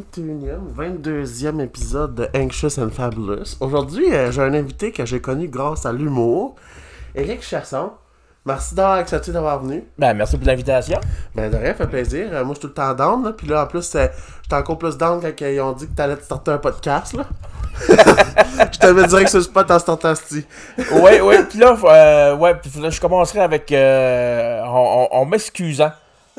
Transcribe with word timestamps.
21e, 0.00 0.74
22e 0.76 1.60
épisode 1.62 2.14
de 2.14 2.28
Anxious 2.36 2.78
and 2.78 2.90
Fabulous. 2.90 3.56
Aujourd'hui, 3.60 4.12
euh, 4.12 4.30
j'ai 4.30 4.42
un 4.42 4.52
invité 4.52 4.92
que 4.92 5.06
j'ai 5.06 5.20
connu 5.20 5.48
grâce 5.48 5.86
à 5.86 5.92
l'humour, 5.92 6.56
Eric 7.14 7.42
Chasson. 7.42 7.92
Merci 8.44 8.74
d'avoir 8.74 8.98
accepté 8.98 9.32
d'avoir 9.32 9.60
venu. 9.62 9.84
Ben, 9.98 10.12
merci 10.14 10.36
pour 10.36 10.46
l'invitation. 10.46 11.00
Ben, 11.34 11.50
de 11.50 11.56
rien, 11.56 11.68
ça 11.68 11.74
fait 11.74 11.86
plaisir. 11.88 12.28
Euh, 12.32 12.44
moi, 12.44 12.54
je 12.54 12.60
suis 12.60 12.60
tout 12.62 12.66
le 12.68 12.74
temps 12.74 12.94
down, 12.94 13.24
là. 13.24 13.32
Puis 13.32 13.46
là, 13.46 13.64
en 13.64 13.66
plus, 13.66 13.94
euh, 13.94 14.06
j'étais 14.42 14.54
encore 14.56 14.78
plus 14.78 14.96
down 14.98 15.20
quand 15.20 15.46
ils 15.46 15.60
ont 15.60 15.72
dit 15.72 15.86
que 15.88 15.94
t'allais 15.94 16.16
te 16.16 16.24
starter 16.24 16.50
un 16.52 16.58
podcast, 16.58 17.14
là. 17.14 17.24
je 17.88 18.78
t'avais 18.78 19.06
direct 19.06 19.28
sur 19.28 19.38
le 19.38 19.44
spot 19.44 19.70
en 19.70 19.78
startant 19.78 20.14
ce 20.14 20.36
Oui, 20.92 21.10
oui. 21.22 21.34
Puis 21.48 21.58
là, 21.58 21.76
euh, 21.84 22.36
ouais, 22.36 22.54
puis 22.54 22.70
là, 22.80 22.90
je 22.90 23.00
commencerai 23.00 23.40
avec. 23.40 23.70
Euh, 23.72 24.60
en, 24.62 25.08
en- 25.12 25.16
en 25.16 25.24
m'excusant 25.24 25.92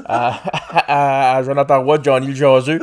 à, 0.05 0.33
à, 0.87 1.35
à 1.37 1.43
Jonathan 1.43 1.83
Roy, 1.83 1.97
Johnny 2.03 2.27
le 2.27 2.35
Jaseux, 2.35 2.79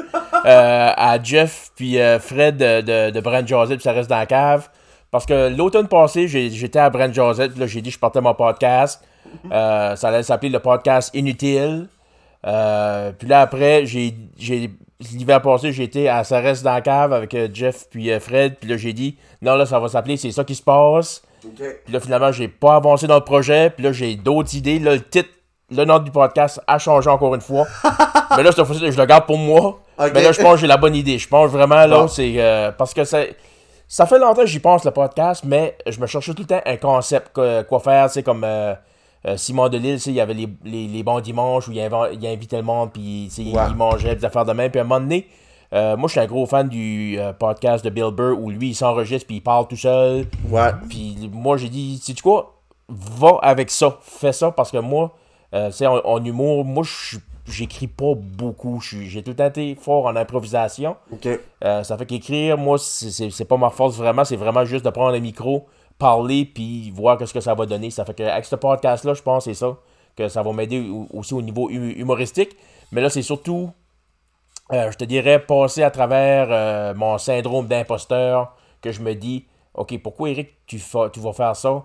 à 0.49 1.23
Jeff, 1.23 1.71
puis 1.75 1.99
euh, 1.99 2.19
Fred 2.19 2.57
de, 2.57 2.81
de, 2.81 3.11
de 3.11 3.21
Brand 3.21 3.45
puis 3.45 3.81
ça 3.81 3.93
reste 3.93 4.11
dans 4.11 4.19
la 4.19 4.27
cave. 4.27 4.69
Parce 5.11 5.27
que 5.27 5.55
l'automne 5.55 5.89
passé, 5.89 6.27
j'étais 6.29 6.79
à 6.79 6.91
Brand 6.91 7.11
puis 7.11 7.61
là, 7.61 7.67
j'ai 7.67 7.81
dit 7.81 7.91
que 7.91 7.95
je 7.95 8.01
partais 8.01 8.21
mon 8.21 8.35
podcast. 8.35 9.03
Euh, 9.51 9.97
ça 9.97 10.09
allait 10.09 10.23
s'appeler 10.23 10.51
le 10.51 10.59
podcast 10.59 11.11
Inutile. 11.15 11.89
Euh, 12.47 13.13
puis 13.13 13.29
là, 13.29 13.41
après, 13.41 13.87
j'ai, 13.87 14.15
l'hiver 15.13 15.41
passé, 15.41 15.73
j'étais 15.73 16.09
à 16.09 16.25
Ça 16.25 16.41
reste 16.41 16.63
dans 16.63 16.75
la 16.75 16.81
cave 16.81 17.13
avec 17.13 17.35
euh, 17.35 17.49
Jeff 17.53 17.87
puis 17.91 18.11
euh, 18.11 18.21
Fred. 18.21 18.57
Puis 18.61 18.69
là, 18.69 18.77
j'ai 18.77 18.93
dit, 18.93 19.17
non, 19.43 19.57
là, 19.57 19.67
ça 19.67 19.79
va 19.79 19.89
s'appeler 19.89 20.17
C'est 20.17 20.31
ça 20.31 20.45
qui 20.45 20.55
se 20.55 20.63
passe. 20.63 21.23
Puis 21.41 21.93
là, 21.93 22.01
finalement, 22.01 22.33
j'ai 22.33 22.49
pas 22.49 22.77
avancé 22.77 23.07
dans 23.07 23.17
le 23.17 23.25
projet. 23.25 23.71
Puis 23.71 23.85
là, 23.85 23.93
j'ai 23.93 24.17
d'autres 24.17 24.55
idées. 24.55 24.79
Là, 24.79 24.95
le 24.95 25.03
titre, 25.03 25.29
le 25.71 25.85
nom 25.85 25.99
du 25.99 26.11
podcast 26.11 26.61
a 26.67 26.79
changé 26.79 27.09
encore 27.09 27.35
une 27.35 27.41
fois. 27.41 27.67
Mais 28.37 28.43
là, 28.43 28.53
cette 28.53 28.65
fois-ci, 28.65 28.91
je 28.91 28.99
le 28.99 29.07
garde 29.07 29.27
pour 29.27 29.39
moi. 29.39 29.81
Mais 29.99 30.23
là, 30.23 30.33
je 30.33 30.41
pense 30.43 30.55
que 30.55 30.61
j'ai 30.61 30.67
la 30.67 30.77
bonne 30.77 30.95
idée. 30.95 31.19
Je 31.19 31.29
pense 31.29 31.51
vraiment, 31.51 31.87
là, 31.87 32.09
c'est. 32.09 32.35
euh, 32.39 32.73
parce 32.73 32.93
que 32.95 33.05
ça, 33.05 33.21
ça 33.89 34.07
fait 34.07 34.19
longtemps 34.19 34.41
que 34.43 34.47
j'y 34.47 34.61
pense, 34.61 34.85
le 34.85 34.91
podcast, 34.91 35.45
mais 35.47 35.77
je 35.87 36.01
me 36.01 36.07
cherchais 36.07 36.33
tout 36.35 36.43
le 36.43 36.49
temps 36.49 36.61
un 36.65 36.77
concept, 36.77 37.33
quoi, 37.33 37.65
quoi 37.65 37.81
faire, 37.81 38.07
tu 38.09 38.15
sais, 38.15 38.23
comme. 38.23 38.45
euh, 38.45 38.75
euh, 39.27 39.39
Simon 39.39 39.71
Delille, 39.71 39.95
tu 39.95 40.01
sais, 40.01 40.11
il 40.11 40.17
y 40.17 40.21
avait 40.21 40.35
les, 40.35 40.47
les, 40.65 40.87
les 40.87 41.03
bons 41.03 41.19
dimanches 41.21 41.67
où 41.69 41.73
il, 41.73 41.79
il 41.79 42.27
invitait 42.27 42.59
le 42.59 42.63
monde, 42.63 42.93
puis 42.93 43.29
tu 43.31 43.37
sais, 43.37 43.43
il- 43.43 43.55
mangeait, 43.75 44.15
des 44.17 44.25
affaires 44.27 44.45
de 44.45 44.53
même. 44.53 44.71
Puis 44.71 44.79
à 44.81 44.83
un 44.83 44.87
moment 44.87 45.01
donné, 45.01 45.27
euh, 45.73 45.97
moi, 45.97 46.09
je 46.09 46.13
suis 46.13 46.21
un 46.21 46.27
gros 46.27 46.45
fan 46.45 46.69
du 46.69 47.17
euh, 47.19 47.33
podcast 47.33 47.83
de 47.83 47.89
Bill 47.89 48.11
Burr 48.13 48.39
où 48.39 48.51
lui, 48.51 48.69
il 48.69 48.75
s'enregistre, 48.75 49.27
puis 49.27 49.37
il 49.37 49.41
parle 49.41 49.67
tout 49.67 49.77
seul. 49.77 50.27
Ouais. 50.51 50.71
Puis 50.91 51.31
moi, 51.33 51.57
j'ai 51.57 51.71
dit, 51.71 51.99
sais-tu 52.05 52.23
quoi, 52.23 52.61
va 52.89 53.39
avec 53.41 53.71
ça, 53.71 53.97
fais 54.03 54.33
ça, 54.33 54.51
parce 54.51 54.71
que 54.71 54.77
moi, 54.77 55.13
euh, 55.55 55.69
tu 55.71 55.77
sais, 55.77 55.87
en, 55.87 55.97
en 56.05 56.23
humour, 56.23 56.63
moi, 56.67 56.85
je 56.85 57.07
suis- 57.09 57.19
j'écris 57.47 57.87
pas 57.89 58.15
beaucoup. 58.17 58.81
J'ai 58.81 59.23
tout 59.23 59.31
le 59.33 59.37
temps 59.37 59.47
été 59.49 59.75
fort 59.75 60.07
en 60.07 60.17
improvisation. 60.17 60.97
Euh, 61.65 61.83
ça 61.83 61.97
fait 61.99 62.07
qu'écrire, 62.07 62.57
moi, 62.59 62.79
c'est- 62.79 63.45
pas 63.45 63.57
ma 63.57 63.71
force 63.71 63.97
vraiment. 63.97 64.25
C'est 64.25 64.37
vraiment 64.37 64.65
juste 64.65 64.85
de 64.85 64.91
prendre 64.91 65.15
un 65.15 65.21
micro, 65.21 65.67
parler, 65.99 66.45
puis 66.45 66.91
voir 66.91 67.19
ce 67.27 67.33
que 67.33 67.41
ça 67.41 67.55
va 67.55 67.67
donner. 67.67 67.91
Ça 67.91 68.05
fait 68.05 68.15
qu'avec 68.15 68.45
ce 68.45 68.57
podcast-là, 68.57 69.15
je 69.15 69.23
pense 69.23 69.45
que 69.45 69.53
c'est 69.53 69.59
ça, 69.59 69.77
que 70.17 70.29
ça 70.29 70.43
va 70.43 70.53
m'aider 70.53 70.81
au- 70.89 71.07
aussi 71.13 71.35
au 71.35 71.43
niveau 71.43 71.69
hu- 71.71 71.93
humoristique. 71.99 72.57
Mais 72.93 73.01
là, 73.01 73.11
c'est 73.11 73.23
surtout, 73.23 73.71
euh, 74.73 74.91
je 74.91 74.97
te 74.97 75.05
dirais, 75.05 75.39
passer 75.45 75.83
à 75.83 75.91
travers 75.91 76.49
euh, 76.51 76.95
mon 76.95 77.19
syndrome 77.19 77.67
d'imposteur, 77.67 78.55
que 78.81 78.93
je 78.93 79.01
me 79.03 79.15
dis, 79.15 79.45
OK, 79.75 79.99
pourquoi, 80.03 80.31
Eric, 80.31 80.51
tu, 80.67 80.79
tu 81.13 81.21
vas 81.21 81.33
faire 81.33 81.57
ça? 81.57 81.85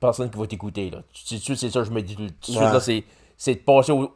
Personne 0.00 0.30
qui 0.30 0.38
va 0.38 0.46
t'écouter, 0.46 0.90
là. 0.90 0.98
C'est 1.12 1.38
ça, 1.38 1.80
que 1.80 1.84
je 1.84 1.90
me 1.90 2.00
dis 2.02 2.14
tout 2.14 2.22
de 2.26 2.32
suite, 2.80 3.04
c'est 3.36 3.54
de 3.54 3.60
passer 3.60 3.90
au, 3.92 4.12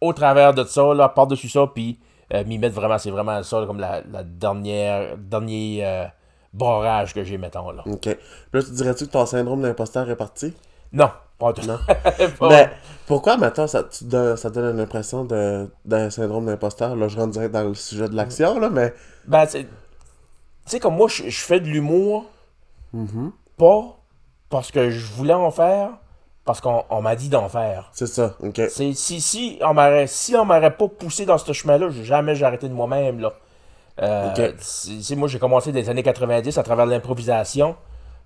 au 0.00 0.12
travers 0.12 0.54
de 0.54 0.64
ça, 0.64 0.94
là, 0.94 1.08
par-dessus 1.08 1.48
ça, 1.48 1.66
puis 1.74 1.98
euh, 2.32 2.44
m'y 2.44 2.58
mettre 2.58 2.74
vraiment, 2.74 2.98
c'est 2.98 3.10
vraiment 3.10 3.42
ça, 3.42 3.60
là, 3.60 3.66
comme 3.66 3.80
la, 3.80 4.02
la 4.10 4.22
dernière, 4.22 5.16
dernier 5.18 5.80
euh, 5.84 6.04
barrage 6.52 7.12
que 7.14 7.24
j'ai, 7.24 7.38
mettons, 7.38 7.70
là. 7.72 7.82
Ok. 7.86 8.06
Là, 8.52 8.62
tu 8.62 8.70
dirais-tu 8.70 9.06
que 9.06 9.10
ton 9.12 9.26
syndrome 9.26 9.62
d'imposteur 9.62 10.08
est 10.08 10.16
parti? 10.16 10.54
Non, 10.92 11.10
pas 11.38 11.52
tout. 11.52 11.66
Non. 11.66 11.78
Pas- 12.38 12.48
Mais 12.48 12.70
pourquoi 13.06 13.36
maintenant 13.36 13.66
ça, 13.66 13.82
te 13.84 14.04
donne- 14.04 14.36
ça 14.36 14.50
l'impression 14.54 15.24
de- 15.24 15.68
d'un 15.84 16.10
syndrome 16.10 16.46
d'imposteur? 16.46 16.96
Là, 16.96 17.08
je 17.08 17.16
rentre 17.18 17.32
direct 17.32 17.52
dans 17.52 17.62
le 17.64 17.74
sujet 17.74 18.08
de 18.08 18.14
l'action, 18.16 18.58
là, 18.58 18.68
mais. 18.70 18.94
Ben, 19.26 19.46
tu 19.46 19.66
sais, 20.66 20.80
comme 20.80 20.96
moi, 20.96 21.08
je 21.08 21.30
fais 21.30 21.60
de 21.60 21.66
l'humour, 21.66 22.26
Mhm. 22.92 23.32
pas 23.56 23.96
parce 24.48 24.70
que 24.72 24.90
je 24.90 25.06
voulais 25.12 25.34
en 25.34 25.50
faire, 25.50 25.90
parce 26.44 26.60
qu'on 26.60 26.84
on 26.90 27.02
m'a 27.02 27.16
dit 27.16 27.28
d'en 27.28 27.48
faire. 27.48 27.90
C'est 27.92 28.06
ça, 28.06 28.34
ok. 28.42 28.60
Si 28.70 28.94
si 28.94 29.58
on 29.62 29.74
m'aurait 29.74 30.06
si 30.06 30.34
on 30.36 30.44
m'aurait 30.44 30.76
pas 30.76 30.88
poussé 30.88 31.26
dans 31.26 31.38
ce 31.38 31.52
chemin-là, 31.52 31.88
j'ai 31.90 32.04
jamais 32.04 32.34
j'ai 32.34 32.44
arrêté 32.44 32.68
de 32.68 32.74
moi-même 32.74 33.20
là. 33.20 33.32
Euh, 34.02 34.52
c'est- 34.58 35.16
moi 35.16 35.28
j'ai 35.28 35.38
commencé 35.38 35.72
des 35.72 35.90
années 35.90 36.02
90 36.02 36.56
à 36.58 36.62
travers 36.62 36.86
l'improvisation. 36.86 37.76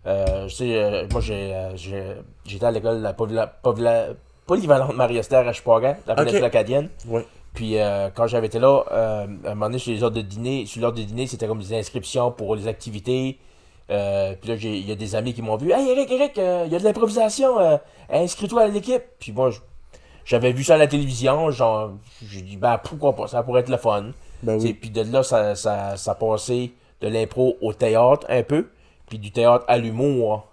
Euh, 0.06 0.46
je 0.48 0.54
sais, 0.54 0.76
euh, 0.76 1.06
moi 1.10 1.20
j'ai 1.20 1.52
euh, 1.54 2.14
j'étais 2.44 2.66
à 2.66 2.70
l'école 2.70 2.98
de 2.98 3.02
la 3.02 3.12
polyla- 3.14 3.50
polyla- 3.62 4.14
polyvalente 4.46 4.94
Marie-Esther 4.94 5.46
à 5.48 5.52
Chupagan, 5.52 5.96
la 6.06 6.14
péninsule 6.14 6.38
Ok. 6.40 6.44
acadienne. 6.44 6.88
Ouais. 7.08 7.26
Puis 7.54 7.78
euh, 7.80 8.10
quand 8.14 8.26
j'avais 8.26 8.46
été 8.48 8.58
là, 8.58 8.84
euh, 8.92 9.26
à 9.44 9.50
un 9.50 9.54
moment 9.54 9.66
donné, 9.66 9.78
sur 9.78 9.92
les 9.92 10.02
ordres 10.02 10.16
de 10.16 10.22
dîner, 10.22 10.66
sur 10.66 10.82
l'ordre 10.82 10.98
de 10.98 11.02
dîner, 11.04 11.26
c'était 11.26 11.46
comme 11.46 11.60
des 11.60 11.74
inscriptions 11.76 12.30
pour 12.30 12.54
les 12.54 12.68
activités. 12.68 13.38
Euh, 13.90 14.34
puis 14.40 14.48
là, 14.50 14.56
j'ai- 14.56 14.76
il 14.78 14.88
y 14.88 14.92
a 14.92 14.94
des 14.94 15.14
amis 15.14 15.34
qui 15.34 15.42
m'ont 15.42 15.56
vu. 15.56 15.70
Hey 15.72 15.88
Eric, 15.90 16.10
Eric, 16.10 16.38
euh, 16.38 16.62
il 16.66 16.72
y 16.72 16.76
a 16.76 16.78
de 16.78 16.84
l'improvisation, 16.84 17.58
euh, 17.60 17.76
inscris-toi 18.10 18.62
à 18.62 18.68
l'équipe. 18.68 19.02
Puis 19.18 19.32
moi, 19.32 19.50
j'avais 20.24 20.52
vu 20.52 20.64
ça 20.64 20.74
à 20.74 20.78
la 20.78 20.86
télévision, 20.86 21.50
genre, 21.50 21.90
j'ai 22.26 22.40
dit, 22.40 22.56
ben 22.56 22.78
pourquoi 22.78 23.14
pas, 23.14 23.26
ça 23.28 23.42
pourrait 23.42 23.60
être 23.60 23.68
le 23.68 23.76
fun. 23.76 24.12
Ben 24.42 24.58
oui. 24.60 24.72
Puis 24.74 24.90
de 24.90 25.02
là, 25.02 25.22
ça, 25.22 25.54
ça, 25.54 25.96
ça 25.96 26.14
passait 26.14 26.70
de 27.02 27.08
l'impro 27.08 27.56
au 27.60 27.72
théâtre 27.74 28.26
un 28.30 28.42
peu, 28.42 28.68
puis 29.06 29.18
du 29.18 29.30
théâtre 29.32 29.64
à 29.68 29.76
l'humour. 29.76 30.46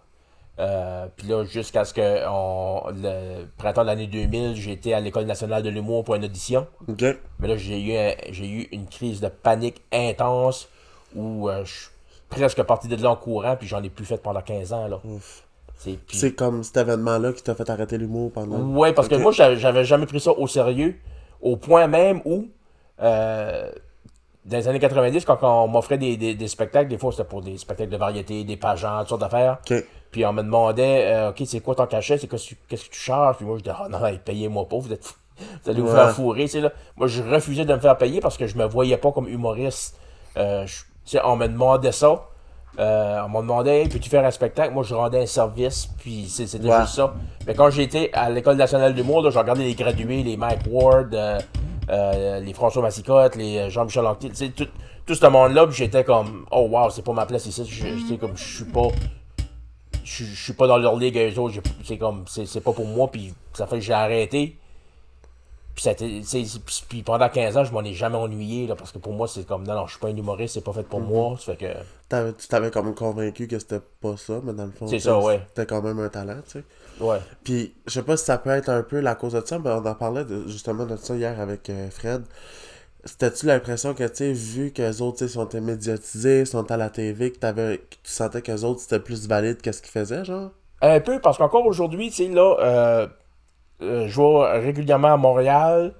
Puis 1.17 1.27
là, 1.27 1.43
jusqu'à 1.45 1.85
ce 1.85 1.93
que 1.93 2.27
on- 2.29 2.83
le 2.93 3.45
printemps 3.57 3.81
de 3.81 3.87
l'année 3.87 4.07
2000, 4.07 4.55
j'étais 4.55 4.93
à 4.93 4.99
l'École 4.99 5.25
nationale 5.25 5.63
de 5.63 5.69
l'humour 5.69 6.03
pour 6.03 6.15
une 6.15 6.25
audition. 6.25 6.67
Mais 7.39 7.47
là, 7.47 7.57
j'ai 7.57 7.79
eu, 7.81 7.95
un- 7.97 8.31
eu 8.43 8.67
une 8.71 8.85
crise 8.87 9.21
de 9.21 9.27
panique 9.29 9.81
intense 9.91 10.67
où 11.15 11.49
je 11.63 11.71
suis 11.71 11.87
presque 12.31 12.63
parti 12.63 12.87
de 12.87 12.95
là 13.01 13.11
en 13.11 13.15
courant, 13.15 13.55
puis 13.55 13.67
j'en 13.67 13.83
ai 13.83 13.89
plus 13.91 14.05
fait 14.05 14.17
pendant 14.17 14.41
15 14.41 14.73
ans. 14.73 14.87
Là. 14.87 14.99
C'est, 16.07 16.33
comme 16.35 16.63
cet 16.63 16.77
événement-là 16.77 17.33
qui 17.33 17.43
t'a 17.43 17.53
fait 17.55 17.69
arrêter 17.69 17.97
l'humour 17.97 18.31
pendant. 18.31 18.57
Ouais, 18.59 18.93
parce 18.93 19.07
que 19.07 19.15
moi, 19.15 19.31
j'avais 19.31 19.83
jamais 19.85 20.05
pris 20.07 20.19
ça 20.19 20.31
au 20.31 20.47
sérieux, 20.47 20.95
au 21.41 21.57
point 21.57 21.87
même 21.87 22.21
où, 22.25 22.45
euh, 23.01 23.71
dans 24.45 24.57
les 24.57 24.67
années 24.67 24.79
90, 24.79 25.25
quand 25.25 25.37
on 25.43 25.67
m'offrait 25.67 25.97
des, 25.97 26.17
des- 26.17 26.33
des 26.35 26.47
spectacles, 26.47 26.89
des 26.89 26.97
fois 26.97 27.11
c'était 27.11 27.23
pour 27.25 27.41
des 27.41 27.57
spectacles 27.57 27.91
de 27.91 27.97
variété, 27.97 28.43
des 28.43 28.57
pageants, 28.57 28.99
toutes 28.99 29.09
sortes 29.09 29.21
d'affaires. 29.21 29.57
Puis 30.11 30.25
on 30.25 30.33
me 30.33 30.41
demandait, 30.43 31.05
euh, 31.13 31.29
OK, 31.29 31.41
c'est 31.45 31.59
quoi 31.61 31.73
ton 31.75 31.85
cachet, 31.87 32.17
c'est 32.17 32.27
quoi- 32.27 32.39
qu'est-ce 32.67 32.85
que 32.85 32.91
tu 32.93 32.99
charges? 32.99 33.37
Puis 33.37 33.45
moi, 33.45 33.57
je 33.57 33.63
disais, 33.63 33.75
ah 33.79 33.87
non, 33.89 34.05
hey, 34.05 34.19
payez-moi 34.23 34.67
pas, 34.67 34.77
vous 34.77 34.91
êtes. 34.93 35.03
Vous 35.63 35.69
allez 35.71 35.81
vous 35.81 35.87
Ouais. 35.87 35.93
faire 35.95 36.11
fourrer, 36.11 36.45
là. 36.55 36.71
Moi, 36.97 37.07
je 37.07 37.23
refusais 37.23 37.65
de 37.65 37.73
me 37.73 37.79
faire 37.79 37.97
payer 37.97 38.19
parce 38.19 38.37
que 38.37 38.45
je 38.45 38.55
me 38.57 38.65
voyais 38.65 38.97
pas 38.97 39.11
comme 39.11 39.27
humoriste. 39.27 39.97
Euh, 40.37 40.65
je- 40.67 40.83
on 41.23 41.35
me 41.35 41.47
demandait 41.47 41.91
ça. 41.91 42.27
Euh, 42.79 43.21
on 43.25 43.29
m'a 43.29 43.41
demandé, 43.41 43.69
hey, 43.69 43.89
peux-tu 43.89 44.09
faire 44.09 44.23
un 44.25 44.31
spectacle? 44.31 44.73
Moi, 44.73 44.83
je 44.83 44.95
rendais 44.95 45.23
un 45.23 45.25
service, 45.25 45.87
puis 45.99 46.27
c'était 46.29 46.65
Ouais. 46.69 46.81
juste 46.81 46.95
ça. 46.95 47.13
Mais 47.45 47.53
quand 47.53 47.69
j'étais 47.69 48.09
à 48.13 48.29
l'École 48.29 48.55
nationale 48.55 48.93
d'humour, 48.93 49.21
là, 49.21 49.29
j'ai 49.29 49.39
regardé 49.39 49.63
les 49.65 49.75
gradués, 49.75 50.23
les 50.23 50.37
Mike 50.37 50.61
Ward, 50.69 51.13
euh, 51.13 51.39
euh, 51.89 52.39
les 52.39 52.53
François 52.53 52.81
Massicotte, 52.81 53.35
les 53.35 53.69
Jean-Michel 53.69 54.05
Anctil, 54.05 54.53
tout, 54.53 54.67
tout 55.05 55.15
ce 55.15 55.25
monde-là, 55.27 55.67
puis 55.67 55.75
j'étais 55.75 56.05
comme, 56.05 56.45
oh 56.49 56.67
wow, 56.71 56.89
c'est 56.89 57.03
pas 57.03 57.11
ma 57.11 57.25
place 57.25 57.45
ici, 57.45 58.17
comme, 58.19 58.37
je 58.37 58.55
suis 58.55 58.65
pas 58.65 58.87
je 60.03 60.23
suis 60.25 60.53
pas 60.53 60.67
dans 60.67 60.77
leur 60.77 60.95
ligue 60.95 61.17
eux 61.17 61.39
autres, 61.39 61.55
c'est 61.83 61.97
comme 61.97 62.23
c'est 62.27 62.45
c'est 62.45 62.59
pas 62.61 62.73
pour 62.73 62.85
moi 62.85 63.07
puis 63.09 63.33
ça 63.53 63.67
fait 63.67 63.75
que 63.75 63.81
j'ai 63.81 63.93
arrêté. 63.93 64.57
Puis 65.73 65.83
ça 65.83 65.93
pendant 67.05 67.29
15 67.29 67.57
ans, 67.57 67.63
je 67.63 67.71
m'en 67.71 67.81
ai 67.83 67.93
jamais 67.93 68.17
ennuyé 68.17 68.67
là 68.67 68.75
parce 68.75 68.91
que 68.91 68.97
pour 68.97 69.13
moi 69.13 69.27
c'est 69.27 69.45
comme 69.47 69.65
non 69.65 69.73
non, 69.75 69.85
je 69.87 69.91
suis 69.91 69.99
pas 69.99 70.09
un 70.09 70.15
humoriste, 70.15 70.55
c'est 70.55 70.63
pas 70.63 70.73
fait 70.73 70.83
pour 70.83 70.99
moi, 70.99 71.37
ça 71.39 71.53
fait 71.53 71.57
que 71.57 71.73
T'avais- 72.09 72.33
tu 72.33 72.47
t'avais 72.47 72.71
comme 72.71 72.93
convaincu 72.93 73.47
que 73.47 73.57
c'était 73.57 73.79
pas 74.01 74.17
ça, 74.17 74.41
mais 74.43 74.51
dans 74.53 74.65
le 74.65 74.71
fond. 74.71 74.85
Ouais. 75.23 75.41
C'était 75.47 75.65
quand 75.65 75.81
même 75.81 75.97
un 75.99 76.09
talent, 76.09 76.39
tu 76.45 76.59
sais. 76.59 76.63
ouais. 76.99 77.19
Puis, 77.43 77.73
je 77.87 77.91
sais 77.93 78.03
pas 78.03 78.17
si 78.17 78.25
ça 78.25 78.37
peut 78.37 78.49
être 78.49 78.67
un 78.67 78.83
peu 78.83 78.99
la 78.99 79.15
cause 79.15 79.31
de 79.31 79.41
ça, 79.45 79.59
mais 79.59 79.69
on 79.69 79.85
en 79.85 79.95
parlait 79.95 80.25
de- 80.25 80.45
justement 80.47 80.85
de 80.85 80.97
ça 80.97 81.15
hier 81.15 81.39
avec 81.39 81.69
euh, 81.69 81.89
Fred. 81.89 82.23
C'était-tu 83.05 83.45
l'impression 83.47 83.93
que, 83.93 84.03
tu 84.03 84.15
sais, 84.15 84.33
vu 84.33 84.71
que 84.71 84.81
les 84.81 85.01
autres, 85.01 85.19
tu 85.19 85.27
sais, 85.27 85.33
sont 85.33 85.47
médiatisés, 85.61 86.45
sont 86.45 86.69
à 86.69 86.75
la 86.77 86.89
TV, 86.89 87.31
que, 87.31 87.39
t'avais, 87.39 87.77
que 87.77 87.95
tu 88.03 88.11
sentais 88.11 88.41
que 88.41 88.51
les 88.51 88.63
autres, 88.65 88.81
c'était 88.81 88.99
plus 88.99 89.27
valide 89.27 89.61
que 89.61 89.71
ce 89.71 89.81
qu'ils 89.81 89.89
faisaient, 89.91 90.23
genre? 90.25 90.51
Un 90.81 90.99
peu 90.99 91.19
parce 91.21 91.37
qu'encore 91.37 91.65
aujourd'hui, 91.65 92.09
tu 92.09 92.25
sais 92.25 92.29
là 92.29 92.57
euh, 92.59 93.07
euh, 93.81 94.07
je 94.07 94.21
vais 94.21 94.59
régulièrement 94.59 95.13
à 95.13 95.17
Montréal. 95.17 95.93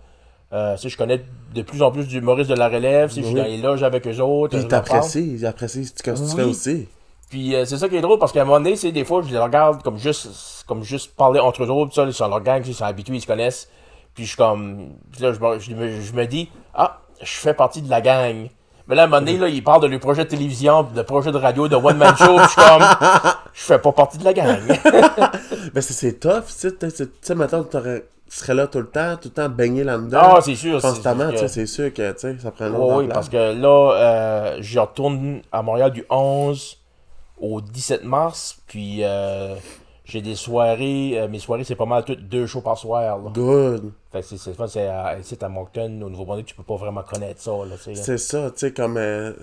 Euh, 0.54 0.75
tu 0.75 0.81
sais, 0.83 0.89
je 0.89 0.98
connais 0.98 1.22
de 1.56 1.62
plus 1.62 1.81
en 1.81 1.92
plus 1.92 2.07
d'humoristes 2.07 2.50
de 2.50 2.56
la 2.56 2.68
relève, 2.68 3.10
tu 3.10 3.16
sais, 3.16 3.22
je 3.22 3.25
suis 3.28 3.36
dans 3.36 3.44
les 3.44 3.57
loges 3.57 3.83
avec 3.83 4.06
eux 4.07 4.19
autres. 4.19 4.56
Puis 4.57 4.63
ils 4.66 4.68
t'apprécient, 4.68 5.22
ils 5.22 5.45
apprécient 5.45 5.83
ce 5.83 6.04
que 6.04 6.12
tu 6.12 6.22
Oui. 6.22 6.31
fais 6.36 6.44
aussi. 6.44 6.88
Puis 7.30 7.56
euh, 7.56 7.63
c'est 7.63 7.78
ça 7.78 7.88
qui 7.88 7.95
est 7.95 8.01
drôle 8.01 8.19
parce 8.19 8.33
qu'à 8.33 8.42
un 8.42 8.45
moment 8.45 8.60
donné, 8.60 8.75
c'est 8.75 8.92
des 8.92 9.06
fois, 9.06 9.22
je 9.25 9.31
les 9.31 9.38
regarde 9.39 9.81
comme 9.81 9.98
juste, 9.98 10.66
comme 10.68 10.83
juste 10.83 11.16
parler 11.16 11.39
entre 11.39 11.63
eux 11.63 11.69
autres, 11.69 11.94
ça, 11.94 12.04
ils 12.04 12.13
sont 12.13 12.28
leur 12.28 12.42
gang, 12.42 12.62
ils 12.66 12.74
sont 12.74 12.83
habitués, 12.83 13.16
ils 13.16 13.22
se 13.22 13.28
connaissent. 13.28 13.69
Puis 14.13 14.24
je 14.25 14.30
suis 14.30 14.38
comme. 14.38 14.89
Puis 15.13 15.22
là, 15.24 15.31
je, 15.31 15.39
me- 15.39 15.60
je 15.60 15.74
me- 15.74 16.01
je 16.01 16.12
me 16.13 16.25
dis, 16.25 16.50
ah, 16.74 17.00
je 17.22 17.31
fais 17.31 17.54
partie 17.54 17.81
de 17.81 17.89
la 17.89 18.01
gang. 18.01 18.50
Mais 18.92 18.98
là, 18.98 19.04
à 19.04 19.06
un 19.06 19.08
moment 19.08 19.22
donné, 19.22 19.38
là, 19.38 19.48
il 19.48 19.64
parle 19.64 19.82
de 19.84 19.88
le 19.88 20.00
projet 20.00 20.26
de 20.26 20.30
télévision, 20.30 20.84
de 20.84 21.02
projet 21.02 21.32
de 21.32 21.38
radio, 21.38 21.70
de 21.70 21.78
One 21.78 21.96
Man 21.96 22.14
Show. 22.18 22.38
Je 22.40 22.48
suis 22.50 22.56
comme, 22.62 22.84
je 23.54 23.62
fais 23.62 23.80
pas 23.80 23.94
partie 23.94 24.18
de 24.18 24.26
la 24.26 24.34
gang. 24.34 24.60
Ben, 25.74 25.80
c'est- 25.82 26.20
tough, 26.20 26.44
tu 26.48 26.54
sais. 26.70 26.74
Tu 26.78 27.08
sais, 27.22 27.36
maintenant, 27.36 27.64
tu 27.64 27.78
serais 28.28 28.54
là 28.54 28.68
tout 28.68 28.80
le 28.80 28.88
temps, 28.88 29.16
tout 29.16 29.30
le 29.30 29.34
temps 29.34 29.48
baigné 29.48 29.86
là-dedans. 29.86 30.20
Ah, 30.36 30.40
c'est 30.42 30.56
sûr. 30.56 30.82
c'est- 30.82 30.88
Constamment, 30.90 31.30
tu 31.32 31.38
sais, 31.38 31.48
c'est 31.48 31.66
sûr 31.66 31.94
que, 31.94 32.12
tu 32.12 32.20
sais, 32.20 32.36
ça 32.44 32.52
prend 32.52 32.66
Oui, 32.66 32.72
longtemps. 32.74 32.98
oui, 32.98 33.08
parce 33.08 33.30
que 33.30 33.38
là, 33.54 33.94
euh, 33.94 34.58
je 34.60 34.78
retourne 34.78 35.40
à 35.54 35.62
Montréal 35.62 35.92
du 35.92 36.04
11 36.10 36.78
au 37.40 37.62
17 37.62 38.04
mars. 38.04 38.58
Puis 38.68 39.00
euh, 39.04 39.56
j'ai 40.12 40.22
des 40.22 40.36
soirées. 40.36 41.19
euh, 41.19 41.28
mes 41.28 41.40
soirées, 41.40 41.63
c'est 41.63 41.75
pas 41.75 41.86
mal 41.86 42.04
toutes 42.06 42.28
deux 42.28 42.46
shows 42.46 42.62
par 42.62 42.78
soir. 42.78 43.18
Là. 43.18 43.31
Good. 43.34 43.92
Fait 44.12 44.22
que 44.22 44.28
c'est 44.28 44.38
c'est 44.68 44.88
à, 44.88 45.18
à 45.42 45.50
Moncton, 45.50 46.02
au 46.04 46.10
Nouveau-Brunswick, 46.10 46.48
tu 46.48 46.56
peux 46.56 46.63
pas 46.63 46.75
vraiment 46.75 47.04
connaître 47.04 47.40
ça. 47.42 47.52
C'est 47.96 48.18
ça, 48.18 48.52
tu 48.52 48.58
sais, 48.60 48.74
comme 48.74 48.98
euh, 48.98 49.34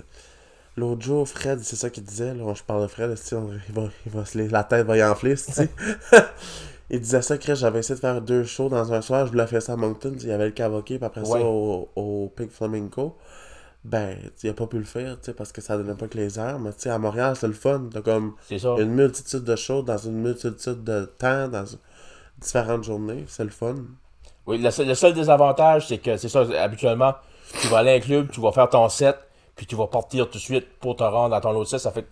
l'autre 0.76 1.02
jour, 1.02 1.26
Fred, 1.28 1.60
c'est 1.60 1.76
ça 1.76 1.88
qu'il 1.90 2.04
disait, 2.04 2.34
là, 2.34 2.52
je 2.54 2.62
parle 2.62 2.82
de 2.82 2.86
Fred, 2.88 3.14
on- 3.32 3.48
il 3.68 3.74
va, 3.74 3.88
il 4.06 4.12
va 4.12 4.24
se 4.24 4.38
la 4.38 4.64
tête 4.64 4.86
va 4.86 4.96
y 4.96 5.02
enfler, 5.02 5.34
tu 5.36 5.52
sais. 5.52 5.70
il 6.90 7.00
disait 7.00 7.22
ça, 7.22 7.36
Chris, 7.38 7.56
j'avais 7.56 7.80
essayé 7.80 7.94
de 7.96 8.00
faire 8.00 8.20
deux 8.20 8.44
shows 8.44 8.68
dans 8.68 8.92
un 8.92 9.00
soir, 9.02 9.26
je 9.26 9.32
voulais 9.32 9.46
faire 9.46 9.62
ça 9.62 9.72
à 9.72 9.76
Moncton, 9.76 10.14
il 10.20 10.26
y 10.28 10.32
avait 10.32 10.46
le 10.46 10.52
Cavoquet, 10.52 10.96
puis 10.98 11.04
après 11.06 11.20
Ouais. 11.22 11.40
ça 11.40 11.46
au, 11.46 11.88
au 11.96 12.32
Pink 12.36 12.50
Flamenco. 12.50 13.14
Ben, 13.84 14.16
il 14.42 14.50
a 14.50 14.54
pas 14.54 14.66
pu 14.66 14.78
le 14.78 14.84
faire, 14.84 15.16
tu 15.20 15.26
sais, 15.26 15.34
parce 15.34 15.52
que 15.52 15.60
ça 15.60 15.76
donnait 15.76 15.94
pas 15.94 16.08
que 16.08 16.18
les 16.18 16.38
heures, 16.38 16.58
mais 16.58 16.72
tu 16.72 16.80
sais, 16.80 16.90
à 16.90 16.98
Montréal, 16.98 17.36
c'est 17.36 17.46
le 17.46 17.52
fun, 17.54 17.88
t'as 17.92 18.02
comme 18.02 18.34
une 18.50 18.90
multitude 18.90 19.44
de 19.44 19.56
shows 19.56 19.82
dans 19.82 19.96
une 19.96 20.20
multitude 20.20 20.82
de 20.84 21.04
temps, 21.18 21.48
dans 21.48 21.64
différentes 22.38 22.84
journées, 22.84 23.24
c'est 23.28 23.44
le 23.44 23.50
fun. 23.50 23.76
Oui, 24.46 24.58
le 24.58 24.70
seul, 24.70 24.86
le 24.88 24.94
seul 24.94 25.14
désavantage, 25.14 25.86
c'est 25.88 25.98
que 25.98 26.16
c'est 26.16 26.28
ça, 26.28 26.40
habituellement, 26.60 27.14
tu 27.60 27.68
vas 27.68 27.78
aller 27.78 27.92
à 27.92 27.94
un 27.94 28.00
club, 28.00 28.30
tu 28.30 28.40
vas 28.40 28.52
faire 28.52 28.68
ton 28.68 28.88
set, 28.88 29.16
puis 29.56 29.64
tu 29.66 29.76
vas 29.76 29.86
partir 29.86 30.26
tout 30.26 30.38
de 30.38 30.42
suite 30.42 30.66
pour 30.80 30.96
te 30.96 31.04
rendre 31.04 31.34
à 31.34 31.40
ton 31.40 31.50
autre 31.50 31.70
set. 31.70 31.78
Ça 31.80 31.90
fait 31.92 32.06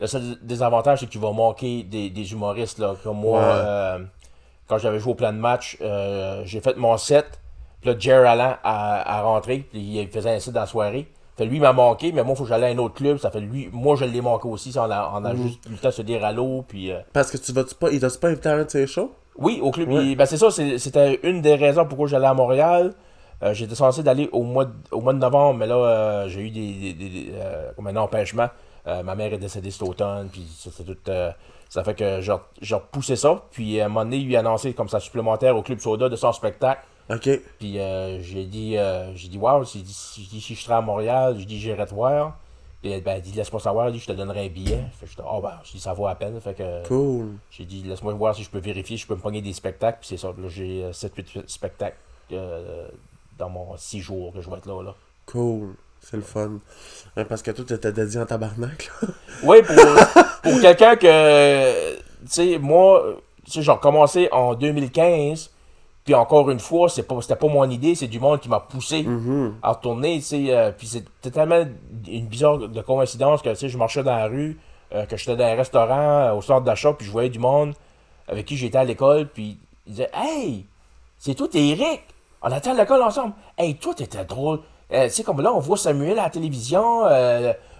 le 0.00 0.06
seul 0.06 0.36
désavantage, 0.42 1.00
c'est 1.00 1.06
que 1.06 1.10
tu 1.12 1.18
vas 1.18 1.32
manquer 1.32 1.82
des, 1.84 2.10
des 2.10 2.32
humoristes. 2.32 2.78
Là, 2.78 2.94
comme 3.02 3.18
moi, 3.18 3.40
Ouais. 3.40 3.46
euh, 3.64 3.98
quand 4.68 4.78
j'avais 4.78 4.98
joué 4.98 5.12
au 5.12 5.14
plan 5.14 5.32
de 5.32 5.38
match, 5.38 5.78
euh, 5.80 6.42
j'ai 6.44 6.60
fait 6.60 6.76
mon 6.76 6.96
set, 6.96 7.40
puis 7.82 7.90
là, 7.90 7.96
Jerry 7.98 8.26
Allen 8.26 8.56
a, 8.64 9.18
a 9.18 9.22
rentré, 9.22 9.58
puis 9.70 9.80
il 9.80 10.08
faisait 10.08 10.30
un 10.34 10.38
set 10.40 10.54
dans 10.54 10.60
la 10.60 10.66
soirée. 10.66 11.06
Fait 11.36 11.44
lui, 11.46 11.56
il 11.56 11.60
m'a 11.60 11.72
manqué, 11.72 12.12
mais 12.12 12.22
moi, 12.22 12.32
il 12.34 12.36
faut 12.38 12.44
que 12.44 12.48
j'aille 12.50 12.64
à 12.64 12.68
un 12.68 12.78
autre 12.78 12.94
club. 12.94 13.18
Ça 13.18 13.30
fait 13.30 13.40
lui, 13.40 13.68
moi, 13.72 13.96
je 13.96 14.04
l'ai 14.04 14.20
manqué 14.20 14.46
aussi. 14.48 14.70
Ça, 14.72 14.86
on 14.86 14.90
a, 14.90 15.12
on 15.14 15.24
a 15.24 15.34
juste 15.34 15.60
eu 15.66 15.72
le 15.72 15.78
temps 15.78 15.88
de 15.88 15.94
se 15.94 16.02
dire 16.02 16.24
allô, 16.24 16.64
puis. 16.66 16.90
euh, 16.92 17.00
Parce 17.12 17.30
que 17.30 17.36
tu 17.36 17.52
vas-tu 17.52 17.74
pas, 17.74 17.90
il 17.90 18.00
t'a 18.00 18.08
pas 18.20 18.28
invité 18.28 18.48
à 18.48 18.52
un 18.54 18.64
de 18.64 18.70
ses 18.70 18.86
shows? 18.86 19.10
oui, 19.36 19.58
au 19.62 19.70
club. 19.70 19.88
Ouais. 19.90 20.04
il- 20.08 20.16
ben 20.16 20.26
c'est 20.26 20.36
ça, 20.36 20.50
c'est- 20.50 20.76
c'était 20.78 21.18
une 21.22 21.40
des 21.40 21.54
raisons 21.54 21.86
pourquoi 21.86 22.06
j'allais 22.06 22.26
à 22.26 22.34
Montréal. 22.34 22.92
Euh, 23.42 23.54
J'étais 23.54 23.74
censé 23.74 24.02
d'aller 24.02 24.28
au 24.30 24.42
mois, 24.42 24.66
de, 24.66 24.72
au 24.92 25.00
mois 25.00 25.14
de 25.14 25.18
novembre, 25.18 25.58
mais 25.58 25.66
là, 25.66 25.74
euh, 25.76 26.28
j'ai 26.28 26.42
eu 26.42 26.50
des, 26.50 26.72
des, 26.74 26.92
des- 26.92 27.08
des, 27.08 27.32
comme 27.74 27.86
un 27.88 27.96
empêchement. 27.96 28.48
Ma 28.86 29.14
mère 29.14 29.32
est 29.32 29.38
décédée 29.38 29.70
cet 29.70 29.82
automne, 29.82 30.28
puis 30.30 30.42
tout, 30.62 30.70
ça 31.68 31.82
fait 31.84 31.94
que 31.94 32.20
j'ai 32.20 32.34
j'ai 32.60 32.74
repoussé 32.74 33.16
ça. 33.16 33.42
Puis 33.50 33.80
à 33.80 33.86
un 33.86 33.88
moment 33.88 34.04
donné, 34.04 34.18
il 34.18 34.26
lui 34.26 34.36
a 34.36 34.40
annoncé 34.40 34.74
comme 34.74 34.88
ça 34.88 35.00
supplémentaire 35.00 35.56
au 35.56 35.62
Club 35.62 35.78
Soda 35.78 36.08
de 36.08 36.16
son 36.16 36.32
spectacle. 36.32 36.82
Ok. 37.10 37.28
Puis 37.58 37.78
euh, 37.78 38.20
j'ai 38.20 38.44
dit, 38.44 38.76
euh, 38.76 39.14
j'ai 39.14 39.28
dit, 39.28 39.38
wow, 39.38 39.64
j'ai 39.64 39.80
dit, 39.80 39.92
si, 39.92 40.54
je 40.54 40.60
serais 40.60 40.74
à 40.74 40.80
Montréal, 40.80 41.36
j'ai 41.38 41.44
dit, 41.44 41.58
j'irai 41.60 41.86
te 41.86 41.94
voir. 41.94 42.38
Puis 42.80 43.00
ben, 43.00 43.16
elle 43.16 43.22
dit, 43.22 43.32
laisse-moi 43.32 43.60
savoir, 43.60 43.86
elle 43.86 43.92
dit, 43.92 44.00
je 44.00 44.06
te 44.06 44.12
donnerai 44.12 44.46
un 44.46 44.48
billet. 44.48 44.84
Fait 44.98 45.06
que 45.06 45.22
oh 45.24 45.40
ben, 45.40 45.58
ça 45.78 45.92
vaut 45.92 46.08
à 46.08 46.14
peine. 46.16 46.40
Fait 46.40 46.54
que 46.54 46.86
Cool. 46.88 47.34
j'ai 47.50 47.64
dit, 47.64 47.82
laisse-moi 47.82 48.12
voir 48.14 48.34
si 48.34 48.42
je 48.42 48.50
peux 48.50 48.58
vérifier, 48.58 48.96
si 48.96 49.04
je 49.04 49.06
peux 49.08 49.14
me 49.14 49.20
pogner 49.20 49.40
des 49.40 49.52
spectacles. 49.52 49.98
Puis 50.00 50.08
c'est 50.08 50.16
ça, 50.16 50.28
là, 50.28 50.48
j'ai 50.48 50.90
7-8 50.90 51.44
spectacles 51.46 51.96
euh, 52.32 52.88
dans 53.38 53.48
mon 53.48 53.76
6 53.76 54.00
jours 54.00 54.32
que 54.32 54.40
je 54.40 54.50
vais 54.50 54.56
être 54.56 54.66
là. 54.66 54.82
là. 54.82 54.94
Cool. 55.26 55.74
C'est 56.00 56.16
le 56.16 56.22
fun. 56.22 56.58
Parce 57.28 57.42
que 57.42 57.52
tout 57.52 57.72
était 57.72 57.92
dédié 57.92 58.20
en 58.20 58.26
tabarnak, 58.26 58.90
là. 59.00 59.08
Oui, 59.44 59.62
pour, 59.62 59.76
pour 60.42 60.60
quelqu'un 60.60 60.96
que, 60.96 61.94
tu 61.96 62.00
sais, 62.26 62.58
moi, 62.58 63.04
tu 63.44 63.52
sais, 63.52 63.62
j'ai 63.62 63.70
recommencé 63.70 64.28
en 64.32 64.54
2015. 64.54 65.50
Puis 66.04 66.14
encore 66.14 66.50
une 66.50 66.58
fois, 66.58 66.88
c'est 66.88 67.04
pas, 67.04 67.20
c'était 67.20 67.36
pas 67.36 67.46
mon 67.48 67.68
idée, 67.70 67.94
c'est 67.94 68.08
du 68.08 68.18
monde 68.18 68.40
qui 68.40 68.48
m'a 68.48 68.58
poussé 68.60 69.02
Mhm. 69.04 69.54
à 69.62 69.72
retourner, 69.72 70.16
tu 70.16 70.22
sais. 70.24 70.44
euh, 70.48 70.72
puis 70.76 70.86
c'était 70.88 71.30
tellement 71.30 71.62
une 72.08 72.26
bizarre 72.26 72.58
de 72.58 72.80
coïncidence 72.80 73.40
que, 73.40 73.50
tu 73.50 73.56
sais, 73.56 73.68
je 73.68 73.78
marchais 73.78 74.02
dans 74.02 74.16
la 74.16 74.26
rue, 74.26 74.58
euh, 74.94 75.06
que 75.06 75.16
j'étais 75.16 75.36
dans 75.36 75.44
un 75.44 75.54
restaurant 75.54 75.98
euh, 76.22 76.34
au 76.34 76.42
centre 76.42 76.62
d'achat, 76.64 76.92
puis 76.92 77.06
je 77.06 77.12
voyais 77.12 77.28
du 77.30 77.38
monde 77.38 77.74
avec 78.26 78.46
qui 78.46 78.56
j'étais 78.56 78.78
à 78.78 78.84
l'école, 78.84 79.28
puis 79.28 79.58
ils 79.86 79.92
disaient 79.92 80.10
Hey, 80.12 80.66
c'est 81.18 81.34
toi, 81.34 81.46
t'es 81.50 81.68
Eric. 81.68 82.02
On 82.42 82.48
était 82.56 82.70
à 82.70 82.74
l'école 82.74 83.02
ensemble. 83.02 83.34
Hey, 83.56 83.76
toi, 83.76 83.94
t'étais 83.94 84.24
drôle. 84.24 84.58
Euh, 84.92 85.04
tu 85.04 85.10
sais, 85.14 85.22
comme 85.22 85.40
là, 85.40 85.52
on 85.54 85.60
voit 85.60 85.76
Samuel 85.76 86.18
à 86.18 86.24
la 86.24 86.30
télévision, 86.30 87.02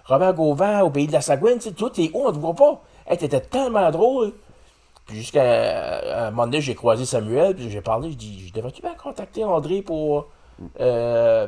Robert 0.05 0.33
Gauvin 0.33 0.81
au 0.81 0.89
pays 0.89 1.07
de 1.07 1.11
la 1.13 1.21
Sagouine, 1.21 1.55
tu 1.55 1.63
sais, 1.69 1.71
toi, 1.73 1.89
t'es 1.93 2.09
où, 2.13 2.25
on 2.25 2.31
te 2.31 2.37
voit 2.37 2.53
pas. 2.53 2.81
Hey, 3.05 3.17
t'étais 3.17 3.41
tellement 3.41 3.91
drôle. 3.91 4.31
Puis 5.05 5.17
jusqu'à 5.17 5.43
à 5.43 6.27
un 6.27 6.31
moment 6.31 6.45
donné, 6.45 6.61
j'ai 6.61 6.75
croisé 6.75 7.05
Samuel, 7.05 7.55
puis 7.55 7.69
j'ai 7.69 7.81
parlé, 7.81 8.11
je 8.11 8.17
dis, 8.17 8.47
je 8.47 8.53
devrais-tu 8.53 8.81
bien 8.81 8.93
contacter 8.95 9.43
André 9.43 9.81
pour 9.81 10.27
euh, 10.79 11.47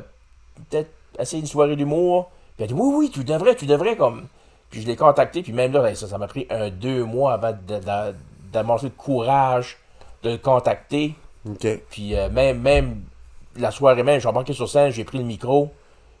peut-être 0.70 0.90
essayer 1.18 1.40
une 1.40 1.48
soirée 1.48 1.76
d'humour? 1.76 2.30
Puis 2.56 2.64
elle 2.64 2.64
a 2.64 2.68
dit, 2.68 2.74
oui, 2.74 2.94
oui, 2.96 3.10
tu 3.10 3.24
devrais, 3.24 3.54
tu 3.54 3.66
devrais, 3.66 3.96
comme. 3.96 4.26
Puis 4.70 4.82
je 4.82 4.86
l'ai 4.86 4.96
contacté, 4.96 5.42
puis 5.42 5.52
même 5.52 5.72
là, 5.72 5.80
ben, 5.80 5.94
ça 5.94 6.06
ça 6.08 6.18
m'a 6.18 6.26
pris 6.26 6.46
un 6.50 6.70
deux 6.70 7.04
mois 7.04 7.34
avant 7.34 7.52
de- 7.52 7.78
de- 7.78 8.14
d'amorcer 8.52 8.86
le 8.86 8.92
courage 8.92 9.78
de 10.22 10.30
le 10.30 10.38
contacter. 10.38 11.14
Puis 11.90 12.14
euh, 12.16 12.28
même, 12.30 12.60
même 12.60 13.02
la 13.56 13.70
soirée 13.70 14.02
même, 14.02 14.20
j'ai 14.20 14.28
embarqué 14.28 14.52
sur 14.52 14.68
scène, 14.68 14.90
j'ai 14.90 15.04
pris 15.04 15.18
le 15.18 15.24
micro. 15.24 15.70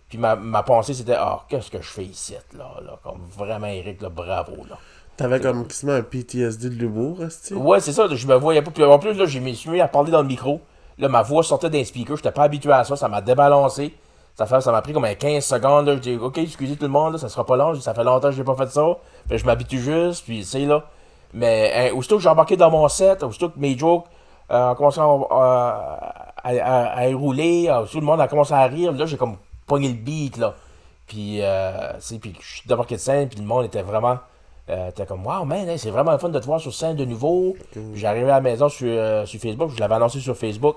Puis 0.08 0.18
ma, 0.18 0.36
ma 0.36 0.62
pensée, 0.62 0.94
c'était, 0.94 1.16
ah, 1.18 1.44
qu'est-ce 1.48 1.70
que 1.70 1.82
je 1.82 1.88
fais 1.88 2.04
ici, 2.04 2.34
là, 2.56 2.76
là, 2.84 2.98
comme 3.02 3.20
vraiment, 3.36 3.66
Eric, 3.66 4.00
là, 4.00 4.08
bravo, 4.08 4.64
là. 4.70 4.78
T'avais 5.16 5.40
comme 5.40 5.66
quasiment 5.66 5.92
un 5.92 6.02
PTSD 6.02 6.68
de 6.70 6.74
l'humour, 6.74 7.18
Ouais, 7.52 7.80
c'est 7.80 7.92
ça, 7.92 8.06
je 8.10 8.26
me 8.26 8.34
voyais 8.34 8.60
pas. 8.62 8.70
Puis 8.70 8.84
en 8.84 8.98
plus, 8.98 9.14
là, 9.14 9.24
je 9.26 9.38
me 9.38 9.52
suis 9.52 9.70
mis 9.70 9.80
à 9.80 9.88
parler 9.88 10.10
dans 10.10 10.20
le 10.22 10.28
micro. 10.28 10.60
Là, 10.98 11.08
ma 11.08 11.22
voix 11.22 11.42
sortait 11.42 11.70
d'un 11.70 11.84
speaker, 11.84 12.16
j'étais 12.16 12.32
pas 12.32 12.44
habitué 12.44 12.72
à 12.72 12.84
ça, 12.84 12.96
ça 12.96 13.08
m'a 13.08 13.20
débalancé. 13.20 13.94
Ça 14.34 14.46
ça 14.60 14.70
m'a 14.70 14.82
pris 14.82 14.92
comme 14.92 15.06
un 15.06 15.14
15 15.14 15.42
secondes. 15.42 15.86
Là. 15.86 15.94
Je 15.96 16.00
dis, 16.00 16.16
ok, 16.16 16.36
excusez 16.38 16.76
tout 16.76 16.82
le 16.84 16.90
monde, 16.90 17.14
là, 17.14 17.18
ça 17.18 17.30
sera 17.30 17.46
pas 17.46 17.56
long. 17.56 17.74
Ça 17.80 17.94
fait 17.94 18.04
longtemps 18.04 18.28
que 18.28 18.34
j'ai 18.34 18.44
pas 18.44 18.54
fait 18.56 18.68
ça. 18.70 18.84
Fait 19.28 19.38
je 19.38 19.46
m'habitue 19.46 19.78
juste, 19.80 20.24
puis 20.24 20.44
c'est 20.44 20.66
là. 20.66 20.84
Mais 21.32 21.72
hein, 21.74 21.94
aussitôt 21.96 22.16
que 22.16 22.22
j'ai 22.22 22.28
embarqué 22.28 22.56
dans 22.56 22.70
mon 22.70 22.86
set, 22.88 23.22
aussitôt 23.22 23.48
que 23.48 23.58
mes 23.58 23.76
jokes 23.78 24.04
euh, 24.50 24.70
ont 24.70 24.74
commencé 24.74 25.00
à, 25.00 26.34
à, 26.44 27.00
à- 27.00 27.16
rouler, 27.16 27.66
euh, 27.70 27.84
tout 27.90 28.00
le 28.00 28.06
monde 28.06 28.20
a 28.20 28.28
commencé 28.28 28.52
à 28.52 28.64
rire, 28.64 28.92
là, 28.92 29.06
j'ai 29.06 29.16
comme 29.16 29.36
pogné 29.66 29.88
le 29.88 29.94
beat, 29.94 30.36
là. 30.36 30.54
Puis, 31.06 31.38
euh, 31.40 31.92
puis 32.20 32.34
je 32.40 32.56
suis 32.58 32.68
débarqué 32.68 32.96
de 32.96 33.00
scène, 33.00 33.28
puis 33.28 33.38
le 33.38 33.46
monde 33.46 33.64
était 33.64 33.82
vraiment. 33.82 34.18
Euh, 34.68 34.90
t'es 34.90 35.06
comme, 35.06 35.24
wow, 35.24 35.44
man, 35.44 35.76
c'est 35.78 35.90
vraiment 35.90 36.12
le 36.12 36.18
fun 36.18 36.28
de 36.28 36.38
te 36.40 36.44
voir 36.46 36.60
sur 36.60 36.74
scène 36.74 36.96
de 36.96 37.04
nouveau. 37.04 37.54
J'arrivais 37.94 38.30
à 38.30 38.36
la 38.36 38.40
maison 38.40 38.68
sur, 38.68 38.88
euh, 38.90 39.24
sur 39.24 39.40
Facebook, 39.40 39.70
je 39.74 39.78
l'avais 39.80 39.94
annoncé 39.94 40.18
sur 40.20 40.36
Facebook. 40.36 40.76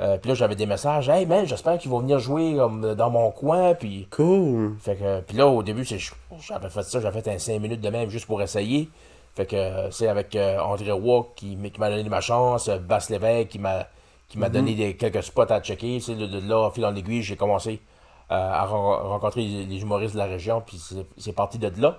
Euh, 0.00 0.18
puis 0.18 0.28
là, 0.30 0.34
j'avais 0.34 0.56
des 0.56 0.66
messages, 0.66 1.08
hey 1.08 1.24
man, 1.24 1.46
j'espère 1.46 1.78
qu'ils 1.78 1.90
vont 1.90 2.00
venir 2.00 2.18
jouer 2.18 2.56
comme, 2.56 2.94
dans 2.94 3.10
mon 3.10 3.30
coin. 3.30 3.74
Puis, 3.74 4.08
Cool. 4.10 4.74
fait 4.80 4.96
que, 4.96 5.20
puis 5.20 5.36
là, 5.36 5.46
au 5.46 5.62
début, 5.62 5.84
c'est- 5.84 5.98
j'avais 6.40 6.68
fait 6.68 6.82
ça, 6.82 7.00
j'avais 7.00 7.22
fait 7.22 7.30
un 7.32 7.38
5 7.38 7.60
minutes 7.60 7.80
de 7.80 7.88
même 7.90 8.10
juste 8.10 8.26
pour 8.26 8.42
essayer. 8.42 8.88
Fait 9.36 9.46
que 9.46 9.90
c'est 9.90 10.08
avec 10.08 10.36
André 10.36 10.90
Roy 10.92 11.28
qui, 11.36 11.56
m'a 11.78 11.90
donné 11.90 12.08
ma 12.08 12.20
chance, 12.20 12.68
Basse 12.68 13.08
Lévesque 13.10 13.48
qui 13.48 13.58
m'a 13.58 13.86
qui 14.28 14.38
m'a 14.38 14.48
donné 14.48 14.74
des, 14.74 14.96
quelques 14.96 15.22
spots 15.22 15.50
à 15.52 15.60
checker. 15.60 16.00
C'est 16.00 16.14
de, 16.16 16.26
de 16.26 16.40
là, 16.48 16.70
fil 16.74 16.84
en 16.84 16.94
aiguille, 16.96 17.22
j'ai 17.22 17.36
commencé 17.36 17.80
à 18.28 18.64
ren- 18.66 19.08
rencontrer 19.10 19.42
les, 19.42 19.64
les 19.66 19.80
humoristes 19.82 20.14
de 20.14 20.18
la 20.18 20.24
région, 20.26 20.60
puis 20.64 20.80
c'est 21.18 21.32
parti 21.32 21.58
de 21.58 21.70
là. 21.80 21.98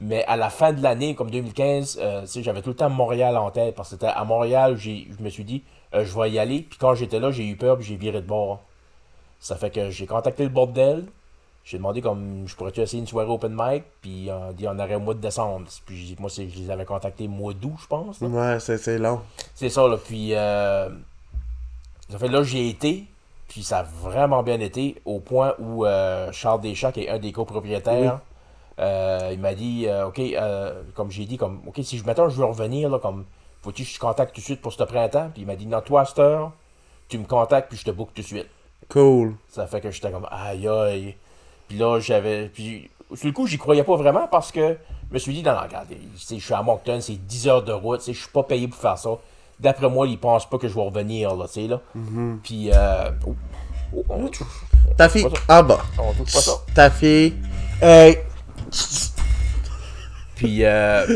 Mais 0.00 0.24
à 0.24 0.36
la 0.36 0.50
fin 0.50 0.72
de 0.72 0.82
l'année, 0.82 1.14
comme 1.14 1.30
2015, 1.30 1.98
euh, 2.00 2.26
j'avais 2.26 2.62
tout 2.62 2.70
le 2.70 2.76
temps 2.76 2.90
Montréal 2.90 3.36
en 3.36 3.50
tête, 3.50 3.74
parce 3.74 3.90
que 3.90 3.96
c'était 3.96 4.06
à 4.12 4.24
Montréal, 4.24 4.76
je 4.76 4.90
me 5.20 5.30
suis 5.30 5.44
dit, 5.44 5.62
euh, 5.94 6.04
je 6.04 6.18
vais 6.18 6.30
y 6.30 6.38
aller. 6.38 6.60
Puis 6.68 6.78
quand 6.78 6.94
j'étais 6.94 7.20
là, 7.20 7.30
j'ai 7.30 7.46
eu 7.46 7.56
peur, 7.56 7.76
puis 7.78 7.86
j'ai 7.86 7.96
viré 7.96 8.20
de 8.20 8.26
bord. 8.26 8.60
Ça 9.38 9.56
fait 9.56 9.70
que 9.70 9.90
j'ai 9.90 10.06
contacté 10.06 10.42
le 10.42 10.48
bordel. 10.48 11.04
J'ai 11.64 11.78
demandé 11.78 12.02
comme 12.02 12.46
je 12.46 12.54
pourrais-tu 12.56 12.80
essayer 12.80 13.00
une 13.00 13.06
soirée 13.06 13.30
open 13.30 13.54
mic, 13.56 13.84
puis 14.02 14.28
on 14.30 14.52
dit 14.52 14.68
on 14.68 14.78
aurait 14.78 14.96
au 14.96 15.00
mois 15.00 15.14
de 15.14 15.20
décembre. 15.20 15.66
Puis 15.86 15.96
j'ai 15.96 16.14
dit, 16.14 16.16
moi, 16.20 16.28
je 16.34 16.42
les 16.42 16.70
avais 16.70 16.84
contactés 16.84 17.24
au 17.24 17.30
mois 17.30 17.54
d'août, 17.54 17.76
je 17.80 17.86
pense. 17.86 18.20
là. 18.20 18.26
Ouais, 18.28 18.60
c'est 18.60 18.76
c'est 18.76 18.98
long. 18.98 19.22
C'est 19.54 19.70
ça, 19.70 19.88
là. 19.88 19.96
Puis, 19.96 20.34
euh, 20.34 20.90
ça 22.10 22.18
fait 22.18 22.28
là, 22.28 22.42
j'ai 22.42 22.68
été, 22.68 23.04
puis 23.48 23.62
ça 23.62 23.78
a 23.78 23.82
vraiment 23.82 24.42
bien 24.42 24.60
été, 24.60 25.00
au 25.06 25.20
point 25.20 25.54
où 25.58 25.86
euh, 25.86 26.30
Charles 26.32 26.60
Deschamps, 26.60 26.92
qui 26.92 27.04
est 27.04 27.08
un 27.08 27.18
des 27.18 27.32
copropriétaires, 27.32 28.20
euh, 28.78 29.30
il 29.32 29.38
m'a 29.38 29.54
dit, 29.54 29.86
euh, 29.86 30.08
OK, 30.08 30.18
euh, 30.18 30.82
comme 30.94 31.10
j'ai 31.10 31.24
dit, 31.24 31.36
comme, 31.36 31.60
OK, 31.66 31.80
si 31.82 31.98
je 31.98 32.04
maintenant 32.04 32.28
je 32.28 32.36
veux 32.36 32.44
revenir, 32.44 32.88
là, 32.88 32.98
comme, 32.98 33.24
faut-tu 33.62 33.82
que 33.82 33.88
je 33.88 33.94
te 33.94 34.00
contacte 34.00 34.34
tout 34.34 34.40
de 34.40 34.44
suite 34.44 34.60
pour 34.60 34.72
ce 34.72 34.82
printemps? 34.82 35.30
Puis 35.32 35.42
il 35.42 35.46
m'a 35.46 35.56
dit, 35.56 35.66
non, 35.66 35.80
toi, 35.80 36.02
à 36.02 36.04
cette 36.04 36.18
heure, 36.18 36.52
tu 37.08 37.18
me 37.18 37.24
contactes, 37.24 37.68
puis 37.68 37.78
je 37.78 37.84
te 37.84 37.90
book 37.90 38.10
tout 38.14 38.22
de 38.22 38.26
suite. 38.26 38.48
Cool. 38.88 39.34
Ça 39.48 39.66
fait 39.66 39.80
que 39.80 39.90
j'étais 39.90 40.10
comme 40.10 40.26
aïe 40.30 40.68
aïe. 40.68 41.16
Puis 41.68 41.78
là, 41.78 41.98
j'avais. 42.00 42.48
Puis 42.48 42.90
sur 43.14 43.26
le 43.26 43.32
coup, 43.32 43.46
j'y 43.46 43.58
croyais 43.58 43.84
pas 43.84 43.96
vraiment 43.96 44.26
parce 44.28 44.50
que 44.50 44.76
je 45.08 45.14
me 45.14 45.18
suis 45.18 45.32
dit, 45.32 45.42
non, 45.42 45.52
non, 45.52 45.62
regardez, 45.62 45.98
je 46.16 46.36
suis 46.36 46.54
à 46.54 46.62
Moncton, 46.62 46.98
c'est 47.00 47.14
10 47.14 47.48
heures 47.48 47.62
de 47.62 47.72
route, 47.72 48.02
je 48.06 48.12
suis 48.12 48.28
pas 48.28 48.42
payé 48.42 48.68
pour 48.68 48.78
faire 48.78 48.98
ça. 48.98 49.10
d'après 49.60 49.88
moi, 49.88 50.06
ils 50.06 50.18
pensent 50.18 50.48
pas 50.48 50.58
que 50.58 50.68
je 50.68 50.74
vais 50.74 50.82
revenir, 50.82 51.34
là, 51.34 51.46
tu 51.46 51.52
sais, 51.52 51.68
là. 51.68 51.80
Puis, 52.42 52.70
euh, 52.72 53.10
oh, 53.26 53.34
oh, 53.96 54.04
on 54.08 54.28
touche. 54.28 54.46
Ta 54.96 55.08
fille, 55.08 55.26
en 55.48 55.62
bas. 55.62 55.80
On 55.98 56.12
touche 56.12 56.32
pas 56.32 56.40
ça. 56.40 56.52
Ta 56.74 56.90
fille. 56.90 57.34
Hey! 57.80 58.18
Puis, 60.36 60.64
euh, 60.64 61.06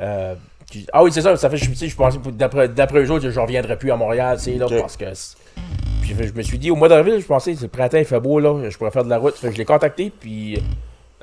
euh, 0.00 0.34
puis- 0.70 0.86
ah 0.92 1.02
oui, 1.02 1.10
c'est 1.12 1.20
ça, 1.20 1.36
ça 1.36 1.50
fait, 1.50 1.56
je, 1.56 1.64
je 1.86 1.96
pensais, 1.96 2.18
d'après, 2.32 2.68
d'après 2.68 3.02
eux 3.04 3.10
autres, 3.10 3.28
je 3.28 3.40
reviendrai 3.40 3.76
plus 3.76 3.90
à 3.90 3.96
Montréal, 3.96 4.36
tu 4.38 4.44
sais, 4.44 4.52
là, 4.52 4.66
parce 4.80 4.96
que. 4.96 5.04
Puis 6.00 6.14
je 6.18 6.32
me 6.32 6.42
suis 6.42 6.58
dit, 6.58 6.70
au 6.70 6.76
mois 6.76 6.88
d'avril, 6.88 7.18
je 7.20 7.26
pensais, 7.26 7.54
c'est 7.54 7.62
le 7.62 7.68
printemps, 7.68 7.98
il 7.98 8.04
fait 8.04 8.20
beau, 8.20 8.38
là, 8.40 8.68
je 8.70 8.76
pourrais 8.78 8.90
faire 8.90 9.04
de 9.04 9.10
la 9.10 9.18
route. 9.18 9.34
Fait 9.34 9.48
que 9.48 9.52
je 9.54 9.58
l'ai 9.58 9.64
contacté, 9.64 10.10
puis 10.18 10.62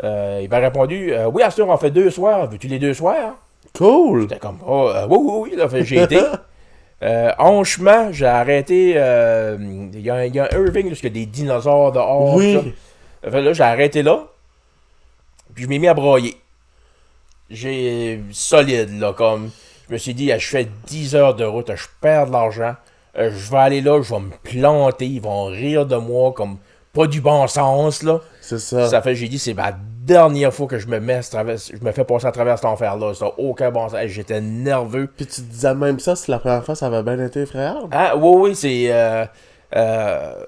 euh, 0.03 0.39
il 0.43 0.49
m'a 0.49 0.57
répondu, 0.59 1.13
oui, 1.33 1.43
Astor, 1.43 1.67
on 1.69 1.77
fait 1.77 1.91
deux 1.91 2.09
soirs, 2.11 2.49
veux-tu 2.49 2.67
les 2.67 2.79
deux 2.79 2.93
soirs? 2.93 3.35
Cool! 3.77 4.21
J'étais 4.23 4.39
comme, 4.39 4.59
oh, 4.67 4.91
oui, 5.09 5.17
oui, 5.21 5.49
oui, 5.51 5.57
là, 5.57 5.67
fait 5.69 5.79
que 5.79 5.85
j'ai 5.85 6.01
été. 6.03 6.19
Euh, 7.01 7.31
en 7.39 7.63
chemin, 7.63 8.11
j'ai 8.11 8.25
arrêté. 8.25 8.95
euh, 8.97 9.55
Il 9.93 10.01
y, 10.01 10.09
a 10.09 10.15
un- 10.15 10.25
il 10.25 10.35
y 10.35 10.39
a 10.41 10.49
un 10.51 10.65
Irving, 10.65 10.89
parce 10.89 10.99
qu'il 10.99 11.07
y 11.15 11.21
a 11.21 11.25
des 11.25 11.31
dinosaures 11.31 11.93
dehors. 11.93 12.35
Oui. 12.35 12.73
Fait 13.23 13.41
là, 13.41 13.53
j'ai 13.53 13.63
arrêté 13.63 14.03
là. 14.03 14.25
Puis 15.59 15.65
je 15.65 15.69
m'ai 15.69 15.79
mis 15.79 15.89
à 15.89 15.93
broyer. 15.93 16.37
J'ai 17.49 18.21
solide, 18.31 18.97
là, 18.97 19.11
comme. 19.11 19.49
Je 19.89 19.93
me 19.93 19.97
suis 19.97 20.13
dit, 20.13 20.31
je 20.31 20.47
fais 20.47 20.69
10 20.87 21.15
heures 21.15 21.35
de 21.35 21.43
route, 21.43 21.69
je 21.75 21.85
perds 21.99 22.27
de 22.27 22.31
l'argent. 22.31 22.75
euh, 23.17 23.29
je 23.29 23.51
vais 23.51 23.57
aller 23.57 23.81
là, 23.81 24.01
je 24.01 24.13
vais 24.13 24.21
me 24.21 24.29
planter, 24.41 25.05
ils 25.05 25.19
vont 25.21 25.47
rire 25.47 25.85
de 25.85 25.97
moi 25.97 26.31
comme 26.31 26.59
pas 26.93 27.07
du 27.07 27.19
bon 27.19 27.45
sens, 27.47 28.03
là. 28.03 28.21
C'est 28.39 28.59
ça. 28.59 28.87
Ça 28.87 29.01
fait, 29.01 29.15
j'ai 29.15 29.27
dit, 29.27 29.37
c'est 29.37 29.53
ma 29.53 29.73
dernière 29.73 30.53
fois 30.53 30.67
que 30.67 30.79
je 30.79 30.87
me 30.87 31.01
mets 31.01 31.15
à 31.15 31.23
travers, 31.23 31.57
je 31.57 31.83
me 31.83 31.91
fais 31.91 32.05
passer 32.05 32.27
à 32.27 32.31
travers 32.31 32.57
cet 32.57 32.65
enfer-là. 32.65 33.13
Ça 33.13 33.33
aucun 33.37 33.69
bon 33.69 33.89
sens. 33.89 33.99
J'étais 34.05 34.39
nerveux. 34.39 35.07
Puis 35.13 35.25
tu 35.25 35.41
te 35.41 35.51
disais 35.51 35.75
même 35.75 35.99
ça, 35.99 36.15
si 36.15 36.31
la 36.31 36.39
première 36.39 36.63
fois 36.63 36.75
ça 36.75 36.85
avait 36.85 37.03
bien 37.03 37.19
été 37.25 37.41
effrayant. 37.41 37.89
Ah, 37.91 38.15
oui, 38.15 38.49
oui, 38.49 38.55
c'est. 38.55 38.93
Euh, 38.93 39.25
euh, 39.75 40.45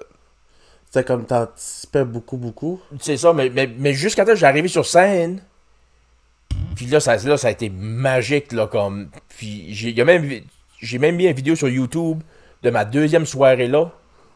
C'était 0.92 1.06
comme 1.06 1.24
t'anticipais 1.24 2.04
beaucoup, 2.04 2.36
beaucoup. 2.36 2.78
c'est 3.00 3.16
ça, 3.16 3.32
mais, 3.32 3.48
mais, 3.48 3.66
mais 3.78 3.94
jusqu'à 3.94 4.26
temps 4.26 4.34
j'arrive 4.34 4.66
sur 4.66 4.84
scène. 4.84 5.40
Puis 6.76 6.84
là 6.84 7.00
ça, 7.00 7.16
là, 7.16 7.38
ça 7.38 7.48
a 7.48 7.50
été 7.50 7.70
magique, 7.70 8.52
là, 8.52 8.66
comme. 8.66 9.08
Puis 9.30 9.72
j'ai 9.72 10.04
même, 10.04 10.28
même 11.00 11.16
mis 11.16 11.24
une 11.24 11.32
vidéo 11.32 11.56
sur 11.56 11.70
YouTube 11.70 12.20
de 12.62 12.68
ma 12.68 12.84
deuxième 12.84 13.24
soirée 13.24 13.68
là, 13.68 13.90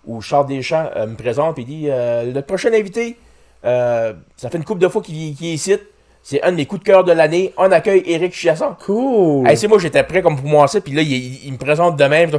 où 0.07 0.23
Charles 0.23 0.47
Deschamps 0.47 0.89
euh, 0.97 1.07
me 1.07 1.15
présente 1.15 1.59
et 1.59 1.65
dit 1.65 1.91
euh, 1.91 2.33
Le 2.33 2.41
prochain 2.41 2.73
invité, 2.73 3.19
euh, 3.67 4.15
ça 4.39 4.49
fait 4.49 4.57
une 4.57 4.65
couple 4.65 4.81
de 4.81 4.89
fois 4.89 5.03
qu'il 5.03 5.35
qu'il 5.35 5.49
est 5.49 5.55
ici. 5.55 5.77
C'est 6.29 6.43
un 6.43 6.51
de 6.51 6.57
mes 6.57 6.67
coups 6.67 6.81
de 6.83 6.87
cœur 6.87 7.05
de 7.05 7.13
l'année. 7.13 7.53
On 7.57 7.71
accueille 7.71 8.03
Eric 8.05 8.33
Chiasson. 8.35 8.75
Cool! 8.85 9.49
Hey, 9.49 9.57
c'est 9.57 9.69
moi, 9.69 9.79
j'étais 9.79 10.03
prêt 10.03 10.23
comme 10.23 10.35
pour 10.35 10.49
moi 10.49 10.67
ça, 10.67 10.81
puis 10.81 10.93
là, 10.93 11.01
il, 11.03 11.13
il- 11.13 11.47
il 11.47 11.53
me 11.53 11.57
présente 11.57 11.97
de 11.97 12.05
même. 12.05 12.31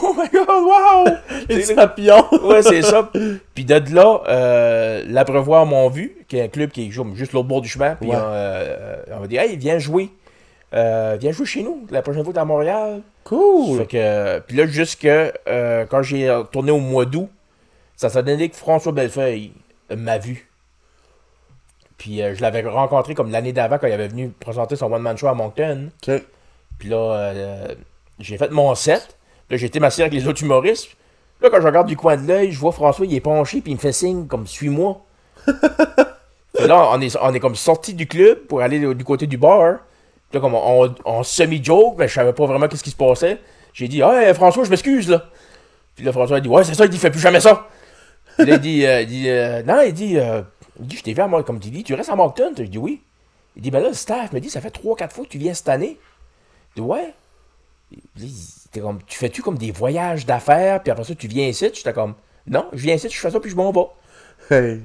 Oh 0.00 0.14
my 0.16 0.28
god, 0.32 0.46
wow! 0.48 1.12
Les 1.48 1.74
papillons! 1.74 2.24
ouais, 2.44 2.62
c'est 2.62 2.82
ça. 2.82 3.10
Puis 3.54 3.64
de 3.64 3.82
là, 3.92 4.20
euh, 4.28 5.02
l'Abreuvoir 5.08 5.66
m'ont 5.66 5.88
vu, 5.88 6.18
qui 6.28 6.36
est 6.36 6.42
un 6.42 6.46
club 6.48 6.70
qui 6.70 6.86
est 6.86 6.90
ju- 6.92 7.02
juste 7.14 7.32
l'autre 7.32 7.48
bord 7.48 7.62
du 7.62 7.68
chemin. 7.68 7.96
Puis 7.96 8.10
Ouais. 8.10 8.16
on, 8.16 8.20
euh, 8.22 8.96
on 9.16 9.18
m'a 9.22 9.26
dit, 9.26 9.36
hey, 9.36 9.56
viens 9.56 9.80
jouer. 9.80 10.10
Euh, 10.72 11.16
viens 11.20 11.32
jouer 11.32 11.46
chez 11.46 11.64
nous. 11.64 11.84
La 11.90 12.00
prochaine 12.02 12.22
fois, 12.22 12.32
t'es 12.32 12.38
à 12.38 12.44
Montréal. 12.44 13.00
Cool! 13.24 13.78
Fait 13.78 13.86
que, 13.86 14.38
puis 14.46 14.56
là, 14.56 14.66
jusque 14.68 15.04
euh, 15.04 15.84
quand 15.90 16.02
j'ai 16.04 16.32
tourné 16.52 16.70
au 16.70 16.78
mois 16.78 17.06
d'août, 17.06 17.28
ça 17.96 18.08
s'est 18.08 18.22
donné 18.22 18.48
que 18.50 18.56
François 18.56 18.92
Bellefeuille 18.92 19.50
euh, 19.90 19.96
m'a 19.96 20.18
vu. 20.18 20.48
Puis 22.02 22.20
euh, 22.20 22.34
je 22.34 22.42
l'avais 22.42 22.62
rencontré 22.62 23.14
comme 23.14 23.30
l'année 23.30 23.52
d'avant 23.52 23.78
quand 23.78 23.86
il 23.86 23.92
avait 23.92 24.08
venu 24.08 24.30
présenter 24.30 24.74
son 24.74 24.92
one-man 24.92 25.16
show 25.16 25.28
à 25.28 25.34
Moncton. 25.34 25.90
Puis 26.02 26.88
là, 26.88 26.96
euh, 26.96 27.74
j'ai 28.18 28.36
fait 28.36 28.50
mon 28.50 28.74
set. 28.74 29.16
Là, 29.48 29.56
j'ai 29.56 29.66
été 29.66 29.78
m'asseoir 29.78 30.08
avec 30.08 30.20
les 30.20 30.26
autres 30.26 30.42
humoristes. 30.42 30.96
Là, 31.40 31.48
quand 31.48 31.60
je 31.60 31.66
regarde 31.66 31.86
du 31.86 31.96
coin 31.96 32.16
de 32.16 32.26
l'œil, 32.26 32.50
je 32.50 32.58
vois 32.58 32.72
François, 32.72 33.06
il 33.06 33.14
est 33.14 33.20
penché, 33.20 33.60
puis 33.60 33.70
il 33.70 33.76
me 33.76 33.80
fait 33.80 33.92
signe 33.92 34.26
comme 34.26 34.48
suis-moi. 34.48 35.00
Puis 35.46 36.66
là, 36.66 36.88
on 36.90 37.00
est, 37.00 37.16
on 37.22 37.32
est 37.32 37.40
comme 37.40 37.54
sorti 37.54 37.94
du 37.94 38.08
club 38.08 38.46
pour 38.48 38.62
aller 38.62 38.80
du 38.94 39.04
côté 39.04 39.28
du 39.28 39.36
bar. 39.36 39.76
Puis 40.28 40.38
là, 40.38 40.40
comme 40.40 40.54
on, 40.54 40.84
on, 40.86 40.94
on 41.04 41.22
semi-joke, 41.22 41.94
mais 41.98 42.08
je 42.08 42.14
savais 42.14 42.32
pas 42.32 42.46
vraiment 42.46 42.66
qu'est-ce 42.66 42.82
qui 42.82 42.90
se 42.90 42.96
passait. 42.96 43.38
J'ai 43.72 43.86
dit, 43.86 44.02
ah, 44.02 44.34
François, 44.34 44.64
je 44.64 44.70
m'excuse, 44.70 45.08
là. 45.08 45.24
Puis 45.94 46.04
là, 46.04 46.10
François 46.10 46.38
a 46.38 46.40
dit, 46.40 46.48
ouais, 46.48 46.64
c'est 46.64 46.74
ça, 46.74 46.84
il 46.84 46.90
dit, 46.90 46.98
fais 46.98 47.10
plus 47.10 47.20
jamais 47.20 47.40
ça. 47.40 47.68
Puis 48.38 48.46
là, 48.46 48.56
il 48.56 48.60
dit, 48.60 48.86
euh, 48.86 49.02
il 49.02 49.06
dit 49.06 49.28
euh, 49.28 49.62
non, 49.62 49.82
il 49.86 49.92
dit, 49.92 50.18
euh, 50.18 50.42
il 50.80 50.86
dit, 50.86 50.96
je 50.96 51.02
t'ai 51.02 51.12
vu 51.12 51.20
à 51.20 51.28
Moncton. 51.28 51.44
Comme 51.44 51.60
tu 51.60 51.70
dis, 51.70 51.84
tu 51.84 51.94
restes 51.94 52.10
à 52.10 52.16
Moncton. 52.16 52.52
Je 52.56 52.62
dis, 52.64 52.78
oui. 52.78 53.02
Il 53.56 53.62
dit, 53.62 53.70
ben 53.70 53.80
là, 53.80 53.88
le 53.88 53.94
staff 53.94 54.32
me 54.32 54.40
dit, 54.40 54.48
ça 54.50 54.60
fait 54.60 54.74
3-4 54.74 55.10
fois 55.10 55.24
que 55.24 55.30
tu 55.30 55.38
viens 55.38 55.54
cette 55.54 55.68
année. 55.68 55.98
Je 56.70 56.80
dis, 56.82 56.86
ouais. 56.86 57.12
Il 58.18 58.24
était 58.66 58.80
comme, 58.80 59.00
tu 59.06 59.18
fais-tu 59.18 59.42
comme 59.42 59.58
des 59.58 59.70
voyages 59.70 60.24
d'affaires, 60.24 60.82
puis 60.82 60.90
après 60.90 61.04
ça, 61.04 61.14
tu 61.14 61.28
viens 61.28 61.46
ici? 61.46 61.68
J'étais 61.74 61.92
comme, 61.92 62.14
non, 62.46 62.66
je 62.72 62.82
viens 62.82 62.94
ici, 62.94 63.08
je 63.10 63.18
fais 63.20 63.30
ça, 63.30 63.38
puis 63.38 63.50
je 63.50 63.56
m'en 63.56 63.70
vais. 63.70 63.86
Hey. 64.50 64.80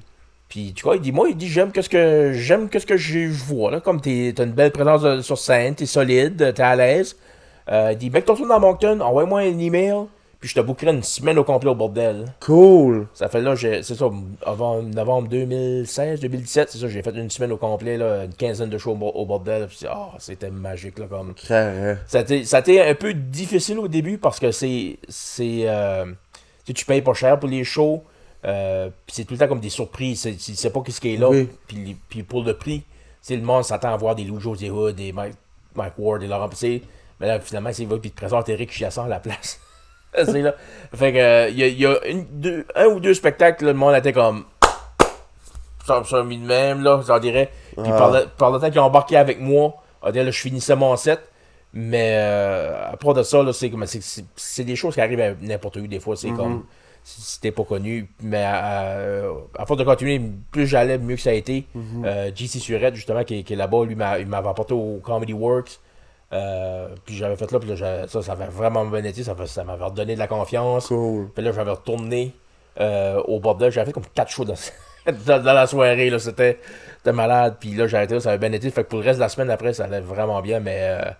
Puis 0.50 0.74
tu 0.74 0.84
vois, 0.84 0.96
il 0.98 1.02
dit, 1.02 1.12
moi, 1.14 1.30
il 1.30 1.38
dit, 1.38 1.48
j'aime 1.48 1.72
qu'est-ce 1.72 1.90
que 1.90 2.32
j'aime 2.34 2.70
qu'est-ce 2.70 2.86
que 2.86 2.98
je 2.98 3.28
vois, 3.30 3.72
là, 3.72 3.80
comme 3.80 4.02
t'es, 4.02 4.34
t'as 4.36 4.44
une 4.46 4.52
belle 4.52 4.72
présence 4.72 5.02
de- 5.02 5.22
sur 5.22 5.38
scène, 5.38 5.76
t'es 5.76 5.86
solide, 5.86 6.54
t'es 6.54 6.62
à 6.62 6.76
l'aise. 6.76 7.16
Euh, 7.70 7.90
il 7.94 7.98
dit, 7.98 8.10
mec, 8.10 8.26
toi, 8.26 8.36
dans 8.38 8.60
Moncton, 8.60 9.00
envoie-moi 9.02 9.42
un 9.42 9.60
email, 9.60 10.06
puis 10.40 10.50
je 10.50 10.56
te 10.56 10.60
bookerai 10.60 10.92
une 10.92 11.04
semaine 11.04 11.38
au 11.40 11.44
complet 11.44 11.70
au 11.72 11.76
bordel. 11.76 12.26
Cool! 12.40 13.08
Ça 13.14 13.28
fait 13.30 13.42
là, 13.42 13.56
j'ai- 13.56 13.82
c'est 13.84 13.96
ça, 13.96 14.06
avant 14.46 14.82
novembre 14.84 15.28
2016, 15.30 16.20
2017, 16.20 16.70
c'est 16.72 16.78
ça, 16.78 16.88
j'ai 16.88 17.02
fait 17.02 17.12
une 17.16 17.30
semaine 17.30 17.52
au 17.52 17.58
complet, 17.58 17.98
là, 17.98 18.26
une 18.26 18.34
quinzaine 18.34 18.70
de 18.70 18.78
shows 18.78 18.98
au, 19.02 19.06
au 19.08 19.26
bordel, 19.26 19.68
puis 19.68 19.80
ah, 19.90 20.12
c'était 20.20 20.52
magique, 20.52 21.00
là, 21.00 21.06
comme... 21.08 21.34
Carré. 21.34 21.98
Ça 22.08 22.20
a, 22.20 22.60
été, 22.60 22.82
un 22.82 22.96
peu 22.96 23.14
difficile 23.14 23.80
au 23.80 23.88
début 23.88 24.18
parce 24.18 24.40
que 24.40 24.52
c'est. 24.52 24.98
c'est 25.10 25.62
euh, 25.68 26.06
tu 26.06 26.68
sais, 26.68 26.74
tu 26.74 26.86
payes 26.86 27.02
pas 27.02 27.14
cher 27.14 27.40
pour 27.40 27.50
les 27.50 27.64
shows. 27.64 28.04
euh, 28.46 28.90
puis 29.06 29.16
c'est 29.16 29.24
tout 29.26 29.34
le 29.34 29.40
temps 29.40 29.48
comme 29.48 29.60
des 29.60 29.70
surprises. 29.70 30.22
C'est- 30.22 30.36
Tu 30.36 30.56
sais 30.56 30.70
pas 30.70 30.82
qu'est-ce 30.82 31.02
qui 31.02 31.14
est 31.14 31.18
là. 31.18 31.30
Oui. 31.30 31.50
Puis, 31.68 31.98
puis 32.10 32.24
pour 32.24 32.44
le 32.44 32.54
prix, 32.56 32.84
le 33.30 33.38
monde 33.42 33.64
s'attend 33.64 33.94
à 33.94 33.98
voir 33.98 34.16
des 34.16 34.24
Lou 34.24 34.40
José 34.40 34.70
Hood, 34.70 34.96
des 34.96 35.12
Mike, 35.12 35.36
Mike 35.76 35.94
Ward, 35.98 36.22
des 36.22 36.28
Laurent 36.28 36.48
Pissé. 36.50 36.84
Mais 37.20 37.28
là, 37.28 37.40
finalement, 37.40 37.70
c'est 37.74 37.86
va 37.86 37.98
puis 37.98 38.12
te 38.12 38.16
présente 38.18 38.48
Eric 38.50 38.72
Chiasson 38.72 39.04
à 39.04 39.08
la 39.08 39.20
place. 39.20 39.60
C'est 40.26 40.42
là. 40.42 40.56
Fait 40.94 41.14
que, 41.14 41.18
euh, 41.18 41.50
il 41.50 41.58
y 41.60 41.64
a, 41.64 41.68
il 41.68 41.80
y 41.80 41.86
a 41.86 42.06
une, 42.08 42.26
deux, 42.32 42.66
un 42.76 42.86
ou 42.88 43.00
deux 43.00 43.14
spectacles, 43.14 43.66
là, 43.66 43.72
le 43.74 43.78
monde 43.78 43.96
était 43.96 44.14
comme. 44.14 44.46
Ça 45.86 46.04
a 46.18 46.24
mis 46.24 46.38
de 46.38 46.46
même, 46.46 46.84
là, 46.84 47.02
j'en 47.08 47.18
dirais. 47.20 47.50
Puis 47.82 47.86
Ah. 47.94 47.98
par, 47.98 48.12
le, 48.12 48.26
par 48.38 48.52
le 48.52 48.60
temps 48.60 48.70
qu'ils 48.70 48.80
ont 48.80 48.84
embarqué 48.86 49.16
avec 49.16 49.40
moi, 49.40 49.76
on 50.02 50.12
dirait, 50.12 50.26
là, 50.26 50.32
je 50.32 50.40
finissais 50.42 50.76
mon 50.76 50.96
set. 50.98 51.20
Mais 51.74 52.14
euh, 52.16 52.92
à 52.92 52.98
part 52.98 53.14
de 53.14 53.24
ça, 53.24 53.42
là, 53.44 53.54
c'est, 53.54 53.70
comme- 53.70 53.86
c'est, 53.86 54.02
c'est, 54.02 54.26
c'est 54.36 54.64
des 54.64 54.76
choses 54.76 54.96
qui 54.96 55.02
arrivent 55.02 55.22
à 55.22 55.34
n'importe 55.42 55.78
où 55.78 55.88
des 55.88 56.00
fois. 56.00 56.16
C'est 56.18 56.32
comme 56.32 56.66
si, 57.04 57.40
t'es 57.40 57.52
pas 57.52 57.64
connu. 57.64 58.10
Mais 58.22 58.44
à 58.44 59.66
force 59.66 59.80
de 59.80 59.84
continuer, 59.86 60.22
plus 60.52 60.68
j'allais, 60.68 60.98
mieux 60.98 61.16
que 61.16 61.22
ça 61.22 61.30
a 61.30 61.34
été. 61.34 61.66
Euh, 62.04 62.32
JC 62.36 62.60
Surette, 62.60 62.96
justement, 62.96 63.24
qui, 63.24 63.40
est- 63.40 63.44
qui 63.44 63.54
est 63.54 63.58
là-bas, 63.58 63.86
lui, 63.86 63.96
m'a, 63.96 64.20
il 64.20 64.28
m'avait 64.28 64.50
apporté 64.50 64.74
au 64.74 65.00
Comedy 65.04 65.34
Works. 65.34 65.80
Euh, 66.34 66.90
puis 67.06 67.16
j'avais 67.16 67.36
fait 67.38 67.52
là, 67.52 67.60
puis 67.60 67.70
là, 67.74 68.08
ça, 68.08 68.22
ça 68.22 68.32
avait 68.34 68.48
vraiment 68.48 68.86
bien 68.86 69.04
été. 69.04 69.24
Ça, 69.24 69.64
m'avait 69.64 69.84
redonné 69.86 70.14
de 70.16 70.20
la 70.20 70.28
confiance. 70.28 70.88
Cool. 70.88 71.30
Puis 71.34 71.44
là, 71.44 71.52
j'avais 71.52 71.72
retourné 71.72 72.34
euh, 72.80 73.22
au 73.26 73.40
bordel. 73.40 73.72
J'avais 73.72 73.86
fait 73.88 73.94
comme 73.94 74.06
4 74.14 74.30
shows 74.30 74.46
dans, 74.46 74.56
dans, 75.26 75.42
dans 75.44 75.54
la 75.54 75.68
soirée. 75.68 76.10
là 76.10 76.20
C'était 76.20 76.58
malade. 77.06 77.56
Puis 77.60 77.74
là, 77.76 77.88
j'ai 77.88 77.98
arrêté 77.98 78.16
là, 78.16 78.20
ça 78.20 78.30
avait 78.30 78.40
bien 78.50 78.52
été. 78.52 78.70
Fait 78.70 78.84
que 78.84 78.90
pour 78.90 79.00
le 79.00 79.06
reste 79.06 79.20
de 79.20 79.24
la 79.24 79.30
semaine 79.30 79.50
après, 79.50 79.74
ça 79.74 79.86
allait 79.86 80.02
vraiment 80.02 80.42
bien. 80.42 80.60
Mais 80.60 80.80
euh, 80.82 81.12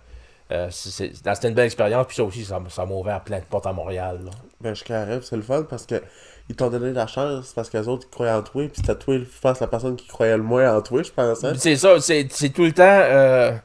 euh, 0.52 0.68
c'était 0.70 1.48
une 1.48 1.54
belle 1.54 1.66
expérience. 1.66 2.06
Puis 2.06 2.16
ça 2.16 2.24
aussi, 2.24 2.44
ça, 2.44 2.58
m'a 2.60 2.94
ouvert 2.94 3.22
plein 3.22 3.38
de 3.38 3.44
portes 3.44 3.66
à 3.66 3.72
Montréal. 3.72 4.20
là. 4.24 4.30
Ben, 4.60 4.74
je 4.74 4.84
carré, 4.84 5.20
c'est 5.22 5.36
le 5.36 5.42
fun 5.42 5.62
parce 5.62 5.86
que 5.86 6.02
ils 6.50 6.56
t'ont 6.56 6.68
donné 6.70 6.92
la 6.92 7.06
chance 7.06 7.52
parce 7.54 7.68
que 7.70 7.76
les 7.78 7.88
autres 7.88 8.06
ils 8.08 8.10
croyaient 8.10 8.32
en 8.32 8.42
toi, 8.42 8.62
puis 8.66 8.72
c'était 8.76 8.94
toi, 8.94 9.18
je 9.18 9.40
pense, 9.40 9.60
la 9.60 9.66
personne 9.66 9.96
qui 9.96 10.06
croyait 10.08 10.36
le 10.36 10.42
moins 10.42 10.74
en 10.76 10.80
toi, 10.80 11.02
je 11.02 11.10
pense. 11.10 11.44
hein. 11.44 11.52
C'est 11.56 11.76
ça, 11.76 12.00
c'est 12.00 12.26
tout 12.54 12.64
le 12.64 12.72
temps. 12.72 13.60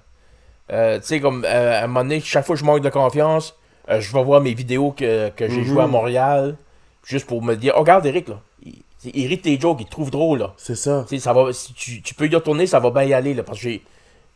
Euh, 0.72 1.00
tu 1.00 1.06
sais, 1.08 1.20
comme 1.20 1.44
euh, 1.46 1.80
à 1.82 1.84
un 1.84 1.88
moment 1.88 2.02
donné, 2.04 2.20
chaque 2.22 2.46
fois 2.46 2.56
que 2.56 2.60
je 2.62 2.66
manque 2.66 2.82
de 2.82 2.90
confiance, 2.90 3.56
euh, 3.90 4.00
je 4.00 4.14
vais 4.14 4.24
voir 4.24 4.42
mes 4.42 4.54
vidéos 4.54 4.92
que, 4.92 5.30
que 5.30 5.50
j'ai 5.50 5.62
Mhm. 5.62 5.66
jouées 5.66 5.84
à 5.84 5.88
Montréal. 5.88 6.58
Juste 7.06 7.28
pour 7.28 7.42
me 7.42 7.56
dire, 7.56 7.74
oh, 7.76 7.82
regarde 7.82 8.06
Eric, 8.06 8.30
là. 8.30 8.40
Il, 8.66 8.82
il 9.14 9.28
rit 9.28 9.40
tes 9.42 9.60
jokes, 9.60 9.80
il 9.82 9.86
te 9.86 9.92
trouve 9.92 10.10
drôle, 10.10 10.40
là. 10.40 10.54
C'est 10.56 10.76
ça. 10.76 11.06
Ça 11.20 11.34
va, 11.34 11.52
si 11.52 11.74
tu, 11.74 12.02
tu 12.02 12.14
peux 12.16 12.28
y 12.28 12.34
retourner, 12.34 12.66
ça 12.66 12.80
va 12.80 12.92
bien 12.92 13.04
y 13.04 13.14
aller, 13.14 13.34
là, 13.34 13.44
parce 13.44 13.58
que 13.60 13.64
j'ai, 13.64 13.84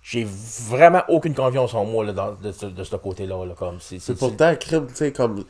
j'ai 0.04 0.28
vraiment 0.70 1.02
aucune 1.08 1.34
confiance 1.34 1.74
en 1.74 1.86
moi, 1.86 2.04
là, 2.04 2.12
dans- 2.12 2.34
de, 2.34 2.52
ce, 2.52 2.66
de 2.66 2.84
ce 2.84 2.96
côté-là, 2.98 3.46
là, 3.46 3.54
comme, 3.58 3.78
c'est, 3.80 4.00
pourtant 4.18 4.54
crime, 4.58 4.88
tu 4.88 4.96
sais, 4.96 5.12
comme. 5.14 5.46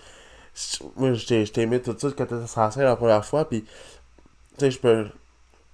Moi, 0.96 1.14
je 1.14 1.26
t'ai 1.46 1.62
aimé 1.62 1.82
tout 1.82 1.94
de 1.94 2.00
suite 2.00 2.16
quand 2.16 2.26
t'étais 2.26 2.48
scène 2.48 2.84
la 2.84 2.96
première 2.96 3.26
fois, 3.26 3.48
puis. 3.50 3.64
Tu 3.64 3.68
sais, 4.60 4.72
je 4.72 4.80
peux. 4.80 5.08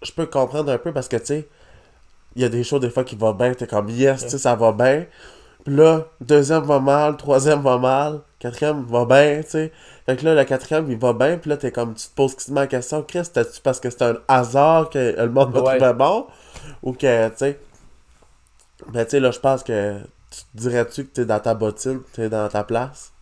Je 0.02 0.12
peux 0.12 0.26
comprendre 0.26 0.72
un 0.72 0.78
peu 0.78 0.92
parce 0.94 1.08
que, 1.10 1.16
tu 1.18 1.26
sais, 1.26 1.48
il 2.36 2.42
y 2.42 2.46
a 2.46 2.50
des 2.50 2.64
choses 2.64 2.82
des 2.82 2.90
fois 2.90 3.04
qui 3.04 3.16
vont 3.16 3.34
bien, 3.34 3.54
t'es 3.54 3.68
comme 3.68 3.90
yes, 3.90 4.24
tu 4.24 4.30
sais, 4.30 4.38
ça 4.38 4.56
va 4.56 4.72
bien. 4.72 5.06
Puis 5.66 5.76
là, 5.76 6.08
deuxième 6.20 6.64
va 6.64 6.80
mal, 6.80 7.16
troisième 7.16 7.62
va 7.62 7.78
mal, 7.78 8.20
quatrième 8.40 8.84
va 8.86 9.06
bien, 9.06 9.42
tu 9.44 9.50
sais. 9.52 9.72
Fait 10.06 10.18
que 10.18 10.26
là, 10.26 10.36
le 10.36 10.44
quatrième, 10.44 10.92
il 10.92 10.98
va 10.98 11.14
bien, 11.14 11.38
puis 11.38 11.50
là, 11.50 11.56
t'es 11.58 11.72
comme, 11.72 11.94
tu 11.94 12.08
te 12.08 12.14
poses 12.14 12.36
quasiment 12.36 12.62
la 12.62 12.68
question, 12.68 13.02
Chris, 13.04 13.24
t'as-tu 13.32 13.62
parce 13.62 13.80
que 13.80 13.90
c'est 13.90 14.02
un 14.02 14.18
hasard 14.28 14.90
que 14.90 15.16
le 15.18 15.30
monde 15.30 15.54
va 15.54 15.62
Ouais. 15.62 15.78
trouver 15.78 15.94
bon? 15.94 16.28
Ou 16.82 16.92
que, 16.92 17.30
tu 17.30 17.34
sais. 17.38 17.60
Ben, 18.92 19.06
tu 19.06 19.12
sais, 19.12 19.20
là, 19.22 19.32
je 19.32 19.40
pense 19.40 19.64
que 19.64 20.00
dirais-tu 20.54 21.06
que 21.06 21.12
t'es 21.14 21.26
dans 21.26 21.40
ta 21.40 21.54
bottine, 21.54 22.02
t'es 22.12 22.28
dans 22.28 22.50
ta 22.50 22.64
place? 22.66 23.14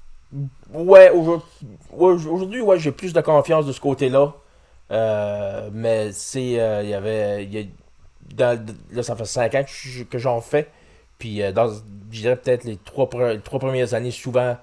Ouais, 0.73 1.11
aujourd'hui, 1.11 2.61
ouais, 2.61 2.67
ouais, 2.67 2.79
j'ai 2.79 2.91
plus 2.91 3.13
de 3.13 3.21
confiance 3.21 3.65
de 3.67 3.71
ce 3.73 3.81
côté-là. 3.81 4.33
Euh, 4.91 5.69
mais 5.71 6.11
c'est. 6.13 6.59
euh, 6.59 6.81
Il 6.83 6.89
y 6.89 6.93
avait. 6.93 7.43
il 7.43 7.53
y 7.53 7.59
a- 7.59 7.65
dans- 8.35 8.59
là, 8.91 9.03
ça 9.03 9.15
fait 9.15 9.25
5 9.25 9.55
ans 9.55 9.63
que 9.63 9.69
je- 9.69 10.03
que 10.03 10.17
j'en 10.17 10.41
fais. 10.41 10.67
Puis, 11.17 11.41
euh, 11.41 11.51
dans, 11.51 11.67
je 11.69 12.19
dirais 12.21 12.35
peut-être 12.35 12.63
les 12.63 12.77
trois, 12.77 13.05
pre- 13.07 13.33
les 13.33 13.39
trois 13.41 13.59
premières 13.59 13.93
années, 13.93 14.11
souvent, 14.11 14.57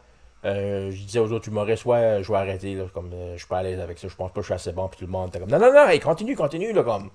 euh, 0.44 0.90
je 0.90 0.96
disais 1.02 1.18
aux 1.18 1.32
autres 1.32 1.48
humoristes, 1.48 1.84
ouais, 1.84 1.96
euh, 1.98 2.22
je 2.22 2.30
vais 2.32 2.38
arrêter, 2.38 2.75
là, 2.75 2.84
comme 2.92 3.10
euh, 3.12 3.32
je 3.34 3.38
suis 3.38 3.46
pas 3.48 3.58
à 3.58 3.62
l'aise 3.62 3.80
avec 3.80 3.98
ça, 3.98 4.08
je 4.08 4.14
pense 4.16 4.30
pas 4.30 4.37
que 4.37 4.42
je 4.42 4.46
suis 4.46 4.54
assez 4.54 4.72
bon. 4.72 4.88
Puis 4.88 4.98
tout 5.00 5.06
le 5.06 5.10
monde 5.12 5.28
était 5.28 5.38
comme, 5.40 5.50
non, 5.50 5.58
non, 5.58 5.72
non, 5.72 5.87
hey, 5.88 6.00
continue, 6.00 6.34
continue, 6.37 6.72
là, 6.72 6.82
comme. 6.82 7.10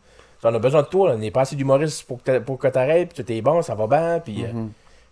On 0.45 0.53
a 0.53 0.59
besoin 0.59 0.81
de 0.81 0.87
toi, 0.87 1.09
là, 1.09 1.15
on 1.15 1.19
n'est 1.19 1.31
pas 1.31 1.41
assez 1.41 1.55
d'humoristes 1.55 2.03
pour 2.05 2.17
que 2.19 2.23
t'a- 2.23 2.41
pour 2.41 2.57
que 2.57 2.67
t'arrêtes, 2.67 3.13
puis 3.13 3.23
tout 3.23 3.31
est 3.31 3.41
bon, 3.41 3.61
ça 3.61 3.75
va 3.75 3.87
bien, 3.87 4.19
puis. 4.19 4.43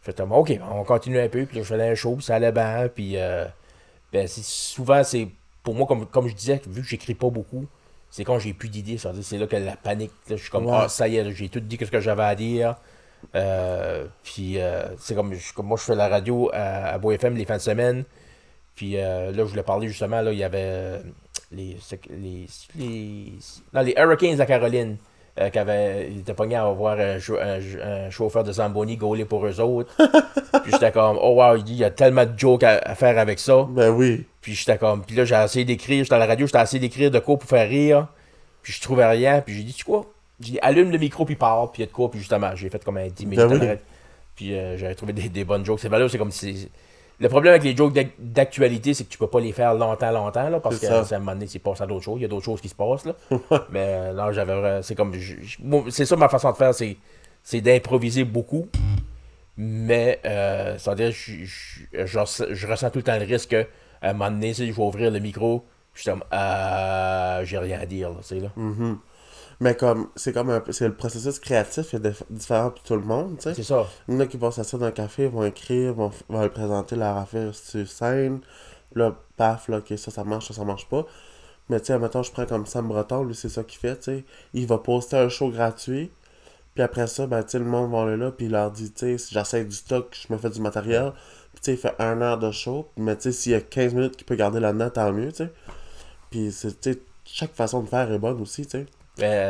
fait 0.02 0.16
comme, 0.18 0.32
ok, 0.34 0.60
on 0.74 0.84
continue 0.84 1.20
un 1.20 1.30
peu, 1.30 1.46
puis 1.46 1.58
là, 1.58 1.64
je 1.64 1.68
faisais 1.68 1.90
un 1.90 1.96
show, 1.96 2.16
puis 2.16 2.24
ça 2.26 2.36
allait 2.36 2.52
bien, 2.52 2.90
puis. 2.94 3.14
euh, 3.18 3.46
ben, 4.12 4.28
souvent, 4.28 5.04
c'est. 5.04 5.28
Pour 5.64 5.76
moi, 5.76 5.86
comme, 5.88 6.06
comme 6.08 6.28
je 6.28 6.34
disais, 6.36 6.60
vu 6.68 6.82
que 6.82 6.88
j'écris 6.88 7.14
pas 7.14 7.30
beaucoup, 7.30 7.66
c'est 8.12 8.24
quand 8.24 8.38
j'ai 8.38 8.54
plus 8.54 8.70
d'idées, 8.70 8.98
c'est 9.00 9.38
là 9.40 9.48
que 9.48 9.56
la 9.56 9.76
panique, 9.76 10.12
là, 10.30 10.36
je 10.36 10.42
suis 10.44 10.52
comme, 10.52 10.68
Ouais. 10.68 10.74
ah, 10.84 10.88
ça 10.90 11.08
y 11.08 11.18
est, 11.18 11.32
j'ai 11.32 11.50
tout 11.50 11.60
dit 11.62 11.78
ce 11.82 11.90
que 11.90 12.00
j'avais 12.00 12.24
à 12.24 12.36
dire. 12.36 12.76
Euh, 13.36 14.06
puis, 14.24 14.60
euh, 14.60 14.84
c'est 15.00 15.16
comme, 15.16 15.34
je- 15.34 15.54
comme 15.54 15.68
moi, 15.68 15.78
je 15.78 15.84
fais 15.84 15.96
la 15.96 16.08
radio 16.08 16.50
à, 16.54 16.88
à 16.94 16.98
Beau 16.98 17.12
FM 17.12 17.36
les 17.36 17.46
fins 17.46 17.58
de 17.58 17.62
semaine. 17.62 18.04
Puis 18.76 18.98
euh, 18.98 19.28
là, 19.32 19.38
je 19.38 19.44
voulais 19.44 19.64
parler 19.64 19.88
justement, 19.88 20.22
là, 20.22 20.32
il 20.32 20.40
y 20.40 20.44
avait 20.44 20.58
euh, 20.64 21.00
les, 21.52 21.78
les, 22.10 22.48
les, 22.76 23.34
non, 23.74 23.82
les 23.82 23.94
Hurricanes 23.98 24.38
la 24.38 24.46
Caroline. 24.46 24.98
Euh, 25.40 25.50
qui 25.50 25.60
avaient, 25.60 26.10
ils 26.12 26.20
étaient 26.20 26.34
pognés 26.34 26.56
à 26.56 26.66
avoir 26.66 27.00
un, 27.00 27.20
chau- 27.20 27.38
un- 27.40 27.60
un 27.84 28.10
chauffeur 28.10 28.44
de 28.44 28.52
Zamboni 28.52 28.98
gaulé 28.98 29.26
pour 29.26 29.46
eux 29.46 29.60
autres. 29.62 29.94
puis 30.64 30.72
j'étais 30.72 30.92
comme, 30.92 31.18
oh 31.22 31.36
wow, 31.42 31.56
il 31.56 31.64
dit, 31.64 31.74
il 31.74 31.80
y 31.80 31.84
a 31.86 31.90
tellement 31.92 32.26
de 32.26 32.38
jokes 32.38 32.64
à, 32.64 32.80
à 32.84 32.96
faire 32.96 33.18
avec 33.18 33.40
ça. 33.40 33.66
Ben 33.70 33.90
oui. 33.90 34.26
Puis 34.42 34.54
j'étais 34.56 34.78
comme, 34.78 35.04
puis 35.04 35.16
là, 35.16 35.24
j'ai 35.26 35.36
essayé 35.36 35.64
d'écrire, 35.66 36.04
j'étais 36.04 36.16
à 36.16 36.20
la 36.20 36.26
radio, 36.26 36.46
j'étais 36.48 36.62
essayé 36.62 36.80
d'écrire 36.80 37.12
de 37.12 37.20
quoi 37.20 37.38
pour 37.38 37.50
faire 37.50 37.68
rire. 37.70 38.08
Puis 38.62 38.74
je 38.74 38.82
trouvais 38.82 39.06
rien, 39.08 39.42
puis 39.42 39.56
j'ai 39.56 39.64
dit, 39.64 39.74
tu 39.74 39.84
quoi? 39.86 40.06
J'ai 40.40 40.52
dit, 40.54 40.60
allume 40.62 40.92
le 40.92 40.98
micro, 40.98 41.24
puis 41.26 41.36
parle, 41.36 41.70
puis 41.72 41.82
il 41.82 41.86
y 41.86 41.88
a 41.88 41.88
de 41.88 41.94
quoi, 41.94 42.10
puis 42.12 42.20
justement, 42.20 42.56
j'ai 42.56 42.70
fait 42.70 42.84
comme 42.84 42.98
un 42.98 43.08
10 43.08 43.26
minutes. 43.26 43.40
Ben 43.40 43.48
oui. 43.52 43.56
à 43.58 43.60
l'arrêt. 43.66 43.82
Puis 44.36 44.54
euh, 44.56 44.78
j'avais 44.78 44.96
trouvé 44.96 45.14
des, 45.14 45.30
des 45.30 45.44
bonnes 45.44 45.64
jokes. 45.66 45.80
C'est 45.80 45.90
valable, 45.90 46.10
c'est 46.10 46.18
comme 46.18 46.32
si. 46.32 46.70
Le 47.22 47.30
problème 47.30 47.52
avec 47.54 47.64
les 47.64 47.76
jokes 47.78 47.94
d'ac- 47.94 48.12
d'actualité, 48.20 48.94
c'est 48.96 49.04
que 49.06 49.10
tu 49.10 49.18
peux 49.18 49.28
pas 49.28 49.40
les 49.40 49.52
faire 49.54 49.74
longtemps, 49.76 50.12
longtemps, 50.12 50.50
là, 50.50 50.60
parce 50.60 50.80
que 50.80 50.88
ça. 51.06 51.16
à 51.16 51.18
un 51.18 51.20
moment 51.20 51.34
donné, 51.34 51.48
c'est 51.48 51.60
passé 51.60 51.84
à 51.84 51.86
d'autres 51.86 52.04
choses. 52.04 52.18
Il 52.20 52.24
y 52.24 52.26
a 52.26 52.28
d'autres 52.28 52.44
choses 52.46 52.60
qui 52.62 52.68
se 52.70 52.76
passent, 52.76 53.06
là. 53.06 53.14
Mais 53.70 53.86
euh, 53.86 54.14
là, 54.14 54.32
j'avais. 54.32 54.54
vra- 54.54 54.82
C'est 54.82 54.96
comme. 54.96 55.14
C'est 55.90 56.06
ça 56.06 56.16
ma 56.16 56.28
façon 56.30 56.52
de 56.52 56.58
faire, 56.58 56.74
c'est 56.74 56.98
c'est 57.44 57.62
d'improviser 57.62 58.24
beaucoup. 58.24 58.68
Mais, 59.58 60.20
euh, 60.26 60.78
ça 60.78 60.92
veut 60.92 60.98
dire, 60.98 61.12
je, 61.12 61.44
je, 61.44 62.06
je 62.06 62.20
ressens- 62.20 62.46
je 62.52 62.68
ressens 62.68 62.90
tout 62.90 63.00
le 63.00 63.04
temps 63.04 63.18
le 63.18 63.26
risque 63.26 63.50
que, 63.50 63.68
à 64.02 64.10
un 64.10 64.14
moment 64.14 64.32
donné, 64.32 64.54
sais, 64.54 64.66
je 64.66 64.72
vais 64.72 64.82
ouvrir 64.82 65.12
le 65.12 65.20
micro, 65.20 65.66
je 65.94 66.02
suis 66.02 66.10
comme, 66.10 66.24
euh, 66.34 67.44
j'ai 67.46 67.58
rien 67.58 67.80
à 67.80 67.86
dire, 67.86 68.10
là, 68.10 68.16
tu 68.22 68.28
sais, 68.28 68.40
là. 68.40 68.50
Mhm. 68.56 68.98
Mais 69.62 69.76
comme, 69.76 70.10
c'est 70.16 70.34
comme 70.34 70.50
un 70.50 70.64
c'est 70.72 70.88
le 70.88 70.96
processus 70.96 71.40
créatif 71.40 71.94
est 71.94 72.00
dif- 72.00 72.24
différent 72.32 72.72
pour 72.72 72.82
tout 72.82 72.96
le 72.96 73.04
monde, 73.04 73.38
tu 73.38 73.44
sais. 73.44 73.54
C'est 73.54 73.64
ça. 73.64 73.88
Il 74.08 74.16
y 74.16 74.18
en 74.18 74.20
a 74.22 74.26
qui 74.26 74.38
vont 74.38 74.50
s'asseoir 74.50 74.80
dans 74.80 74.88
un 74.88 74.92
café, 74.92 75.28
vont 75.28 75.44
écrire, 75.46 75.94
vont, 75.94 76.12
vont 76.30 76.50
présenter 76.50 76.96
leur 76.96 77.16
affaire 77.16 77.54
sur 77.54 77.88
scène. 77.88 78.42
Là, 78.96 79.16
paf, 79.38 79.68
là, 79.68 79.78
ok, 79.78 79.94
ça, 79.98 80.10
ça 80.10 80.24
marche, 80.24 80.48
ça, 80.48 80.56
ça 80.56 80.66
marche 80.66 80.90
pas. 80.90 81.06
Mais 81.70 81.80
tu 81.80 81.88
sais, 81.88 82.00
mettons, 82.00 82.24
je 82.24 82.32
prends 82.32 82.48
comme 82.48 82.66
Sam 82.66 82.88
Breton, 82.88 83.24
lui, 83.24 83.36
c'est 83.36 83.50
ça 83.50 83.64
qu'il 83.64 83.80
fait, 83.80 83.98
tu 83.98 84.04
sais. 84.04 84.26
Il 84.56 84.66
va 84.66 84.80
poster 84.80 85.18
un 85.18 85.30
show 85.30 85.50
gratuit. 85.52 86.12
Puis 86.74 86.84
après 86.84 87.06
ça, 87.06 87.28
ben, 87.28 87.44
tu 87.44 87.60
le 87.60 87.66
monde 87.66 87.92
va 87.92 88.02
aller 88.04 88.18
là, 88.18 88.32
puis 88.32 88.48
il 88.48 88.52
leur 88.52 88.72
dit, 88.72 88.92
tu 88.92 89.18
sais, 89.18 89.28
j'essaie 89.32 89.64
du 89.64 89.76
stock, 89.76 90.18
je 90.28 90.34
me 90.34 90.40
fais 90.40 90.50
du 90.50 90.60
matériel. 90.62 91.12
Puis 91.54 91.62
tu 91.62 91.66
sais, 91.66 91.74
il 91.74 91.78
fait 91.78 91.96
un 92.00 92.20
heure 92.22 92.40
de 92.40 92.50
show. 92.50 92.88
Mais 92.98 93.16
tu 93.16 93.24
sais, 93.24 93.32
s'il 93.32 93.52
y 93.52 93.56
a 93.56 93.62
15 93.62 93.94
minutes 93.94 94.18
qu'il 94.18 94.26
peut 94.26 94.36
garder 94.36 94.60
là-dedans, 94.60 94.90
tant 94.90 95.12
mieux, 95.14 95.32
tu 95.32 95.44
sais. 95.46 95.54
Puis 96.32 96.52
c'est, 96.52 96.82
tu 96.82 96.94
sais, 96.94 97.00
chaque 97.26 97.54
façon 97.54 97.84
de 97.84 97.88
faire 97.90 98.12
est 98.12 98.20
bonne 98.20 98.42
aussi, 98.42 98.66
tu 98.66 98.72
sais. 98.80 98.86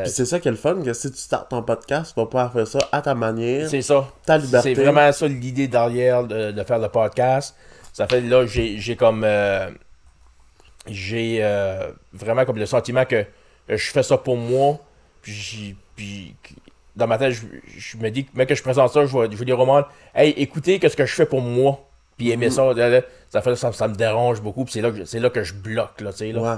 Puis 0.04 0.12
c'est 0.12 0.26
ça 0.26 0.40
qui 0.40 0.48
est 0.48 0.52
le 0.52 0.58
fun, 0.58 0.82
que 0.84 0.94
si 0.94 1.12
tu 1.12 1.18
startes 1.18 1.50
ton 1.50 1.64
podcast, 1.64 2.14
tu 2.14 2.20
vas 2.20 2.26
pouvoir 2.26 2.52
faire 2.52 2.68
ça 2.68 2.80
à 2.92 3.02
ta 3.02 3.16
manière, 3.16 3.70
c'est 3.70 3.82
ça. 3.82 4.08
ta 4.26 4.38
liberté. 4.38 4.76
C'est 4.76 4.84
vraiment 4.84 5.12
ça 5.12 5.28
l'idée 5.28 5.68
derrière 5.68 6.24
de, 6.24 6.52
de 6.52 6.64
faire 6.64 6.80
le 6.80 6.90
podcast. 6.90 7.56
Ça 7.94 8.08
fait 8.08 8.22
là, 8.22 8.46
j'ai 8.46 8.78
j'ai 8.80 8.96
comme. 8.96 9.24
euh, 9.24 9.70
j'ai 10.88 11.40
euh, 11.42 11.92
vraiment 12.14 12.46
comme 12.46 12.58
le 12.58 12.66
sentiment 12.66 13.06
que 13.06 13.16
euh, 13.18 13.26
je 13.70 13.92
fais 13.92 14.04
ça 14.04 14.18
pour 14.18 14.38
moi. 14.38 14.80
Puis, 15.22 15.76
puis 15.96 16.36
dans 16.96 17.06
ma 17.08 17.18
tête, 17.18 17.34
je, 17.34 17.46
je 17.78 17.98
me 17.98 18.10
dis 18.10 18.26
que, 18.26 18.36
mec, 18.36 18.50
que 18.50 18.56
je 18.56 18.64
présente 18.64 18.92
ça, 18.92 19.06
je 19.06 19.16
vais, 19.18 19.30
je 19.32 19.38
vais 19.38 19.46
dire 19.46 19.60
au 19.60 19.66
monde, 19.66 19.86
hey, 20.16 20.32
écoutez, 20.38 20.80
qu'est-ce 20.80 20.98
que 20.98 21.06
je 21.06 21.14
fais 21.14 21.26
pour 21.28 21.42
moi. 21.42 21.80
Puis 22.18 22.32
aimer 22.32 22.50
ça, 22.50 22.74
là, 22.74 22.90
là, 22.90 23.02
ça, 23.30 23.42
fait, 23.42 23.56
ça, 23.56 23.72
ça 23.72 23.88
me 23.88 23.96
dérange 23.96 24.42
beaucoup. 24.42 24.66
Puis 24.66 24.74
c'est 24.74 24.82
là, 24.82 24.92
que 24.92 25.18
là 25.18 25.30
que 25.30 25.44
je 25.44 25.54
bloque, 25.54 26.02
là, 26.02 26.12
tu 26.12 26.18
sais. 26.20 26.32
Là. 26.32 26.42
Ouais. 26.42 26.58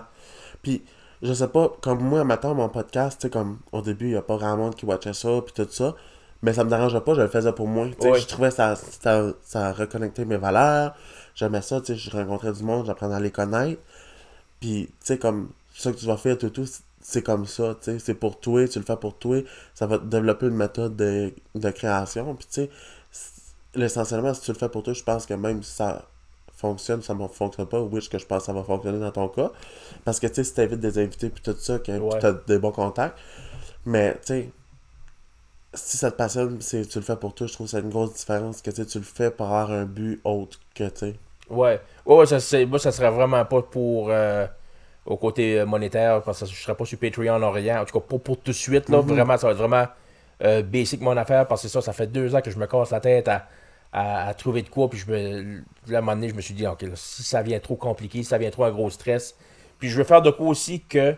Puis, 0.61 0.81
je 1.23 1.33
sais 1.33 1.47
pas, 1.47 1.71
comme 1.81 2.01
moi, 2.03 2.23
maintenant, 2.23 2.53
mon 2.53 2.69
podcast, 2.69 3.19
tu 3.19 3.27
sais, 3.27 3.29
comme 3.31 3.59
au 3.71 3.81
début, 3.81 4.07
il 4.07 4.11
y 4.11 4.15
a 4.15 4.21
pas 4.21 4.37
grand 4.37 4.55
monde 4.57 4.75
qui 4.75 4.85
watchait 4.85 5.13
ça, 5.13 5.29
puis 5.43 5.53
tout 5.53 5.67
ça. 5.71 5.95
Mais 6.43 6.53
ça 6.53 6.63
me 6.65 6.69
dérangeait 6.69 6.99
pas, 7.01 7.13
je 7.15 7.21
le 7.21 7.29
faisais 7.29 7.53
pour 7.53 7.67
moi. 7.67 7.85
Tu 7.87 7.93
sais, 8.01 8.07
Ouais. 8.11 8.19
Je 8.19 8.27
trouvais 8.27 8.51
ça, 8.51 8.75
ça, 8.75 9.31
ça 9.43 9.71
reconnectait 9.73 10.25
mes 10.25 10.37
valeurs. 10.37 10.93
J'aimais 11.35 11.61
ça, 11.61 11.79
tu 11.81 11.87
sais, 11.87 11.95
je 11.95 12.11
rencontrais 12.11 12.51
du 12.51 12.63
monde, 12.63 12.85
j'apprenais 12.85 13.15
à 13.15 13.19
les 13.21 13.31
connaître. 13.31 13.81
Puis, 14.59 14.87
tu 14.87 14.93
sais, 15.05 15.17
comme 15.17 15.49
ça 15.73 15.91
que 15.91 15.97
tu 15.97 16.05
vas 16.05 16.17
faire, 16.17 16.37
tout, 16.37 16.49
tout, 16.49 16.67
c'est 17.01 17.21
comme 17.21 17.45
ça, 17.45 17.75
tu 17.81 17.91
sais, 17.91 17.99
c'est 17.99 18.13
pour 18.13 18.39
toi, 18.39 18.67
tu 18.67 18.79
le 18.79 18.85
fais 18.85 18.97
pour 18.97 19.17
toi. 19.17 19.41
Ça 19.73 19.87
va 19.87 19.97
développer 19.97 20.47
une 20.47 20.55
méthode 20.55 20.95
de, 20.95 21.33
de 21.55 21.69
création. 21.71 22.35
Puis, 22.35 22.47
tu 22.51 22.53
sais, 22.63 22.69
c- 23.11 23.81
essentiellement, 23.81 24.33
si 24.33 24.41
tu 24.41 24.51
le 24.51 24.57
fais 24.57 24.69
pour 24.69 24.83
toi, 24.83 24.93
je 24.93 25.03
pense 25.03 25.25
que 25.25 25.33
même 25.33 25.63
si 25.63 25.71
ça 25.71 26.03
fonctionne, 26.63 27.01
ça 27.03 27.13
ne 27.13 27.27
fonctionne 27.27 27.67
pas, 27.67 27.81
oui, 27.81 27.99
que 28.11 28.17
je 28.19 28.25
pense 28.25 28.39
que 28.43 28.45
ça 28.47 28.53
va 28.53 28.63
fonctionner 28.63 28.99
dans 28.99 29.11
ton 29.11 29.27
cas? 29.37 29.51
Parce 30.05 30.19
que, 30.21 30.27
tu 30.27 30.35
sais, 30.35 30.43
si 30.45 30.53
t'invites 30.55 30.79
des 30.79 30.97
invités 30.99 31.29
puis 31.29 31.43
tout 31.43 31.55
ça, 31.59 31.79
que 31.79 31.91
Ouais. 31.99 32.19
tu 32.19 32.25
as 32.25 32.33
des 32.47 32.59
bons 32.59 32.71
contacts. 32.71 33.17
Mais, 33.85 34.13
tu 34.15 34.19
sais, 34.27 34.49
si 35.73 35.97
ça 35.97 36.11
te 36.11 36.17
passionne, 36.17 36.61
c'est, 36.61 36.85
tu 36.85 36.99
le 36.99 37.03
fais 37.03 37.15
pour 37.15 37.33
toi, 37.33 37.47
je 37.47 37.53
trouve 37.53 37.67
que 37.67 37.71
c'est 37.71 37.79
une 37.79 37.89
grosse 37.89 38.13
différence 38.13 38.61
que 38.61 38.69
tu 38.71 38.97
le 38.99 39.03
fais 39.03 39.31
pour 39.31 39.47
avoir 39.47 39.71
un 39.71 39.85
but 39.85 40.21
autre 40.23 40.59
que, 40.75 40.83
tu 40.89 40.91
sais. 40.99 41.15
Ouais. 41.49 41.79
Ouais, 42.05 42.15
ouais, 42.17 42.25
ça, 42.25 42.39
c'est- 42.39 42.65
moi, 42.65 42.79
ça 42.79 42.91
serait 42.91 43.11
vraiment 43.11 43.45
pas 43.45 43.61
pour. 43.61 44.09
euh, 44.09 44.47
au 45.05 45.17
côté 45.17 45.59
euh, 45.59 45.65
monétaire, 45.65 46.21
parce 46.23 46.39
que 46.41 46.45
je 46.47 46.55
serais 46.63 46.75
pas 46.75 46.85
sur 46.85 46.97
Patreon 46.99 47.41
en 47.43 47.51
rien. 47.51 47.81
En 47.81 47.85
tout 47.85 47.99
cas, 47.99 48.05
pas 48.07 48.19
pour 48.19 48.37
tout 48.39 48.51
de 48.51 48.55
suite, 48.57 48.89
là. 48.89 49.01
Vraiment, 49.01 49.37
ça 49.37 49.47
va 49.47 49.53
être 49.53 49.59
vraiment 49.59 49.87
euh, 50.43 50.61
basic 50.63 51.01
mon 51.01 51.17
affaire, 51.17 51.47
parce 51.47 51.61
que 51.63 51.67
ça, 51.69 51.81
ça 51.81 51.93
fait 51.93 52.07
deux 52.07 52.35
ans 52.35 52.41
que 52.41 52.51
je 52.51 52.57
me 52.57 52.67
casse 52.67 52.91
la 52.91 53.01
tête 53.01 53.27
à, 53.27 53.47
à, 53.93 54.27
à 54.27 54.33
trouver 54.33 54.61
de 54.63 54.69
quoi. 54.69 54.89
Puis 54.89 54.99
je 54.99 55.09
me. 55.09 55.61
À 55.93 55.97
un 55.97 56.01
moment 56.01 56.15
donné, 56.15 56.27
je 56.29 56.33
me 56.33 56.41
suis 56.41 56.53
dit, 56.53 56.67
ok, 56.67 56.81
là, 56.81 56.89
si 56.95 57.23
ça 57.23 57.41
vient 57.41 57.59
trop 57.59 57.75
compliqué, 57.75 58.17
si 58.19 58.25
ça 58.25 58.37
vient 58.37 58.49
trop 58.49 58.65
un 58.65 58.71
gros 58.71 58.89
stress. 58.89 59.35
Puis 59.79 59.89
je 59.89 59.97
veux 59.97 60.03
faire 60.03 60.21
de 60.21 60.31
quoi 60.31 60.47
aussi 60.47 60.81
que 60.81 61.15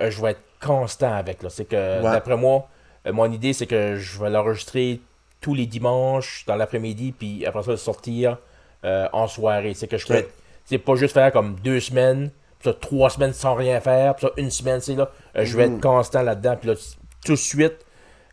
euh, 0.00 0.10
je 0.10 0.20
vais 0.22 0.32
être 0.32 0.40
constant 0.60 1.12
avec. 1.14 1.42
là. 1.42 1.50
C'est 1.50 1.64
que, 1.64 1.76
Ouais. 2.02 2.12
d'après 2.12 2.36
moi, 2.36 2.68
euh, 3.06 3.12
mon 3.12 3.30
idée, 3.32 3.52
c'est 3.52 3.66
que 3.66 3.96
je 3.96 4.20
vais 4.20 4.30
l'enregistrer 4.30 5.00
tous 5.40 5.54
les 5.54 5.66
dimanches 5.66 6.44
dans 6.46 6.56
l'après-midi, 6.56 7.12
puis 7.12 7.44
après 7.46 7.62
ça, 7.62 7.70
le 7.72 7.76
sortir 7.76 8.38
euh, 8.84 9.08
en 9.12 9.26
soirée. 9.28 9.74
C'est 9.74 9.86
que 9.88 9.96
je 9.98 10.06
Ok. 10.06 10.12
fais. 10.12 10.28
C'est 10.64 10.78
pas 10.78 10.94
juste 10.96 11.12
faire 11.14 11.30
comme 11.32 11.56
deux 11.60 11.80
semaines, 11.80 12.30
puis 12.58 12.70
ça, 12.70 12.74
trois 12.74 13.10
semaines 13.10 13.32
sans 13.34 13.54
rien 13.54 13.80
faire, 13.80 14.14
puis 14.16 14.26
ça, 14.26 14.32
une 14.38 14.50
semaine, 14.50 14.80
c'est 14.80 14.94
là. 14.94 15.10
je 15.34 15.56
vais 15.56 15.68
Mhm. 15.68 15.74
être 15.76 15.80
constant 15.82 16.22
là-dedans, 16.22 16.56
puis 16.56 16.68
là, 16.70 16.74
tout 17.24 17.32
de 17.32 17.36
suite. 17.36 17.83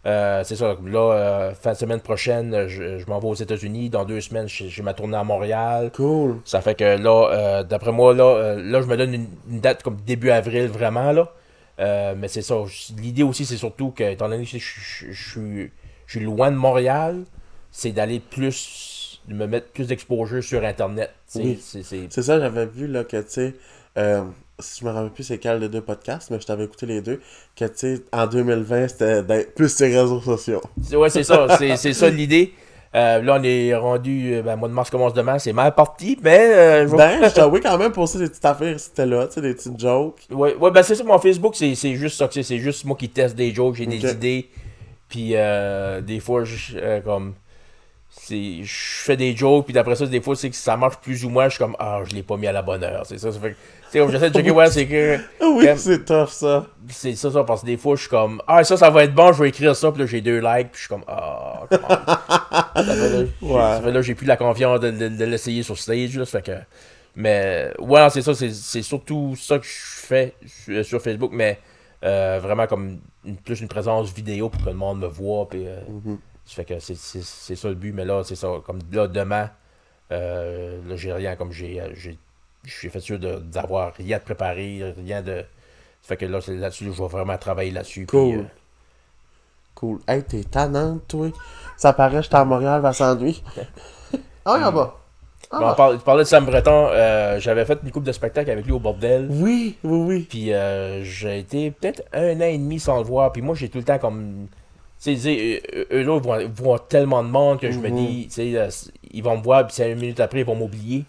Euh, 0.05 0.43
c'est 0.43 0.55
ça, 0.55 0.75
là, 0.83 1.13
euh, 1.13 1.53
fin 1.53 1.73
de 1.73 1.77
semaine 1.77 1.99
prochaine, 2.01 2.53
euh, 2.53 2.67
je, 2.67 2.97
je 2.97 3.05
m'en 3.07 3.19
vais 3.19 3.27
aux 3.27 3.35
États-Unis. 3.35 3.89
Dans 3.89 4.03
deux 4.05 4.19
semaines, 4.21 4.47
j'ai 4.47 4.81
ma 4.81 4.93
tournée 4.93 5.17
à 5.17 5.23
Montréal. 5.23 5.91
Cool. 5.95 6.37
Ça 6.45 6.61
fait 6.61 6.75
que 6.75 6.83
là, 6.97 7.29
euh, 7.31 7.63
d'après 7.63 7.91
moi, 7.91 8.13
là, 8.13 8.23
euh, 8.23 8.61
là, 8.63 8.81
je 8.81 8.87
me 8.87 8.97
donne 8.97 9.13
une, 9.13 9.27
une 9.49 9.59
date 9.59 9.83
comme 9.83 9.97
début 10.05 10.31
avril, 10.31 10.67
vraiment, 10.67 11.11
là. 11.11 11.31
Mais 12.17 12.27
c'est 12.27 12.41
ça. 12.43 12.55
L'idée 12.97 13.23
aussi, 13.23 13.45
c'est 13.45 13.57
surtout 13.57 13.91
que, 13.91 14.03
étant 14.03 14.29
donné 14.29 14.43
que 14.45 14.49
je, 14.51 14.57
je- 14.59 14.79
je- 15.07 15.11
je 15.11 15.29
suis- 15.31 15.71
je 16.05 16.17
suis 16.17 16.25
loin 16.25 16.51
de 16.51 16.55
Montréal, 16.55 17.23
c'est 17.71 17.91
d'aller 17.91 18.19
plus, 18.19 19.19
de 19.27 19.33
me 19.33 19.47
mettre 19.47 19.67
plus 19.71 19.87
d'exposure 19.87 20.43
sur 20.43 20.63
Internet. 20.63 21.11
Oui. 21.35 21.57
C'est- 21.61 22.11
ça, 22.21 22.39
j'avais 22.39 22.65
vu, 22.67 22.85
là, 22.87 23.03
que, 23.03 23.17
tu 23.21 23.29
sais, 23.29 23.55
si 24.61 24.79
je 24.81 24.85
me 24.85 24.91
rappelle 24.91 25.11
plus 25.11 25.23
c'est 25.23 25.37
quel 25.37 25.59
des 25.59 25.69
deux 25.69 25.81
podcasts, 25.81 26.29
mais 26.31 26.39
je 26.39 26.45
t'avais 26.45 26.63
écouté 26.65 26.85
les 26.85 27.01
deux, 27.01 27.19
que, 27.55 27.65
tu 27.65 27.71
sais, 27.75 28.01
en 28.13 28.27
2020, 28.27 28.87
c'était 28.87 29.45
plus 29.55 29.75
sur 29.75 29.85
les 29.87 29.99
réseaux 29.99 30.21
sociaux. 30.21 30.61
Ouais, 30.93 31.09
c'est 31.09 31.23
ça. 31.23 31.47
C'est 31.57 31.75
c'est 31.77 31.93
ça 31.93 32.09
l'idée. 32.09 32.53
Euh, 32.93 33.21
là, 33.21 33.37
on 33.39 33.43
est 33.43 33.73
rendu. 33.73 34.33
euh, 34.33 34.41
Ben, 34.41 34.57
mois 34.57 34.67
de 34.67 34.73
mars 34.73 34.89
commence 34.89 35.13
demain. 35.13 35.39
C'est 35.39 35.53
mal 35.53 35.73
parti, 35.73 36.17
mais. 36.21 36.53
euh, 36.53 36.87
je 36.89 36.95
Ben, 36.95 37.23
je 37.29 37.29
t'avoue 37.33 37.59
quand 37.61 37.77
même 37.77 37.93
poster 37.93 38.19
des 38.19 38.27
petites 38.27 38.43
affaires, 38.43 38.77
c'était 38.79 39.05
là, 39.05 39.27
tu 39.27 39.35
sais, 39.35 39.41
des 39.41 39.53
petites 39.53 39.79
jokes. 39.79 40.21
Ouais, 40.29 40.55
ouais 40.55 40.71
ben 40.71 40.83
c'est 40.83 40.95
ça, 40.95 41.03
mon 41.05 41.17
Facebook, 41.17 41.55
c'est 41.55 41.73
c'est 41.75 41.95
juste 41.95 42.17
ça 42.17 42.27
c'est. 42.31 42.43
C'est 42.43 42.59
juste 42.59 42.83
moi 42.85 42.97
qui 42.97 43.07
teste 43.09 43.35
des 43.35 43.53
jokes, 43.53 43.75
j'ai 43.75 43.85
des 43.85 44.11
idées. 44.11 44.49
Puis 45.07 45.31
euh, 45.35 46.01
des 46.01 46.19
fois, 46.19 46.43
je, 46.43 46.75
euh, 46.77 46.99
comme. 47.01 47.33
C'est 48.13 48.63
Je 48.63 49.03
fais 49.03 49.15
des 49.17 49.35
jokes, 49.35 49.65
puis 49.65 49.73
d'après 49.73 49.95
ça, 49.95 50.05
des 50.05 50.21
fois, 50.21 50.35
c'est 50.35 50.49
que 50.49 50.55
ça 50.55 50.75
marche 50.77 50.97
plus 50.97 51.23
ou 51.25 51.29
moins. 51.29 51.45
Je 51.45 51.55
suis 51.55 51.59
comme, 51.63 51.75
ah, 51.79 52.01
je 52.05 52.13
l'ai 52.13 52.23
pas 52.23 52.37
mis 52.37 52.45
à 52.47 52.51
la 52.51 52.61
bonne 52.61 52.83
heure. 52.83 53.05
C'est 53.05 53.17
ça. 53.17 53.31
ça 53.31 53.39
fait 53.39 53.55
j'essaie 53.93 54.29
de 54.29 54.33
checker, 54.35 54.51
ouais, 54.51 54.69
c'est 54.69 54.85
que. 54.87 55.17
Ah 55.39 55.45
oui, 55.55 55.65
c'est 55.77 56.05
tough, 56.05 56.29
ça. 56.29 56.65
C'est 56.89 57.15
ça, 57.15 57.31
ça, 57.31 57.43
parce 57.43 57.61
que 57.61 57.65
des 57.67 57.77
fois, 57.77 57.95
je 57.95 58.01
suis 58.01 58.09
comme, 58.09 58.41
ah, 58.47 58.63
ça, 58.63 58.77
ça 58.77 58.89
va 58.89 59.03
être 59.05 59.13
bon, 59.15 59.31
je 59.33 59.41
vais 59.43 59.49
écrire 59.49 59.75
ça, 59.75 59.91
puis 59.91 60.01
là, 60.01 60.05
j'ai 60.07 60.21
deux 60.21 60.39
likes, 60.39 60.71
puis 60.71 60.75
je 60.75 60.79
suis 60.79 60.87
comme, 60.89 61.03
ah, 61.07 61.61
on. 61.71 61.75
ça 61.77 62.83
fait 62.83 62.93
là, 62.95 63.09
j'ai- 63.41 63.45
Ouais. 63.47 63.59
ça 63.61 63.81
fait 63.81 63.91
là, 63.91 64.01
j'ai 64.01 64.15
plus 64.15 64.25
la 64.27 64.37
confiance 64.37 64.79
de, 64.79 64.91
de- 64.91 65.07
de 65.09 65.25
l'essayer 65.25 65.63
sur 65.63 65.77
stage. 65.77 66.17
Là, 66.17 66.25
ça 66.25 66.39
fait 66.41 66.45
que... 66.51 66.57
Mais 67.15 67.71
ouais, 67.79 68.09
c'est 68.09 68.21
ça, 68.21 68.33
c'est 68.33 68.51
c'est 68.53 68.81
surtout 68.83 69.35
ça 69.37 69.59
que 69.59 69.65
je 69.65 69.71
fais 69.71 70.33
sur, 70.45 70.85
sur 70.85 71.01
Facebook, 71.01 71.31
mais 71.33 71.59
euh, 72.05 72.39
vraiment 72.41 72.67
comme 72.67 72.99
une- 73.25 73.35
plus 73.35 73.59
une 73.59 73.67
présence 73.67 74.13
vidéo 74.13 74.49
pour 74.49 74.61
que 74.63 74.69
le 74.69 74.75
monde 74.75 74.99
me 74.99 75.07
voit. 75.07 75.47
Puis, 75.49 75.67
euh, 75.67 75.79
Mhm. 75.89 76.17
Ça 76.45 76.55
fait 76.55 76.65
que 76.65 76.79
c'est- 76.79 76.95
ça 77.55 77.67
le 77.69 77.75
but, 77.75 77.91
mais 77.93 78.05
là, 78.05 78.23
c'est 78.23 78.35
ça. 78.35 78.47
Comme 78.65 78.79
là, 78.91 79.07
demain, 79.07 79.49
euh, 80.11 80.79
là, 80.87 80.95
j'ai 80.95 81.13
rien, 81.13 81.35
comme 81.35 81.51
j'ai. 81.51 81.79
euh, 81.81 81.89
j'ai- 81.93 82.17
J'ai 82.63 82.89
fait 82.89 82.99
sûr 82.99 83.17
d'avoir 83.17 83.91
rien 83.95 84.19
de 84.19 84.23
préparé, 84.23 84.93
rien 84.95 85.23
de. 85.23 85.37
Ça 86.03 86.09
fait 86.09 86.17
que 86.17 86.25
là, 86.25 86.41
c'est 86.41 86.53
là-dessus, 86.55 86.85
je 86.93 87.01
vais 87.01 87.07
vraiment 87.07 87.35
travailler 87.37 87.71
là-dessus. 87.71 88.05
puis, 88.05 88.17
Cool. 88.17 88.39
euh, 88.39 88.43
Cool. 89.73 89.99
Hey, 90.07 90.21
t'es 90.23 90.43
tannante, 90.43 91.07
toi. 91.07 91.29
Ça 91.77 91.91
paraît, 91.93 92.21
j'étais 92.21 92.35
à 92.35 92.45
Montréal, 92.45 92.81
va 92.81 92.93
s'ennuyer. 92.93 93.41
Ah 94.45 94.55
oui, 94.57 94.63
en 94.63 94.71
bas. 94.71 94.95
Ah, 95.51 95.59
Bon, 95.59 95.69
on 95.69 95.73
parle- 95.75 95.97
tu 95.97 96.03
parlais 96.03 96.23
de 96.23 96.27
Sam 96.27 96.45
Breton, 96.45 96.87
euh, 96.91 97.39
j'avais 97.39 97.65
fait 97.65 97.79
une 97.83 97.91
coupe 97.91 98.03
de 98.03 98.11
spectacle 98.11 98.49
avec 98.49 98.65
lui 98.65 98.71
au 98.73 98.79
bordel. 98.79 99.27
Oui, 99.29 99.77
oui, 99.83 99.97
oui. 100.07 100.27
Puis 100.29 100.53
euh, 100.53 101.03
j'ai 101.03 101.39
été 101.39 101.71
peut-être 101.71 102.03
un 102.13 102.37
an 102.37 102.45
et 102.45 102.57
demi 102.57 102.79
sans 102.79 102.97
le 102.97 103.03
voir. 103.03 103.31
Puis 103.31 103.41
moi, 103.41 103.53
j'ai 103.55 103.69
tout 103.69 103.77
le 103.79 103.83
temps 103.83 103.99
comme. 103.99 104.47
Tu 105.03 105.17
sais, 105.17 105.61
eux, 105.91 106.01
ils 106.01 106.05
voient, 106.07 106.43
voient 106.45 106.85
tellement 106.87 107.23
de 107.23 107.29
monde 107.29 107.59
que 107.59 107.71
je 107.71 107.79
me 107.79 107.89
Mhm. 107.89 107.95
dis, 107.95 108.27
tu 108.27 108.33
sais, 108.35 108.55
euh, 108.55 108.69
ils 109.11 109.23
vont 109.23 109.37
me 109.37 109.43
voir, 109.43 109.65
puis 109.65 109.75
cinq 109.75 109.95
minutes 109.95 110.19
après, 110.19 110.41
ils 110.41 110.45
vont 110.45 110.55
m'oublier. 110.55 111.05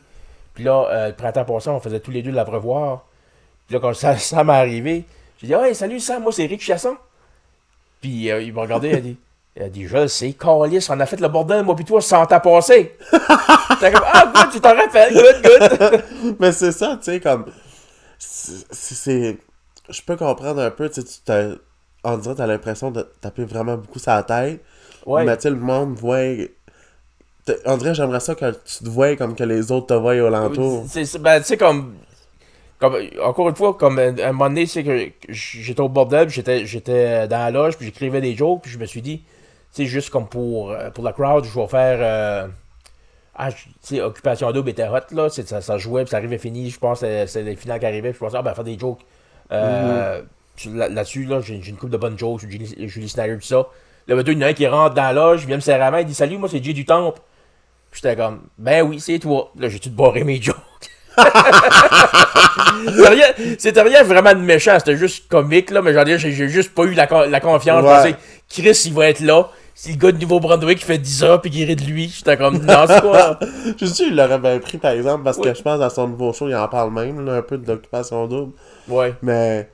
Puis 0.54 0.64
là, 0.64 0.86
euh, 0.90 1.08
le 1.08 1.14
printemps 1.14 1.44
passé, 1.44 1.68
on 1.68 1.78
faisait 1.80 2.00
tous 2.00 2.10
les 2.10 2.22
deux 2.22 2.30
de 2.30 2.36
la 2.36 2.44
revoir. 2.44 3.04
Puis 3.66 3.74
là, 3.74 3.80
quand 3.80 3.92
ça, 3.94 4.16
ça 4.18 4.44
m'est 4.44 4.52
arrivé, 4.54 5.04
j'ai 5.38 5.46
dit, 5.48 5.52
hey, 5.52 5.74
salut 5.74 6.00
Sam, 6.00 6.22
moi 6.22 6.32
c'est 6.32 6.46
Rick 6.46 6.62
Chasson. 6.62 6.96
Puis 8.00 8.30
euh, 8.30 8.40
il 8.42 8.52
m'a 8.54 8.62
regardé, 8.62 8.88
il 8.90 8.94
a 8.96 9.00
dit, 9.00 9.16
il 9.56 9.62
a 9.62 9.68
dit, 9.68 9.86
je 9.86 9.96
le 9.96 10.08
sais, 10.08 10.32
Calis, 10.32 10.86
on 10.88 10.98
a 10.98 11.04
fait 11.06 11.20
le 11.20 11.28
bordel, 11.28 11.62
moi, 11.62 11.76
puis 11.76 11.84
toi, 11.84 12.00
sans 12.00 12.24
t'as 12.24 12.40
passé. 12.40 12.96
J'étais 13.12 13.92
comme, 13.92 14.04
ah, 14.06 14.32
good, 14.34 14.52
tu 14.52 14.60
t'en 14.60 14.74
rappelles, 14.74 15.12
good, 15.12 15.42
good. 15.42 16.36
Mais 16.40 16.52
c'est 16.52 16.72
ça, 16.72 16.96
tu 16.96 17.04
sais, 17.12 17.20
comme. 17.20 17.44
c'est-. 18.18 19.36
Je 19.90 20.00
peux 20.02 20.16
comprendre 20.16 20.62
un 20.62 20.70
peu, 20.70 20.88
tu 20.88 21.02
sais, 21.02 21.06
tu 21.06 21.14
t'as- 21.24 21.56
On 22.04 22.16
dirait 22.18 22.34
t'as 22.34 22.46
l'impression 22.46 22.90
de 22.90 23.06
taper 23.20 23.44
vraiment 23.44 23.76
beaucoup 23.76 23.98
sa 23.98 24.22
tête. 24.22 24.60
Ouais. 25.06 25.24
Mais 25.24 25.36
tu 25.36 25.42
sais, 25.42 25.50
le 25.50 25.56
monde 25.56 25.94
voit. 25.94 26.20
On 27.66 27.76
dirait, 27.76 27.94
j'aimerais 27.94 28.20
ça 28.20 28.34
que 28.34 28.50
tu 28.64 28.84
te 28.84 28.88
vois 28.88 29.16
comme 29.16 29.34
que 29.34 29.42
les 29.44 29.72
autres 29.72 29.86
te 29.88 29.94
voient 29.94 30.14
au 30.20 30.26
alentour. 30.26 30.84
C'est- 30.88 31.18
Ben, 31.18 31.40
tu 31.40 31.46
sais, 31.46 31.56
comme, 31.56 31.94
comme. 32.78 32.96
Encore 33.22 33.48
une 33.48 33.56
fois, 33.56 33.74
comme 33.74 33.98
à 33.98 34.02
un 34.04 34.32
moment 34.32 34.48
donné, 34.48 34.66
c'est 34.66 34.84
que 34.84 35.08
j'étais 35.28 35.80
au 35.80 35.88
bordel, 35.88 36.28
j'étais 36.28 36.66
j'étais 36.66 37.26
dans 37.26 37.38
la 37.38 37.50
loge, 37.50 37.76
puis 37.76 37.86
j'écrivais 37.86 38.20
des 38.20 38.34
jokes, 38.36 38.62
puis 38.62 38.70
je 38.70 38.78
me 38.78 38.84
suis 38.86 39.02
dit, 39.02 39.18
tu 39.18 39.24
sais, 39.72 39.86
juste 39.86 40.10
comme 40.10 40.28
pour, 40.28 40.70
euh, 40.70 40.90
pour 40.90 41.02
la 41.04 41.12
crowd, 41.12 41.44
je 41.44 41.52
vais 41.58 41.66
faire. 41.66 41.98
euh, 42.00 42.46
ah, 43.34 43.50
tu 43.50 43.68
sais, 43.80 44.00
Occupation 44.00 44.52
Double 44.52 44.68
était 44.70 44.86
hot, 44.88 45.12
là. 45.12 45.28
Ça, 45.28 45.60
ça 45.60 45.78
jouait, 45.78 46.02
puis 46.04 46.10
ça 46.10 46.18
arrivait 46.18 46.38
fini. 46.38 46.70
Je 46.70 46.78
pense 46.78 47.00
que 47.00 47.26
c'était- 47.26 47.42
les 47.44 47.56
finales 47.56 47.80
qui 47.80 47.86
arrivaient, 47.86 48.10
puis 48.10 48.18
je 48.20 48.24
pensais, 48.24 48.36
ah, 48.38 48.42
ben, 48.42 48.54
faire 48.54 48.62
des 48.64 48.78
jokes. 48.78 49.00
Euh, 49.50 50.18
là- 50.18 50.20
Là-dessus, 50.70 51.24
là, 51.24 51.40
j'ai 51.40 51.60
j'ai 51.62 51.70
une 51.70 51.76
couple 51.76 51.92
de 51.92 51.96
bonnes 51.98 52.18
jokes 52.18 52.40
sur 52.40 52.50
Julie, 52.50 52.74
Julie 52.88 53.08
Snyder, 53.08 53.34
tout 53.36 53.46
ça. 53.46 53.66
Là, 54.08 54.14
maintenant, 54.16 54.32
il 54.32 54.38
y 54.38 54.44
en 54.44 54.46
a 54.46 54.50
un 54.50 54.52
qui 54.52 54.66
rentre 54.66 54.94
dans 54.94 55.02
la 55.02 55.12
loge, 55.12 55.42
il 55.42 55.46
vient 55.46 55.56
me 55.56 55.60
serrer 55.60 55.78
la 55.78 55.90
main, 55.90 56.00
il 56.00 56.06
dit, 56.06 56.14
salut, 56.14 56.36
moi, 56.38 56.48
c'est 56.48 56.62
Jay 56.62 56.72
du 56.72 56.84
Temple. 56.84 57.20
Puis 57.90 58.00
j'étais 58.02 58.16
comme, 58.16 58.40
ben 58.58 58.82
oui, 58.82 58.98
c'est 59.00 59.18
toi. 59.18 59.52
Là, 59.58 59.68
j'ai 59.68 59.78
tout 59.78 59.90
barré 59.90 60.24
mes 60.24 60.40
jokes? 60.40 60.56
C'était 63.58 63.82
rien, 63.82 64.02
vraiment 64.02 64.32
de 64.32 64.38
méchant, 64.40 64.76
c'était 64.78 64.96
juste 64.96 65.28
comique, 65.28 65.70
là, 65.70 65.82
mais 65.82 65.92
j'en 65.92 66.04
ai, 66.04 66.18
j'ai 66.18 66.48
juste 66.48 66.74
pas 66.74 66.84
eu 66.84 66.94
la, 66.94 67.06
con- 67.06 67.28
la 67.28 67.40
confiance. 67.40 67.84
Ouais. 67.84 68.14
Chris, 68.48 68.82
il 68.86 68.94
va 68.94 69.08
être 69.08 69.20
là. 69.20 69.48
C'est 69.74 69.92
le 69.92 69.96
gars 69.96 70.12
de 70.12 70.18
Nouveau-Brunswick 70.18 70.78
qui 70.80 70.84
fait 70.84 70.98
10 70.98 71.24
ans 71.24 71.38
puis 71.38 71.50
qui 71.50 71.64
rit 71.64 71.76
de 71.76 71.84
lui. 71.84 72.08
J'étais 72.14 72.36
comme, 72.36 72.58
non, 72.58 72.84
c'est 72.86 73.00
quoi? 73.00 73.38
Je 73.80 73.86
sais, 73.86 74.04
il 74.08 74.16
l'aurait 74.16 74.38
bien 74.38 74.58
pris, 74.58 74.76
par 74.78 74.92
exemple, 74.92 75.24
parce 75.24 75.38
Ouais. 75.38 75.50
que 75.52 75.54
je 75.58 75.62
pense 75.62 75.78
dans 75.80 75.88
son 75.90 76.08
nouveau 76.08 76.32
show, 76.34 76.48
il 76.48 76.54
en 76.54 76.68
parle 76.68 76.92
même, 76.92 77.24
là, 77.24 77.34
un 77.36 77.42
peu 77.42 77.56
d'occupation 77.56 78.26
double. 78.26 78.52
Ouais. 78.88 79.14
Mais, 79.22 79.68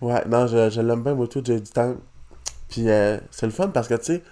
ouais, 0.00 0.24
non, 0.28 0.46
je, 0.46 0.70
je 0.70 0.80
l'aime 0.80 1.02
bien 1.02 1.14
beaucoup, 1.14 1.40
Jay 1.44 1.60
du 1.60 1.70
temps. 1.70 1.94
Puis, 2.68 2.88
euh, 2.88 3.18
c'est 3.30 3.46
le 3.46 3.52
fun 3.52 3.68
parce 3.68 3.88
que, 3.88 3.94
tu 3.94 4.04
sais, 4.04 4.22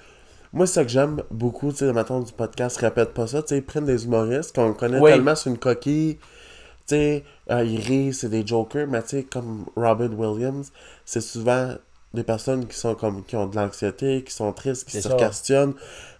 moi, 0.52 0.66
c'est 0.66 0.74
ça 0.74 0.84
que 0.84 0.90
j'aime 0.90 1.22
beaucoup, 1.30 1.70
tu 1.72 1.78
sais, 1.78 1.92
mettons, 1.92 2.20
du 2.20 2.32
podcast, 2.32 2.76
répète 2.78 3.12
pas 3.12 3.26
ça, 3.26 3.42
tu 3.42 3.48
sais, 3.48 3.58
ils 3.58 3.64
prennent 3.64 3.84
des 3.84 4.04
humoristes 4.04 4.54
qu'on 4.54 4.72
connaît 4.74 4.98
Oui. 5.00 5.10
tellement 5.10 5.34
sur 5.34 5.50
une 5.50 5.58
coquille, 5.58 6.16
tu 6.16 6.94
sais, 6.94 7.24
euh, 7.50 7.64
ils 7.64 7.80
rient, 7.80 8.14
c'est 8.14 8.28
des 8.28 8.46
jokers, 8.46 8.86
mais 8.88 9.02
tu 9.02 9.08
sais, 9.08 9.22
comme 9.24 9.66
Robin 9.76 10.10
Williams, 10.12 10.72
c'est 11.04 11.20
souvent 11.20 11.74
des 12.14 12.22
personnes 12.22 12.66
qui 12.66 12.76
sont 12.78 12.94
comme, 12.94 13.24
qui 13.24 13.36
ont 13.36 13.46
de 13.46 13.56
l'anxiété, 13.56 14.22
qui 14.24 14.32
sont 14.32 14.52
tristes, 14.52 14.88
qui 14.88 14.96
se 15.02 15.08
questionnent, 15.18 15.74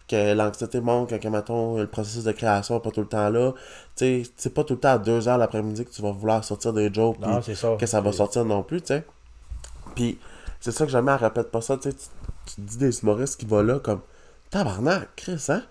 que 0.08 0.34
l'anxiété 0.34 0.80
monte, 0.80 1.08
que, 1.10 1.14
que, 1.16 1.28
mettons, 1.28 1.78
le 1.78 1.86
processus 1.86 2.24
de 2.24 2.32
création 2.32 2.74
n'est 2.74 2.80
pas 2.80 2.90
tout 2.90 3.00
le 3.00 3.06
temps 3.06 3.30
là, 3.30 3.52
tu 3.96 4.24
sais, 4.24 4.30
c'est 4.36 4.52
pas 4.52 4.64
tout 4.64 4.74
le 4.74 4.80
temps 4.80 4.92
à 4.94 4.98
2 4.98 5.28
heures 5.28 5.38
l'après-midi 5.38 5.84
que 5.86 5.90
tu 5.90 6.02
vas 6.02 6.10
vouloir 6.12 6.42
sortir 6.44 6.72
des 6.74 6.92
jokes, 6.92 7.18
Non, 7.20 7.40
ça. 7.40 7.76
que 7.78 7.86
ça 7.86 8.00
va 8.02 8.12
sortir 8.12 8.44
non 8.44 8.62
plus, 8.62 8.80
tu 8.82 8.88
sais. 8.88 9.04
Puis 9.94 10.18
c'est 10.60 10.72
ça 10.72 10.84
que 10.84 10.90
jamais 10.90 11.12
elle 11.12 11.18
répète 11.24 11.50
pas 11.50 11.60
ça, 11.60 11.76
tu 11.76 11.90
sais. 11.90 11.96
Tu 12.46 12.60
dis 12.60 12.78
des 12.78 13.00
humoristes 13.00 13.38
qui 13.38 13.46
vont 13.46 13.62
là 13.62 13.78
comme 13.78 14.00
tabarnak, 14.50 15.08
Chris, 15.16 15.44
hein? 15.48 15.62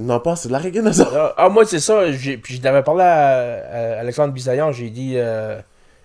Ils 0.00 0.06
n'ont 0.06 0.20
pas, 0.20 0.36
c'est 0.36 0.48
de 0.48 0.52
la 0.52 0.60
de 0.60 0.92
ça. 0.92 1.08
Ah, 1.12 1.34
ah, 1.36 1.48
moi, 1.48 1.64
c'est 1.64 1.80
ça. 1.80 2.10
j'ai- 2.12 2.38
Puis 2.38 2.54
je 2.56 2.60
t'avais 2.60 2.82
parlé 2.84 3.02
à, 3.02 3.96
à 3.96 4.00
Alexandre 4.00 4.32
Bissaillon. 4.32 4.70
J'ai 4.70 4.90
dit 4.90 5.14
euh, 5.16 5.60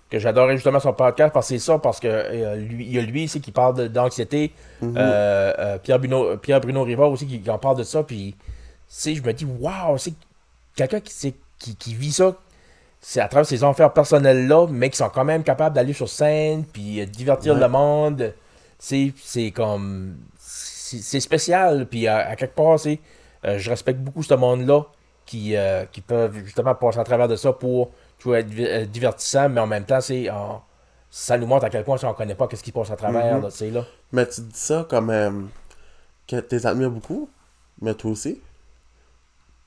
que 0.10 0.18
j'adorais 0.18 0.56
justement 0.56 0.80
son 0.80 0.94
podcast 0.94 1.32
parce 1.32 1.48
que 1.50 1.56
c'est 1.56 1.64
ça. 1.64 1.78
Parce 1.78 2.00
que 2.00 2.08
euh, 2.08 2.56
lui, 2.56 2.86
il 2.86 2.92
y 2.92 2.98
a 2.98 3.04
lui 3.04 3.24
ici 3.26 3.40
qui 3.40 3.52
parle 3.52 3.90
d'anxiété. 3.90 4.52
Mhm. 4.82 4.96
Euh, 4.98 5.54
euh, 5.60 5.78
Pierre, 5.78 6.00
Bruno, 6.00 6.38
Pierre 6.38 6.60
Bruno 6.60 6.84
Rivard 6.84 7.12
aussi 7.12 7.28
qui, 7.28 7.40
qui 7.40 7.50
en 7.52 7.60
parle 7.60 7.78
de 7.78 7.84
ça. 7.84 8.02
Puis, 8.02 8.36
je 9.16 9.22
me 9.22 9.32
dis, 9.32 9.46
waouh, 9.46 9.98
c'est 10.00 10.14
quelqu'un 10.76 11.00
qui, 11.00 11.14
c'est- 11.14 11.36
qui, 11.60 11.76
qui 11.76 11.94
vit 11.94 12.12
ça. 12.12 12.36
C'est 13.06 13.20
à 13.20 13.28
travers 13.28 13.46
ces 13.46 13.66
enfers 13.66 13.92
personnels-là, 13.92 14.68
mais 14.70 14.90
qui 14.90 14.96
sont 14.98 15.10
quand 15.10 15.26
même 15.26 15.44
capables 15.44 15.76
d'aller 15.76 15.92
sur 15.92 16.08
scène, 16.08 16.64
puis 16.64 17.02
euh, 17.02 17.06
divertir 17.06 17.54
Ouais. 17.54 17.60
le 17.60 17.68
monde. 17.68 18.34
C'est 18.80 19.52
comme. 19.54 20.16
C'est 20.38 21.20
spécial. 21.20 21.86
Puis 21.88 22.08
à, 22.08 22.30
à 22.30 22.36
quelque 22.38 22.56
part, 22.56 22.80
c'est. 22.80 23.00
euh, 23.46 23.58
je 23.58 23.70
respecte 23.70 24.00
beaucoup 24.00 24.24
ce 24.24 24.34
monde-là 24.36 24.84
qui, 25.26 25.56
euh, 25.56 25.84
qui 25.92 26.00
peuvent 26.02 26.34
justement 26.46 26.76
passer 26.76 27.00
à 27.00 27.04
travers 27.04 27.28
de 27.28 27.36
ça 27.36 27.52
pour 27.52 27.92
tu 28.20 28.30
vois, 28.30 28.40
être 28.40 28.90
divertissant, 28.92 29.50
mais 29.50 29.60
en 29.60 29.68
même 29.68 29.84
temps, 29.86 30.00
c'est 30.00 30.30
ça 31.10 31.38
nous 31.38 31.46
montre 31.46 31.66
à 31.66 31.70
quel 31.70 31.84
point 31.84 31.98
si 31.98 32.06
on 32.06 32.14
connaît 32.14 32.36
pas 32.36 32.48
qu'est-ce 32.48 32.64
qui 32.64 32.72
passe 32.72 32.90
à 32.90 32.96
travers, 32.96 33.40
là, 33.42 33.50
tu 33.52 33.58
sais, 33.58 33.70
là. 33.70 33.86
Mais 34.14 34.26
tu 34.28 34.42
dis 34.42 34.50
ça 34.58 34.86
comme 34.90 35.10
euh, 35.10 35.30
que 36.28 36.38
t'es 36.40 36.66
admires 36.66 36.90
beaucoup, 36.90 37.30
mais 37.82 37.94
toi 37.96 38.12
aussi. 38.12 38.42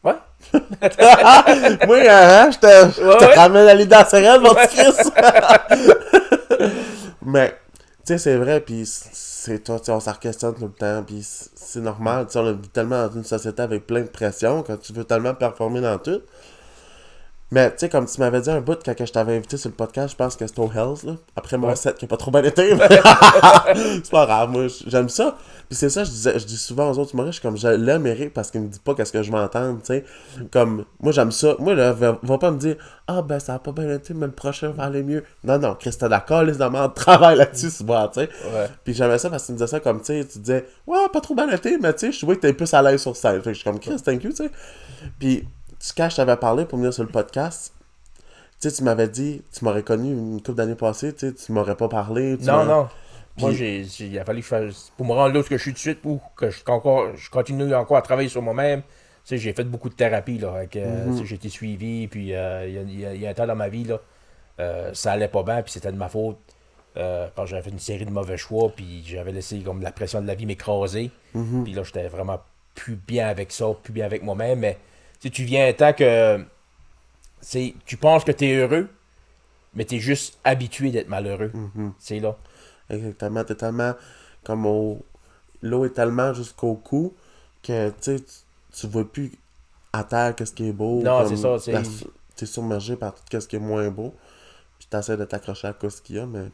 Ouais. 0.07 0.15
Moi, 1.87 1.99
hein, 2.09 2.51
je 2.53 2.59
te, 2.59 2.67
je 2.67 3.19
te 3.19 3.25
ouais. 3.25 3.35
ramène 3.35 3.67
à 3.67 3.75
la 3.75 4.39
mon 4.39 4.55
petit 4.55 4.77
Chris. 4.77 5.11
mais, 7.23 7.51
tu 7.51 8.13
sais, 8.13 8.19
c'est 8.19 8.37
vrai, 8.37 8.61
puis 8.61 8.85
c'est 8.87 9.65
toi, 9.65 9.81
on 9.89 9.99
s'en 9.99 10.13
questionne 10.13 10.55
tout 10.55 10.67
le 10.67 10.73
temps, 10.73 11.03
puis 11.05 11.27
c'est 11.27 11.81
normal, 11.81 12.27
tu 12.27 12.35
sais, 12.35 12.39
on 12.39 12.53
vit 12.53 12.69
tellement 12.69 13.09
dans 13.09 13.15
une 13.15 13.25
société 13.25 13.63
avec 13.63 13.85
plein 13.85 14.03
de 14.03 14.09
pression, 14.09 14.63
quand 14.63 14.77
tu 14.77 14.93
veux 14.93 15.03
tellement 15.03 15.35
performer 15.35 15.81
dans 15.81 15.99
tout. 15.99 16.21
Mais, 17.53 17.71
tu 17.71 17.77
sais, 17.79 17.89
comme 17.89 18.07
tu 18.07 18.19
m'avais 18.21 18.41
dit 18.41 18.51
un 18.51 18.61
bout, 18.61 18.77
quand 18.85 19.07
je 19.07 19.13
t'avais 19.13 19.37
invité 19.37 19.57
sur 19.57 19.69
le 19.71 19.77
podcast, 19.77 20.11
je 20.11 20.17
pense 20.17 20.35
que 20.35 20.45
c'était 20.49 20.59
au 20.59 20.69
Hells, 20.69 21.07
là. 21.07 21.13
Après 21.37 21.57
mon 21.57 21.69
Ouais. 21.69 21.77
set 21.77 21.97
qui 21.97 22.05
a 22.05 22.09
pas 22.09 22.17
trop 22.17 22.33
bien 22.33 22.43
été. 22.43 22.75
mais- 22.75 22.89
c'est 24.03 24.11
pas 24.11 24.27
grave, 24.27 24.51
moi, 24.51 24.67
j'aime 24.87 25.09
ça. 25.09 25.37
Puis 25.69 25.77
c'est 25.79 25.89
ça, 25.89 26.03
je 26.03 26.11
disais, 26.11 26.39
je 26.41 26.45
dis 26.45 26.57
souvent 26.57 26.91
aux 26.91 26.99
autres 26.99 27.15
humoristes, 27.15 27.35
je 27.35 27.39
suis 27.41 27.49
comme, 27.49 27.57
je 27.57 27.69
l'aime 27.69 28.05
Eric 28.09 28.35
parce 28.35 28.51
qu'il 28.51 28.63
me 28.63 28.67
dit 28.69 28.81
pas 28.81 28.95
qu'est-ce 28.97 29.13
que 29.13 29.23
je 29.23 29.31
vais 29.31 29.39
entendre, 29.39 29.79
tu 29.79 29.87
sais. 29.87 30.05
Comme, 30.51 30.85
moi, 31.01 31.13
j'aime 31.13 31.31
ça. 31.31 31.55
Moi, 31.61 31.75
là, 31.75 31.93
va, 31.93 32.19
va 32.21 32.39
pas 32.39 32.51
me 32.51 32.59
dire, 32.59 32.77
ah, 33.07 33.23
ben, 33.23 33.39
ça 33.39 33.55
a 33.55 33.59
pas 33.61 33.71
bien 33.71 33.95
été, 33.95 34.13
mais 34.13 34.27
le 34.27 34.33
prochain 34.33 34.71
va 34.71 34.83
aller 34.85 35.05
mieux. 35.05 35.23
Non, 35.45 35.59
non, 35.61 35.77
Chris, 35.79 35.95
t'as 35.97 36.09
d'accord, 36.09 36.43
les 36.43 36.55
demandes, 36.55 36.95
travaille 36.95 37.37
là-dessus, 37.37 37.71
souvent, 37.71 38.09
tu 38.09 38.21
sais. 38.23 38.29
Ouais. 38.53 38.69
Puis 38.83 38.93
j'aimais 38.93 39.19
ça 39.19 39.31
parce 39.31 39.47
tu 39.47 39.53
me 39.53 39.57
disais 39.59 39.69
ça 39.69 39.79
comme, 39.79 40.01
tu 40.01 40.07
sais, 40.07 40.25
tu 40.25 40.41
disais, 40.41 40.67
ouais, 40.89 40.99
pas 41.13 41.21
trop 41.21 41.37
bien 41.37 41.49
été, 41.51 41.79
mais 41.79 41.93
tu 41.93 42.07
sais, 42.07 42.13
je 42.13 42.19
trouvais 42.19 42.35
que 42.35 42.41
t'es 42.41 42.53
plus 42.53 42.75
à 42.75 42.83
l'aise 42.83 43.01
sur 43.03 43.15
scène. 43.17 43.37
Fait 43.37 43.51
que 43.51 43.55
je 43.55 43.61
suis 43.61 43.65
comme, 43.65 43.79
Chris, 43.79 44.03
thank 44.05 44.25
you, 44.25 44.31
tu 44.31 44.37
sais. 44.37 44.51
Puis, 45.21 45.47
quand 45.97 46.09
je 46.11 46.17
t'avais 46.17 46.37
parlé 46.37 46.65
pour 46.65 46.79
venir 46.79 46.93
sur 46.93 47.03
le 47.05 47.09
podcast, 47.11 47.73
tu 48.61 48.69
sais, 48.71 48.73
tu 48.77 48.83
m'avais 48.85 49.09
dit, 49.09 49.43
tu 49.53 49.65
m'aurais 49.65 49.83
connu 49.83 50.11
une 50.13 50.39
couple 50.43 50.55
d'années 50.59 50.75
passées, 50.75 51.13
tu 51.15 51.29
sais, 51.29 51.35
tu 51.35 51.53
m'aurais 51.53 51.77
pas 51.77 51.89
parlé. 51.89 52.37
tu 52.39 52.45
Non, 52.47 52.65
non. 52.65 52.89
Moi, 53.39 53.51
Puis- 53.51 53.57
j'ai, 53.59 53.85
j'ai- 53.85 54.07
il 54.07 54.19
a 54.19 54.25
fallu 54.25 54.39
que 54.41 54.45
je 54.45 54.49
fasse. 54.49 54.93
Pour 54.97 55.05
me 55.07 55.13
rendre 55.13 55.35
là 55.35 55.41
où 55.41 55.45
je 55.49 55.57
suis 55.57 55.73
de 55.73 55.79
suite, 55.79 55.99
ou 56.05 56.21
que 56.37 56.49
je, 56.51 56.65
qu'encore, 56.65 57.15
je 57.17 57.29
continue 57.29 57.75
encore 57.75 57.99
à 57.99 58.03
travailler 58.03 58.31
sur 58.31 58.41
moi-même. 58.41 58.81
Tu 58.83 58.89
sais, 59.25 59.39
j'ai 59.39 59.53
fait 59.53 59.65
beaucoup 59.65 59.91
de 59.91 59.95
thérapie, 59.95 60.39
là. 60.39 60.55
Avec, 60.55 60.77
euh, 60.77 61.05
Mhm. 61.07 61.25
J'ai 61.25 61.35
été 61.35 61.49
suivi, 61.51 62.09
puis 62.09 62.35
euh, 62.35 62.67
il 62.67 62.91
y, 62.91 63.01
y 63.03 63.05
a- 63.07 63.15
il 63.15 63.21
y 63.21 63.27
a 63.27 63.31
un 63.31 63.35
temps 63.35 63.47
dans 63.47 63.57
ma 63.57 63.69
vie, 63.69 63.85
là, 63.85 64.01
euh, 64.61 64.91
ça 64.95 65.13
allait 65.13 65.29
pas 65.29 65.43
bien, 65.43 65.61
puis 65.63 65.73
c'était 65.73 65.93
de 65.93 65.97
ma 65.99 66.09
faute. 66.09 66.39
parce 66.95 67.33
que 67.35 67.47
j'avais 67.51 67.63
fait 67.63 67.69
une 67.71 67.79
série 67.79 68.07
de 68.07 68.11
mauvais 68.11 68.39
choix, 68.39 68.71
puis 68.75 69.05
j'avais 69.07 69.31
laissé 69.33 69.59
comme 69.59 69.83
la 69.83 69.93
pression 69.93 70.23
de 70.23 70.27
la 70.27 70.35
vie 70.35 70.47
m'écraser. 70.47 71.11
Mhm. 71.35 71.65
Puis 71.65 71.75
là, 71.75 71.83
j'étais 71.83 72.09
vraiment 72.09 72.41
plus 72.75 72.95
bien 72.97 73.29
avec 73.29 73.53
ça, 73.53 73.67
plus 73.83 73.93
bien 73.93 74.07
avec 74.07 74.23
moi-même. 74.23 74.61
Mais 74.61 74.79
sais, 75.21 75.31
tu 75.31 75.45
viens 75.45 75.69
un 75.69 75.73
temps 75.73 75.93
que 75.93 76.45
c'est, 77.41 77.75
tu 77.85 77.97
penses 77.97 78.25
que 78.25 78.33
tu 78.33 78.47
es 78.47 78.55
heureux, 78.57 78.89
mais 79.75 79.85
tu 79.85 79.97
es 79.97 79.99
juste 79.99 80.39
habitué 80.45 80.91
d'être 80.91 81.09
malheureux. 81.09 81.51
Mhm. 81.55 81.93
C'est 81.99 82.21
là. 82.21 82.37
Exactement, 82.91 83.45
t'es 83.45 83.55
tellement 83.55 83.95
comme 84.45 84.67
au. 84.67 85.05
L'eau 85.63 85.85
est 85.85 85.91
tellement 85.91 86.33
jusqu'au 86.35 86.75
cou 86.75 87.15
que, 87.63 87.91
tu 88.01 88.17
tu- 88.21 88.25
tu 88.81 88.87
vois 88.87 89.11
plus 89.11 89.33
à 89.93 90.05
terre 90.05 90.37
qu'est-ce 90.37 90.53
qui 90.53 90.69
est 90.69 90.73
beau. 90.73 91.01
Non, 91.03 91.27
c'est 91.27 91.37
ça, 91.37 91.59
c'est- 91.59 91.73
la- 91.73 91.83
T'es 92.37 92.45
submergé 92.47 92.97
par 92.97 93.15
tout 93.15 93.41
ce 93.41 93.49
qui 93.49 93.57
est 93.57 93.61
moins 93.61 93.89
beau. 93.89 94.15
Puis 94.79 94.87
t'essaies 94.91 95.17
de 95.17 95.25
t'accrocher 95.25 95.69
à 95.69 95.75
ce 95.89 96.03
qu'il 96.03 96.17
y 96.17 96.19
a, 96.19 96.27
mais. 96.27 96.49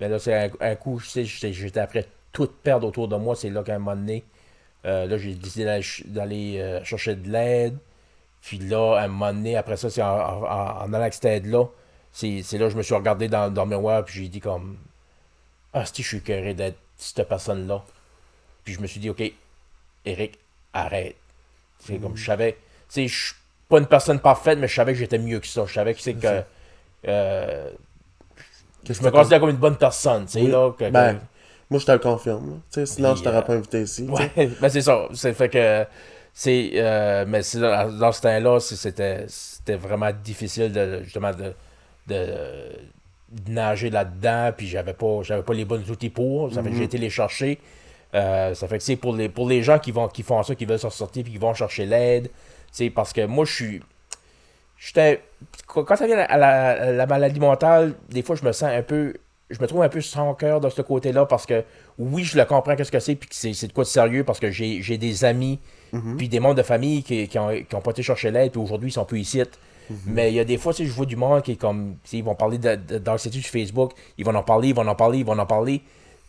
Mais 0.00 0.08
là, 0.08 0.18
c'est 0.18 0.34
un, 0.34 0.50
un 0.60 0.74
coup, 0.74 0.98
je 0.98 1.08
sais, 1.08 1.24
j'étais 1.24 1.78
après 1.80 2.08
tout 2.32 2.48
perdre 2.62 2.88
autour 2.88 3.06
de 3.06 3.14
moi. 3.16 3.36
C'est 3.36 3.48
là 3.50 3.62
qu'à 3.62 3.76
un 3.76 3.78
moment 3.78 3.94
donné, 3.94 4.24
euh, 4.84 5.06
là, 5.06 5.16
j'ai 5.16 5.34
décidé 5.34 5.64
d'aller 6.06 6.58
euh, 6.58 6.82
chercher 6.84 7.14
de 7.14 7.30
l'aide. 7.30 7.78
Puis 8.42 8.58
là, 8.58 8.96
à 8.98 9.04
un 9.04 9.08
moment 9.08 9.32
donné, 9.32 9.56
après 9.56 9.76
ça, 9.76 9.90
c'est 9.90 10.02
en, 10.02 10.08
en, 10.08 10.42
en 10.44 10.80
allant 10.92 11.00
avec 11.00 11.14
cette 11.14 11.24
aide-là, 11.26 11.64
c'est 12.12 12.42
c'est 12.42 12.56
là 12.58 12.66
que 12.66 12.72
je 12.72 12.76
me 12.76 12.82
suis 12.82 12.94
regardé 12.94 13.28
dans, 13.28 13.52
dans 13.52 13.64
le 13.64 13.70
miroir, 13.70 14.04
puis 14.04 14.22
j'ai 14.22 14.28
dit 14.28 14.40
comme, 14.40 14.76
ah, 15.74 15.84
si 15.84 16.02
je 16.02 16.08
suis 16.08 16.20
curé 16.22 16.54
d'être 16.54 16.78
cette 16.96 17.28
personne-là. 17.28 17.82
Puis 18.64 18.74
je 18.74 18.80
me 18.80 18.86
suis 18.86 19.00
dit, 19.00 19.10
ok, 19.10 19.22
Eric, 20.04 20.38
arrête. 20.72 21.16
C'est 21.80 21.98
comme, 21.98 22.16
je 22.16 22.24
savais, 22.24 22.52
tu 22.52 22.58
sais, 22.88 23.08
je 23.08 23.26
suis 23.26 23.34
pas 23.68 23.78
une 23.78 23.86
personne 23.86 24.18
parfaite, 24.20 24.58
mais 24.58 24.66
je 24.68 24.74
savais 24.74 24.92
que 24.92 24.98
j'étais 24.98 25.18
mieux 25.18 25.40
que 25.40 25.46
ça. 25.46 25.64
Je 25.66 25.72
savais 25.74 25.94
que 25.94 26.00
c'est 26.00 26.14
que. 26.14 26.42
euh, 27.06 27.70
je 28.88 29.02
me 29.02 29.10
considère 29.10 29.40
comme 29.40 29.50
une 29.50 29.56
bonne 29.56 29.76
personne, 29.76 30.24
tu 30.26 30.32
sais, 30.32 30.40
Oui. 30.42 30.50
là. 30.50 30.72
que- 30.76 30.88
Ben, 30.90 31.14
que- 31.16 31.20
moi, 31.70 31.78
je 31.80 31.84
te 31.86 31.92
le 31.92 31.98
confirme. 31.98 32.50
là. 32.50 32.56
Tu 32.72 32.80
sais, 32.80 32.86
sinon, 32.86 33.10
Puis, 33.10 33.18
je 33.18 33.24
t'aurais 33.24 33.36
euh, 33.38 33.42
pas 33.42 33.52
invité 33.54 33.82
ici. 33.82 34.04
Ouais, 34.08 34.30
ben 34.60 34.68
c'est 34.70 34.80
ça. 34.80 35.06
C'est 35.14 35.34
fait 35.34 35.48
que 35.50 35.84
c'est 36.32 36.70
euh, 36.74 37.24
mais 37.26 37.42
c'est 37.42 37.60
dans, 37.60 38.12
ce 38.12 38.20
temps-là, 38.20 38.60
c'était 38.60 39.24
c'était 39.28 39.76
vraiment 39.76 40.10
difficile 40.12 40.72
de 40.72 41.02
justement 41.02 41.32
de, 41.32 41.54
de, 42.06 42.26
de 43.30 43.52
nager 43.52 43.90
là-dedans, 43.90 44.52
puis 44.56 44.66
j'avais 44.66 44.94
pas 44.94 45.22
j'avais 45.22 45.42
pas 45.42 45.54
les 45.54 45.64
bons 45.64 45.88
outils 45.90 46.10
pour. 46.10 46.52
Ça 46.52 46.62
fait 46.62 46.70
que 46.70 46.76
j'ai 46.76 46.84
été 46.84 46.98
les 46.98 47.10
chercher. 47.10 47.58
Euh, 48.14 48.54
ça 48.54 48.68
fait 48.68 48.78
que 48.78 48.84
c'est 48.84 48.96
pour 48.96 49.14
les 49.14 49.28
pour 49.28 49.48
les 49.48 49.62
gens 49.62 49.78
qui 49.78 49.92
vont 49.92 50.08
qui 50.08 50.22
font 50.22 50.42
ça, 50.42 50.54
qui 50.54 50.64
veulent 50.64 50.78
s'en 50.78 50.90
sortir 50.90 51.22
puis 51.24 51.32
qui 51.32 51.38
vont 51.38 51.52
chercher 51.52 51.84
l'aide, 51.84 52.30
c'est 52.72 52.88
parce 52.88 53.12
que 53.12 53.26
moi 53.26 53.44
je 53.44 53.52
suis 53.52 53.82
j'étais 54.78 55.22
quand 55.66 55.84
quand 55.84 55.96
ça 55.96 56.06
vient 56.06 56.18
à 56.18 56.38
la, 56.38 56.68
à 56.70 56.92
la 56.92 57.06
maladie 57.06 57.38
mentale, 57.40 57.94
des 58.08 58.22
fois 58.22 58.34
je 58.34 58.44
me 58.44 58.52
sens 58.52 58.70
un 58.70 58.82
peu 58.82 59.12
je 59.50 59.60
me 59.60 59.66
trouve 59.66 59.82
un 59.82 59.88
peu 59.88 60.00
sans 60.00 60.34
cœur 60.34 60.60
de 60.60 60.68
ce 60.70 60.82
côté-là 60.82 61.26
parce 61.26 61.46
que 61.46 61.64
oui, 61.98 62.24
je 62.24 62.36
le 62.36 62.44
comprends 62.44 62.76
qu'est-ce 62.76 62.92
que 62.92 63.00
c'est 63.00 63.14
puis 63.14 63.28
que 63.28 63.34
c'est 63.34 63.52
c'est 63.52 63.66
de 63.66 63.72
quoi 63.72 63.84
de 63.84 63.88
sérieux 63.88 64.24
parce 64.24 64.40
que 64.40 64.50
j'ai 64.50 64.80
j'ai 64.80 64.96
des 64.96 65.24
amis 65.24 65.58
puis 66.16 66.28
des 66.28 66.40
membres 66.40 66.54
de 66.56 66.62
famille 66.62 67.02
qui, 67.02 67.28
qui, 67.28 67.38
ont, 67.38 67.48
qui 67.68 67.74
ont 67.74 67.80
pas 67.80 67.90
été 67.92 68.02
chercher 68.02 68.30
l'aide 68.30 68.52
puis 68.52 68.60
aujourd'hui 68.60 68.90
ils 68.90 68.92
sont 68.92 69.04
plus 69.04 69.20
ici. 69.20 69.42
Mais 70.06 70.30
il 70.30 70.34
y 70.34 70.40
a 70.40 70.44
des 70.44 70.58
fois, 70.58 70.74
sais, 70.74 70.84
je 70.84 70.92
vois 70.92 71.06
du 71.06 71.16
monde 71.16 71.40
qui 71.42 71.52
est 71.52 71.56
comme, 71.56 71.96
ils 72.12 72.22
vont 72.22 72.34
parler 72.34 72.58
d'anxiété 72.58 73.40
sur 73.40 73.50
Facebook, 73.50 73.92
ils 74.18 74.24
vont 74.26 74.34
en 74.34 74.42
parler, 74.42 74.68
ils 74.68 74.74
vont 74.74 74.86
en 74.86 74.94
parler, 74.94 75.18
ils 75.20 75.24
vont 75.24 75.38
en 75.38 75.46
parler. 75.46 75.80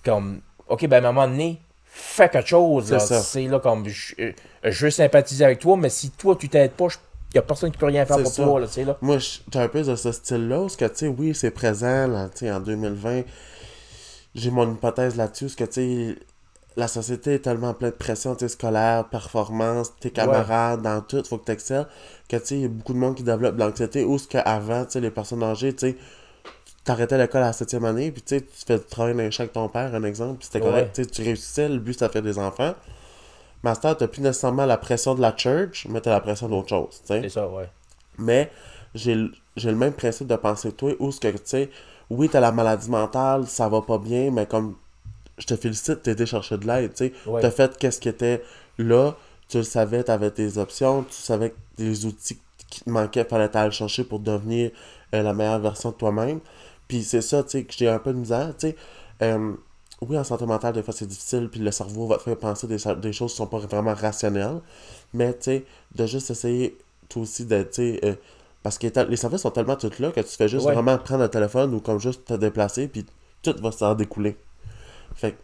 Comme, 0.05 0.39
ok, 0.69 0.87
ben 0.87 1.03
à 1.03 1.09
un 1.09 1.11
moment 1.11 1.27
donné, 1.27 1.59
fais 1.83 2.29
quelque 2.29 2.47
chose. 2.47 2.85
C'est 3.21 3.47
là 3.47 3.59
comme, 3.59 3.85
je, 3.89 4.15
euh, 4.21 4.31
je 4.63 4.85
veux 4.85 4.91
sympathiser 4.91 5.43
avec 5.43 5.59
toi, 5.59 5.75
mais 5.75 5.89
si 5.89 6.11
toi 6.11 6.37
tu 6.39 6.47
t'aides 6.47 6.71
pas, 6.71 6.87
il 7.33 7.35
y 7.35 7.37
a 7.37 7.41
personne 7.41 7.69
qui 7.69 7.77
peut 7.77 7.85
rien 7.87 8.05
faire 8.05 8.15
pour 8.23 8.31
ça. 8.31 8.43
toi. 8.45 8.59
Là, 8.61 8.67
là. 8.85 8.97
Moi, 9.01 9.17
je- 9.17 9.39
j'ai 9.51 9.59
un 9.59 9.67
peu 9.67 9.83
de 9.83 9.95
ce 9.95 10.11
style-là, 10.13 10.59
parce 10.61 10.77
que, 10.77 10.85
tu 10.85 10.95
sais, 10.95 11.07
oui, 11.09 11.35
c'est 11.35 11.51
présent, 11.51 12.07
là, 12.07 12.29
tu 12.29 12.39
sais, 12.45 12.51
en 12.51 12.61
2020. 12.61 13.23
J'ai 14.35 14.51
mon 14.51 14.71
hypothèse 14.71 15.15
là-dessus, 15.15 15.45
parce 15.45 15.55
que, 15.55 15.63
tu 15.65 15.71
sais, 15.73 16.15
la 16.79 16.87
société 16.87 17.35
est 17.35 17.39
tellement 17.39 17.73
pleine 17.73 17.91
de 17.91 17.95
pression, 17.95 18.35
tu 18.35 18.39
sais, 18.39 18.49
scolaire, 18.49 19.07
performance, 19.09 19.93
tes 19.99 20.11
camarades, 20.11 20.81
dans 20.81 21.01
tout, 21.01 21.21
faut 21.25 21.37
que 21.37 21.45
tu 21.45 21.51
excelles, 21.51 21.87
que, 22.29 22.37
tu 22.37 22.45
sais, 22.45 22.55
il 22.55 22.61
y 22.61 22.65
a 22.65 22.69
beaucoup 22.69 22.93
de 22.93 22.97
monde 22.97 23.15
qui 23.15 23.23
développe 23.23 23.55
de 23.55 23.59
l'anxiété, 23.59 24.05
ou 24.05 24.17
ce 24.17 24.27
qu'avant, 24.27 24.85
tu 24.85 24.91
sais, 24.91 24.99
les 25.01 25.11
personnes 25.11 25.43
âgées, 25.43 25.73
tu 25.73 25.89
sais, 25.89 25.97
t'arrêtais 26.85 27.17
l'école 27.17 27.43
à 27.43 27.47
la 27.47 27.53
septième 27.53 27.83
année, 27.83 28.11
puis, 28.11 28.21
tu 28.21 28.37
sais, 28.37 28.41
tu 28.41 28.65
fais 28.65 28.77
du 28.77 28.85
travail 28.85 29.13
dans 29.13 29.23
les 29.23 29.41
avec 29.41 29.51
ton 29.51 29.67
père, 29.67 29.93
un 29.93 30.03
exemple, 30.03 30.37
puis 30.39 30.45
c'était 30.45 30.61
correct, 30.61 30.93
tu 30.95 31.03
sais, 31.03 31.09
tu 31.09 31.21
réussissais, 31.21 31.67
le 31.67 31.79
but, 31.79 31.93
c'était 31.93 32.07
de 32.07 32.11
faire 32.13 32.21
des 32.21 32.39
enfants. 32.39 32.73
Master, 33.61 33.97
t'as 33.97 34.07
plus 34.07 34.21
nécessairement 34.21 34.65
la 34.65 34.77
pression 34.77 35.15
de 35.15 35.21
la 35.21 35.35
church, 35.35 35.85
mais 35.89 35.99
t'as 35.99 36.11
la 36.11 36.21
pression 36.21 36.47
d'autre 36.47 36.69
chose, 36.69 37.01
tu 37.01 37.07
sais. 37.07 37.21
C'est 37.23 37.29
ça, 37.29 37.47
ouais. 37.49 37.69
Mais 38.17 38.49
j'ai 38.95 39.15
le 39.15 39.75
même 39.75 39.93
principe 39.93 40.27
de 40.27 40.35
penser 40.37 40.71
toi, 40.71 40.93
où 40.99 41.11
ce 41.11 41.19
que, 41.19 41.27
tu 41.27 41.39
sais, 41.43 41.69
oui, 42.09 42.29
t'as 42.29 42.39
la 42.39 42.53
maladie 42.53 42.89
mentale, 42.89 43.47
ça 43.47 43.67
va 43.67 43.81
pas 43.81 43.97
bien, 43.97 44.31
mais 44.31 44.45
comme, 44.45 44.75
je 45.39 45.45
te 45.47 45.55
félicite, 45.55 46.03
t'es 46.03 46.11
été 46.11 46.25
chercher 46.25 46.57
de 46.57 46.67
l'aide, 46.67 46.93
tu 46.93 47.05
sais. 47.07 47.13
Ouais. 47.25 47.41
T'as 47.41 47.49
fait 47.51 47.75
qu'est-ce 47.77 47.99
qui 47.99 48.09
était 48.09 48.43
là, 48.77 49.15
tu 49.47 49.57
le 49.57 49.63
savais, 49.63 50.03
t'avais 50.03 50.29
tes 50.31 50.57
options, 50.57 51.03
tu 51.03 51.15
savais 51.15 51.49
que 51.51 51.55
les 51.79 52.05
outils 52.05 52.37
qui 52.69 52.81
te 52.83 52.89
manquaient, 52.89 53.23
fallait 53.25 53.49
t'aller 53.49 53.69
le 53.69 53.71
chercher 53.71 54.03
pour 54.03 54.19
devenir 54.19 54.69
euh, 55.15 55.23
la 55.23 55.33
meilleure 55.33 55.59
version 55.59 55.89
de 55.89 55.95
toi-même. 55.95 56.39
Puis 56.87 57.03
c'est 57.03 57.21
ça, 57.21 57.43
tu 57.43 57.49
sais, 57.51 57.63
que 57.63 57.73
j'ai 57.75 57.87
un 57.89 57.99
peu 57.99 58.13
de 58.13 58.19
misère, 58.19 58.53
tu 58.57 58.67
sais. 58.67 58.75
Euh, 59.23 59.53
oui, 60.01 60.17
en 60.17 60.23
santé 60.23 60.45
mentale, 60.45 60.73
des 60.73 60.83
fois, 60.83 60.93
c'est 60.93 61.07
difficile, 61.07 61.49
puis 61.51 61.59
le 61.59 61.71
cerveau 61.71 62.07
va 62.07 62.17
te 62.17 62.23
faire 62.23 62.37
penser 62.37 62.67
des, 62.67 62.77
des 63.01 63.11
choses 63.13 63.31
qui 63.31 63.37
sont 63.37 63.47
pas 63.47 63.57
vraiment 63.59 63.93
rationnelles. 63.93 64.61
Mais, 65.13 65.33
tu 65.33 65.39
sais, 65.43 65.65
de 65.95 66.05
juste 66.05 66.29
essayer, 66.29 66.77
toi 67.09 67.23
aussi, 67.23 67.45
de, 67.45 67.63
tu 67.63 67.69
sais, 67.71 67.99
euh, 68.05 68.13
parce 68.63 68.77
que 68.77 68.87
les 69.09 69.15
services 69.17 69.41
sont 69.41 69.51
tellement 69.51 69.75
tous 69.77 69.99
là 69.99 70.11
que 70.11 70.19
tu 70.21 70.35
fais 70.35 70.47
juste 70.47 70.65
Ouais. 70.65 70.73
vraiment 70.73 70.97
prendre 70.97 71.23
le 71.23 71.29
téléphone 71.29 71.73
ou 71.73 71.79
comme 71.79 71.99
juste 71.99 72.25
te 72.25 72.33
déplacer, 72.33 72.87
puis 72.87 73.05
tout 73.41 73.55
va 73.61 73.71
s'en 73.71 73.95
découler. 73.95 74.37
Fait 75.19 75.31
que, 75.33 75.37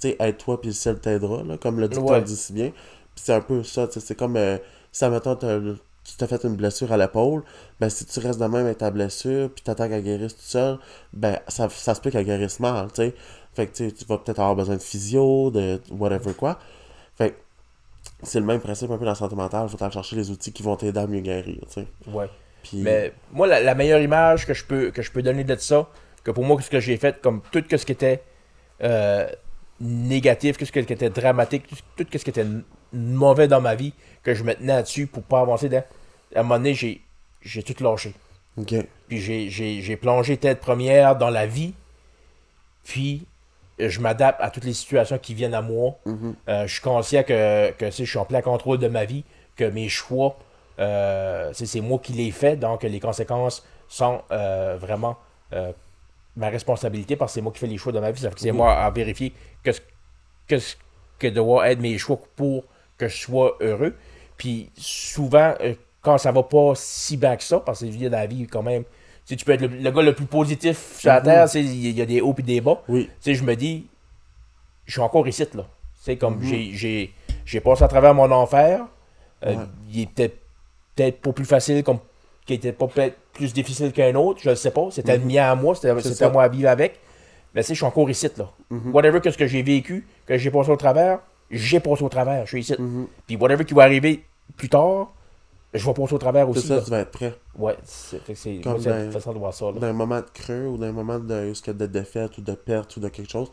tu 0.00 0.08
sais, 0.10 0.16
aide-toi, 0.20 0.60
puis 0.60 0.70
le 0.70 0.74
ciel 0.74 0.98
t'aidera, 0.98 1.42
là, 1.42 1.56
comme 1.56 1.78
le 1.80 1.88
dicton 1.88 2.12
Ouais. 2.12 2.22
dit 2.22 2.36
si 2.36 2.52
bien. 2.52 2.70
Puis 2.70 3.24
c'est 3.24 3.34
un 3.34 3.40
peu 3.40 3.62
ça, 3.62 3.86
tu 3.86 3.94
sais, 3.94 4.00
c'est 4.00 4.14
comme, 4.14 4.36
euh, 4.36 4.58
si, 4.92 5.04
admettons, 5.04 5.36
t'as- 5.36 5.58
tu 5.60 6.16
t'as 6.16 6.26
fait 6.26 6.42
une 6.44 6.56
blessure 6.56 6.90
à 6.92 6.96
l'épaule, 6.96 7.42
ben 7.78 7.88
si 7.90 8.04
tu 8.06 8.18
restes 8.20 8.40
de 8.40 8.46
même 8.46 8.64
avec 8.66 8.78
ta 8.78 8.90
blessure, 8.90 9.50
puis 9.50 9.62
t'attends 9.62 9.88
qu'elle 9.88 10.02
guérisse 10.02 10.34
tout 10.34 10.42
seul, 10.42 10.78
ben 11.12 11.38
ça, 11.48 11.68
ça 11.68 11.94
se 11.94 12.00
peut 12.00 12.10
qu'elle 12.10 12.24
guérisse 12.24 12.58
mal, 12.58 12.88
tu 12.88 13.02
sais. 13.02 13.14
Fait 13.54 13.66
que, 13.66 13.90
tu 13.90 14.04
vas 14.06 14.18
peut-être 14.18 14.38
avoir 14.40 14.56
besoin 14.56 14.76
de 14.76 14.80
physio, 14.82 15.50
de 15.50 15.80
whatever 15.90 16.32
quoi. 16.34 16.58
Fait 17.16 17.30
que, 17.32 17.36
c'est 18.22 18.40
le 18.40 18.46
même 18.46 18.60
principe 18.60 18.90
un 18.90 18.96
peu 18.98 19.04
dans 19.04 19.10
la 19.12 19.14
santé 19.14 19.36
mentale, 19.36 19.68
faut 19.68 19.82
aller 19.82 19.92
chercher 19.92 20.16
les 20.16 20.30
outils 20.30 20.52
qui 20.52 20.62
vont 20.62 20.76
t'aider 20.76 20.98
à 20.98 21.06
mieux 21.06 21.20
guérir, 21.20 21.60
tu 21.66 21.82
sais. 21.82 21.86
ouais. 22.08 22.28
Mais 22.72 23.12
moi, 23.32 23.46
la, 23.46 23.60
la 23.60 23.74
meilleure 23.74 24.00
image 24.00 24.46
que 24.46 24.52
je 24.54 24.64
peux 24.64 24.90
que 24.90 25.00
je 25.02 25.10
peux 25.10 25.22
donner 25.22 25.44
de 25.44 25.56
ça, 25.56 25.88
que 26.24 26.30
pour 26.30 26.44
moi, 26.44 26.60
ce 26.60 26.68
que 26.70 26.80
j'ai 26.80 26.96
fait, 26.96 27.20
comme 27.20 27.40
tout 27.52 27.62
ce 27.70 27.84
qui 27.86 27.92
était 27.92 28.22
euh, 28.82 29.28
négatif, 29.80 30.58
tout 30.58 30.64
ce 30.64 30.72
qui 30.72 30.78
était 30.78 31.10
dramatique, 31.10 31.66
tout, 31.66 32.04
tout 32.04 32.18
ce 32.18 32.24
qui 32.24 32.30
était 32.30 32.46
mauvais 32.92 33.48
dans 33.48 33.60
ma 33.60 33.74
vie, 33.74 33.92
que 34.22 34.34
je 34.34 34.42
me 34.44 34.54
tenais 34.54 34.74
là-dessus 34.74 35.06
pour 35.06 35.22
pas 35.22 35.40
avancer. 35.40 35.68
Dans, 35.68 35.82
à 36.34 36.40
un 36.40 36.42
moment 36.42 36.56
donné, 36.56 36.74
j'ai, 36.74 37.00
j'ai 37.42 37.62
tout 37.62 37.82
lâché. 37.82 38.14
Puis 39.08 39.20
j'ai, 39.20 39.48
j'ai, 39.48 39.80
j'ai 39.80 39.96
plongé 39.96 40.36
tête 40.36 40.60
première 40.60 41.16
dans 41.16 41.30
la 41.30 41.46
vie. 41.46 41.74
Puis 42.84 43.26
euh, 43.80 43.88
je 43.88 44.00
m'adapte 44.00 44.40
à 44.40 44.50
toutes 44.50 44.64
les 44.64 44.74
situations 44.74 45.18
qui 45.18 45.34
viennent 45.34 45.54
à 45.54 45.62
moi. 45.62 45.96
Mhm. 46.04 46.34
Euh, 46.48 46.66
je 46.66 46.72
suis 46.72 46.82
conscient 46.82 47.22
que, 47.22 47.70
que 47.72 47.90
je 47.90 48.04
suis 48.04 48.18
en 48.18 48.24
plein 48.24 48.42
contrôle 48.42 48.78
de 48.78 48.88
ma 48.88 49.04
vie, 49.04 49.24
que 49.56 49.64
mes 49.64 49.88
choix, 49.88 50.38
euh, 50.78 51.50
c'est, 51.52 51.66
c'est 51.66 51.80
moi 51.80 51.98
qui 51.98 52.12
les 52.12 52.30
fais, 52.30 52.56
donc 52.56 52.82
les 52.82 53.00
conséquences 53.00 53.66
sont 53.88 54.22
euh, 54.30 54.76
vraiment 54.78 55.16
ma 56.36 56.48
responsabilité 56.48 57.16
parce 57.16 57.32
que 57.32 57.34
c'est 57.34 57.40
moi 57.42 57.52
qui 57.52 57.58
fais 57.58 57.66
les 57.66 57.78
choix 57.78 57.92
de 57.92 58.00
ma 58.00 58.10
vie. 58.10 58.20
Ça 58.20 58.28
fait 58.30 58.34
que 58.36 58.40
c'est 58.40 58.50
Mhm. 58.52 58.56
moi 58.58 58.72
à 58.74 58.90
vérifier 58.90 59.32
que 59.62 59.70
que, 60.48 60.56
que 61.18 61.26
doivent 61.28 61.66
être 61.66 61.80
mes 61.80 61.96
choix 61.98 62.18
pour 62.36 62.64
que 62.98 63.08
je 63.08 63.16
sois 63.16 63.56
heureux. 63.60 63.94
Puis 64.36 64.70
souvent, 64.76 65.54
euh, 65.60 65.74
quand 66.02 66.18
ça 66.18 66.32
va 66.32 66.42
pas 66.42 66.72
si 66.74 67.16
bien 67.16 67.36
que 67.36 67.42
ça, 67.42 67.60
parce 67.60 67.80
que 67.80 68.08
dans 68.08 68.10
la 68.16 68.26
vie, 68.26 68.46
quand 68.46 68.62
même, 68.62 68.84
tu 68.84 68.90
sais, 69.26 69.36
tu 69.36 69.44
peux 69.44 69.52
être 69.52 69.60
le, 69.60 69.68
le 69.68 69.90
gars 69.90 70.02
le 70.02 70.14
plus 70.14 70.24
positif 70.26 70.96
sur 70.98 71.08
la 71.10 71.18
Mhm. 71.20 71.24
terre, 71.24 71.46
il 71.56 71.90
y 71.90 72.00
a 72.02 72.06
des 72.06 72.20
hauts 72.20 72.34
et 72.38 72.42
des 72.42 72.60
bas. 72.60 72.82
Oui. 72.88 73.06
Tu 73.06 73.12
sais, 73.20 73.34
je 73.34 73.44
me 73.44 73.54
dis, 73.54 73.86
je 74.86 74.92
suis 74.92 75.00
encore 75.00 75.28
ici, 75.28 75.46
là. 75.54 75.66
C'est 76.02 76.16
comme, 76.16 76.36
Mhm. 76.38 76.44
j'ai- 76.44 76.72
j'ai 76.72 77.14
j'ai 77.44 77.60
passé 77.60 77.82
à 77.84 77.88
travers 77.88 78.14
mon 78.14 78.30
enfer. 78.30 78.86
Euh, 79.44 79.56
Ouais. 79.56 79.64
Il 79.92 80.00
est 80.02 80.06
peut-être 80.06 80.36
peut-être 80.96 81.20
pas 81.20 81.32
plus 81.32 81.44
facile, 81.44 81.82
comme, 81.82 81.98
qui 82.46 82.54
était 82.54 82.72
pas 82.72 82.86
peut-être 82.86 83.16
plus 83.40 83.52
difficile 83.54 83.92
qu'un 83.92 84.14
autre, 84.14 84.40
je 84.42 84.50
ne 84.50 84.54
sais 84.54 84.70
pas. 84.70 84.88
C'était 84.90 85.16
le 85.16 85.24
mien 85.24 85.50
à 85.50 85.54
moi, 85.54 85.74
c'était 85.74 85.98
C'est 86.02 86.14
ça. 86.14 86.26
à 86.26 86.30
moi 86.30 86.42
à 86.44 86.48
vivre 86.48 86.68
avec. 86.68 87.00
Mais 87.54 87.62
tu 87.62 87.68
sais, 87.68 87.74
je 87.74 87.78
suis 87.78 87.86
encore 87.86 88.08
ici, 88.10 88.28
là. 88.36 88.50
Mhm. 88.70 88.92
Whatever 88.94 89.20
que 89.20 89.30
ce 89.30 89.38
que 89.38 89.46
j'ai 89.46 89.62
vécu, 89.62 90.06
que 90.26 90.36
j'ai 90.38 90.50
passé 90.50 90.70
au 90.70 90.76
travers, 90.76 91.20
j'ai 91.50 91.80
passé 91.80 92.04
au 92.04 92.08
travers, 92.08 92.44
je 92.44 92.50
suis 92.50 92.60
ici. 92.60 92.74
Mhm. 92.78 93.06
Puis 93.26 93.36
whatever 93.36 93.64
qui 93.64 93.74
va 93.74 93.82
arriver 93.84 94.24
plus 94.56 94.68
tard, 94.68 95.12
je 95.74 95.84
vais 95.84 95.94
passer 95.94 96.14
au 96.14 96.18
travers 96.18 96.44
C'est 96.52 96.58
aussi. 96.58 96.66
ça, 96.68 96.76
là. 96.76 96.82
tu 96.82 96.90
vas 96.90 96.98
être 97.00 97.10
prêt. 97.10 97.34
Ouais, 97.56 97.76
c'est 97.84 98.20
c'est 98.26 98.34
c'est 98.34 98.50
une 98.56 99.12
façon 99.12 99.32
de 99.32 99.38
voir 99.38 99.52
ça. 99.54 99.72
D'un 99.72 99.92
moment 99.92 100.20
de 100.20 100.26
creux 100.32 100.66
ou 100.66 100.76
d'un 100.76 100.92
moment 100.92 101.18
de, 101.18 101.52
de 101.72 101.86
défaite 101.86 102.38
ou 102.38 102.40
de 102.42 102.52
perte 102.52 102.96
ou 102.96 103.00
de 103.00 103.08
quelque 103.08 103.30
chose. 103.30 103.50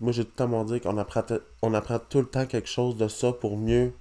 Moi, 0.00 0.12
j'ai 0.12 0.24
tout 0.24 0.32
le 0.38 0.50
temps 0.50 0.64
dire 0.64 0.80
qu'on 0.80 0.98
apprend, 0.98 1.22
on 1.62 1.74
apprend 1.74 1.98
tout 2.00 2.18
le 2.18 2.26
temps 2.26 2.44
quelque 2.46 2.68
chose 2.68 2.96
de 2.96 3.06
ça 3.08 3.32
pour 3.32 3.56
mieux 3.56 3.92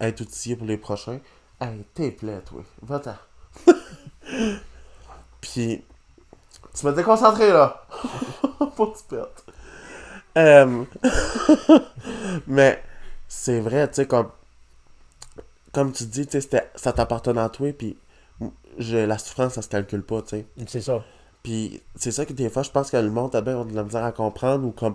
être 0.00 0.20
outillé 0.20 0.54
pour 0.56 0.66
les 0.66 0.76
prochains. 0.76 1.18
Hey, 1.60 1.84
t'es 1.94 2.10
plaît, 2.10 2.40
toi. 2.44 2.62
Va-t'en. 2.82 3.14
Puis, 5.40 5.82
tu 6.74 6.86
m'as 6.86 6.92
déconcentré, 6.92 7.52
là. 7.52 7.86
Faut 8.76 8.88
que 8.88 8.98
tu 8.98 9.04
Mais, 12.46 12.82
c'est 13.28 13.60
vrai, 13.60 13.88
tu 13.88 13.94
sais, 13.94 14.06
comme, 14.06 14.28
comme 15.72 15.92
tu 15.92 16.04
dis, 16.04 16.26
tu 16.26 16.40
sais, 16.40 16.70
ça 16.74 16.92
t'appartenait 16.92 17.40
à 17.40 17.48
toi, 17.48 17.72
puis 17.72 17.96
je- 18.78 18.96
la 18.98 19.18
souffrance, 19.18 19.54
ça 19.54 19.62
se 19.62 19.68
calcule 19.68 20.02
pas, 20.02 20.22
tu 20.22 20.30
sais. 20.30 20.46
C'est 20.66 20.80
ça. 20.80 21.04
Puis 21.42 21.82
c'est 21.96 22.12
ça 22.12 22.24
que 22.26 22.32
des 22.32 22.48
fois, 22.48 22.62
je 22.62 22.70
pense 22.70 22.90
que 22.90 22.96
le 22.96 23.10
monde 23.10 23.34
a 23.36 23.40
bien 23.42 23.64
de 23.64 23.74
la 23.74 23.84
misère 23.84 24.04
à 24.04 24.12
comprendre 24.12 24.66
ou 24.66 24.70
comme 24.72 24.94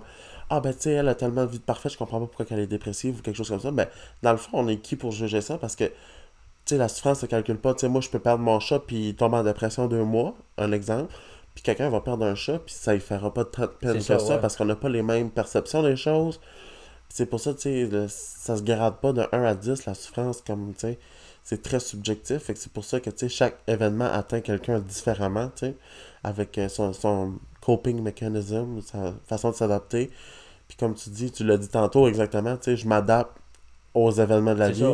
Ah 0.49 0.59
ben 0.61 0.73
tu 0.73 0.81
sais, 0.83 0.91
elle 0.93 1.07
a 1.07 1.15
tellement 1.15 1.45
de 1.45 1.51
vie 1.51 1.59
de 1.59 1.63
parfaite, 1.63 1.91
je 1.93 1.97
comprends 1.97 2.19
pas 2.19 2.25
pourquoi 2.27 2.45
elle 2.51 2.59
est 2.61 2.67
dépressive 2.67 3.19
ou 3.19 3.21
quelque 3.21 3.35
chose 3.37 3.49
comme 3.49 3.59
ça. 3.59 3.71
Mais 3.71 3.87
dans 4.23 4.31
le 4.31 4.37
fond, 4.37 4.49
on 4.53 4.67
est 4.67 4.77
qui 4.77 4.95
pour 4.95 5.11
juger 5.11 5.41
ça? 5.41 5.57
Parce 5.59 5.75
que 5.75 5.91
sais, 6.69 6.77
la 6.77 6.87
souffrance 6.87 7.21
ne 7.23 7.27
calcule 7.27 7.57
pas. 7.57 7.73
Tu 7.73 7.81
sais, 7.81 7.89
moi, 7.89 8.01
je 8.01 8.09
peux 8.09 8.19
perdre 8.19 8.43
mon 8.43 8.59
chat 8.59 8.79
puis 8.79 9.15
tomber 9.15 9.37
en 9.37 9.43
dépression 9.43 9.87
deux 9.87 10.03
mois, 10.03 10.35
un 10.57 10.71
exemple. 10.71 11.13
Puis 11.55 11.63
quelqu'un 11.63 11.89
va 11.89 12.01
perdre 12.01 12.25
un 12.25 12.35
chat 12.35 12.59
puis 12.59 12.73
ça 12.73 12.93
ne 12.93 12.99
fera 12.99 13.33
pas 13.33 13.43
de 13.43 13.49
peine 13.49 13.69
que 13.81 13.99
ça, 13.99 14.19
ça, 14.19 14.35
ouais. 14.35 14.41
parce 14.41 14.55
qu'on 14.55 14.65
n'a 14.65 14.75
pas 14.75 14.89
les 14.89 15.01
mêmes 15.01 15.29
perceptions 15.29 15.83
des 15.83 15.95
choses. 15.95 16.39
C'est 17.09 17.25
pour 17.25 17.39
ça, 17.39 17.53
tu 17.53 17.61
sais, 17.61 17.89
ça 18.07 18.55
se 18.55 18.61
grade 18.61 18.97
pas 19.01 19.13
de 19.13 19.25
1 19.31 19.43
à 19.43 19.55
10, 19.55 19.85
la 19.85 19.95
souffrance, 19.95 20.41
comme, 20.41 20.73
tu 20.73 20.81
sais, 20.81 20.99
c'est 21.43 21.63
très 21.63 21.79
subjectif. 21.79 22.45
Que 22.47 22.53
c'est 22.55 22.71
pour 22.71 22.85
ça 22.85 22.99
que, 22.99 23.09
tu 23.09 23.17
sais, 23.17 23.29
chaque 23.29 23.57
événement 23.67 24.05
atteint 24.05 24.41
quelqu'un 24.41 24.79
différemment, 24.79 25.49
tu 25.55 25.67
sais, 25.67 25.75
avec 26.23 26.57
euh, 26.57 26.69
son, 26.69 26.93
son 26.93 27.33
coping 27.61 28.01
mechanism, 28.01 28.81
sa 28.81 29.13
façon 29.25 29.49
de 29.51 29.55
s'adapter. 29.55 30.11
Puis 30.67 30.77
comme 30.77 30.93
tu 30.93 31.09
dis, 31.09 31.31
tu 31.31 31.43
l'as 31.43 31.57
dit 31.57 31.67
tantôt 31.67 32.07
exactement, 32.07 32.55
tu 32.57 32.65
sais, 32.65 32.77
je 32.77 32.87
m'adapte 32.87 33.35
aux 33.93 34.11
événements 34.11 34.53
de 34.53 34.59
la 34.59 34.69
vie. 34.69 34.85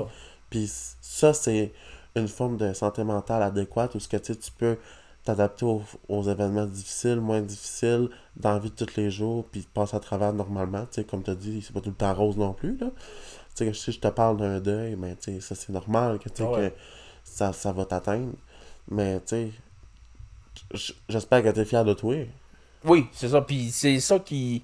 Puis 0.50 0.72
ça, 1.16 1.34
c'est 1.34 1.72
une 2.16 2.28
forme 2.28 2.58
de 2.58 2.74
santé 2.74 3.04
mentale 3.04 3.42
adéquate 3.44 3.96
où 3.96 4.00
ce 4.00 4.08
que, 4.08 4.18
tu 4.18 4.34
sais, 4.34 4.40
tu 4.40 4.52
peux 4.52 4.78
t'adapter 5.24 5.66
aux, 5.66 5.82
aux 6.08 6.24
événements 6.24 6.66
difficiles, 6.66 7.20
moins 7.20 7.42
difficiles, 7.42 8.10
dans 8.36 8.52
la 8.54 8.60
vie 8.60 8.70
de 8.70 8.76
tous 8.86 8.96
les 8.98 9.10
jours, 9.10 9.46
puis 9.52 9.66
passer 9.74 9.96
à 9.96 10.00
travers 10.00 10.34
normalement. 10.34 10.86
Tu 10.86 11.02
sais, 11.02 11.04
comme 11.04 11.24
tu 11.24 11.32
as 11.32 11.36
dit, 11.36 11.62
c'est 11.62 11.74
pas 11.74 11.82
tout 11.82 11.90
le 11.90 11.96
temps 11.96 12.14
rose 12.14 12.38
non 12.38 12.54
plus, 12.54 12.78
là. 12.78 12.88
Tu 13.56 13.66
sais, 13.66 13.74
si 13.74 13.92
je 13.94 14.00
te 14.00 14.08
parle 14.10 14.38
d'un 14.38 14.60
deuil, 14.60 14.96
mais 14.98 15.16
tu 15.16 15.34
sais, 15.34 15.40
ça 15.40 15.56
c'est 15.56 15.72
normal 15.72 16.20
que, 16.20 16.30
tu 16.30 16.44
sais, 16.44 16.44
Ah 16.44 16.52
ouais. 16.52 16.70
que 16.72 16.76
ça, 17.24 17.54
ça 17.54 17.72
va 17.72 17.86
t'atteindre. 17.86 18.34
Mais 18.92 19.20
tu 19.22 19.52
sais, 20.74 20.92
j'espère 21.08 21.44
que 21.44 21.50
tu 21.50 21.60
es 21.62 21.66
fier 21.66 21.84
de 21.86 21.94
toi. 21.94 22.16
Oui, 22.84 23.08
c'est 23.14 23.30
ça. 23.30 23.42
Puis 23.42 23.72
c'est 23.72 24.00
ça 24.00 24.20
qui 24.20 24.64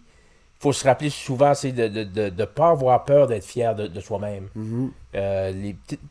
faut 0.59 0.73
se 0.73 0.83
rappeler 0.85 1.09
souvent, 1.09 1.53
c'est 1.55 1.71
de 1.71 1.87
ne 1.87 2.03
de, 2.03 2.29
de 2.29 2.45
pas 2.45 2.69
avoir 2.69 3.03
peur 3.03 3.25
d'être 3.27 3.45
fier 3.45 3.73
de, 3.73 3.87
de 3.87 3.99
soi-même. 3.99 4.47
Mhm. 4.53 4.91
Euh, 5.15 5.51
les 5.51 5.73
petites... 5.73 6.01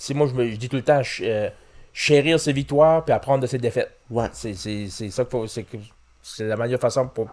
c'est 0.00 0.14
moi, 0.14 0.26
je, 0.26 0.34
me, 0.34 0.48
je 0.50 0.56
dis 0.56 0.68
tout 0.68 0.76
le 0.76 0.82
temps, 0.82 1.02
ch- 1.02 1.22
euh, 1.24 1.50
chérir 1.92 2.38
ses 2.40 2.52
victoires 2.52 3.04
puis 3.04 3.12
apprendre 3.12 3.40
de 3.42 3.46
ses 3.46 3.58
défaites. 3.58 3.90
Ouais. 4.10 4.28
C'est 4.32 4.54
ça 4.54 5.24
qu'il 5.24 5.30
faut. 5.30 5.46
C'est 5.46 5.64
que- 5.64 5.76
c'est 6.22 6.44
la 6.44 6.56
meilleure 6.56 6.80
façon 6.80 7.06
pour, 7.08 7.28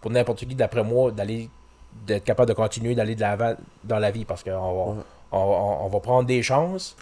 pour 0.00 0.10
n'importe 0.10 0.38
qui, 0.46 0.54
d'après 0.54 0.82
moi, 0.84 1.10
d'aller 1.10 1.48
d'être 2.06 2.24
capable 2.24 2.48
de 2.48 2.54
continuer 2.54 2.94
d'aller 2.94 3.14
de 3.14 3.20
l'avant 3.20 3.54
dans 3.84 3.98
la 3.98 4.10
vie 4.10 4.24
parce 4.24 4.42
qu'on 4.42 4.50
va, 4.50 4.92
Ouais. 4.92 5.02
on, 5.32 5.38
on- 5.38 5.84
on 5.84 5.88
va 5.88 6.00
prendre 6.00 6.26
des 6.26 6.42
chances. 6.42 6.96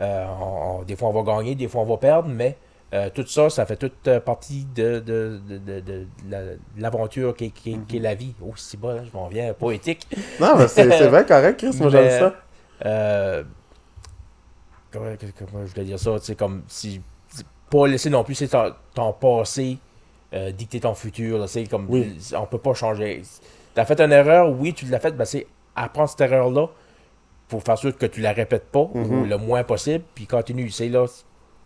Euh, 0.00 0.24
on- 0.40 0.82
des 0.84 0.96
fois, 0.96 1.08
on 1.08 1.22
va 1.22 1.36
gagner, 1.36 1.54
des 1.54 1.68
fois, 1.68 1.82
on 1.82 1.86
va 1.86 1.96
perdre, 1.98 2.28
mais 2.28 2.56
euh, 2.94 3.10
tout 3.14 3.26
ça, 3.26 3.48
ça 3.50 3.64
fait 3.66 3.76
toute 3.76 4.18
partie 4.20 4.66
de, 4.74 5.00
de, 5.00 5.40
de, 5.48 5.58
de- 5.58 5.80
de 5.80 6.06
la- 6.30 6.42
de 6.44 6.58
l'aventure 6.78 7.34
qui, 7.36 7.46
est- 7.46 7.50
qui 7.50 7.72
est- 7.74 7.86
qui 7.86 7.96
est 7.98 8.00
la 8.00 8.14
vie. 8.14 8.34
Oh, 8.42 8.52
c'est 8.56 8.78
bon, 8.80 9.02
je 9.04 9.10
m'en 9.16 9.28
viens 9.28 9.52
poétique. 9.54 10.06
Non, 10.40 10.56
mais 10.56 10.68
c'est 10.68 10.86
bien 11.10 11.24
correct, 11.24 11.58
Chris. 11.58 11.76
Moi, 11.80 11.90
j'aime 11.90 12.18
ça. 12.20 12.34
euh, 12.86 13.44
comment, 14.92 15.14
comment 15.38 15.66
je 15.66 15.72
voulais 15.72 15.84
dire 15.86 15.98
ça? 15.98 16.18
Tu 16.18 16.26
sais, 16.26 16.34
comme 16.34 16.62
si. 16.68 17.00
Pas 17.70 17.86
laisser 17.86 18.10
non 18.10 18.22
plus 18.22 18.34
c'est 18.34 18.48
ton, 18.48 18.74
ton 18.94 19.12
passé 19.14 19.78
euh, 20.34 20.52
dicter 20.52 20.80
ton 20.80 20.94
futur. 20.94 21.48
c'est 21.48 21.64
comme, 21.66 21.86
Oui. 21.88 22.18
On 22.36 22.44
peut 22.46 22.58
pas 22.58 22.74
changer. 22.74 23.22
T'as 23.74 23.86
fait 23.86 23.98
une 24.00 24.12
erreur, 24.12 24.50
oui, 24.50 24.74
tu 24.74 24.84
l'as 24.86 25.00
fait, 25.00 25.12
ben 25.12 25.24
c'est 25.24 25.46
apprendre 25.74 26.10
cette 26.10 26.20
erreur-là 26.20 26.66
pour 27.48 27.62
faire 27.62 27.78
sûr 27.78 27.96
que 27.96 28.04
tu 28.06 28.20
la 28.20 28.32
répètes 28.32 28.66
pas 28.66 28.90
ou 28.92 28.98
Mhm. 28.98 29.28
le 29.28 29.36
moins 29.38 29.64
possible, 29.64 30.04
puis 30.14 30.26
continue. 30.26 30.68
C'est 30.70 30.88
là. 30.90 31.06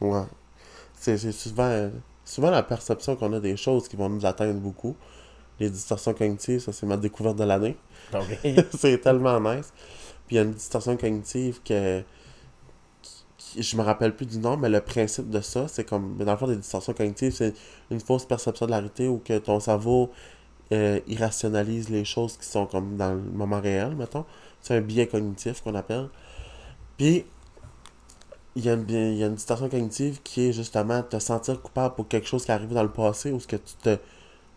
Ouais. 0.01 0.23
C'est 0.95 1.19
c'est 1.19 1.33
souvent, 1.33 1.91
souvent 2.25 2.51
la 2.51 2.63
perception 2.63 3.17
qu'on 3.17 3.33
a 3.33 3.41
des 3.41 3.57
choses 3.57 3.89
qui 3.89 3.97
vont 3.97 4.09
nous 4.09 4.25
atteindre 4.25 4.61
beaucoup. 4.61 4.95
Les 5.59 5.71
distorsions 5.71 6.15
cognitives, 6.15 6.61
ça 6.61 6.73
c'est 6.73 6.87
ma 6.87 6.97
découverte 6.97 7.37
de 7.37 7.45
l'année. 7.45 7.77
C'est 8.79 8.99
tellement 9.01 9.41
nice. 9.41 9.73
Puis 10.27 10.37
il 10.37 10.37
y 10.37 10.39
a 10.39 10.43
une 10.43 10.53
distorsion 10.53 10.97
cognitive 10.97 11.61
que. 11.65 12.03
Je 13.59 13.77
me 13.77 13.83
rappelle 13.83 14.15
plus 14.17 14.27
du 14.27 14.39
nom, 14.39 14.57
mais 14.57 14.69
le 14.69 14.81
principe 14.81 15.31
de 15.31 15.41
ça, 15.41 15.69
c'est 15.69 15.85
comme. 15.85 16.17
Dans 16.17 16.33
le 16.33 16.39
fond, 16.39 16.47
des 16.49 16.57
distorsions 16.57 16.93
cognitives, 16.93 17.33
c'est 17.33 17.55
une 17.91 18.01
fausse 18.01 18.25
perception 18.27 18.67
de 18.67 18.71
la 18.73 18.79
réalité 18.79 19.09
où 19.09 19.19
que 19.19 19.39
ton 19.39 19.61
cerveau 19.61 20.11
euh, 20.73 21.01
irrationalise 21.07 21.89
les 21.89 22.05
choses 22.05 22.37
qui 22.37 22.47
sont 22.47 22.67
comme 22.67 22.97
dans 22.97 23.13
le 23.15 23.21
moment 23.21 23.61
réel, 23.61 23.95
mettons. 23.97 24.25
C'est 24.63 24.75
un 24.77 24.81
biais 24.81 25.07
cognitif 25.07 25.63
qu'on 25.63 25.75
appelle. 25.75 26.09
Puis. 26.97 27.25
Il 28.59 28.65
y, 28.65 28.71
a 28.71 28.73
une, 28.73 28.89
il 28.89 29.19
y 29.19 29.23
a 29.23 29.27
une 29.27 29.35
distorsion 29.35 29.69
cognitive 29.69 30.23
qui 30.25 30.49
est 30.49 30.53
justement 30.55 31.03
te 31.03 31.19
sentir 31.19 31.61
coupable 31.61 31.95
pour 31.95 32.09
quelque 32.09 32.27
chose 32.27 32.43
qui 32.47 32.51
est 32.51 32.55
arrivé 32.55 32.75
dans 32.75 32.83
le 32.83 32.91
passé 32.91 33.31
ou 33.31 33.39
ce 33.39 33.47
que 33.47 33.57
tu 33.57 33.75
te. 33.83 33.99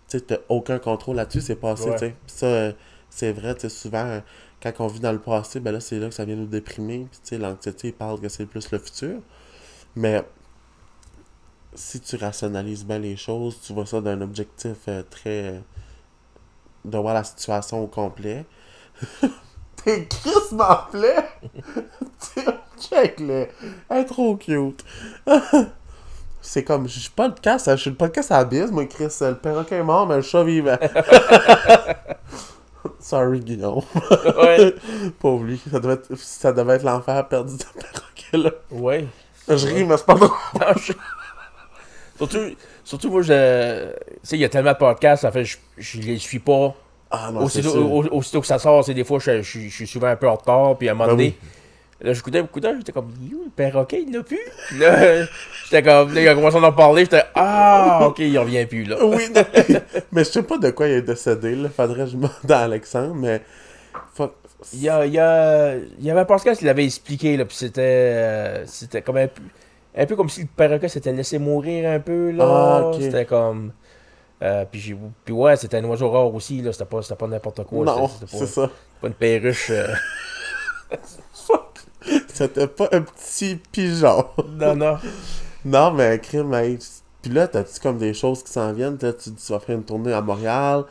Tu 0.08 0.20
sais, 0.20 0.40
aucun 0.48 0.80
contrôle 0.80 1.18
là-dessus, 1.18 1.42
c'est 1.42 1.58
passé, 1.58 1.90
Ouais. 1.90 1.96
tu 1.96 2.00
sais. 2.00 2.16
Puis 2.26 2.34
ça, 2.38 2.46
euh, 2.46 2.72
c'est 3.10 3.34
vrai, 3.34 3.56
tu 3.56 3.62
sais, 3.62 3.70
souvent, 3.70 4.22
quand 4.62 4.72
on 4.80 4.88
vit 4.88 5.00
dans 5.00 5.12
le 5.12 5.20
passé, 5.20 5.60
ben 5.60 5.72
là, 5.72 5.80
c'est 5.80 6.00
là 6.00 6.10
que 6.10 6.14
ça 6.14 6.26
vient 6.26 6.36
nous 6.36 6.46
déprimer. 6.46 7.08
Tu 7.12 7.20
sais, 7.24 7.38
l'anxiété, 7.38 7.92
parle 7.92 8.20
que 8.20 8.30
c'est 8.30 8.46
plus 8.46 8.72
le 8.72 8.80
futur. 8.80 9.20
Mais 9.96 10.24
si 11.74 12.00
tu 12.02 12.16
rationalises 12.18 12.86
bien 12.86 13.00
les 13.00 13.16
choses, 13.16 13.60
tu 13.62 13.74
vois 13.74 13.86
ça 13.86 14.02
d'un 14.02 14.22
objectif 14.22 14.78
euh, 14.88 15.04
très. 15.10 15.62
de 16.86 16.98
voir 16.98 17.14
la 17.14 17.24
situation 17.24 17.84
au 17.84 17.88
complet. 17.88 18.46
T'es 19.84 20.08
Chris 20.08 20.54
m'en 20.54 20.76
plaît! 20.92 21.30
Check 22.80 23.20
le. 23.20 23.48
Elle 23.90 23.98
est 23.98 24.06
trop 24.06 24.36
cute. 24.36 24.84
C'est 26.42 26.64
comme, 26.64 26.88
je 26.88 27.00
suis 27.00 27.10
pas 27.10 27.28
le 27.28 27.34
podcast, 27.34 27.70
je 27.72 27.76
suis 27.76 27.90
le 27.90 27.98
podcast 27.98 28.32
à 28.32 28.38
la 28.38 28.46
bise, 28.46 28.72
moi, 28.72 28.86
Chris. 28.86 29.10
Le 29.22 29.36
perroquet 29.36 29.76
est 29.76 29.84
mort, 29.84 30.08
mais 30.08 30.16
le 30.18 30.22
chat 30.22 30.44
vivant. 30.44 30.78
Sorry, 33.10 33.40
Guillaume. 33.40 33.82
ouais. 34.38 34.76
Pauvre 35.20 35.44
lui, 35.46 35.60
ça 35.72 35.80
devait 35.80 35.96
être, 35.96 36.16
ça 36.16 36.52
devait 36.54 36.76
être 36.76 36.84
l'enfer 36.84 37.28
perdu 37.28 37.58
de 37.58 37.64
perroquet, 37.64 38.38
là. 38.38 38.52
ouais. 38.72 39.08
Je 39.48 39.66
ris, 39.68 39.84
mais 39.84 39.98
c'est 39.98 40.06
pas 40.06 40.14
drôle. 40.14 40.30
Non, 40.60 40.68
je- 40.78 40.94
Surtout, 42.18 42.56
surtout, 42.84 43.10
moi, 43.12 43.22
je. 43.22 43.92
Tu 43.94 43.96
sais, 44.24 44.36
il 44.38 44.42
y 44.42 44.46
a 44.46 44.50
tellement 44.50 44.74
de 44.74 44.78
podcasts, 44.78 45.22
ça 45.24 45.32
fait, 45.32 45.46
je, 45.46 45.58
je 45.78 46.00
les 46.02 46.18
suis 46.18 46.40
pas. 46.40 46.76
Ah 47.10 47.32
non, 47.34 47.48
c'est 47.48 47.66
Aussitôt, 47.66 48.04
aussitôt 48.12 48.42
que 48.42 48.48
ça 48.48 48.60
sort, 48.60 48.84
c'est 48.86 48.94
des 48.94 49.04
fois, 49.04 49.18
je, 49.20 49.42
je- 49.42 49.60
je 49.62 49.70
suis 49.70 49.88
souvent 49.88 50.08
un 50.08 50.16
peu 50.16 50.28
en 50.30 50.36
retard, 50.36 50.78
puis 50.78 50.88
à 50.90 50.92
un 50.92 50.96
moment 50.96 51.06
Ben 51.06 51.16
donné, 51.16 51.38
là, 52.02 52.14
j'écoutais, 52.14 52.40
j'écoutais, 52.42 52.74
j'étais 52.78 52.92
comme, 52.92 53.12
You, 53.30 53.44
le 53.46 53.52
perroquet, 53.52 54.04
il 54.08 54.14
l'a 54.14 54.24
plus. 54.24 54.40
Là, 54.78 55.26
j'étais 55.66 55.84
comme, 55.84 56.14
là, 56.14 56.22
il 56.22 56.28
a 56.28 56.34
commencé 56.36 56.58
à 56.58 56.62
en 56.62 56.72
parler, 56.72 57.04
j'étais, 57.04 57.24
ah, 57.36 58.00
ok, 58.08 58.20
il 58.20 58.38
revient 58.40 58.66
plus, 58.66 58.84
là. 58.86 58.98
Oui, 59.04 59.24
non. 59.34 59.42
mais 60.12 60.24
je 60.24 60.30
sais 60.30 60.44
pas 60.44 60.58
de 60.58 60.70
quoi 60.72 60.88
il 60.88 60.94
est 60.96 61.02
décédé, 61.02 61.56
là. 61.56 61.70
Faudrait 61.70 62.04
que 62.06 62.10
je 62.12 62.16
demande 62.16 62.32
à 62.50 62.60
Alexandre, 62.62 63.16
mais. 63.16 63.42
Il 64.74 64.82
y, 64.82 64.90
a, 64.90 65.06
il, 65.06 65.14
y 65.14 65.20
a- 65.20 65.76
il 65.78 66.04
y 66.06 66.12
avait 66.12 66.20
un 66.20 66.26
podcast 66.26 66.60
qui 66.60 66.66
l'avait 66.66 66.84
expliqué, 66.84 67.38
là, 67.38 67.46
puis 67.46 67.56
c'était, 67.56 67.82
euh, 67.82 68.66
c'était 68.66 69.02
comme 69.02 69.16
un 69.16 69.28
peu, 69.28 69.42
un 69.96 70.06
peu 70.06 70.18
comme 70.18 70.28
si 70.28 70.42
le 70.42 70.48
perroquet 70.54 70.90
s'était 70.90 71.14
laissé 71.14 71.40
mourir 71.40 71.90
un 71.90 72.02
peu, 72.02 72.32
là. 72.32 72.44
Ah, 72.46 72.88
ok. 72.88 73.02
C'était 73.02 73.24
comme. 73.24 73.72
euh, 74.44 74.66
puis, 74.70 74.94
puis 75.24 75.34
ouais, 75.34 75.56
c'était 75.56 75.78
un 75.78 75.86
oiseau 75.86 76.12
rare 76.12 76.36
aussi, 76.36 76.62
là. 76.62 76.74
C'était 76.74 76.84
pas, 76.84 77.02
c'était 77.02 77.16
pas 77.16 77.28
n'importe 77.28 77.64
quoi. 77.64 77.86
non, 77.86 78.10
c'est 78.28 78.38
pas, 78.40 78.46
ça. 78.46 78.70
pas 79.02 79.08
une 79.08 79.14
perruche. 79.14 79.70
euh, 79.72 79.88
C'était 82.40 82.68
pas 82.68 82.88
un 82.94 83.02
petit 83.02 83.60
pigeon. 83.72 84.26
non, 84.58 84.76
non. 84.76 84.98
non, 85.66 85.92
mais 85.92 86.20
crime. 86.20 86.56
Puis 87.22 87.32
là, 87.34 87.48
t'as-tu 87.48 87.80
comme 87.82 87.98
des 87.98 88.14
choses 88.14 88.42
qui 88.44 88.52
s'en 88.52 88.72
viennent? 88.72 88.98
Là, 89.02 89.12
tu 89.14 89.34
tu 89.34 89.52
vas 89.52 89.60
faire 89.60 89.76
une 89.76 89.84
tournée 89.84 90.14
à 90.14 90.22
Montréal. 90.22 90.84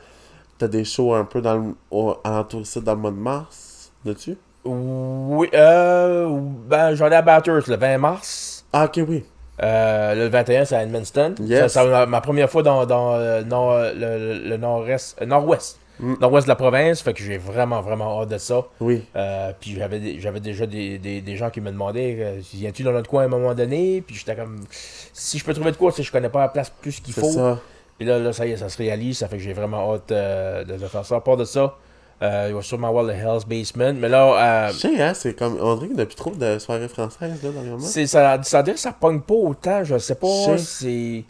T'as 0.58 0.68
des 0.68 0.84
shows 0.84 1.14
un 1.14 1.24
peu 1.24 1.40
dans 1.40 1.56
le, 1.56 1.74
au, 1.90 2.14
alentour 2.22 2.60
ici 2.60 2.80
dans 2.82 2.94
le 2.94 3.00
mois 3.00 3.10
de 3.12 3.16
mars. 3.16 3.92
Là-dessus? 4.04 4.36
Oui, 4.64 5.48
euh, 5.54 6.28
ben, 6.68 6.94
j'en 6.94 7.10
ai 7.10 7.14
à 7.14 7.22
Batters 7.22 7.66
le 7.66 7.76
20 7.76 7.96
mars. 7.98 8.64
Ah, 8.72 8.84
ok, 8.84 9.00
oui. 9.08 9.24
Euh, 9.62 10.14
le 10.14 10.28
21, 10.28 10.64
c'est 10.66 10.76
à 10.76 10.82
Edmundston. 10.82 11.34
Yes. 11.40 11.72
Ça, 11.72 11.84
ma, 11.86 12.04
ma 12.06 12.20
première 12.20 12.50
fois 12.50 12.62
dans, 12.62 12.84
dans 12.84 13.14
euh, 13.14 13.42
nord- 13.42 13.78
le, 13.94 14.18
le- 14.34 14.48
le 14.50 14.56
nord-est, 14.58 15.16
euh, 15.22 15.26
nord-ouest. 15.26 15.78
Mm. 16.00 16.14
Nord-ouest 16.20 16.46
de 16.46 16.50
la 16.50 16.56
province, 16.56 17.00
fait 17.02 17.12
que 17.12 17.22
j'ai 17.22 17.38
vraiment, 17.38 17.80
vraiment 17.80 18.20
hâte 18.22 18.28
de 18.28 18.38
ça. 18.38 18.64
Oui. 18.80 19.02
Euh, 19.16 19.52
puis 19.60 19.74
j'avais 19.76 20.20
j'avais 20.20 20.40
déjà 20.40 20.66
des, 20.66 20.98
des, 20.98 21.20
des 21.20 21.36
gens 21.36 21.50
qui 21.50 21.60
me 21.60 21.70
demandaient 21.70 22.16
euh, 22.20 22.40
viens-tu 22.54 22.82
dans 22.84 22.92
notre 22.92 23.08
coin 23.10 23.22
à 23.22 23.24
un 23.26 23.28
moment 23.28 23.54
donné? 23.54 24.02
Puis 24.06 24.16
j'étais 24.16 24.36
comme 24.36 24.60
si 25.12 25.38
je 25.38 25.44
peux 25.44 25.54
trouver 25.54 25.72
de 25.72 25.76
quoi 25.76 25.90
si 25.92 26.02
je 26.02 26.12
connais 26.12 26.28
pas 26.28 26.40
la 26.40 26.48
place 26.48 26.70
plus 26.80 27.00
qu'il 27.00 27.14
faut 27.14 27.30
ça. 27.32 27.58
puis 27.98 28.06
là, 28.06 28.18
là 28.18 28.32
ça 28.32 28.46
y 28.46 28.52
est 28.52 28.56
ça 28.56 28.68
se 28.68 28.78
réalise 28.78 29.18
ça 29.18 29.28
fait 29.28 29.38
que 29.38 29.42
j'ai 29.42 29.52
vraiment 29.52 29.92
hâte 29.94 30.12
euh, 30.12 30.64
de, 30.64 30.76
de 30.76 30.86
faire 30.86 31.04
ça 31.04 31.16
à 31.16 31.20
part 31.20 31.36
de 31.36 31.44
ça 31.44 31.74
euh, 32.22 32.46
il 32.48 32.54
va 32.54 32.62
sûrement 32.62 32.88
avoir 32.88 33.04
le 33.04 33.12
Hell's 33.12 33.44
Basement 33.44 33.92
mais 33.94 34.08
là 34.08 34.68
euh, 34.68 34.72
Je 34.72 34.78
sais, 34.78 35.02
hein, 35.02 35.14
c'est 35.14 35.34
comme. 35.34 35.56
On 35.60 35.74
dirait 35.76 35.86
qu'il 35.88 35.96
n'y 35.96 36.02
a 36.02 36.06
plus 36.06 36.14
trop 36.16 36.30
de 36.32 36.58
soirées 36.58 36.88
françaises, 36.88 37.42
là, 37.42 37.50
dernièrement. 37.50 37.78
ça 37.80 38.42
ça 38.42 38.62
dirait 38.62 38.74
que 38.74 38.80
ça 38.80 38.92
pogne 38.92 39.20
pas 39.20 39.34
autant 39.34 39.82
je 39.84 39.98
sais 39.98 40.14
pas 40.16 40.58
c'est- 40.58 41.24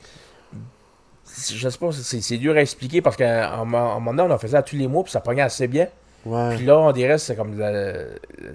je 1.54 1.68
sais 1.68 1.78
pas 1.78 1.90
c'est 1.92 2.36
dur 2.36 2.56
à 2.56 2.60
expliquer 2.60 3.02
parce 3.02 3.16
qu'à 3.16 3.54
un 3.54 3.64
moment 3.64 3.92
un 3.96 4.00
moment 4.00 4.14
donné 4.14 4.32
on 4.32 4.34
en 4.34 4.38
faisait 4.38 4.56
à 4.56 4.62
tous 4.62 4.76
les 4.76 4.86
mois 4.86 5.02
puis 5.04 5.12
ça 5.12 5.20
pognait 5.20 5.42
assez 5.42 5.68
bien 5.68 5.88
Ouais. 6.26 6.56
Puis 6.56 6.66
là, 6.66 6.78
on 6.78 6.92
dirait 6.92 7.14
que 7.14 7.18
c'est 7.18 7.36
comme 7.36 7.58
la, 7.58 7.94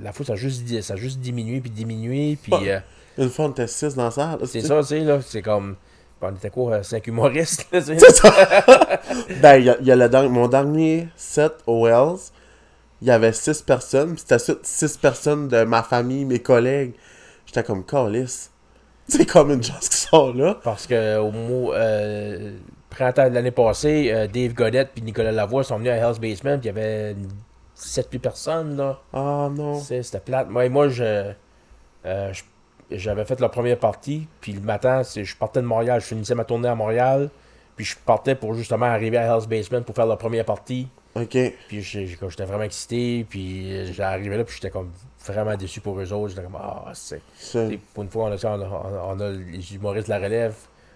la 0.02 0.14
foule, 0.14 0.26
ça 0.26 0.34
a 0.34 0.36
juste, 0.36 0.82
ça 0.82 0.94
a 0.94 0.98
juste 0.98 1.20
diminué, 1.20 1.62
puis 1.62 1.70
diminué, 1.70 2.38
puis 2.42 2.70
euh, 2.70 2.80
Une 3.18 3.30
fois, 3.30 3.46
on 3.46 3.52
était 3.52 3.68
6 3.68 3.96
dans 3.96 4.06
la 4.06 4.12
salle. 4.12 4.40
là, 4.40 4.46
c'est 4.46 4.62
ça, 4.62 4.80
tu 4.82 4.88
sais, 4.88 5.00
là, 5.00 5.20
c'est 5.22 5.42
comme... 5.42 5.76
on 6.22 6.32
était 6.32 6.50
quoi, 6.50 6.84
5 6.84 7.08
humoristes? 7.08 7.68
là, 7.72 7.80
tu 7.82 7.88
sais? 7.88 8.00
C'est 8.00 8.16
ça! 8.16 8.32
ben, 9.42 9.56
il 9.58 9.66
y 9.66 9.70
a, 9.70 9.78
il 9.80 9.88
y 9.88 9.92
a 9.92 9.96
le 9.96 10.30
mon 10.30 10.48
dernier 10.48 11.08
set 11.16 11.54
au 11.66 11.86
Wells, 11.86 12.32
il 13.02 13.08
y 13.08 13.12
avait 13.12 13.34
6 13.34 13.62
personnes, 13.62 14.16
puis 14.16 14.24
c'était 14.28 14.56
6 14.62 14.98
personnes 14.98 15.48
de 15.48 15.64
ma 15.64 15.84
famille, 15.84 16.26
mes 16.26 16.40
collègues. 16.40 16.94
J'étais 17.46 17.64
comme, 17.64 17.86
calice. 17.86 18.52
C'est 19.08 19.26
comme 19.26 19.52
une 19.52 19.64
chance 19.64 19.90
qu'ils 19.90 20.08
sont 20.10 20.34
là. 20.34 20.58
Parce 20.64 20.88
que 20.88 21.18
au 21.18 21.32
mot, 21.32 21.74
euh, 21.74 22.54
printemps 22.90 23.30
de 23.30 23.34
l'année 23.36 23.52
passée, 23.52 24.12
euh, 24.12 24.28
Dave 24.28 24.54
Godette 24.54 24.92
puis 24.94 25.02
Nicolas 25.04 25.32
Lavoie 25.32 25.64
sont 25.64 25.78
venus 25.78 25.92
à 25.92 25.96
Hell's 25.98 26.20
Basement, 26.20 26.58
puis 26.60 26.70
il 26.70 26.76
y 26.76 26.80
avait 26.80 27.16
7-8 27.76 28.20
personnes, 28.20 28.78
là. 28.78 29.00
Ah 29.14 29.50
non. 29.52 29.80
C'était 29.80 30.20
plate. 30.20 30.50
Moi, 30.50 30.70
moi 30.70 30.90
je, 30.90 31.04
euh, 32.06 32.34
je- 32.34 32.44
j'avais 32.92 33.26
fait 33.26 33.40
la 33.40 33.50
première 33.50 33.78
partie, 33.80 34.28
puis 34.42 34.54
le 34.54 34.62
matin, 34.62 35.02
je 35.04 35.36
partais 35.36 35.62
de 35.62 35.66
Montréal, 35.66 36.00
je 36.02 36.06
finissais 36.06 36.36
ma 36.36 36.46
tournée 36.46 36.68
à 36.70 36.76
Montréal, 36.76 37.30
puis 37.76 37.86
je 37.86 37.96
partais 38.06 38.36
pour 38.36 38.54
justement 38.54 38.86
arriver 38.86 39.18
à 39.18 39.26
Hell's 39.36 39.48
Basement 39.48 39.82
pour 39.82 39.96
faire 39.96 40.06
la 40.06 40.16
première 40.18 40.46
partie. 40.46 40.88
Ok. 41.16 41.38
Puis 41.68 41.82
j'étais 41.82 42.46
vraiment 42.46 42.64
excité, 42.64 43.26
puis 43.30 43.92
j'arrivais 43.94 44.38
là, 44.38 44.44
puis 44.44 44.56
j'étais 44.56 44.70
comme 44.70 44.92
vraiment 45.32 45.56
déçu 45.56 45.80
pour 45.80 45.98
eux 46.00 46.12
autres. 46.12 46.30
J'étais 46.30 46.44
comme, 46.44 46.58
ah, 46.62 46.92
c'est. 46.94 47.22
Pour 47.94 48.04
une 48.04 48.10
fois, 48.10 48.26
on 48.26 48.32
a, 48.32 48.38
ça, 48.38 48.52
on 48.52 48.62
a, 48.62 49.16
on 49.16 49.20
a 49.20 49.30
les 49.30 49.76
humoristes 49.76 50.08
de 50.08 50.14
la 50.14 50.20
relève. 50.20 50.56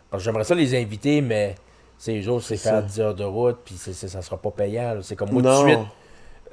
Parce 0.10 0.22
que 0.24 0.26
j'aimerais 0.26 0.44
ça 0.44 0.56
les 0.56 0.76
inviter, 0.76 1.22
mais 1.22 1.56
c'est 1.98 2.20
eux 2.20 2.30
autres, 2.30 2.46
c'est 2.46 2.58
faire 2.58 2.76
ça. 2.76 2.82
10 2.82 3.00
heures 3.00 3.16
de 3.16 3.24
route, 3.24 3.60
puis 3.64 3.76
c'est- 3.78 3.94
ça 3.94 4.22
sera 4.22 4.38
pas 4.38 4.52
payant. 4.52 4.98
C'est 5.02 5.16
comme 5.16 5.32
moi, 5.32 5.42
tout 5.42 5.48
de 5.48 5.70
suite, 5.70 5.80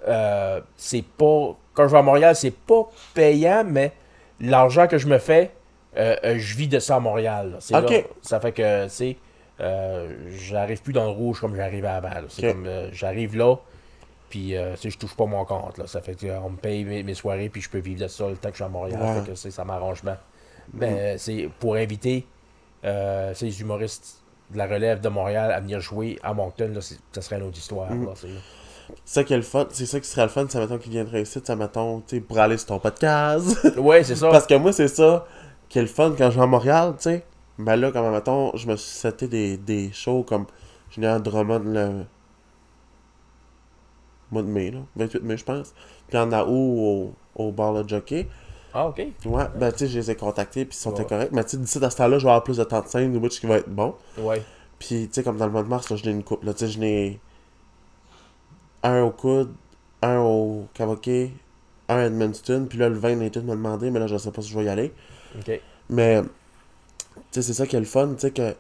euh, 0.09 0.61
c'est 0.77 1.05
pas. 1.05 1.57
Quand 1.73 1.87
je 1.89 1.93
vais 1.93 1.99
à 1.99 2.03
Montréal, 2.03 2.37
c'est 2.37 2.53
pas 2.55 2.89
payant, 3.15 3.65
mais 3.67 3.93
l'argent 4.41 4.87
que 4.87 4.99
je 4.99 5.07
me 5.09 5.19
fais, 5.19 5.51
euh, 5.97 6.15
euh, 6.25 6.35
je 6.39 6.57
vis 6.57 6.69
de 6.69 6.79
ça 6.79 6.97
à 6.97 7.01
Montréal. 7.01 7.57
C'est 7.61 7.75
là. 7.81 7.89
ça 8.23 8.39
fait 8.41 8.53
que, 8.53 8.85
tu 8.85 8.91
sais, 8.91 9.17
j'arrive 10.31 10.83
plus 10.83 10.93
dans 10.93 11.05
le 11.05 11.11
rouge 11.11 11.41
comme 11.41 11.55
j'arrivais 11.57 11.89
avant. 11.89 12.11
C'est 12.29 12.53
comme, 12.53 12.69
j'arrive 12.93 13.37
là, 13.37 13.57
puis 14.31 14.57
euh, 14.57 14.73
tu 14.75 14.83
sais, 14.83 14.91
je 14.91 14.99
touche 14.99 15.15
pas 15.15 15.27
mon 15.27 15.45
compte. 15.45 15.79
Là. 15.79 15.87
Ça 15.87 16.01
fait 16.01 16.15
qu'on 16.19 16.51
me 16.51 16.57
paye 16.57 16.85
mes, 16.85 17.03
mes 17.03 17.15
soirées, 17.15 17.49
puis 17.49 17.61
je 17.63 17.71
peux 17.71 17.79
vivre 17.79 18.01
de 18.03 18.09
ça 18.09 18.29
le 18.29 18.37
temps 18.37 18.49
que 18.49 18.55
je 18.55 18.57
suis 18.57 18.65
à 18.65 18.69
Montréal. 18.69 19.01
Ouais. 19.03 19.21
Fait 19.23 19.31
que 19.31 19.35
c'est- 19.37 19.51
ça 19.51 19.65
bien. 19.65 20.17
Ben, 20.73 20.97
euh, 20.97 21.15
c'est 21.19 21.51
pour 21.61 21.75
inviter 21.77 22.27
euh, 22.85 23.33
ces 23.35 23.61
humoristes 23.61 24.23
de 24.51 24.59
la 24.59 24.67
relève 24.67 25.01
de 25.01 25.09
Montréal 25.09 25.53
à 25.53 25.61
venir 25.61 25.81
jouer 25.81 26.19
à 26.23 26.35
Moncton, 26.35 26.71
là, 26.75 26.81
ça 26.81 27.23
serait 27.23 27.37
une 27.37 27.45
autre 27.45 27.59
histoire. 27.59 27.91
Mm. 27.91 28.07
là, 28.07 28.13
c'est- 28.15 28.29
C'est 29.05 29.15
ça 29.15 29.25
qui 29.25 29.33
est 29.33 29.37
le 29.39 29.43
fun. 29.43 29.67
C'est 29.71 29.87
ça 29.87 29.99
qui 29.99 30.07
serait 30.07 30.23
le 30.25 30.29
fun, 30.29 30.45
c'est 30.49 30.59
mettons 30.59 30.77
qu'ils 30.77 30.93
viendraient 30.93 31.23
ici, 31.23 31.41
ça 31.43 31.57
mettons, 31.57 32.01
tu 32.01 32.17
sais, 32.17 32.21
pour 32.21 32.39
aller 32.39 32.59
sur 32.59 32.67
ton 32.69 32.79
podcast. 32.79 33.59
Ouais, 33.79 34.05
c'est 34.05 34.15
ça. 34.17 34.29
Parce 34.31 34.47
que 34.47 34.55
moi, 34.55 34.73
c'est 34.73 34.89
ça 34.89 35.27
qui 35.71 35.79
est 35.79 35.83
le 35.83 35.89
fun 35.89 36.15
quand 36.17 36.31
je 36.31 36.37
vais 36.37 36.43
à 36.43 36.47
Montréal, 36.47 36.93
tu 36.99 37.05
sais. 37.05 37.25
Ben 37.59 37.77
là, 37.77 37.91
comme 37.93 38.11
mettons, 38.11 38.55
je 38.57 38.67
me 38.67 38.77
suis 38.77 38.91
seté 38.99 39.27
des, 39.29 39.57
des 39.57 39.91
shows 39.93 40.23
comme. 40.25 40.47
Je 40.91 41.03
à 41.05 41.19
Drummond 41.19 41.61
le. 41.65 42.05
Mois 44.35 44.43
de 44.43 44.49
mai, 44.49 44.71
là. 44.71 44.81
28 44.97 45.23
mai, 45.23 45.37
je 45.37 45.45
pense. 45.45 45.75
Puis 46.09 46.19
en 46.19 46.31
août 46.33 46.45
au, 46.49 47.13
au 47.35 47.53
bar 47.53 47.73
Le 47.73 47.87
Jockey. 47.89 48.29
Ah, 48.75 48.89
ok. 48.89 48.99
Ouais, 49.27 49.45
ben 49.57 49.71
tu 49.73 49.79
sais, 49.79 49.87
je 49.89 49.99
les 50.01 50.11
ai 50.11 50.17
contactés, 50.17 50.65
puis 50.65 50.77
ils 50.77 50.81
sont 50.81 50.93
Ouais. 50.95 51.05
corrects. 51.05 51.31
Mais 51.33 51.45
tu 51.45 51.51
sais, 51.51 51.57
d'ici 51.59 51.83
à 51.85 51.91
ce 51.91 51.97
temps-là, 51.97 52.19
je 52.19 52.25
vais 52.25 52.31
avoir 52.31 52.43
plus 52.45 52.57
de 52.57 52.65
temps 52.65 52.81
de 52.83 52.89
scène, 52.89 53.17
which 53.19 53.41
qui 53.41 53.47
va 53.47 53.57
être 53.59 53.69
bon. 53.69 53.95
Ouais. 54.19 54.43
Puis, 54.81 55.07
tu 55.09 55.15
sais, 55.15 55.23
comme 55.23 55.37
dans 55.39 55.47
le 55.47 55.53
mois 55.53 55.63
de 55.63 55.69
mars, 55.69 55.89
là, 55.91 55.97
je 55.97 56.05
n'ai 56.05 56.11
une 56.11 56.25
coupe. 56.25 56.43
Là, 56.45 56.53
tu 56.53 56.67
sais, 56.67 56.73
je 56.73 56.79
n'ai 56.81 57.21
un 58.83 59.03
au 59.03 59.11
coude, 59.11 59.53
un 60.03 60.19
au 60.19 60.67
Cavoquet, 60.75 61.31
un 61.89 61.97
à 61.99 62.05
Edmundston. 62.07 62.67
Puis 62.69 62.79
là, 62.79 62.89
le 62.89 62.97
20, 62.97 63.17
Nathan 63.17 63.43
m'a 63.43 63.55
demandé, 63.55 63.91
mais 63.91 64.01
là, 64.01 64.07
je 64.09 64.17
sais 64.17 64.31
pas 64.31 64.43
si 64.43 64.51
je 64.51 64.59
vais 64.59 64.65
y 64.65 64.69
aller. 64.69 64.93
Ok. 65.39 65.61
Mais, 65.89 66.23
tu 66.23 66.29
sais, 67.31 67.43
c'est 67.43 67.55
ça 67.55 67.67
qui 67.67 67.77
est 67.77 67.81
le 67.81 67.87
fun, 67.87 68.09
tu 68.15 68.21
sais, 68.21 68.31
que 68.33 68.55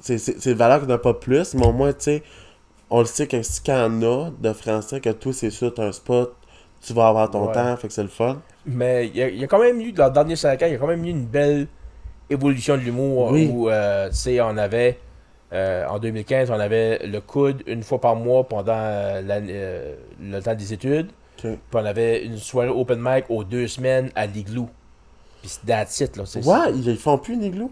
c'est 0.00 0.54
valeur 0.54 0.78
qu'il 0.78 0.88
n'y 0.88 0.94
en 0.94 0.96
a 0.96 0.98
pas 0.98 1.14
plus, 1.14 1.54
mais 1.54 1.66
au 1.66 1.72
moins, 1.72 1.92
tu 1.92 2.00
sais, 2.04 2.22
on 2.92 3.00
le 3.00 3.06
sait 3.06 3.26
que 3.26 3.42
si 3.42 3.62
qu'il 3.62 3.74
y 3.74 3.76
en 3.76 4.02
a 4.02 4.30
de 4.38 4.52
français, 4.52 5.00
que 5.00 5.10
toi, 5.10 5.32
c'est 5.32 5.50
sûr, 5.50 5.72
t'as 5.74 5.86
un 5.86 5.92
spot, 5.92 6.34
tu 6.80 6.92
vas 6.92 7.08
avoir 7.08 7.30
ton 7.30 7.46
Ouais. 7.48 7.52
temps, 7.54 7.76
fait 7.76 7.88
que 7.88 7.94
c'est 7.94 8.02
le 8.02 8.08
fun. 8.08 8.40
Mais 8.66 9.06
il 9.08 9.16
y, 9.16 9.22
a- 9.22 9.28
il 9.28 9.38
y 9.38 9.44
a 9.44 9.46
quand 9.46 9.60
même 9.60 9.80
eu, 9.80 9.92
dans 9.92 10.06
les 10.06 10.12
derniers 10.12 10.36
5 10.36 10.62
ans, 10.62 10.66
il 10.66 10.72
y 10.72 10.74
a 10.74 10.78
quand 10.78 10.86
même 10.86 11.04
eu 11.04 11.08
une 11.10 11.24
belle 11.26 11.66
évolution 12.30 12.76
de 12.76 12.82
l'humour 12.82 13.30
Oui. 13.32 13.50
où, 13.52 13.68
euh, 13.68 14.08
tu 14.10 14.16
sais, 14.16 14.40
on 14.40 14.56
avait, 14.56 14.98
euh, 15.52 15.86
en 15.88 15.98
2015, 15.98 16.50
on 16.50 16.60
avait 16.60 16.98
le 17.06 17.20
coude 17.20 17.62
une 17.66 17.82
fois 17.82 18.00
par 18.00 18.14
mois 18.16 18.44
pendant 18.44 18.72
euh, 18.76 19.22
euh, 19.28 19.94
le 20.20 20.40
temps 20.40 20.54
des 20.54 20.72
études. 20.72 21.08
Puis 21.38 21.58
on 21.74 21.84
avait 21.84 22.24
une 22.24 22.38
soirée 22.38 22.68
open 22.68 23.00
mic 23.02 23.24
aux 23.28 23.42
deux 23.42 23.66
semaines 23.66 24.10
à 24.14 24.26
l'Igloo. 24.26 24.68
Puis 25.40 25.50
c'est 25.50 25.66
that's 25.66 25.98
it, 26.00 26.16
là. 26.16 26.22
Ouais, 26.44 26.72
ils 26.74 26.96
font 26.96 27.18
plus 27.18 27.34
une 27.34 27.42
igloo? 27.42 27.70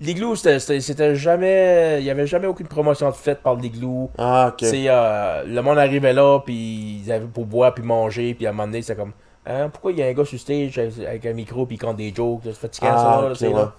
L'Igloo, 0.00 0.36
c'était- 0.36 1.14
jamais. 1.14 1.96
Il 2.00 2.04
n'y 2.04 2.10
avait 2.10 2.26
jamais 2.26 2.46
aucune 2.46 2.66
promotion 2.66 3.08
de 3.08 3.14
fête 3.14 3.40
par 3.42 3.54
l'Igloo. 3.56 4.10
Ah, 4.18 4.52
ok. 4.52 4.62
Euh, 4.64 5.44
le 5.46 5.60
monde 5.62 5.78
arrivait 5.78 6.12
là, 6.12 6.40
puis 6.44 7.00
ils 7.04 7.10
avaient 7.12 7.26
pour 7.26 7.46
boire, 7.46 7.72
puis 7.74 7.82
manger, 7.82 8.34
puis 8.34 8.46
à 8.46 8.50
un 8.50 8.52
moment 8.52 8.66
donné, 8.66 8.82
c'était 8.82 8.96
comme, 9.00 9.12
Hein, 9.48 9.68
pourquoi 9.72 9.92
il 9.92 9.98
y 9.98 10.02
a 10.02 10.06
un 10.06 10.12
gars 10.12 10.24
sur 10.24 10.40
stage 10.40 10.76
avec, 10.76 11.24
un 11.24 11.32
micro, 11.32 11.66
puis 11.66 11.76
il 11.76 11.78
compte 11.78 11.96
des 11.98 12.12
jokes, 12.12 12.44
là, 12.44 12.50
c'est 12.52 12.60
fatigant 12.60 12.88
Ah, 12.90 12.96
ça, 12.98 13.22
là, 13.22 13.26
ok, 13.28 13.32
tu 13.34 13.38
sais, 13.38 13.46
ouais. 13.46 13.54
là. 13.54 13.72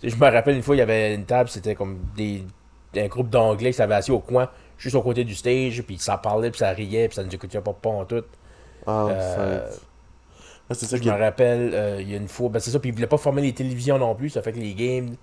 Tu 0.00 0.08
sais, 0.10 0.16
Je 0.16 0.24
me 0.24 0.30
rappelle 0.30 0.54
une 0.54 0.62
fois, 0.62 0.76
il 0.76 0.78
y 0.78 0.82
avait 0.82 1.12
une 1.12 1.24
table, 1.24 1.48
c'était 1.48 1.74
comme 1.74 1.98
des, 2.16 2.44
un 2.96 3.06
groupe 3.08 3.28
d'anglais 3.28 3.70
qui 3.72 3.76
s'avait 3.78 3.96
assis 3.96 4.12
au 4.12 4.20
coin, 4.20 4.48
juste 4.78 4.94
au 4.94 5.02
côté 5.02 5.24
du 5.24 5.34
stage, 5.34 5.82
puis 5.82 5.98
ça 5.98 6.18
parlait, 6.18 6.50
puis 6.52 6.60
ça 6.60 6.70
riait, 6.70 7.08
puis 7.08 7.16
ça 7.16 7.22
ne 7.22 7.26
nous 7.26 7.34
écoutait 7.34 7.60
pas, 7.60 7.72
pas 7.72 7.90
en 7.90 8.04
tout. 8.04 8.22
Ah, 8.86 9.06
Euh, 9.10 9.68
Ah, 10.70 10.74
c'est 10.74 10.86
ça 10.86 10.96
je 10.98 11.02
me 11.02 11.10
rappelle, 11.18 11.70
euh, 11.74 11.98
il 12.00 12.10
y 12.10 12.14
a 12.14 12.18
une 12.18 12.28
fois, 12.28 12.48
ben 12.50 12.60
c'est 12.60 12.70
ça, 12.70 12.78
puis 12.78 12.90
ils 12.90 12.94
voulaient 12.94 13.06
pas 13.08 13.16
former 13.18 13.42
les 13.42 13.52
télévisions 13.54 13.98
non 13.98 14.14
plus, 14.14 14.28
ça 14.30 14.40
fait 14.42 14.52
que 14.52 14.58
les 14.60 14.74
games. 14.74 15.16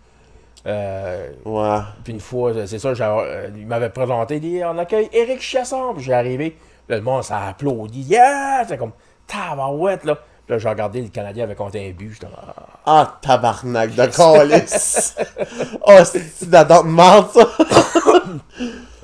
Euh, 0.67 1.29
Ouais. 1.45 1.79
puis 2.03 2.13
une 2.13 2.19
fois, 2.19 2.51
c'est 2.65 2.79
ça, 2.79 2.93
j'ai- 2.93 3.03
euh, 3.03 3.49
il 3.55 3.67
m'avait 3.67 3.89
présenté, 3.89 4.39
dit 4.39 4.61
On 4.65 4.77
accueille 4.77 5.09
Eric 5.13 5.41
Chasson. 5.41 5.93
Puis 5.95 6.03
j'ai 6.05 6.13
arrivé, 6.13 6.57
là, 6.89 6.95
le 6.97 7.01
monde 7.03 7.23
a 7.29 7.49
applaudi. 7.49 8.01
Yeah 8.01 8.63
C'est 8.67 8.77
comme 8.77 8.91
Tabarouette, 9.27 10.03
là. 10.05 10.15
Puis 10.15 10.53
là, 10.53 10.59
j'ai 10.59 10.69
regardé, 10.69 11.01
le 11.01 11.07
Canadien 11.09 11.43
avait 11.45 11.55
compté 11.55 11.87
un 11.87 11.91
but. 11.91 12.13
J'étais 12.13 12.27
Ah. 12.35 12.53
Ah, 12.85 13.17
tabarnak 13.21 13.95
de 13.95 14.05
calice. 14.15 15.15
oh, 15.85 15.97
c'est 16.03 16.49
la 16.51 16.63
dent 16.63 16.83
de 16.83 16.89
marde, 16.89 17.27
ça? 17.31 17.47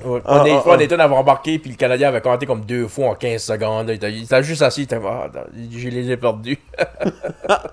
Ouais, 0.04 0.20
Ah, 0.24 0.40
on 0.42 0.44
est, 0.46 0.50
ah, 0.50 0.62
on 0.66 0.72
ah. 0.72 0.82
était 0.82 1.00
avait 1.00 1.14
embarqué, 1.14 1.60
puis 1.60 1.70
le 1.70 1.76
Canadien 1.76 2.08
avait 2.08 2.20
compté 2.20 2.44
comme 2.44 2.62
deux 2.64 2.88
fois 2.88 3.10
en 3.10 3.14
15 3.14 3.40
secondes. 3.40 3.88
Il 3.88 3.94
était, 3.94 4.10
il 4.12 4.24
était 4.24 4.42
juste 4.42 4.62
assis, 4.62 4.80
il 4.80 4.84
était 4.84 4.98
Ah, 5.06 5.28
je 5.70 5.88
les 5.88 6.10
ai 6.10 6.16
perdus. 6.16 6.58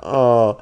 Oh, 0.06 0.56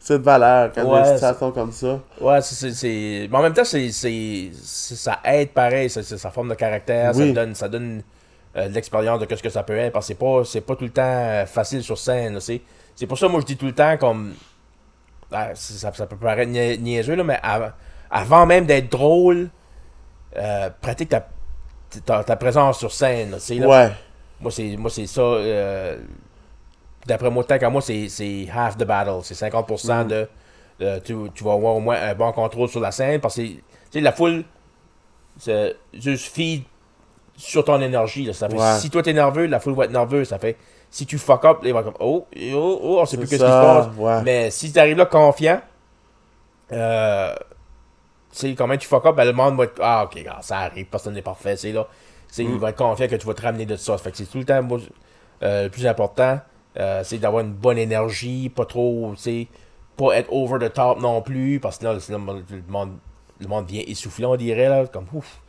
c'est 0.00 0.18
de 0.18 0.22
valeur 0.24 0.70
quand 0.74 0.84
Ouais, 0.84 1.02
des 1.02 1.14
situations 1.14 1.52
comme 1.52 1.72
ça. 1.72 1.98
Ouais, 2.20 2.40
c'est- 2.40 2.54
c'est. 2.54 2.72
c'est- 2.72 3.28
Mais 3.30 3.36
en 3.38 3.42
même 3.42 3.52
temps, 3.52 3.64
c'est, 3.64 3.90
ça 3.90 5.20
aide 5.24 5.50
pareil, 5.50 5.90
c'est, 5.90 6.02
sa 6.02 6.30
forme 6.30 6.48
de 6.50 6.54
caractère, 6.54 7.14
ça 7.14 7.20
donne, 7.32 7.54
ça 7.54 7.68
donne 7.68 8.02
euh, 8.56 8.68
l'expérience 8.68 9.20
de 9.20 9.36
ce 9.36 9.42
que 9.42 9.50
ça 9.50 9.62
peut 9.62 9.76
être, 9.76 9.92
parce 9.92 10.06
que 10.06 10.14
c'est 10.14 10.18
pas, 10.18 10.42
c'est 10.44 10.60
pas 10.62 10.74
tout 10.76 10.84
le 10.84 10.90
temps 10.90 11.02
euh, 11.04 11.46
facile 11.46 11.82
sur 11.82 11.98
scène. 11.98 12.40
c'est, 12.40 12.60
c'est 12.96 13.06
pour 13.06 13.18
ça 13.18 13.28
moi 13.28 13.40
je 13.40 13.46
dis 13.46 13.56
tout 13.56 13.66
le 13.66 13.74
temps 13.74 13.96
comme. 13.98 14.34
ah, 15.30 15.48
ça, 15.54 15.92
ça 15.92 16.06
peut 16.06 16.16
paraître 16.16 16.50
nia- 16.50 16.76
niaiseux, 16.78 17.14
là, 17.14 17.24
mais 17.24 17.38
av- 17.42 17.72
avant 18.10 18.46
même 18.46 18.64
d'être 18.66 18.90
drôle, 18.90 19.50
euh, 20.36 20.70
pratique 20.80 21.10
ta, 21.10 21.26
ta, 22.04 22.24
ta 22.24 22.36
présence 22.36 22.78
sur 22.78 22.92
scène. 22.92 23.32
là. 23.32 23.68
Ouais. 23.68 23.92
Moi, 24.40 24.50
c'est, 24.50 24.76
moi, 24.76 24.90
c'est 24.90 25.06
ça. 25.06 25.20
euh, 25.20 25.98
d'après 27.08 27.30
moi, 27.30 27.42
tant 27.44 27.58
qu'à 27.58 27.70
moi, 27.70 27.80
c'est, 27.82 28.46
half 28.54 28.76
the 28.76 28.84
battle. 28.84 29.20
C'est 29.22 29.34
50% 29.34 30.04
Mm. 30.04 30.08
de. 30.08 30.28
de- 30.80 30.98
tu, 31.00 31.16
tu 31.34 31.42
vas 31.42 31.54
avoir 31.54 31.74
au 31.74 31.80
moins 31.80 31.96
un 32.00 32.14
bon 32.14 32.30
contrôle 32.32 32.68
sur 32.68 32.78
la 32.80 32.92
scène. 32.92 33.20
Parce 33.20 33.34
que 33.36 33.42
tu 33.42 33.62
sais, 33.90 34.00
la 34.00 34.12
foule, 34.12 34.44
juste 35.92 36.34
feed 36.34 36.62
sur 37.36 37.64
ton 37.64 37.80
énergie. 37.80 38.24
là. 38.24 38.32
Ça 38.32 38.48
fait, 38.48 38.56
Ouais. 38.58 38.78
Si 38.78 38.90
toi 38.90 39.02
t'es 39.02 39.12
nerveux, 39.12 39.46
la 39.46 39.60
foule 39.60 39.74
va 39.74 39.84
être 39.84 39.92
nerveuse. 39.92 40.28
Ça 40.28 40.38
fait. 40.38 40.56
Si 40.90 41.04
tu 41.06 41.18
fuck 41.18 41.44
up, 41.44 41.58
ils 41.64 41.72
vont 41.72 41.82
comme 41.82 41.94
Oh, 42.00 42.26
oh, 42.54 42.78
oh, 42.82 42.98
on 43.00 43.04
sait 43.06 43.16
plus 43.18 43.28
qu'est-ce 43.28 43.42
qui 43.42 43.48
se 43.48 43.52
passe. 43.52 43.86
ouais. 43.96 44.22
Mais 44.22 44.50
si 44.50 44.72
tu 44.72 44.78
arrives 44.78 44.96
là 44.96 45.06
confiant, 45.06 45.60
euh, 46.72 47.34
tu 48.32 48.38
sais, 48.38 48.54
comment 48.54 48.76
tu 48.76 48.86
fuck 48.88 49.04
up, 49.06 49.14
ben, 49.16 49.24
le 49.24 49.32
monde 49.32 49.56
va 49.56 49.64
être 49.64 49.80
Ah, 49.82 50.04
ok, 50.04 50.24
ça 50.40 50.58
arrive, 50.60 50.86
personne 50.86 51.14
n'est 51.14 51.22
parfait. 51.22 51.56
C'est 51.56 51.72
là. 51.72 51.82
Mm. 51.82 52.40
Il 52.42 52.58
va 52.58 52.70
être 52.70 52.76
confiant 52.78 53.06
que 53.08 53.16
tu 53.16 53.26
vas 53.26 53.34
te 53.34 53.42
ramener 53.42 53.66
de 53.66 53.76
ça. 53.76 53.96
Fait 53.98 54.10
que 54.10 54.16
c'est 54.16 54.26
tout 54.26 54.38
le 54.38 54.44
temps 54.44 54.62
moi, 54.62 54.78
euh, 55.42 55.64
le 55.64 55.70
plus 55.70 55.86
important, 55.86 56.38
euh, 56.76 57.02
c'est 57.04 57.18
d'avoir 57.18 57.44
une 57.44 57.52
bonne 57.52 57.78
énergie, 57.78 58.48
pas 58.48 58.64
trop, 58.64 59.12
tu 59.16 59.22
sais, 59.22 59.46
pas 59.96 60.16
être 60.16 60.32
over 60.32 60.58
the 60.68 60.72
top 60.72 61.00
non 61.00 61.22
plus, 61.22 61.58
parce 61.60 61.78
que 61.78 61.84
là, 61.84 61.94
le 61.94 62.18
monde, 62.68 62.90
le 63.40 63.48
monde 63.48 63.66
vient 63.66 63.82
essoufflé, 63.86 64.24
on 64.26 64.36
dirait, 64.36 64.68
là, 64.68 64.86
comme 64.86 65.06
ouf. 65.12 65.40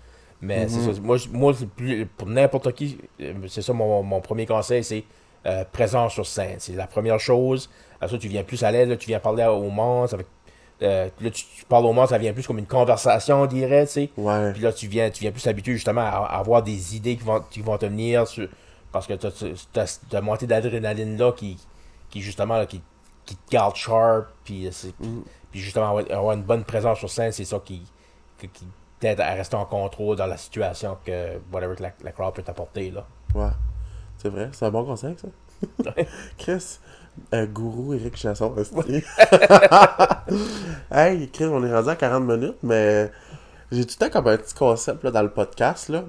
Mais 0.41 0.67
c'est 0.70 0.80
ça. 0.93 1.01
Moi, 1.01 1.17
moi 1.34 1.53
plus, 1.76 2.05
pour 2.05 2.28
n'importe 2.28 2.72
qui, 2.74 2.97
euh, 3.20 3.34
c'est 3.49 3.61
ça 3.61 3.74
mon, 3.74 4.01
mon 4.03 4.22
premier 4.22 4.45
conseil, 4.45 4.84
c'est 4.86 5.03
euh, 5.45 5.65
présence 5.70 6.13
sur 6.13 6.26
scène. 6.26 6.55
C'est 6.59 6.74
la 6.76 6.88
première 6.88 7.20
chose. 7.20 7.70
Après 7.95 8.07
ça, 8.09 8.17
tu 8.17 8.30
viens 8.30 8.43
plus 8.43 8.63
à 8.63 8.72
l'aise, 8.72 8.97
tu 8.97 9.07
viens 9.07 9.20
parler 9.20 9.43
au 9.45 9.70
monde. 9.70 10.09
Fait, 10.09 10.26
euh, 10.82 11.09
là, 11.20 11.30
tu, 11.30 11.43
tu 11.43 11.65
parles 11.65 11.86
au 11.86 11.91
monde, 11.91 12.07
ça 12.07 12.17
vient 12.17 12.32
plus 12.32 12.47
comme 12.47 12.57
une 12.59 12.65
conversation, 12.67 13.41
on 13.41 13.45
dirait, 13.47 13.86
tu 13.86 13.91
sais. 13.91 14.09
Ouais. 14.15 14.53
Puis 14.53 14.61
là, 14.61 14.72
tu 14.72 14.88
viens, 14.88 15.09
tu 15.09 15.20
viens 15.22 15.32
plus 15.32 15.45
habitué 15.45 15.74
justement 15.74 16.01
à, 16.01 16.26
à 16.30 16.39
avoir 16.39 16.63
des 16.63 16.95
idées 16.95 17.17
qui 17.17 17.24
vont, 17.26 17.41
qui 17.51 17.59
vont 17.59 17.78
te 17.78 17.86
venir 17.86 18.26
sur- 18.26 18.47
parce 18.92 19.08
que 19.08 19.14
tu 19.14 19.28
as, 19.80 19.88
cette 19.88 20.14
montée 20.22 20.48
d'adrénaline 20.48 21.18
là 21.18 21.32
qui, 21.32 21.58
qui 22.10 22.22
justement 22.22 22.58
là, 22.58 22.66
qui, 22.66 22.82
qui 23.26 23.36
te 23.36 23.52
garde 23.52 23.76
sharp. 23.76 24.28
Puis, 24.44 24.68
c'est- 24.72 24.98
Mm. 25.00 25.22
puis 25.52 25.60
justement, 25.60 25.98
avoir, 25.98 26.34
une 26.36 26.44
bonne 26.44 26.64
présence 26.64 27.00
sur 27.00 27.10
scène, 27.10 27.32
c'est 27.32 27.46
ça 27.46 27.60
qui, 27.64 27.84
qui, 28.40 28.48
qui 28.50 28.66
t'aide 29.00 29.20
à 29.22 29.34
rester 29.34 29.56
en 29.56 29.66
contrôle 29.66 30.18
dans 30.18 30.26
la 30.26 30.38
situation 30.38 30.98
que 31.06 31.40
whatever 31.54 31.76
que 31.76 31.84
la, 31.84 31.92
la 32.04 32.12
crowd 32.12 32.34
peut 32.34 32.44
t'apporter. 32.44 32.92
Là. 32.92 33.06
Ouais. 33.36 33.50
C'est 34.18 34.30
vrai, 34.30 34.50
c'est 34.52 34.66
un 34.66 34.72
bon 34.72 34.84
conseil, 34.86 35.16
ça. 35.18 35.28
Chris, 36.38 36.80
euh, 37.34 37.46
gourou 37.48 37.94
Eric 37.94 38.16
Chasson, 38.18 38.54
hey, 40.92 41.30
Chris, 41.32 41.46
on 41.46 41.64
est 41.64 41.74
rendu 41.74 41.90
à 41.90 41.96
40 41.96 42.24
minutes, 42.26 42.58
mais 42.64 43.12
j'ai 43.72 43.86
tout 43.86 43.96
le 44.00 44.06
temps 44.08 44.12
comme 44.12 44.28
un 44.28 44.38
petit 44.38 44.54
concept 44.54 45.04
là, 45.04 45.12
dans 45.12 45.22
le 45.24 45.32
podcast, 45.32 45.90
là, 45.90 46.04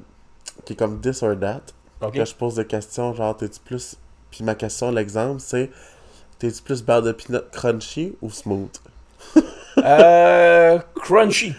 qui 0.65 0.73
est 0.73 0.77
comme 0.77 1.01
this 1.01 1.23
or 1.23 1.39
that. 1.39 1.61
Que 2.01 2.25
je 2.25 2.35
pose 2.35 2.55
des 2.55 2.65
questions, 2.65 3.15
genre, 3.15 3.37
t'es-tu 3.37 3.61
plus. 3.61 3.97
Puis 4.31 4.43
ma 4.45 4.55
question, 4.55 4.91
l'exemple, 4.91 5.41
c'est 5.41 5.71
t'es-tu 6.39 6.63
plus 6.63 6.83
beurre 6.83 7.03
de 7.03 7.13
peanut 7.13 7.51
crunchy 7.53 8.15
ou 8.23 8.31
smooth? 8.31 8.71
Euh, 9.79 10.79
crunchy. 10.97 11.55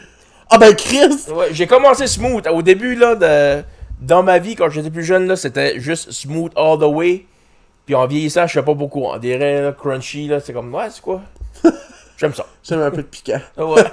Ah 0.50 0.58
ben, 0.60 0.76
Chris! 0.76 1.32
Ouais, 1.34 1.48
j'ai 1.54 1.66
commencé 1.66 2.06
smooth. 2.06 2.46
Au 2.48 2.62
début, 2.62 2.94
là, 2.94 3.16
de, 3.16 3.64
dans 4.02 4.22
ma 4.22 4.38
vie, 4.38 4.56
quand 4.56 4.70
j'étais 4.70 4.92
plus 4.92 5.04
jeune, 5.04 5.28
là, 5.28 5.36
c'était 5.36 5.80
juste 5.80 6.12
smooth 6.12 6.52
all 6.56 6.78
the 6.78 6.84
way. 6.84 7.26
Puis 7.86 7.96
en 7.96 8.06
vieillissant, 8.06 8.46
je 8.46 8.54
sais 8.54 8.64
pas 8.64 8.74
beaucoup. 8.74 9.04
On 9.06 9.18
dirait 9.18 9.62
là, 9.62 9.72
crunchy, 9.72 10.28
là, 10.28 10.40
c'est 10.40 10.54
comme, 10.54 10.76
ouais, 10.76 10.90
c'est 10.92 11.02
quoi? 11.02 11.22
J'aime 12.18 12.34
ça. 12.34 12.46
J'aime 12.64 12.82
un 12.82 12.92
peu 12.92 12.98
de 12.98 13.08
piquant. 13.08 13.42
Ouais. 13.58 13.84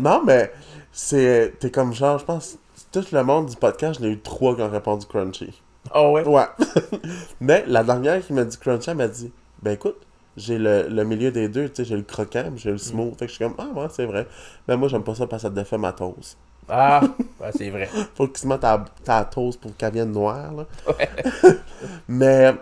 Non, 0.00 0.22
mais 0.24 0.50
c'est. 0.90 1.54
T'es 1.60 1.70
comme 1.70 1.92
genre, 1.92 2.18
je 2.18 2.24
pense, 2.24 2.56
tout 2.90 3.04
le 3.12 3.22
monde 3.22 3.46
du 3.46 3.56
podcast, 3.56 4.00
j'en 4.00 4.06
ai 4.06 4.12
eu 4.12 4.20
trois 4.20 4.56
qui 4.56 4.62
ont 4.62 4.70
répondu 4.70 5.06
crunchy. 5.06 5.52
Ah 5.92 6.08
ouais? 6.10 6.26
Ouais. 6.26 6.44
mais 7.40 7.64
la 7.66 7.82
dernière 7.84 8.24
qui 8.24 8.32
m'a 8.32 8.44
dit 8.44 8.56
crunchy, 8.58 8.90
elle 8.90 8.96
m'a 8.96 9.08
dit 9.08 9.32
Ben 9.62 9.72
écoute, 9.72 9.96
j'ai 10.36 10.58
le, 10.58 10.88
le 10.88 11.04
milieu 11.04 11.30
des 11.30 11.48
deux, 11.48 11.68
tu 11.68 11.76
sais, 11.76 11.84
j'ai 11.84 11.96
le 11.96 12.02
croquant, 12.02 12.52
j'ai 12.56 12.70
le 12.70 12.78
smooth. 12.78 13.18
Fait 13.18 13.26
que 13.26 13.32
je 13.32 13.36
suis 13.36 13.44
comme 13.44 13.54
Ah, 13.58 13.68
ouais, 13.78 13.86
c'est 13.90 14.06
vrai. 14.06 14.26
Mais 14.66 14.76
moi, 14.76 14.88
j'aime 14.88 15.02
pas 15.04 15.14
ça 15.14 15.26
parce 15.26 15.42
que 15.42 15.48
ça 15.48 15.54
défait 15.54 15.78
ma 15.78 15.92
toast. 15.92 16.36
Ah, 16.68 17.00
ouais, 17.40 17.50
c'est 17.56 17.70
vrai. 17.70 17.88
Faut 18.14 18.28
que 18.28 18.38
tu 18.38 18.46
mettes 18.46 18.60
ta, 18.60 18.84
ta 19.04 19.24
toast 19.24 19.60
pour 19.60 19.74
qu'elle 19.76 19.92
vienne 19.94 20.12
noire, 20.12 20.52
là. 20.52 20.66
mais. 22.08 22.54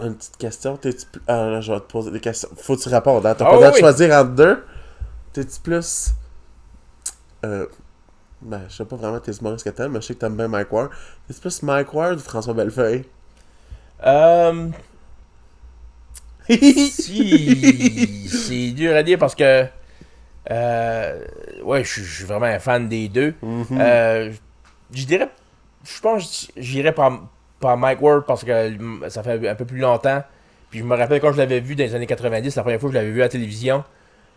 Une 0.00 0.14
petite 0.14 0.36
question, 0.36 0.76
t'es-tu 0.76 1.06
plus. 1.06 1.22
Ah, 1.26 1.46
là, 1.50 1.60
je 1.60 1.72
vais 1.72 1.80
te 1.80 1.90
poser 1.90 2.10
des 2.12 2.20
questions. 2.20 2.48
Faut 2.56 2.76
que 2.76 2.82
tu 2.82 2.88
répondes, 2.88 3.26
hein? 3.26 3.34
T'as 3.36 3.44
Ah 3.46 3.48
pas 3.48 3.52
le 3.54 3.56
droit 3.58 3.70
de 3.70 3.74
oui. 3.74 3.80
choisir 3.80 4.14
entre 4.14 4.30
deux. 4.30 4.64
T'es-tu 5.32 5.60
plus. 5.60 6.10
Euh. 7.44 7.66
Ben, 8.40 8.62
je 8.68 8.74
sais 8.76 8.84
pas 8.84 8.96
vraiment 8.96 9.18
tes 9.20 9.32
humoristes 9.32 9.64
que 9.64 9.70
t'aimes, 9.70 9.92
mais 9.92 10.00
je 10.00 10.06
sais 10.06 10.14
que 10.14 10.20
t'aimes 10.20 10.36
bien 10.36 10.48
Mike 10.48 10.72
Ward. 10.72 10.90
T'es-tu 11.26 11.40
plus 11.40 11.62
Mike 11.62 11.92
Ward 11.92 12.16
ou 12.18 12.20
François 12.20 12.54
Bellefeuille? 12.54 13.04
Euh, 14.06 14.68
si, 16.48 18.28
c'est 18.28 18.70
dur 18.72 18.94
à 18.96 19.02
dire 19.02 19.18
parce 19.18 19.34
que. 19.34 19.66
Euh, 20.50 21.24
ouais, 21.62 21.84
je 21.84 22.00
suis- 22.02 22.24
vraiment 22.24 22.46
un 22.46 22.58
fan 22.58 22.88
des 22.88 23.08
deux. 23.08 23.34
Mhm. 23.42 23.66
Euh, 23.72 24.32
je 24.92 25.04
dirais. 25.04 25.28
Je 25.84 26.00
pense 26.00 26.48
que 26.54 26.60
j'irais 26.62 26.92
par, 26.92 27.28
par 27.60 27.76
Mike 27.76 28.00
Ward 28.00 28.24
parce 28.26 28.44
que 28.44 28.70
ça 29.08 29.22
fait 29.22 29.48
un 29.48 29.54
peu 29.54 29.64
plus 29.64 29.78
longtemps. 29.78 30.22
Puis 30.70 30.80
je 30.80 30.84
me 30.84 30.94
rappelle 30.96 31.20
quand 31.20 31.32
je 31.32 31.38
l'avais 31.38 31.60
vu 31.60 31.74
dans 31.76 31.84
les 31.84 31.94
années 31.94 32.06
90, 32.06 32.54
la 32.56 32.62
première 32.62 32.80
fois 32.80 32.88
que 32.90 32.94
je 32.94 32.98
l'avais 32.98 33.10
vu 33.10 33.20
à 33.20 33.24
la 33.24 33.28
télévision, 33.30 33.84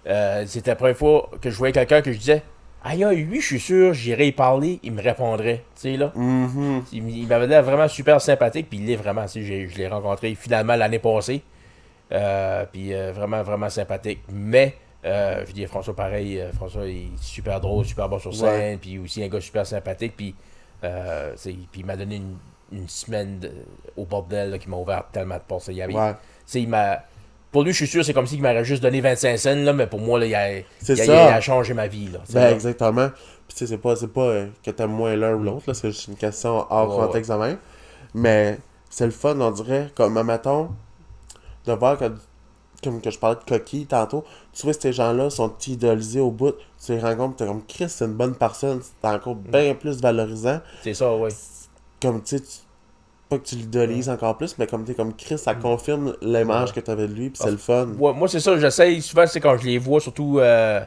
euh, 0.07 0.43
c'était 0.47 0.71
la 0.71 0.75
première 0.75 0.95
fois 0.97 1.29
que 1.41 1.49
je 1.49 1.55
voyais 1.57 1.73
quelqu'un 1.73 2.01
que 2.01 2.11
je 2.13 2.17
disais 2.17 2.43
Aïe, 2.83 3.03
aïe, 3.03 3.23
lui, 3.23 3.39
je 3.41 3.45
suis 3.45 3.59
sûr, 3.59 3.93
j'irais 3.93 4.27
y 4.27 4.31
parler, 4.31 4.79
il 4.81 4.91
me 4.93 5.01
répondrait. 5.01 5.63
Tu 5.75 5.81
sais, 5.81 5.97
là. 5.97 6.11
Mhm. 6.15 6.83
Il, 6.91 7.09
il 7.09 7.27
m'avait 7.27 7.45
l'air 7.47 7.61
vraiment 7.63 7.87
super 7.87 8.19
sympathique, 8.19 8.69
puis 8.69 8.79
il 8.79 8.87
l'est 8.87 8.95
vraiment. 8.95 9.27
Je 9.27 9.39
l'ai 9.77 9.87
rencontré 9.87 10.33
finalement 10.35 10.75
l'année 10.75 10.97
passée. 10.99 11.43
Euh, 12.11 12.65
puis 12.71 12.93
euh, 12.93 13.11
vraiment, 13.13 13.43
vraiment 13.43 13.69
sympathique. 13.69 14.19
Mais, 14.31 14.75
euh, 15.05 15.45
je 15.47 15.51
dis 15.53 15.65
François 15.67 15.95
pareil, 15.95 16.43
François 16.53 16.85
il 16.87 16.97
est 16.97 17.21
super 17.21 17.61
drôle, 17.61 17.85
super 17.85 18.09
bon 18.09 18.17
sur 18.19 18.33
scène, 18.35 18.79
puis 18.79 18.97
aussi 18.97 19.23
un 19.23 19.27
gars 19.27 19.39
super 19.41 19.65
sympathique. 19.65 20.13
Puis, 20.17 20.35
il 20.83 21.85
m'a 21.85 21.95
donné 21.95 22.15
une, 22.15 22.37
une 22.71 22.87
semaine 22.89 23.39
de- 23.39 23.51
au 23.95 24.05
bordel 24.05 24.49
là, 24.51 24.57
qui 24.57 24.67
m'a 24.69 24.77
ouvert 24.77 25.03
tellement 25.11 25.35
de 25.35 25.41
portes. 25.47 25.67
Il 25.67 25.79
Ouais. 25.85 26.13
tu 26.13 26.17
sais, 26.45 26.61
il 26.63 26.67
m'a. 26.69 27.03
Pour 27.51 27.63
lui, 27.63 27.71
je 27.71 27.77
suis 27.77 27.87
sûr, 27.87 28.05
c'est 28.05 28.13
comme 28.13 28.27
s'il 28.27 28.41
m'aurait 28.41 28.63
juste 28.63 28.81
donné 28.81 29.01
25 29.01 29.37
cents, 29.37 29.55
là, 29.55 29.73
mais 29.73 29.87
pour 29.87 29.99
moi, 29.99 30.17
là, 30.19 30.25
il, 30.25 30.35
a, 30.35 30.57
il 30.59 30.63
a- 30.89 30.95
ça. 30.95 31.03
il 31.03 31.11
a 31.11 31.41
changé 31.41 31.73
ma 31.73 31.87
vie. 31.87 32.07
Là, 32.07 32.19
Ben, 32.33 32.39
là. 32.41 32.51
exactement. 32.51 33.09
Puis, 33.09 33.57
tu 33.57 33.57
sais, 33.57 33.67
c'est 33.67 33.77
pas, 33.77 33.95
c'est 33.97 34.07
pas 34.07 34.21
euh, 34.21 34.47
que 34.63 34.71
t'aimes 34.71 34.91
moins 34.91 35.15
l'un 35.17 35.33
ou 35.35 35.43
l'autre. 35.43 35.73
C'est 35.73 35.91
juste 35.91 36.07
une 36.07 36.15
question 36.15 36.65
hors 36.69 36.97
Ouais, 36.97 37.05
contexte 37.07 37.29
de 37.29 37.35
même. 37.35 37.57
Mais, 38.13 38.57
c'est 38.89 39.05
le 39.05 39.11
fun, 39.11 39.37
on 39.41 39.51
dirait, 39.51 39.89
comme, 39.95 40.21
mettons, 40.23 40.69
de 41.65 41.73
voir 41.73 41.97
que, 41.97 42.05
comme 42.81 43.01
que 43.01 43.11
je 43.11 43.19
parlais 43.19 43.35
de 43.37 43.43
coquille 43.49 43.85
tantôt, 43.85 44.23
tu 44.53 44.63
vois, 44.63 44.73
ces 44.73 44.93
gens-là 44.93 45.29
sont 45.29 45.53
idolisés 45.67 46.21
au 46.21 46.31
bout. 46.31 46.55
Tu 46.83 46.93
les 46.93 46.99
rencontres, 47.01 47.35
t'es 47.35 47.45
comme, 47.45 47.63
Chris, 47.67 47.89
c'est 47.89 48.05
une 48.05 48.13
bonne 48.13 48.35
personne. 48.35 48.81
C'est 48.81 49.07
encore 49.09 49.35
Mm. 49.35 49.51
bien 49.51 49.75
plus 49.75 49.99
valorisant. 50.01 50.61
C'est 50.83 50.93
ça, 50.93 51.13
ouais. 51.15 51.29
Comme, 52.01 52.23
tu 52.23 52.37
sais, 52.37 52.43
tu- 52.43 52.47
pas 53.31 53.37
que 53.39 53.45
tu 53.47 53.55
l'idolises 53.55 54.09
encore 54.09 54.37
plus, 54.37 54.57
mais 54.59 54.67
comme 54.67 54.83
t'es 54.83 54.93
comme 54.93 55.15
Chris, 55.15 55.37
ça 55.37 55.55
confirme 55.55 56.13
l'image 56.21 56.73
que 56.73 56.79
t'avais 56.81 57.07
de 57.07 57.13
lui, 57.13 57.29
puis 57.29 57.39
c'est 57.41 57.51
le 57.51 57.57
fun. 57.57 57.87
Ouais, 57.97 58.13
moi, 58.13 58.27
c'est 58.27 58.39
ça, 58.41 58.57
j'essaye 58.59 59.01
souvent, 59.01 59.25
c'est 59.25 59.39
quand 59.39 59.57
je 59.57 59.65
les 59.65 59.77
vois, 59.77 59.99
surtout, 60.01 60.39
euh, 60.39 60.81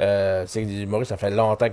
euh, 0.00 0.44
c'est 0.46 0.64
des 0.64 0.82
humoristes, 0.82 1.10
ça 1.10 1.16
fait 1.16 1.30
longtemps 1.30 1.68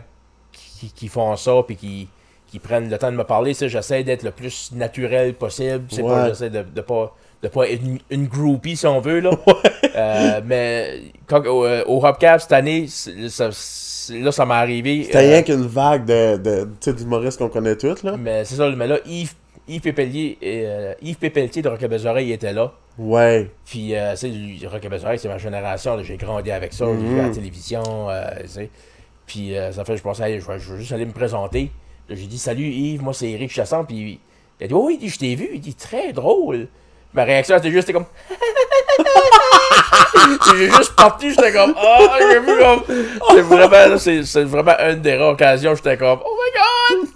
qu'ils 0.95 1.09
font 1.09 1.35
ça, 1.35 1.53
puis 1.65 1.75
qu'ils 1.75 2.07
qu'ils 2.47 2.59
prennent 2.61 2.89
le 2.89 2.97
temps 2.99 3.11
de 3.11 3.17
me 3.17 3.23
parler, 3.23 3.53
ça, 3.55 3.67
j'essaie 3.67 4.03
d'être 4.03 4.21
le 4.23 4.29
plus 4.31 4.71
naturel 4.73 5.33
possible, 5.33 5.85
c'est 5.89 6.03
pas, 6.03 6.23
Ouais. 6.23 6.29
j'essaie 6.29 6.49
de, 6.51 6.61
de 6.61 6.81
pas, 6.81 7.13
de 7.41 7.47
pas 7.47 7.67
être 7.67 7.81
une, 7.83 7.99
une 8.11 8.27
groupie, 8.27 8.77
si 8.77 8.85
on 8.87 9.01
veut, 9.01 9.19
là. 9.19 9.31
Euh, 9.97 10.41
mais, 10.45 11.03
quand, 11.25 11.45
au, 11.47 11.65
au 11.65 12.05
Hopcap, 12.05 12.41
cette 12.41 12.51
année, 12.51 12.87
ça- 12.89 13.49
là, 14.13 14.31
ça 14.33 14.45
m'est 14.45 14.53
arrivé. 14.53 15.03
C'était 15.05 15.17
euh, 15.19 15.21
rien 15.21 15.41
qu'une 15.41 15.65
vague 15.67 16.03
de, 16.05 16.35
de, 16.35 16.91
d'humoristes 16.91 17.37
qu'on 17.39 17.47
connaît 17.47 17.77
tous, 17.77 18.03
là. 18.03 18.17
mais 18.17 18.43
c'est 18.43 18.55
ça, 18.55 18.69
mais 18.71 18.87
là, 18.87 18.97
Yves, 19.05 19.33
Yves 19.67 19.81
Pépellier, 19.81 20.37
et, 20.41 20.61
euh, 20.65 20.93
Yves 21.01 21.17
Pépeltier 21.17 21.61
de 21.61 21.69
Rock 21.69 21.81
et 21.81 21.87
Besoreille 21.87 22.31
était 22.31 22.53
là. 22.53 22.73
Ouais. 22.97 23.49
Puis, 23.65 23.95
euh, 23.95 24.11
tu 24.11 24.17
sais, 24.17 24.27
lui, 24.29 24.65
Rock 24.67 24.85
et 24.85 24.89
Besoreille, 24.89 25.19
c'est 25.19 25.27
ma 25.27 25.37
génération. 25.37 26.01
J'ai 26.03 26.17
grandi 26.17 26.51
avec 26.51 26.71
ça. 26.73 26.85
J'ai 26.99 27.05
vu 27.07 27.19
à 27.19 27.23
la 27.23 27.27
Mhm. 27.29 27.33
télévision. 27.35 28.09
euh, 28.09 28.23
tu 28.41 28.47
sais. 28.47 28.69
Puis, 29.25 29.57
euh, 29.57 29.71
ça 29.71 29.83
fait, 29.83 29.97
je 29.97 30.03
pensais, 30.03 30.39
je, 30.39 30.47
vais, 30.47 30.59
je 30.59 30.73
vais 30.73 30.79
juste 30.79 30.91
aller 30.91 31.05
me 31.05 31.11
présenter. 31.11 31.71
J'ai 32.09 32.27
dit, 32.27 32.37
salut 32.37 32.67
Yves, 32.67 33.01
moi 33.01 33.13
c'est 33.13 33.29
Eric 33.31 33.51
Chasson. 33.51 33.83
Puis, 33.85 34.19
il 34.59 34.63
a 34.63 34.67
dit, 34.67 34.73
oh, 34.73 34.85
oui, 34.85 34.93
il 34.95 34.99
dit, 34.99 35.09
je 35.09 35.17
t'ai 35.19 35.35
vu. 35.35 35.49
Il 35.53 35.59
dit, 35.59 35.73
très 35.73 36.13
drôle. 36.13 36.67
Ma 37.15 37.23
réaction, 37.23 37.55
c'était 37.57 37.71
juste, 37.71 37.87
c'était 37.87 37.93
comme. 37.93 38.05
J'ai 40.57 40.69
juste 40.69 40.95
parti, 40.95 41.29
j'étais 41.29 41.53
comme, 41.53 41.73
oh, 41.77 42.07
j'ai 42.19 42.39
vu 42.39 42.57
comme. 42.57 42.83
C'est 43.31 43.41
vraiment, 43.41 43.97
c'est 43.97 44.23
c'est 44.23 44.43
vraiment 44.43 44.73
une 44.79 45.01
des 45.01 45.15
rares 45.15 45.33
occasions, 45.33 45.75
j'étais 45.75 45.97
comme, 45.97 46.19
oh 46.25 46.37
my 46.37 46.51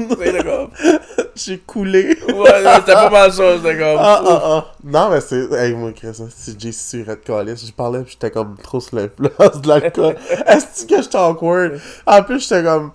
god! 0.08 0.20
J'étais 0.24 0.44
comme, 0.44 0.70
J'ai 1.36 1.58
coulé. 1.60 2.18
ouais, 2.28 2.64
c'était 2.80 2.94
pas 2.94 3.10
mal 3.10 3.32
ça, 3.32 3.58
j'étais 3.58 3.78
comme. 3.78 3.98
Ah, 4.00 4.22
ah, 4.26 4.42
ah. 4.44 4.66
Non, 4.84 5.10
mais 5.10 5.22
c'est. 5.22 5.52
Hey, 5.54 5.74
moi, 5.74 5.92
Chris, 5.94 6.22
si 6.30 6.56
j'ai 6.58 6.72
su 6.72 7.06
Red 7.08 7.22
Callis, 7.22 7.66
je 7.66 7.72
parlais, 7.72 8.02
puis 8.02 8.12
j'étais 8.14 8.32
comme 8.32 8.58
trop 8.58 8.80
sur 8.80 8.98
l'influence 8.98 9.62
de 9.62 9.68
l'alcool. 9.68 10.16
Est-ce 10.48 10.86
que 10.86 11.02
j'étais 11.02 11.18
awkward? 11.18 11.80
En 12.06 12.24
plus, 12.24 12.42
j'étais 12.42 12.64
comme. 12.64 12.92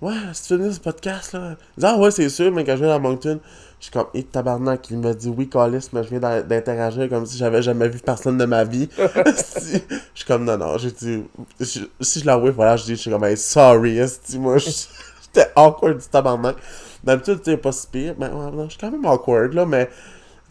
Ouais, 0.00 0.14
si 0.32 0.48
tu 0.48 0.56
finis 0.56 0.74
ce 0.74 0.80
podcast, 0.80 1.32
là. 1.32 1.56
Ah, 1.82 1.96
ouais, 1.96 2.10
c'est 2.10 2.28
sûr, 2.28 2.52
mais 2.52 2.64
quand 2.64 2.76
je 2.76 2.84
viens 2.84 2.94
à 2.94 2.98
Moncton, 2.98 3.40
je 3.80 3.84
suis 3.84 3.92
comme, 3.92 4.06
hé, 4.14 4.24
tabarnak, 4.24 4.90
il 4.90 4.98
m'a 4.98 5.14
dit 5.14 5.28
oui, 5.28 5.48
Callis, 5.48 5.88
mais 5.92 6.02
je 6.02 6.08
viens 6.10 6.18
d'in- 6.20 6.42
d'interagir 6.42 7.08
comme 7.08 7.24
si 7.26 7.38
j'avais 7.38 7.62
jamais 7.62 7.88
vu 7.88 8.00
personne 8.00 8.36
de 8.36 8.44
ma 8.44 8.64
vie. 8.64 8.88
Si- 9.36 9.82
Je 9.90 9.94
suis 10.14 10.26
comme, 10.26 10.44
non, 10.44 10.56
non, 10.58 10.76
j'ai 10.78 10.90
dit. 10.90 11.24
je- 11.60 11.84
Si 12.00 12.20
je 12.20 12.26
l'avoue, 12.26 12.52
voilà, 12.52 12.76
je 12.76 12.84
dis, 12.84 12.96
je 12.96 13.00
suis 13.02 13.10
comme, 13.10 13.24
hey, 13.24 13.36
sorry, 13.36 13.98
esti, 13.98 14.38
moi, 14.38 14.58
j'étais 14.58 15.50
awkward 15.54 15.98
du 15.98 16.06
tabarnak. 16.08 16.56
D'habitude, 17.04 17.38
tu 17.42 17.52
sais, 17.52 17.56
pas 17.56 17.70
si 17.72 17.86
pire, 17.86 18.14
mais 18.18 18.26
ouais, 18.26 18.50
non, 18.50 18.64
je 18.64 18.70
suis 18.70 18.78
quand 18.80 18.90
même 18.90 19.04
awkward, 19.06 19.52
là, 19.54 19.64
mais. 19.64 19.88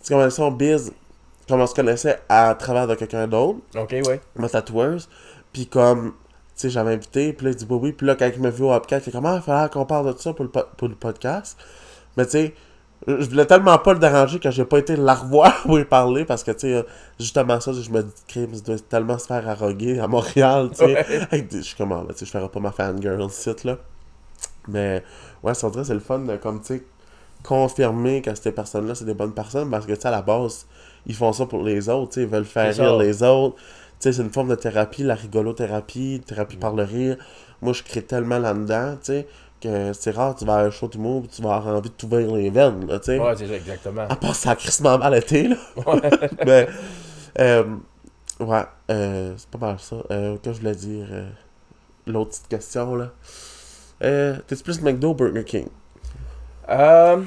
Tu 0.03 0.13
connais 0.13 0.29
ça, 0.29 0.43
on 0.43 0.51
bise, 0.51 0.93
comme 1.49 1.59
on 1.59 1.67
se 1.67 1.75
connaissait 1.75 2.19
à 2.29 2.55
travers 2.55 2.87
de 2.87 2.95
quelqu'un 2.95 3.27
d'autre, 3.27 3.59
Ok, 3.75 3.91
ouais. 4.07 4.21
ma 4.37 4.47
tatoueuse, 4.47 5.09
puis 5.51 5.67
comme, 5.67 6.11
tu 6.11 6.61
sais, 6.61 6.69
j'avais 6.69 6.93
invité, 6.93 7.33
puis 7.33 7.45
là, 7.47 7.51
il 7.51 7.57
dit 7.57 7.65
oui, 7.69 7.79
oui, 7.81 7.91
puis 7.91 8.07
là, 8.07 8.15
quand 8.15 8.29
il 8.33 8.41
m'a 8.41 8.49
vu 8.51 8.63
au 8.63 8.71
Hopcat, 8.71 8.99
il 8.99 9.09
est 9.09 9.11
comme, 9.11 9.25
ah, 9.25 9.35
il 9.35 9.41
fallait 9.41 9.69
qu'on 9.69 9.85
parle 9.85 10.13
de 10.13 10.17
ça 10.19 10.31
pour 10.33 10.45
le, 10.45 10.51
po- 10.51 10.63
pour 10.77 10.87
le 10.87 10.95
podcast. 10.95 11.57
Mais 12.15 12.23
tu 12.25 12.31
sais, 12.31 12.53
je 13.07 13.29
voulais 13.29 13.45
tellement 13.45 13.77
pas 13.77 13.93
le 13.93 13.99
déranger 13.99 14.39
que 14.39 14.51
j'ai 14.51 14.65
pas 14.65 14.79
été 14.79 14.95
la 14.97 15.15
revoir 15.15 15.61
pour 15.63 15.77
lui 15.77 15.85
parler, 15.85 16.25
parce 16.25 16.43
que, 16.43 16.51
tu 16.51 16.59
sais, 16.59 16.85
justement 17.19 17.59
ça, 17.59 17.71
je 17.71 17.89
me 17.89 18.03
dis, 18.03 18.11
crime, 18.27 18.49
il 18.53 18.61
doit 18.61 18.77
tellement 18.79 19.17
se 19.17 19.27
faire 19.27 19.47
arroguer 19.47 19.99
à 19.99 20.07
Montréal, 20.07 20.69
tu 20.71 20.79
sais. 20.79 21.05
Ouais. 21.31 21.47
Je 21.51 21.59
suis 21.59 21.75
comme, 21.75 21.93
ah, 21.93 22.03
ben, 22.05 22.13
tu 22.13 22.19
sais, 22.19 22.25
je 22.25 22.31
ferai 22.31 22.49
pas 22.49 22.59
ma 22.59 22.71
fangirl 22.71 23.29
site, 23.29 23.63
là. 23.63 23.77
Mais, 24.67 25.03
ouais, 25.41 25.53
ça 25.53 25.69
dirait, 25.69 25.85
c'est 25.85 25.93
le 25.93 26.01
fun 26.01 26.19
de, 26.19 26.35
comme, 26.35 26.59
tu 26.59 26.67
sais, 26.67 26.83
confirmer 27.43 28.21
que 28.21 28.35
ces 28.35 28.51
personnes-là, 28.51 28.93
c'est 28.95 29.05
des 29.05 29.13
bonnes 29.13 29.33
personnes, 29.33 29.69
parce 29.69 29.85
que, 29.85 29.93
tu 29.93 30.01
sais, 30.01 30.07
à 30.09 30.11
la 30.11 30.21
base, 30.21 30.65
ils 31.05 31.15
font 31.15 31.31
ça 31.31 31.45
pour 31.45 31.63
les 31.63 31.87
autres, 31.87 32.09
tu 32.09 32.15
sais, 32.15 32.21
ils 32.23 32.27
veulent 32.27 32.45
faire 32.45 32.75
rire 32.75 32.97
les 32.97 33.23
autres. 33.23 33.55
Tu 33.55 33.63
sais, 33.99 34.13
c'est 34.13 34.21
une 34.21 34.31
forme 34.31 34.49
de 34.49 34.55
thérapie, 34.55 35.03
la 35.03 35.15
rigolothérapie, 35.15 36.21
thérapie 36.27 36.57
par 36.57 36.75
le 36.75 36.83
rire. 36.83 37.17
Moi, 37.61 37.73
je 37.73 37.81
crée 37.81 38.03
tellement 38.03 38.37
là-dedans, 38.37 38.95
tu 38.97 39.13
sais, 39.13 39.27
que 39.61 39.93
c'est 39.93 40.11
rare, 40.11 40.35
tu 40.35 40.45
vas 40.45 40.55
à 40.55 40.63
un 40.65 40.71
show 40.71 40.87
d'humour, 40.87 41.23
tu 41.33 41.41
vas 41.41 41.55
avoir 41.55 41.75
envie 41.75 41.89
de 41.89 41.95
t'ouvrir 41.95 42.31
les 42.33 42.49
veines, 42.49 42.85
tu 42.87 43.03
sais. 43.03 43.19
Ouais, 43.19 43.35
c'est 43.35 43.47
ça, 43.47 43.55
exactement. 43.55 44.07
À 44.09 44.15
part 44.15 44.35
ça 44.35 44.55
crissement 44.55 44.97
mal 44.97 45.15
été, 45.15 45.47
là. 45.47 45.55
Ouais. 45.85 46.09
Mais, 46.45 46.67
euh, 47.39 47.63
ouais, 48.39 48.63
euh, 48.91 49.33
c'est 49.37 49.49
pas 49.49 49.57
mal 49.57 49.79
ça. 49.79 49.97
Euh, 50.11 50.37
que 50.37 50.53
je 50.53 50.59
voulais 50.59 50.75
dire, 50.75 51.07
euh, 51.11 51.29
l'autre 52.05 52.31
petite 52.31 52.47
question, 52.47 52.95
là? 52.95 53.11
Euh, 54.03 54.37
T'es 54.47 54.55
plus 54.57 54.81
McDo 54.81 55.09
ou 55.09 55.13
Burger 55.15 55.43
King? 55.43 55.67
Euh... 56.69 57.21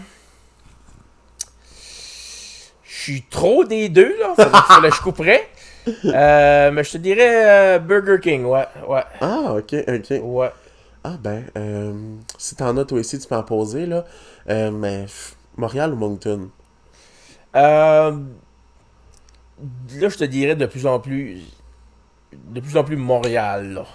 Je 2.85 3.03
suis 3.03 3.22
trop 3.22 3.64
des 3.64 3.89
deux, 3.89 4.14
là. 4.18 4.35
Fallait 4.37 4.91
que 4.91 4.97
je 4.97 5.03
couperais. 5.03 5.49
Euh, 6.05 6.70
mais 6.70 6.85
je 6.85 6.93
te 6.93 6.99
dirais 6.99 7.76
euh, 7.76 7.78
Burger 7.78 8.18
King, 8.22 8.45
ouais. 8.45 8.66
Ouais. 8.87 9.03
Ah, 9.22 9.55
ok, 9.55 9.74
ok. 9.89 10.20
Ouais. 10.22 10.51
Ah, 11.03 11.16
ben, 11.22 11.44
euh, 11.57 12.16
si 12.36 12.55
t'en 12.57 12.76
as 12.76 12.84
toi 12.84 12.98
aussi, 13.01 13.18
tu 13.18 13.26
peux 13.26 13.34
en 13.36 13.42
poser, 13.42 13.86
là. 13.86 14.05
Euh, 14.48 14.70
mais 14.70 15.07
Montréal 15.57 15.94
ou 15.94 15.96
Moncton? 15.96 16.51
Euh, 17.57 18.12
là, 19.98 20.09
je 20.09 20.16
te 20.16 20.24
dirais 20.24 20.57
de 20.57 20.66
plus 20.66 20.86
en 20.86 21.01
plus. 21.01 21.40
De 22.32 22.61
plus 22.61 22.76
en 22.76 22.84
plus 22.84 22.96
Montréal, 22.96 23.72
là. 23.72 23.86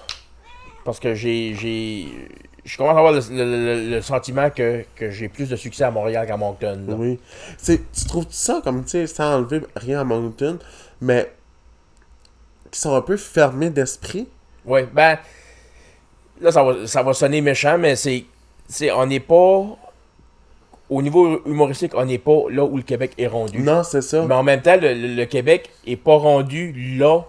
Parce 0.83 0.99
que 0.99 1.13
j'ai. 1.15 1.55
j'ai 1.55 2.29
je 2.63 2.77
commence 2.77 2.95
à 2.95 2.97
avoir 2.99 3.13
le, 3.13 3.19
le- 3.29 3.45
le- 3.85 3.89
le 3.91 4.01
sentiment 4.01 4.49
que, 4.49 4.83
que 4.95 5.11
j'ai 5.11 5.29
plus 5.29 5.47
de 5.49 5.55
succès 5.55 5.83
à 5.83 5.91
Montréal 5.91 6.25
qu'à 6.25 6.35
Moncton. 6.35 6.83
là. 6.87 6.95
Oui. 6.95 7.19
C'est- 7.59 7.91
tu 7.93 8.05
trouves 8.05 8.25
ça 8.31 8.59
comme, 8.63 8.83
tu 8.83 8.89
sais, 8.91 9.07
sans 9.07 9.35
enlever 9.37 9.61
rien 9.75 9.99
à 10.01 10.03
Moncton, 10.03 10.57
mais 10.99 11.31
qui 12.71 12.79
sont 12.79 12.95
un 12.95 13.01
peu 13.01 13.17
fermés 13.17 13.69
d'esprit? 13.69 14.27
Oui, 14.65 14.81
ben. 14.91 15.19
Là, 16.41 16.51
ça 16.51 16.63
va, 16.63 16.87
ça 16.87 17.03
va 17.03 17.13
sonner 17.13 17.41
méchant, 17.41 17.77
mais 17.77 17.95
c'est. 17.95 18.25
c'est 18.67 18.91
on 18.91 19.05
n'est 19.05 19.19
pas. 19.19 19.65
Au 20.87 21.01
niveau 21.01 21.41
humoristique, 21.47 21.93
on 21.95 22.05
n'est 22.05 22.19
pas 22.19 22.43
là 22.51 22.63
où 22.63 22.77
le 22.77 22.83
Québec 22.83 23.13
est 23.17 23.25
rendu. 23.25 23.59
Non, 23.59 23.81
c'est 23.81 24.03
ça. 24.03 24.23
Mais 24.27 24.35
en 24.35 24.43
même 24.43 24.61
temps, 24.61 24.77
le, 24.79 25.25
Québec 25.25 25.71
est 25.87 25.95
pas 25.95 26.15
rendu 26.15 26.73
là 26.99 27.21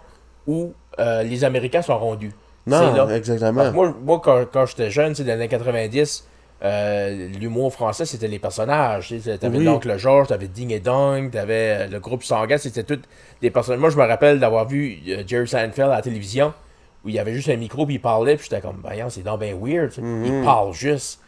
où 0.47 0.75
euh, 0.99 1.23
les 1.23 1.43
Américains 1.43 1.81
sont 1.81 1.99
rendus. 1.99 2.33
C'est 2.67 2.73
non, 2.73 2.93
là. 2.93 3.05
Parce 3.05 3.13
exactement. 3.15 3.65
que 3.65 3.75
moi, 3.75 3.95
moi, 4.03 4.21
quand, 4.23 4.45
quand 4.53 4.67
j'étais 4.67 4.91
jeune, 4.91 5.15
sais, 5.15 5.23
dans 5.23 5.29
les 5.29 5.35
années 5.35 5.49
90, 5.49 6.27
euh, 6.65 7.29
l'humour 7.39 7.73
français, 7.73 8.07
c'était 8.07 8.29
les 8.29 8.39
personnages. 8.39 9.15
T'avais 9.41 9.59
Oui. 9.59 9.65
l'oncle 9.65 9.97
Georges, 9.99 10.29
t'avais 10.29 10.49
Ding 10.49 10.73
et 10.73 10.81
Dong, 10.81 11.31
t'avais 11.31 11.81
euh, 11.81 11.87
le 11.89 12.01
groupe 12.01 12.23
Sangas, 12.23 12.59
c'était 12.59 12.83
tous 12.83 13.01
des 13.43 13.51
personnages. 13.51 13.81
Moi, 13.81 13.91
je 13.91 13.97
me 13.97 14.05
rappelle 14.05 14.41
d'avoir 14.41 14.67
vu 14.67 14.99
euh, 15.09 15.23
Jerry 15.27 15.47
Seinfeld 15.47 15.91
à 15.91 15.97
la 15.97 16.03
télévision, 16.03 16.55
où 17.07 17.09
il 17.09 17.15
y 17.15 17.19
avait 17.19 17.33
juste 17.33 17.49
un 17.49 17.57
micro, 17.57 17.87
puis 17.87 17.95
il 17.95 18.01
parlait, 18.01 18.37
puis 18.37 18.49
j'étais 18.51 18.61
comme, 18.61 18.81
voyons, 18.83 19.09
c'est 19.09 19.23
donc 19.23 19.41
bien 19.41 19.55
weird. 19.59 19.93
sais. 19.93 20.03
Mhm. 20.03 20.25
Il 20.41 20.45
parle 20.45 20.75
juste. 20.75 21.21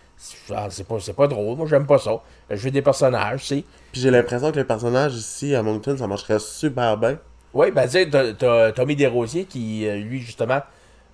Ah, 0.53 0.67
C'est 0.69 0.85
pas, 0.87 0.97
c'est 1.01 1.13
pas 1.13 1.29
drôle, 1.29 1.57
moi 1.57 1.67
j'aime 1.69 1.87
pas 1.87 1.99
ça. 1.99 2.21
Je 2.51 2.57
veux 2.57 2.71
des 2.73 2.83
personnages, 2.83 3.43
tu 3.43 3.47
sais. 3.47 3.65
Puis 3.93 4.01
j'ai 4.01 4.11
l'impression 4.11 4.51
que 4.51 4.57
les 4.57 4.65
personnages 4.65 5.15
ici 5.15 5.55
à 5.55 5.63
Moncton, 5.63 5.97
ça 5.97 6.07
marcherait 6.09 6.41
super 6.41 6.97
bien. 6.97 7.19
Oui, 7.55 7.71
ben 7.71 7.85
tu 7.85 7.91
sais, 7.93 8.09
t'as- 8.11 8.73
Tommy 8.73 8.97
Desrosiers 8.97 9.45
qui, 9.45 9.87
euh, 9.87 9.97
lui, 9.97 10.21
justement, 10.21 10.61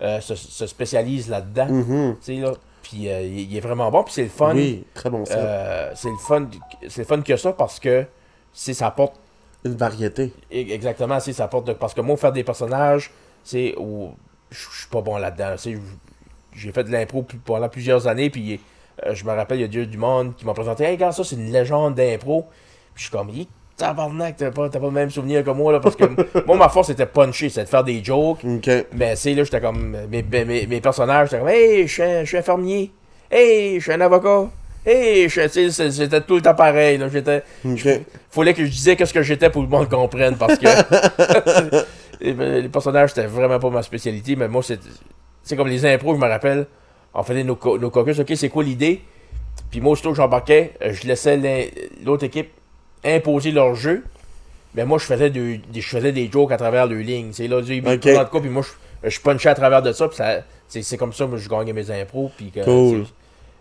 euh, 0.02 0.20
se, 0.20 0.34
se 0.34 0.66
spécialise 0.66 1.28
là-dedans. 1.28 1.66
Mhm. 1.66 2.16
Tu 2.24 2.36
sais, 2.36 2.40
là. 2.40 2.52
Puis 2.82 3.08
euh, 3.10 3.22
il 3.22 3.54
est 3.56 3.60
vraiment 3.60 3.90
bon, 3.90 4.02
puis 4.04 4.12
c'est 4.14 4.22
le 4.24 4.28
fun. 4.28 4.54
Oui, 4.54 4.84
très 4.94 5.08
bon 5.10 5.24
ça. 5.24 5.34
Euh, 5.36 5.90
c'est 5.94 6.10
le 6.10 6.16
fun 6.16 6.48
c'est 6.88 7.02
le 7.02 7.06
fun 7.06 7.20
que 7.22 7.36
ça 7.36 7.52
parce 7.52 7.78
que 7.80 8.04
c'est 8.52 8.74
ça 8.74 8.88
apporte 8.88 9.14
Une 9.64 9.74
variété. 9.74 10.32
e- 10.52 10.72
exactement 10.72 11.18
c'est 11.20 11.32
ça 11.32 11.44
apporte 11.44 11.66
de- 11.66 11.72
parce 11.72 11.94
que 11.94 12.00
moi 12.02 12.16
faire 12.18 12.32
des 12.32 12.44
personnages 12.44 13.10
c'est 13.42 13.74
je 14.72 14.78
suis 14.80 14.88
pas 14.90 15.00
bon 15.00 15.16
là-dedans 15.18 15.54
j'ai 16.56 16.72
fait 16.72 16.84
de 16.84 16.90
l'impro 16.92 17.26
pendant 17.44 17.68
plusieurs 17.68 18.06
années 18.06 18.30
puis 18.30 18.60
euh, 19.04 19.14
je 19.14 19.24
me 19.24 19.32
rappelle 19.32 19.58
il 19.58 19.62
y 19.62 19.64
a 19.64 19.68
Dieu 19.68 19.86
du 19.86 19.98
monde 19.98 20.36
qui 20.36 20.46
m'a 20.46 20.54
présenté 20.54 20.84
hey 20.84 20.96
gars 20.96 21.12
ça 21.12 21.24
c'est 21.24 21.36
une 21.36 21.50
légende 21.52 21.94
d'impro 21.96 22.46
puis 22.94 23.02
je 23.04 23.08
suis 23.08 23.10
comme 23.10 23.28
tabarnak 23.76 24.36
t'as 24.36 24.52
pas, 24.52 24.68
pas 24.68 24.78
le 24.78 24.90
même 24.92 25.10
souvenir 25.10 25.42
que 25.42 25.50
moi 25.50 25.72
là 25.72 25.80
parce 25.80 25.96
que 25.96 26.04
moi 26.46 26.56
ma 26.56 26.68
force 26.68 26.86
c'était 26.86 27.06
puncher 27.06 27.48
c'était 27.48 27.64
de 27.64 27.68
faire 27.68 27.82
des 27.82 28.04
jokes 28.04 28.44
Ok. 28.44 28.70
mais 28.94 29.16
c'est 29.16 29.34
là, 29.34 29.42
j'étais 29.42 29.60
comme. 29.60 29.96
Mes, 30.08 30.22
mes, 30.22 30.66
mes- 30.66 30.80
personnages, 30.80 31.30
j'étais 31.30 31.40
comme, 31.40 31.48
hey, 31.48 31.88
je 31.88 32.24
suis 32.24 32.36
infirmier. 32.38 32.92
Hey, 33.28 33.78
je 33.80 33.82
suis 33.82 33.92
un 33.92 34.00
avocat. 34.00 34.48
Hey, 34.86 35.28
C'était 35.30 36.20
tout 36.20 36.36
le 36.36 36.42
temps 36.42 36.54
pareil. 36.54 36.98
Là, 36.98 37.08
j'étais. 37.08 37.42
Ok. 37.64 37.88
Fallait 38.30 38.54
que 38.54 38.64
je 38.64 38.70
disais 38.70 38.94
qu'est-ce 38.96 39.14
que 39.14 39.22
j'étais 39.22 39.50
pour 39.50 39.62
que 39.62 39.66
le 39.70 39.76
monde 39.76 39.88
comprenne 39.88 40.36
parce 40.36 40.56
que. 40.58 40.66
Ben, 42.32 42.62
les 42.62 42.68
personnages, 42.68 43.10
c'était 43.10 43.26
vraiment 43.26 43.58
pas 43.58 43.70
ma 43.70 43.82
spécialité. 43.82 44.36
Mais 44.36 44.48
moi, 44.48 44.62
c'est. 44.62 44.80
C'est 45.42 45.56
comme 45.56 45.68
les 45.68 45.84
impros, 45.84 46.14
je 46.14 46.20
me 46.20 46.26
rappelle. 46.28 46.66
On 47.12 47.22
faisait 47.22 47.44
nos, 47.44 47.58
nos 47.78 47.90
caucus. 47.90 48.18
Ok, 48.18 48.32
c'est 48.34 48.48
quoi 48.48 48.64
l'idée? 48.64 49.02
Puis 49.70 49.80
moi, 49.80 49.92
aussitôt 49.92 50.10
que 50.10 50.16
j'embarquais, 50.16 50.72
euh, 50.82 50.92
je 50.92 51.06
laissais 51.06 51.70
l'autre 52.04 52.24
équipe 52.24 52.50
imposer 53.04 53.50
leur 53.50 53.74
jeu. 53.74 54.02
Mais 54.74 54.84
moi, 54.84 54.98
je 54.98 55.04
faisais, 55.04 55.30
de- 55.30 55.58
des, 55.70 55.80
je 55.80 55.88
faisais 55.88 56.10
des 56.12 56.28
jokes 56.32 56.50
à 56.50 56.56
travers 56.56 56.86
le 56.86 56.98
ligne. 57.00 57.32
C'est 57.32 57.46
là, 57.46 57.60
ils 57.60 57.82
me 57.82 57.94
Ok. 57.94 58.00
présentent 58.00 58.30
quoi, 58.30 58.40
puis 58.40 58.50
moi, 58.50 58.62
je, 59.04 59.08
je 59.10 59.20
punchais 59.20 59.50
à 59.50 59.54
travers 59.54 59.82
de 59.82 59.92
ça. 59.92 60.08
Puis 60.08 60.16
ça, 60.16 60.38
c'est, 60.66 60.82
c'est 60.82 60.96
comme 60.96 61.12
ça 61.12 61.26
que 61.26 61.36
je 61.36 61.48
gagnais 61.48 61.72
mes 61.72 61.90
impros. 61.90 62.30
Puis 62.36 62.50
que, 62.50 62.64
Cool. 62.64 63.04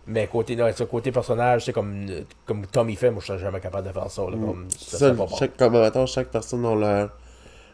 Mais 0.07 0.27
côté, 0.27 0.55
non, 0.55 0.65
côté 0.89 1.11
personnage, 1.11 1.65
c'est 1.65 1.73
comme, 1.73 2.07
comme 2.45 2.65
Tommy 2.67 2.95
fait, 2.95 3.11
moi, 3.11 3.21
je 3.21 3.27
serais 3.27 3.39
jamais 3.39 3.59
capable 3.59 3.87
de 3.87 3.93
faire 3.93 4.09
ça. 4.09 4.21
Là, 4.23 4.31
comme, 4.31 4.65
ça, 4.69 4.91
Ça, 4.91 4.97
serait 4.97 5.11
pas 5.11 5.25
bon. 5.27 5.35
chaque, 5.37 5.55
comme, 5.57 5.79
mettons, 5.79 6.05
chaque 6.05 6.27
personne 6.29 6.65
a 6.65 6.75
leur, 6.75 7.09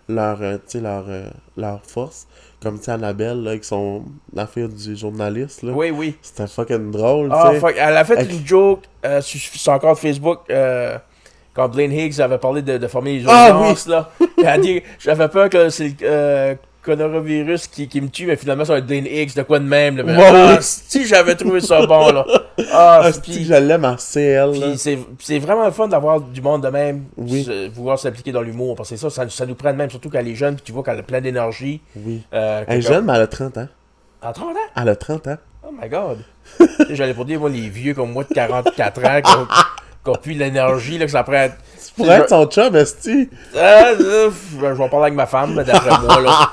leur, 0.10 0.42
euh, 0.42 0.58
leur, 0.76 1.06
euh, 1.08 1.30
leur 1.56 1.80
force. 1.86 2.28
Comme, 2.62 2.78
tu 2.80 2.90
Annabelle, 2.90 3.42
là, 3.44 3.52
avec 3.52 3.64
son, 3.64 4.04
la 4.34 4.46
fille 4.46 4.68
du 4.68 4.96
journaliste, 4.98 5.64
là. 5.64 5.72
Oui, 5.74 5.92
oui. 5.92 6.18
C'était 6.22 6.48
fucking 6.48 6.92
drôle, 6.92 7.30
Ah, 7.32 7.54
fuck, 7.58 7.74
elle 7.78 7.96
a 7.96 8.04
fait 8.04 8.18
Avec- 8.18 8.32
une 8.34 8.46
joke 8.46 8.82
euh, 9.06 9.22
sur, 9.22 9.72
encore 9.72 9.98
Facebook 9.98 10.40
euh, 10.50 10.98
quand 11.54 11.70
Blaine 11.70 11.94
Higgs 11.94 12.20
avait 12.20 12.38
parlé 12.38 12.62
de, 12.62 12.78
de 12.78 12.88
former 12.88 13.20
les 13.20 13.26
Ah, 13.30 13.48
urgences. 13.50 13.88
là. 13.88 14.10
Elle 14.40 14.48
a 14.48 14.58
dit 14.58 14.82
J'avais 15.00 15.28
peur 15.30 15.50
que 15.50 15.70
c'est 15.70 15.94
euh, 16.04 16.56
coronavirus 16.84 17.68
qui, 17.68 17.88
qui 17.88 18.02
me 18.02 18.10
tue, 18.10 18.26
mais 18.26 18.36
finalement, 18.36 18.66
c'est 18.66 18.74
un 18.74 18.82
Blaine 18.82 19.06
Higgs, 19.06 19.36
de 19.36 19.42
quoi 19.44 19.60
de 19.60 19.66
même. 19.66 19.98
Là. 19.98 20.04
Mais, 20.04 20.16
Ouais, 20.18 20.30
ah, 20.32 20.58
si 20.62 21.06
j'avais 21.06 21.36
trouvé 21.36 21.60
ça 21.62 21.86
bon, 21.86 22.12
là. 22.12 22.26
Ah, 22.72 23.02
Ah, 23.04 23.12
que 23.12 23.32
je 23.32 23.54
l'aime 23.54 23.96
CL, 23.98 24.52
puis 25.18 25.26
c'est 25.26 25.40
vraiment 25.40 25.66
le 25.66 25.72
fun 25.72 25.88
d'avoir 25.88 26.20
du 26.22 26.42
monde 26.42 26.64
de 26.64 26.70
même, 26.70 27.04
Oui. 27.18 27.48
vouloir 27.74 27.98
s'impliquer 28.00 28.32
dans 28.32 28.42
l'humour. 28.42 28.76
Parce 28.76 28.90
que 28.90 28.96
ça, 28.96 29.10
ça, 29.10 29.28
ça 29.30 29.46
nous 29.46 29.56
prend 29.56 29.72
de 29.72 29.78
même, 29.78 29.90
surtout 29.90 30.10
quand 30.10 30.20
elle 30.20 30.28
est 30.28 30.36
jeune, 30.36 30.56
puis 30.56 30.64
tu 30.66 30.72
vois 30.72 30.84
qu'elle 30.84 31.00
a 31.00 31.04
plein 31.04 31.22
d'énergie. 31.22 31.82
Oui. 31.96 32.22
Euh, 32.34 32.64
Elle 32.68 32.80
est 32.80 32.82
jeune, 32.82 33.06
mais 33.06 33.14
elle 33.14 33.22
a 33.22 33.28
30 33.28 33.58
ans. 33.58 33.68
À 34.22 34.34
30 34.34 34.46
ans? 34.50 34.60
Elle 34.82 34.90
a 34.90 34.96
30 34.96 35.28
ans. 35.28 35.38
Oh 35.68 35.72
my 35.82 35.88
god. 35.90 36.20
J'allais 36.90 37.14
pour 37.14 37.26
dire, 37.26 37.40
moi, 37.40 37.50
les 37.50 37.70
vieux 37.70 37.94
comme 37.94 38.12
moi 38.12 38.24
de 38.24 38.34
44 38.34 39.06
ans, 39.06 39.22
qui 39.22 39.32
ont, 39.38 39.46
qui 40.04 40.10
ont 40.10 40.22
plus 40.22 40.34
l'énergie, 40.34 40.98
là, 40.98 41.06
que 41.06 41.12
ça 41.12 41.24
prend. 41.24 41.48
Pourrais 42.04 42.18
être 42.20 42.30
son 42.30 42.46
chum, 42.48 42.76
esti. 42.76 43.30
Ah, 43.56 43.92
là, 43.98 44.30
je 44.30 44.58
vais 44.58 44.68
en 44.84 44.90
parler 44.90 45.06
avec 45.08 45.14
ma 45.16 45.26
femme, 45.26 45.56
là, 45.56 45.64
d'après 45.64 45.90
moi, 46.02 46.22
là. 46.22 46.50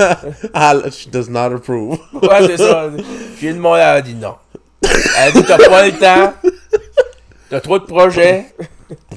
Ah, 0.54 0.74
she 0.90 1.08
does 1.08 1.28
not 1.28 1.52
approve. 1.54 1.98
Ouais, 2.14 2.46
c'est 2.46 2.56
ça. 2.58 2.90
J'ai 3.40 3.52
demandé, 3.52 3.80
elle 3.80 3.86
a 3.96 4.02
dit 4.02 4.14
non. 4.14 4.34
Elle 4.82 5.28
a 5.28 5.30
dit, 5.32 5.42
t'as 5.44 5.58
pas 5.58 5.86
le 5.86 5.92
temps. 5.92 6.32
T'as 7.50 7.60
trop 7.60 7.78
de 7.78 7.84
projets. 7.84 8.54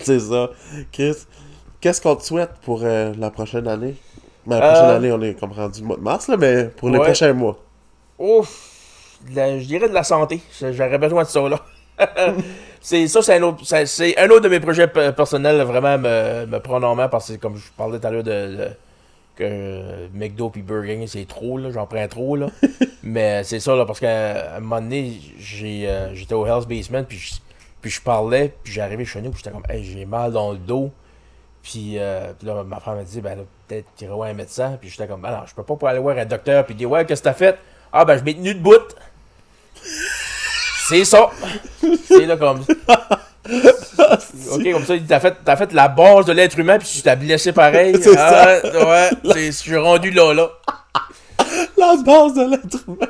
C'est 0.02 0.20
ça. 0.20 0.50
Chris, 0.92 1.16
qu'est-ce 1.82 2.02
qu'on 2.02 2.16
te 2.16 2.24
souhaite 2.24 2.52
pour 2.64 2.82
euh, 2.84 3.14
la 3.18 3.30
prochaine 3.30 3.68
année? 3.68 3.96
Ben, 4.46 4.60
la 4.60 4.68
prochaine 4.70 4.90
Euh, 4.90 4.96
année, 4.98 5.12
on 5.12 5.22
est 5.22 5.40
comme 5.40 5.52
rendu 5.52 5.82
le 5.82 5.88
mois 5.88 5.98
de 5.98 6.02
mars, 6.02 6.28
là, 6.28 6.36
mais 6.38 6.66
pour 6.66 6.90
les 6.90 6.98
Ouais. 6.98 7.06
prochains 7.06 7.34
mois. 7.34 7.58
Ouf. 8.20 8.72
la- 9.34 9.58
je 9.58 9.66
dirais 9.66 9.88
de 9.88 9.94
la 9.94 10.04
santé. 10.04 10.42
J'aurais 10.60 10.98
besoin 10.98 11.24
de 11.24 11.28
ça, 11.30 11.42
là. 11.48 11.60
c'est 12.84 13.08
ça, 13.08 13.22
c'est 13.24 13.36
un 13.38 13.42
autre, 13.44 13.64
c'est- 13.86 14.18
un 14.20 14.30
autre 14.30 14.42
de 14.42 14.50
mes 14.50 14.60
projets 14.60 14.88
pe- 14.88 15.12
personnels, 15.12 15.62
vraiment 15.62 15.98
me, 15.98 16.46
me 16.46 16.60
prendre 16.60 16.86
en 16.88 16.94
main 16.96 17.08
parce 17.08 17.32
que 17.32 17.38
comme 17.38 17.56
je 17.58 17.72
parlais 17.76 17.98
tout 18.00 18.06
à 18.08 18.12
l'heure 18.12 18.24
de, 18.24 18.30
de- 18.58 18.72
que 19.36 20.08
McDo 20.14 20.50
puis 20.52 20.62
Burger 20.62 20.96
King, 20.98 21.08
c'est 21.08 21.28
trop, 21.28 21.58
là, 21.58 21.72
j'en 21.72 21.88
prends 21.88 22.08
trop, 22.08 22.36
là. 22.36 22.48
Mais 23.04 23.44
c'est 23.44 23.60
ça, 23.60 23.76
là, 23.76 23.86
parce 23.86 24.00
qu'à 24.00 24.58
un 24.58 24.60
moment 24.60 24.82
donné, 24.82 25.20
j'ai, 25.40 25.88
euh, 25.90 26.14
j'étais 26.14 26.36
au 26.36 26.46
Hell's 26.46 26.68
Basement, 26.68 27.04
puis 27.04 27.18
je, 27.18 27.34
puis 27.82 27.90
je 27.90 28.00
parlais, 28.02 28.54
puis 28.64 28.74
j'arrivais 28.74 29.06
chez 29.06 29.22
nous, 29.22 29.32
puis 29.32 29.40
j'étais 29.44 29.52
comme, 29.56 29.64
hey, 29.70 29.84
j'ai 29.84 30.06
mal 30.06 30.32
dans 30.34 30.52
le 30.52 30.58
dos. 30.60 30.92
Puis, 31.64 31.94
euh, 31.98 32.34
puis 32.38 32.46
là, 32.48 32.64
ma 32.64 32.80
femme 32.80 32.98
m'a 32.98 33.04
dit, 33.04 33.22
ben 33.22 33.36
là, 33.38 33.44
peut-être 33.68 33.88
qu'il 33.96 34.08
voir 34.10 34.30
un 34.30 34.34
médecin. 34.34 34.78
Puis 34.80 34.90
j'étais 34.90 35.08
comme, 35.08 35.22
ben 35.22 35.32
non, 35.32 35.46
je 35.48 35.56
peux 35.56 35.64
pas 35.64 35.76
pour 35.78 35.88
aller 35.88 36.00
voir 36.00 36.18
un 36.18 36.26
docteur, 36.26 36.66
puis 36.66 36.76
dire, 36.76 36.92
ouais, 36.92 37.06
qu'est-ce 37.06 37.22
que 37.22 37.30
t'as 37.30 37.34
fait? 37.34 37.58
Ah, 37.92 38.06
ben 38.06 38.18
je 38.18 38.24
m'ai 38.24 38.36
tenu 38.36 38.54
debout. 38.54 38.74
C'est 40.88 41.06
ça. 41.06 41.30
C'est 42.08 42.26
là 42.26 42.38
comme. 42.38 42.64
Ok, 44.52 44.72
comme 44.72 44.86
ça, 44.86 44.94
t'as 45.06 45.20
fait, 45.20 45.36
fait 45.58 45.74
la 45.74 45.90
base 45.90 46.26
de 46.26 46.32
l'être 46.32 46.58
humain, 46.58 46.78
puis 46.78 46.88
tu 46.88 47.02
t'as 47.02 47.16
blessé 47.16 47.52
pareil. 47.52 47.96
C'est 48.02 48.18
ah, 48.18 48.60
ouais, 48.64 49.10
je 49.48 49.52
suis 49.52 49.76
rendu 49.76 50.12
là, 50.12 50.34
là. 50.34 50.50
La 51.78 51.96
base 52.04 52.34
de 52.36 52.52
l'être 52.52 52.80
humain, 52.88 53.08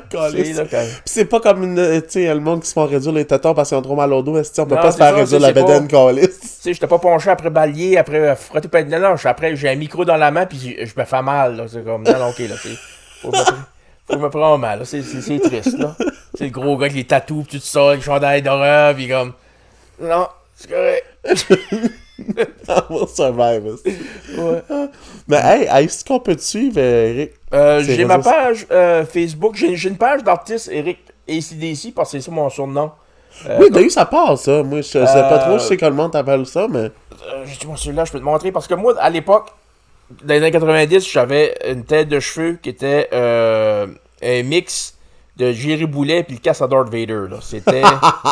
C'est 1.04 1.26
pas 1.26 1.38
comme 1.40 1.62
une, 1.62 1.78
euh, 1.78 2.00
tu 2.00 2.10
sais, 2.10 2.34
le 2.34 2.40
monde 2.40 2.62
qui 2.62 2.68
se 2.68 2.72
font 2.72 2.86
réduire 2.86 3.12
les 3.12 3.24
tétons 3.24 3.54
parce 3.54 3.68
qu'ils 3.68 3.78
ont 3.78 3.82
trop 3.82 3.94
mal 3.94 4.12
au 4.12 4.22
dos, 4.22 4.36
on 4.36 4.66
peut 4.66 4.74
Non, 4.74 4.80
pas 4.80 4.90
se 4.90 4.96
faire 4.96 5.10
ça, 5.10 5.14
réduire 5.14 5.40
la 5.40 5.52
bédaine. 5.52 5.86
Tu 5.86 5.96
sais, 6.40 6.72
j'étais 6.72 6.86
pas 6.86 6.98
penché 6.98 7.30
après 7.30 7.50
balayer, 7.50 7.96
après 7.98 8.18
euh, 8.18 8.34
frotter 8.34 8.68
pas 8.68 8.82
de 8.82 8.90
linge. 8.90 9.24
Après, 9.26 9.54
j'ai 9.54 9.68
un 9.68 9.76
micro 9.76 10.04
dans 10.04 10.16
la 10.16 10.30
main, 10.32 10.46
puis 10.46 10.76
je 10.78 11.00
me 11.00 11.04
fais 11.04 11.22
mal, 11.22 11.56
là. 11.56 11.64
C'est 11.68 11.84
comme, 11.84 12.02
non, 12.02 12.18
non, 12.18 12.30
ok, 12.30 12.38
là. 12.40 12.56
Faut 13.20 14.18
me, 14.18 14.28
prendre 14.28 14.58
mal, 14.58 14.80
là. 14.80 14.84
C'est 14.84 15.38
triste, 15.38 15.78
là. 15.78 15.96
C'est 16.36 16.44
le 16.44 16.50
gros 16.50 16.76
gars 16.76 16.86
avec 16.86 16.96
les 16.96 17.04
tatous, 17.04 17.44
pis 17.44 17.58
tout 17.58 17.64
ça, 17.64 17.88
avec 17.88 18.00
le 18.00 18.04
chandail 18.04 18.42
d'horreur, 18.42 18.94
pis 18.94 19.08
comme. 19.08 19.32
Non, 20.00 20.28
c'est 20.54 20.70
correct. 20.70 21.06
On 22.90 23.06
survive. 23.06 23.76
Ouais. 24.36 24.62
Mais 25.28 25.40
hey, 25.42 25.84
est-ce 25.84 26.04
qu'on 26.04 26.20
peut 26.20 26.36
te 26.36 26.40
suivre, 26.42 26.76
euh, 26.78 27.12
Eric? 27.14 27.32
Euh, 27.52 27.82
j'ai 27.82 28.04
ma 28.04 28.18
page 28.18 28.66
euh, 28.70 29.04
Facebook. 29.04 29.54
J'ai 29.56 29.88
une 29.88 29.96
page 29.96 30.22
d'artiste, 30.22 30.68
Eric 30.72 30.98
ACDC 31.28 31.94
parce 31.94 32.12
que 32.12 32.18
c'est 32.18 32.24
ça 32.24 32.30
mon 32.30 32.48
surnom. 32.50 32.92
Euh, 33.46 33.58
oui, 33.60 33.66
t'as 33.72 33.80
eu 33.80 33.90
ça 33.90 34.04
part, 34.04 34.38
ça. 34.38 34.62
Moi, 34.62 34.78
je 34.78 34.82
sais 34.82 35.00
pas 35.00 35.38
trop, 35.38 35.58
je 35.58 35.64
sais 35.64 35.76
que 35.76 35.84
le 35.84 35.92
monde 35.92 36.12
t'appelle 36.12 36.46
ça, 36.46 36.66
mais. 36.68 36.90
J'ai 37.44 37.56
dit, 37.56 37.66
moi, 37.66 37.76
celui-là, 37.76 38.04
je 38.04 38.12
peux 38.12 38.18
te 38.18 38.24
montrer. 38.24 38.52
Parce 38.52 38.66
que 38.66 38.74
moi, 38.74 38.94
à 38.98 39.10
l'époque, 39.10 39.48
dans 40.22 40.34
les 40.34 40.40
années 40.40 40.50
90, 40.50 41.10
j'avais 41.10 41.54
une 41.68 41.84
tête 41.84 42.08
de 42.08 42.20
cheveux 42.20 42.58
qui 42.62 42.68
était 42.68 43.08
euh, 43.12 43.86
un 44.22 44.42
mix 44.42 44.96
de 45.36 45.52
Jerry 45.52 45.86
Boulet 45.86 46.22
puis 46.22 46.34
le 46.34 46.40
casse 46.40 46.62
à 46.62 46.66
Darth 46.66 46.88
Vader. 46.88 47.26
là. 47.30 47.38
C'était. 47.40 47.82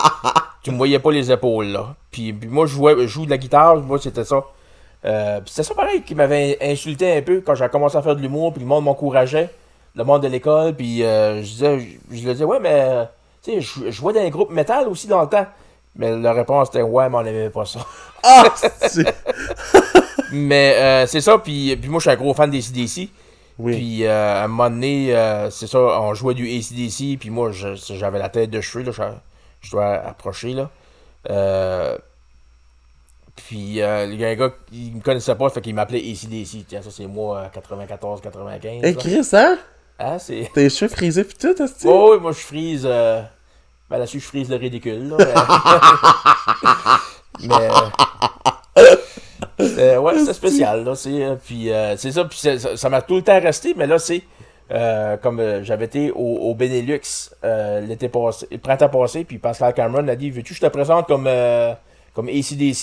tu 0.62 0.70
me 0.70 0.76
voyais 0.76 0.98
pas 0.98 1.11
les 1.11 1.30
épaules, 1.30 1.66
là. 1.66 1.94
Puis, 2.11 2.32
puis 2.32 2.48
moi, 2.48 2.66
je, 2.66 2.74
jouais, 2.74 2.94
je 3.00 3.07
joue 3.07 3.24
de 3.24 3.30
la 3.30 3.38
guitare, 3.38 3.76
moi, 3.78 3.98
c'était 3.98 4.24
ça. 4.24 4.44
Euh, 5.05 5.40
c'était 5.46 5.64
ça 5.64 5.74
pareil 5.74 6.03
qui 6.03 6.14
m'avait 6.14 6.59
insulté 6.61 7.16
un 7.16 7.22
peu 7.22 7.40
quand 7.40 7.57
j'ai 7.57 7.68
commencé 7.68 7.96
à 7.96 8.03
faire 8.03 8.14
de 8.14 8.20
l'humour, 8.20 8.53
puis 8.53 8.62
le 8.62 8.68
monde 8.68 8.84
m'encourageait, 8.84 9.50
le 9.96 10.05
monde 10.05 10.22
de 10.22 10.28
l'école, 10.28 10.74
puis 10.74 11.03
euh, 11.03 11.42
je 11.42 11.48
disais, 11.48 11.80
je, 11.80 12.16
je 12.16 12.24
leur 12.24 12.34
disais, 12.34 12.44
ouais, 12.44 12.61
mais, 12.61 13.09
tu 13.42 13.53
sais, 13.53 13.61
je, 13.61 13.86
je 13.86 13.90
jouais 13.90 14.12
dans 14.12 14.20
un 14.20 14.30
groupe 14.30 14.50
métal 14.50 14.86
aussi 14.86 15.09
dans 15.09 15.22
le 15.22 15.28
temps. 15.28 15.46
Mais 15.96 16.16
la 16.16 16.32
réponse 16.32 16.68
était, 16.68 16.82
ouais, 16.82 17.09
mais 17.11 17.16
on 17.16 17.22
n'aimait 17.22 17.50
pas 17.50 17.66
ça. 17.66 17.80
Ah! 18.22 18.44
Mais 20.32 20.76
euh, 20.76 21.07
c'est 21.07 21.20
ça, 21.20 21.38
puis, 21.38 21.76
puis 21.76 21.90
moi 21.90 21.98
je 22.00 22.09
suis 22.09 22.11
un 22.11 22.16
gros 22.16 22.32
fan 22.32 22.50
des 22.50 22.62
CDC. 22.62 23.11
Oui. 23.59 23.76
Puis 23.76 24.05
euh, 24.05 24.40
à 24.40 24.44
un 24.44 24.48
moment 24.48 24.70
donné, 24.70 25.14
euh, 25.16 25.50
c'est 25.50 25.66
ça, 25.66 25.78
on 25.78 26.14
jouait 26.14 26.34
du 26.34 26.44
ACDC, 26.48 27.18
puis 27.18 27.30
moi 27.30 27.50
je- 27.53 27.74
j'avais 27.74 28.18
la 28.18 28.28
tête 28.28 28.50
de 28.50 28.61
cheveux, 28.61 28.84
là, 28.84 28.92
je, 28.92 29.03
je 29.66 29.70
dois 29.72 29.92
approcher 29.94 30.53
là. 30.55 30.70
Euh, 31.30 31.96
puis 33.36 33.80
euh, 33.82 34.07
il 34.07 34.20
y 34.20 34.24
a 34.24 34.28
un 34.28 34.34
gars 34.34 34.50
qui 34.70 34.92
me 34.94 35.00
connaissait 35.00 35.34
pas, 35.34 35.48
fait 35.50 35.61
qu'il 35.61 35.74
m'appelait 35.74 35.98
ACDC. 36.00 36.66
Tiens, 36.68 36.82
ça 36.82 36.90
c'est 36.90 37.07
moi, 37.07 37.50
94-95. 37.55 38.84
Hey, 38.84 38.96
Chris, 38.96 39.28
hein? 39.32 39.59
Ah, 39.98 40.18
c'est. 40.18 40.50
Tes 40.55 40.68
cheveux 40.68 40.90
frisés 40.90 41.24
pis 41.24 41.34
tout, 41.36 41.61
est-ce 41.62 41.86
Oh 41.86 42.11
oui, 42.14 42.20
moi 42.20 42.32
je 42.32 42.38
frise. 42.40 42.82
Euh... 42.84 43.22
Ben 43.88 43.98
là-dessus, 43.98 44.20
je 44.20 44.26
frise 44.26 44.48
le 44.48 44.57
ridicule, 44.57 45.11
là. 45.11 45.16
mais. 47.40 47.68
euh, 49.63 49.79
euh, 49.97 49.99
ouais, 49.99 50.19
c'est 50.25 50.33
spécial, 50.33 50.85
là. 50.85 50.95
C'est, 50.95 51.23
euh, 51.23 51.37
puis 51.37 51.71
euh, 51.71 51.97
c'est 51.97 52.13
ça, 52.13 52.25
puis 52.25 52.39
ça 52.39 52.89
m'a 52.89 53.03
tout 53.03 53.17
le 53.17 53.23
temps 53.23 53.41
resté, 53.41 53.75
mais 53.77 53.87
là, 53.87 53.99
c'est. 53.99 54.23
euh, 54.71 55.17
comme 55.19 55.39
euh, 55.41 55.63
j'avais 55.65 55.85
été 55.87 56.11
au, 56.13 56.17
au 56.51 56.55
Benelux 56.55 57.01
euh, 57.45 57.81
l'été 57.81 58.09
passé, 58.09 58.47
le 58.51 58.59
printemps 58.59 58.89
passé, 58.89 59.25
puis 59.25 59.39
Pascal 59.39 59.75
Cameron 59.75 60.07
a 60.09 60.17
dit 60.17 60.31
Veux-tu 60.31 60.51
que 60.55 60.55
je 60.55 60.61
te 60.61 60.67
présente 60.67 61.07
comme, 61.07 61.27
euh, 61.27 61.73
comme 62.15 62.29
ACDC 62.29 62.81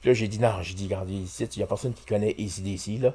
Puis 0.00 0.08
là, 0.10 0.12
j'ai 0.12 0.28
dit 0.28 0.38
Non, 0.38 0.52
j'ai 0.62 0.74
dit 0.74 0.84
Regardez, 0.84 1.14
ici, 1.14 1.44
il 1.54 1.58
n'y 1.58 1.62
a 1.64 1.66
personne 1.66 1.92
qui 1.92 2.04
connaît 2.04 2.36
ACDC, 2.38 3.02
là. 3.02 3.12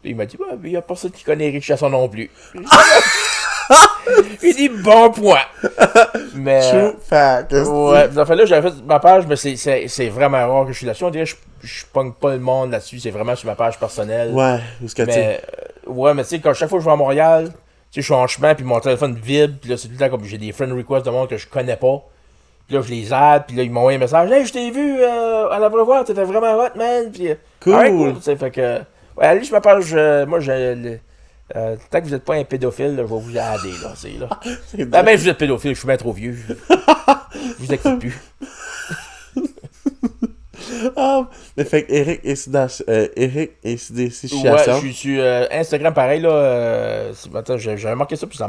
Puis 0.00 0.10
il 0.12 0.16
m'a 0.16 0.24
dit 0.24 0.36
Ouais, 0.38 0.56
mais 0.60 0.68
il 0.68 0.72
n'y 0.72 0.76
a 0.78 0.82
personne 0.82 1.10
qui 1.10 1.24
connaît 1.24 1.60
Chasson 1.60 1.90
non 1.90 2.08
plus. 2.08 2.30
Il 4.42 4.54
dit 4.56 4.68
bon 4.68 5.10
point. 5.10 5.38
Mais. 6.34 6.60
True 6.70 6.96
fact. 7.02 7.52
Ouais, 7.52 8.08
en 8.18 8.24
fait 8.24 8.34
là, 8.36 8.44
j'avais 8.44 8.70
fait 8.70 8.76
ma 8.86 8.98
page, 8.98 9.26
mais 9.28 9.36
c'est- 9.36 9.56
c'est 9.56 9.86
c'est 9.88 10.08
vraiment 10.08 10.38
rare 10.48 10.66
que 10.66 10.72
je 10.72 10.78
suis 10.78 10.86
là-dessus. 10.86 11.04
On 11.04 11.10
dirait 11.10 11.24
que 11.24 11.30
je, 11.30 11.36
je 11.66 11.84
pogne 11.92 12.12
pas 12.12 12.32
le 12.32 12.38
monde 12.40 12.70
là-dessus, 12.72 12.98
c'est 13.00 13.10
vraiment 13.10 13.36
sur 13.36 13.46
ma 13.48 13.54
page 13.54 13.78
personnelle. 13.78 14.30
Ouais, 14.32 14.58
sais. 14.88 15.06
mais, 15.06 15.40
euh, 15.88 15.92
ouais, 15.92 16.14
mais 16.14 16.22
tu 16.24 16.30
sais, 16.30 16.38
quand 16.40 16.52
chaque 16.54 16.68
fois 16.68 16.78
que 16.78 16.82
je 16.84 16.88
vais 16.88 16.92
à 16.92 16.96
Montréal, 16.96 17.44
tu 17.48 17.52
sais, 17.52 18.00
je 18.00 18.02
suis 18.02 18.14
en 18.14 18.26
chemin, 18.26 18.54
puis 18.54 18.64
mon 18.64 18.80
téléphone 18.80 19.14
vibre, 19.22 19.54
puis 19.60 19.70
là, 19.70 19.76
c'est 19.76 19.88
tout 19.88 19.94
le 19.94 19.98
temps 20.00 20.10
comme 20.10 20.24
j'ai 20.24 20.38
des 20.38 20.52
friend 20.52 20.72
requests 20.72 21.06
de 21.06 21.10
monde 21.10 21.28
que 21.28 21.36
je 21.36 21.46
connais 21.46 21.76
pas. 21.76 22.02
Puis 22.66 22.76
là, 22.76 22.82
je 22.82 22.90
les 22.90 23.12
aide, 23.12 23.42
puis 23.48 23.56
là, 23.56 23.62
ils 23.64 23.70
m'ont 23.70 23.80
envoyé 23.80 23.96
un 23.96 24.00
message. 24.00 24.30
Hey, 24.30 24.46
je 24.46 24.52
t'ai 24.52 24.70
vu 24.70 25.00
euh, 25.02 25.48
à 25.50 25.58
la 25.58 25.68
voir, 25.68 26.04
t'étais 26.04 26.22
vraiment 26.24 26.54
hot, 26.56 26.68
man. 26.76 27.10
Puis, 27.12 27.28
euh, 27.30 27.34
Cool. 27.60 27.74
alright, 27.74 27.92
cool. 27.96 28.14
Tu 28.14 28.22
sais, 28.22 28.36
fait 28.36 28.50
que. 28.52 28.78
Ouais, 29.16 29.26
allez, 29.26 29.42
je 29.42 29.50
ma 29.52 29.60
page. 29.60 29.90
euh, 29.92 30.24
moi, 30.24 30.38
j'ai. 30.40 31.00
Euh, 31.56 31.76
tant 31.90 32.00
que 32.00 32.04
vous 32.04 32.10
n'êtes 32.10 32.24
pas 32.24 32.34
un 32.34 32.44
pédophile, 32.44 32.96
là, 32.96 33.02
je 33.06 33.14
vais 33.14 33.20
vous 33.20 33.30
aider, 33.30 33.74
là. 33.82 33.92
C'est, 33.96 34.18
là. 34.18 34.28
c'est 34.66 34.84
Ben, 34.84 35.02
même 35.02 35.16
si 35.18 35.24
vous 35.24 35.30
êtes 35.30 35.38
pédophile, 35.38 35.74
je 35.74 35.78
suis 35.78 35.86
bien 35.86 35.96
trop 35.96 36.12
vieux. 36.12 36.36
Je, 36.48 36.54
je 37.58 37.64
vous 37.64 37.72
écoute 37.74 37.98
plus. 38.00 38.18
Ah, 40.96 41.28
mais 41.56 41.64
fait 41.64 41.84
que 41.84 41.92
Eric 41.92 42.20
et 42.22 42.36
euh, 42.88 43.08
Eric 43.16 43.52
et 43.64 43.76
CDC 43.76 44.28
Ouais, 44.44 44.62
je 44.66 44.72
suis 44.78 44.94
sur 44.94 45.20
euh, 45.20 45.46
Instagram 45.50 45.92
pareil, 45.92 46.20
là. 46.20 46.30
euh, 46.30 47.12
attends, 47.34 47.56
j'ai- 47.58 47.76
j'avais 47.76 47.94
marqué 47.96 48.14
ça, 48.16 48.26
puis 48.26 48.36
ça 48.38 48.46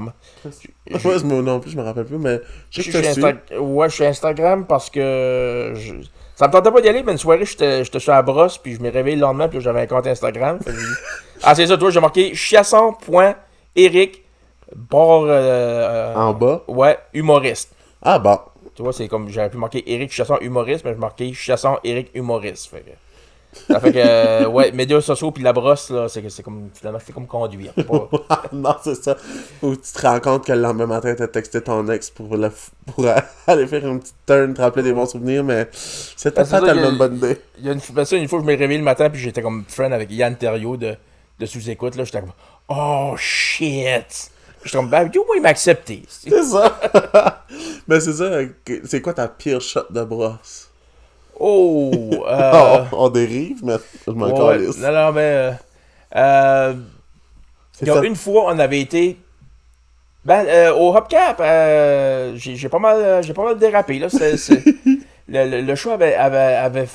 je 1.20 1.26
me- 1.26 1.42
non 1.42 1.60
plus, 1.60 1.72
je 1.72 1.78
me 1.78 1.82
rappelle 1.84 2.06
plus, 2.06 2.18
mais 2.18 2.40
je 2.70 2.82
Je 2.82 2.92
sais 2.92 2.92
suis 2.92 2.92
je 2.92 2.98
te 3.16 3.20
Insta- 3.20 3.38
suis. 3.48 3.58
Ouais, 3.58 3.90
je 3.90 3.94
suis 3.96 4.06
Instagram 4.06 4.66
parce 4.68 4.90
que. 4.90 5.74
je- 5.76 5.94
Ça 6.42 6.48
me 6.48 6.54
tentait 6.54 6.72
pas 6.72 6.82
d'y 6.82 6.90
aller, 6.90 7.04
mais 7.04 7.12
une 7.12 7.20
soirée, 7.20 7.46
j'étais 7.46 7.84
sur 8.00 8.12
la 8.12 8.24
brosse, 8.24 8.58
puis 8.58 8.74
je 8.74 8.82
me 8.82 8.90
réveillé 8.90 9.16
le 9.16 9.22
lendemain, 9.22 9.48
puis 9.48 9.62
j'avais 9.62 9.82
un 9.82 9.86
compte 9.86 10.08
Instagram. 10.08 10.58
Ah, 11.44 11.54
c'est 11.54 11.68
ça, 11.68 11.78
toi, 11.78 11.92
j'ai 11.92 12.00
marqué 12.00 12.34
chiasson.eric, 12.34 14.24
bord. 14.76 15.26
euh, 15.26 15.30
euh, 15.30 16.16
En 16.16 16.34
bas. 16.34 16.64
Ouais, 16.68 16.98
humoriste. 17.14 17.76
Ah, 18.02 18.18
bon. 18.18 18.40
Tu 18.74 18.82
vois, 18.82 18.92
c'est 18.92 19.08
comme 19.08 19.30
j'aurais 19.30 19.52
pu 19.52 19.58
marquer 19.58 19.84
Eric 19.86 20.12
Chasson 20.12 20.40
humoriste, 20.42 20.84
mais 20.84 20.94
je 20.96 20.98
marqué 20.98 21.32
Chasson 21.32 21.78
Eric 21.84 22.10
humoriste. 22.16 22.72
Fait 22.72 22.80
que, 22.80 22.90
ça 23.68 23.80
fait 23.80 23.92
que, 23.92 23.98
euh, 23.98 24.48
ouais, 24.48 24.72
médias 24.72 25.02
sociaux 25.02 25.32
puis 25.32 25.44
la 25.44 25.52
brosse, 25.54 25.90
là, 25.90 26.08
c'est 26.08 26.28
c'est 26.30 26.44
comme, 26.44 26.70
finalement, 26.74 27.00
c'est 27.06 27.12
comme 27.14 27.28
conduire. 27.28 27.74
Pas- 27.74 28.44
non, 28.54 28.76
c'est 28.84 28.96
ça. 29.04 29.18
Ou 29.62 29.76
tu 29.76 29.92
te 29.92 30.02
rends 30.08 30.20
compte 30.20 30.46
que 30.46 30.54
le 30.54 30.62
lendemain 30.62 30.88
matin, 30.88 31.14
t'as 31.18 31.28
texté 31.28 31.62
ton 31.62 31.88
ex 31.90 32.10
pour, 32.10 32.38
le, 32.38 32.48
f- 32.48 32.70
pour 32.94 33.06
aller 33.48 33.68
faire 33.68 33.86
une 33.86 34.00
petite 34.00 34.16
turn, 34.26 34.54
te 34.54 34.62
rappeler 34.62 34.84
des 34.84 34.94
bons 34.94 35.06
souvenirs, 35.06 35.44
mais 35.44 35.68
c'était 35.74 36.42
Ben, 36.42 36.46
c'est 36.46 36.52
pas 36.60 36.66
tellement 36.66 36.90
une 36.92 36.98
bonne 36.98 37.16
idée. 37.18 37.38
Il 37.60 37.66
y 37.66 37.70
a 37.70 37.74
une, 37.74 37.82
ben 37.92 38.06
ça, 38.06 38.16
une 38.16 38.28
fois, 38.28 38.40
je 38.40 38.46
me 38.46 38.52
réveillé 38.58 38.78
le 38.78 38.84
matin, 38.84 39.10
puis 39.10 39.20
j'étais 39.22 39.42
comme 39.42 39.66
friend 39.68 39.94
avec 39.94 40.10
Yann 40.12 40.36
Terriot 40.38 40.78
de, 40.78 40.96
de 41.40 41.46
sous-écoute, 41.46 41.96
là, 41.96 42.04
j'étais 42.06 42.22
comme, 42.22 42.34
oh 42.70 43.14
shit! 43.18 44.32
J'étais 44.64 44.78
comme, 44.78 44.90
ben, 44.90 45.10
yo, 45.14 45.26
moi, 45.26 45.36
il 45.38 45.42
m'a 45.42 45.50
accepté. 45.50 46.04
C'est 46.08 46.44
ça. 46.44 46.80
mais 47.88 48.00
c'est 48.00 48.14
ça. 48.14 48.30
C'est 48.86 49.02
quoi 49.02 49.14
ta 49.14 49.28
pire 49.28 49.60
shot 49.60 49.86
de 49.90 50.04
brosse? 50.04 50.70
Oh! 51.44 51.92
Euh, 52.32 52.86
on 52.94 53.10
dérive, 53.10 53.58
mais 53.64 53.76
je 54.08 54.12
m'en 54.12 54.28
ouais, 54.28 54.58
non, 54.78 54.92
non, 54.92 55.12
mais. 55.12 55.22
euh, 55.22 55.52
euh, 56.16 56.74
une 58.04 58.16
fois, 58.16 58.46
on 58.54 58.60
avait 58.60 58.80
été. 58.80 59.18
Ben, 60.24 60.46
euh, 60.48 60.74
au 60.74 60.96
Hopcap, 60.96 61.42
j'ai 62.36 62.70
pas 62.70 62.80
mal, 62.80 63.24
j'ai 63.24 63.34
pas 63.34 63.44
mal 63.44 63.58
dérapé 63.58 64.00
là. 64.00 64.08
Le, 65.28 65.50
le, 65.50 65.62
le 65.62 65.76
show 65.76 65.92
avait, 65.92 66.14
avait, 66.16 66.88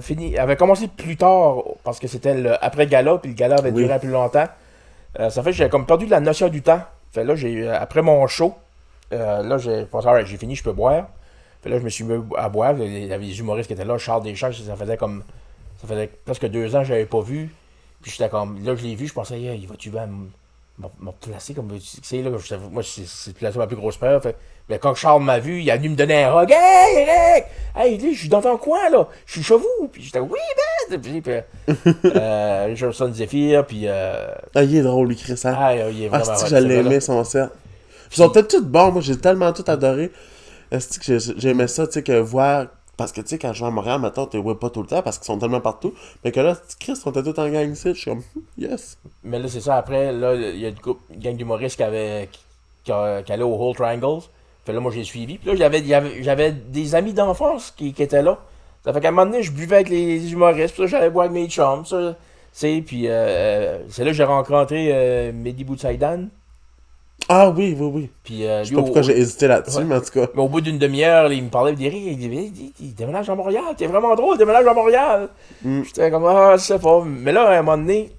fini, 0.00 0.38
avait 0.38 0.56
commencé 0.56 0.86
plus 0.88 1.16
tard 1.16 1.56
parce 1.82 1.98
que 1.98 2.06
c'était 2.06 2.34
le 2.34 2.64
après 2.64 2.86
gala, 2.86 3.18
puis 3.18 3.30
le 3.32 3.36
gala 3.36 3.56
avait 3.56 3.72
Oui. 3.72 3.84
duré 3.84 3.98
plus 3.98 4.10
longtemps. 4.10 4.46
Ça 5.18 5.42
fait 5.42 5.50
que 5.50 5.56
j'ai 5.56 5.68
comme 5.68 5.84
perdu 5.86 6.06
la 6.06 6.20
notion 6.20 6.48
du 6.48 6.62
temps. 6.62 6.80
Fait 7.12 7.24
là, 7.24 7.34
j'ai 7.34 7.68
après 7.68 8.02
mon 8.02 8.26
show, 8.26 8.54
là 9.10 9.58
j'ai 9.58 9.86
j'ai 10.26 10.36
fini, 10.36 10.54
je 10.54 10.62
peux 10.62 10.72
boire. 10.72 11.06
Là, 11.64 11.78
je 11.78 11.84
me 11.84 11.88
suis 11.88 12.04
mis 12.04 12.20
à 12.36 12.48
boire. 12.48 12.74
Il 12.78 13.06
y 13.06 13.12
avait 13.12 13.24
des 13.26 13.38
humoristes 13.38 13.68
qui 13.68 13.74
étaient 13.74 13.84
là, 13.84 13.96
Charles 13.98 14.22
Deschamps, 14.24 14.50
ça 14.52 14.76
faisait 14.76 14.96
comme, 14.96 15.22
ça 15.80 15.86
faisait 15.86 16.10
presque 16.24 16.46
deux 16.46 16.74
ans 16.74 16.80
que 16.80 16.86
j'avais 16.88 17.06
pas 17.06 17.20
vu. 17.20 17.54
Puis 18.02 18.10
j'étais 18.10 18.28
comme, 18.28 18.64
là, 18.64 18.74
je 18.74 18.82
l'ai 18.82 18.94
vu, 18.96 19.06
je 19.06 19.12
pensais, 19.14 19.40
il 19.40 19.66
va-tu 19.68 19.90
bien 19.90 20.06
me 20.06 21.10
placer 21.20 21.54
comme 21.54 21.68
tu 21.78 21.80
sais, 22.02 22.22
là, 22.22 22.30
moi, 22.72 22.82
c'est 22.82 23.34
placé 23.34 23.58
ma 23.58 23.66
plus 23.68 23.76
grosse 23.76 23.96
peur. 23.96 24.20
Fait, 24.20 24.34
mais 24.68 24.78
quand 24.80 24.94
Charles 24.96 25.22
m'a 25.22 25.38
vu, 25.38 25.60
il 25.60 25.70
a 25.70 25.76
venu 25.76 25.90
me 25.90 25.94
donner 25.96 26.24
un 26.24 26.34
hug. 26.42 26.50
Hey, 26.50 27.06
Eric! 27.06 27.44
Hey, 27.76 28.12
je 28.14 28.18
suis 28.18 28.28
dans 28.28 28.40
ton 28.40 28.56
coin, 28.56 28.90
là. 28.90 29.06
Je 29.26 29.32
suis 29.34 29.42
chez 29.44 29.54
vous. 29.54 29.88
Puis 29.92 30.02
j'étais, 30.02 30.18
oui, 30.18 30.38
ben! 30.90 31.00
Puis, 31.00 31.20
puis, 31.20 31.32
euh, 32.16 32.64
Richardson 32.68 33.12
Zephyr, 33.12 33.64
puis, 33.66 33.82
euh, 33.86 34.26
Ah, 34.54 34.64
il 34.64 34.76
est 34.76 34.82
drôle, 34.82 35.08
lui, 35.08 35.16
Chris. 35.16 35.40
hein? 35.44 35.54
ah, 35.56 35.74
il 35.88 36.02
est 36.04 36.10
Ah, 36.12 36.18
vraiment 36.18 36.34
je 36.40 36.46
ce 36.46 36.50
gars-là. 36.50 36.66
l'aimais, 36.82 37.00
son 37.00 37.22
set? 37.22 37.48
Ils 38.10 38.16
sont 38.16 38.28
peut-être 38.30 38.48
tous 38.48 38.64
bons, 38.64 38.90
moi, 38.92 39.00
j'ai 39.02 39.16
tellement 39.16 39.52
tout 39.52 39.64
adoré. 39.68 40.10
Est-ce 40.72 40.98
que 40.98 41.18
j'ai- 41.18 41.38
j'aimais 41.38 41.68
ça, 41.68 41.86
tu 41.86 41.92
sais, 41.94 42.02
que 42.02 42.18
voir. 42.18 42.66
Parce 42.96 43.12
que, 43.12 43.20
tu 43.20 43.28
sais, 43.28 43.38
quand 43.38 43.52
je 43.52 43.60
vais 43.60 43.68
à 43.68 43.70
Montréal, 43.70 44.00
maintenant, 44.00 44.26
tu 44.26 44.38
vois 44.38 44.58
pas 44.58 44.70
tout 44.70 44.80
le 44.82 44.86
temps 44.86 45.02
parce 45.02 45.18
qu'ils 45.18 45.26
sont 45.26 45.38
tellement 45.38 45.60
partout. 45.60 45.94
Mais 46.24 46.32
que 46.32 46.40
là, 46.40 46.56
Chris, 46.80 46.94
on 47.04 47.10
était 47.10 47.22
tous 47.22 47.40
en 47.40 47.48
gang 47.48 47.70
ici. 47.70 47.88
Je 47.88 47.94
suis 47.94 48.10
comme, 48.10 48.22
yes. 48.58 48.98
Mais 49.22 49.38
là, 49.38 49.48
c'est 49.48 49.60
ça. 49.60 49.76
Après, 49.76 50.12
là, 50.12 50.34
il 50.34 50.58
y 50.58 50.66
a 50.66 50.68
une, 50.68 50.78
couple, 50.78 51.02
gang 51.16 51.36
d'humoristes 51.36 51.76
qui, 51.76 51.82
avait, 51.82 52.28
qui, 52.32 52.40
qui 52.84 52.92
allait 52.92 53.42
au 53.42 53.54
Whole 53.54 53.74
Triangles. 53.74 54.22
Fait 54.64 54.72
là, 54.72 54.80
moi, 54.80 54.92
j'ai 54.92 55.04
suivi. 55.04 55.38
Puis 55.38 55.48
là, 55.48 55.56
j'avais, 55.56 55.82
j'avais, 56.22 56.52
des 56.52 56.94
amis 56.94 57.12
d'enfance 57.12 57.70
qui, 57.70 57.88
étaient 57.88 58.22
là. 58.22 58.38
Ça 58.84 58.92
fait 58.92 59.00
qu'à 59.00 59.08
un 59.08 59.10
moment 59.12 59.26
donné, 59.26 59.42
je 59.42 59.52
buvais 59.52 59.76
avec 59.76 59.88
les, 59.88 60.32
humoristes. 60.32 60.74
Puis 60.74 60.82
là, 60.82 60.88
j'allais 60.88 61.10
boire 61.10 61.26
avec 61.26 61.34
mes. 61.34 61.50
Ça, 61.50 61.82
c'est, 62.52 62.82
puis 62.86 63.08
euh, 63.08 63.10
euh, 63.12 63.78
c'est 63.88 64.04
là 64.04 64.10
que 64.10 64.16
j'ai 64.16 64.24
rencontré 64.24 64.90
euh, 64.92 65.32
Mehdi 65.32 65.64
Boutsaïdan. 65.64 66.28
Ah 67.28 67.50
oui, 67.50 67.76
oui, 67.78 67.90
oui. 67.94 68.10
Puis 68.24 68.46
euh, 68.46 68.62
Je 68.64 68.68
sais 68.70 68.74
pas 68.74 68.80
au- 68.80 68.84
pourquoi 68.84 69.02
j'ai 69.02 69.16
hésité 69.18 69.46
là-dessus, 69.46 69.78
Ouais. 69.78 69.84
mais 69.84 69.96
en 69.96 70.00
tout 70.00 70.10
cas. 70.10 70.26
mais 70.34 70.42
au 70.42 70.48
bout 70.48 70.60
d'une 70.60 70.78
demi-heure, 70.78 71.32
il 71.32 71.44
me 71.44 71.48
parlait, 71.48 71.72
il 71.72 71.74
me 71.74 71.90
disait, 71.90 71.96
il, 71.96 72.22
il, 72.22 72.52
dit, 72.52 72.74
il 72.80 72.94
déménage 72.94 73.30
à 73.30 73.34
Montréal, 73.34 73.62
t'es 73.76 73.86
vraiment 73.86 74.14
drôle, 74.14 74.36
déménage 74.38 74.66
à 74.66 74.74
Montréal. 74.74 75.28
Mm. 75.62 75.82
J'étais 75.84 76.10
comme, 76.10 76.26
ah, 76.26 76.56
je 76.56 76.62
sais 76.62 76.78
pas. 76.78 77.02
Mais 77.06 77.32
là, 77.32 77.48
à 77.48 77.52
un 77.58 77.62
moment 77.62 77.78
donné, 77.78 78.12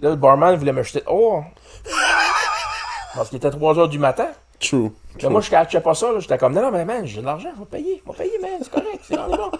là, 0.00 0.10
le 0.10 0.16
barman 0.16 0.54
voulait 0.56 0.72
me 0.72 0.82
jeter 0.82 1.02
oh 1.08 1.40
Parce 3.14 3.28
qu'il 3.28 3.36
était 3.38 3.50
3 3.50 3.78
heures 3.78 3.88
du 3.88 3.98
matin. 3.98 4.28
True. 4.60 4.92
Mais 5.22 5.28
moi, 5.28 5.40
je 5.40 5.50
catchais 5.50 5.80
pas 5.80 5.94
ça. 5.94 6.06
J'étais 6.18 6.38
comme, 6.38 6.54
non, 6.54 6.62
non, 6.62 6.70
mais 6.70 6.84
man, 6.84 7.04
j'ai 7.04 7.20
de 7.20 7.26
l'argent, 7.26 7.48
je 7.54 7.58
vais 7.60 7.66
payer. 7.82 8.02
Je 8.06 8.12
vais 8.12 8.18
payer, 8.18 8.38
man, 8.40 8.50
c'est 8.60 8.70
correct, 8.70 9.00
c'est 9.02 9.18
on 9.18 9.32
est 9.32 9.36
bon. 9.36 9.50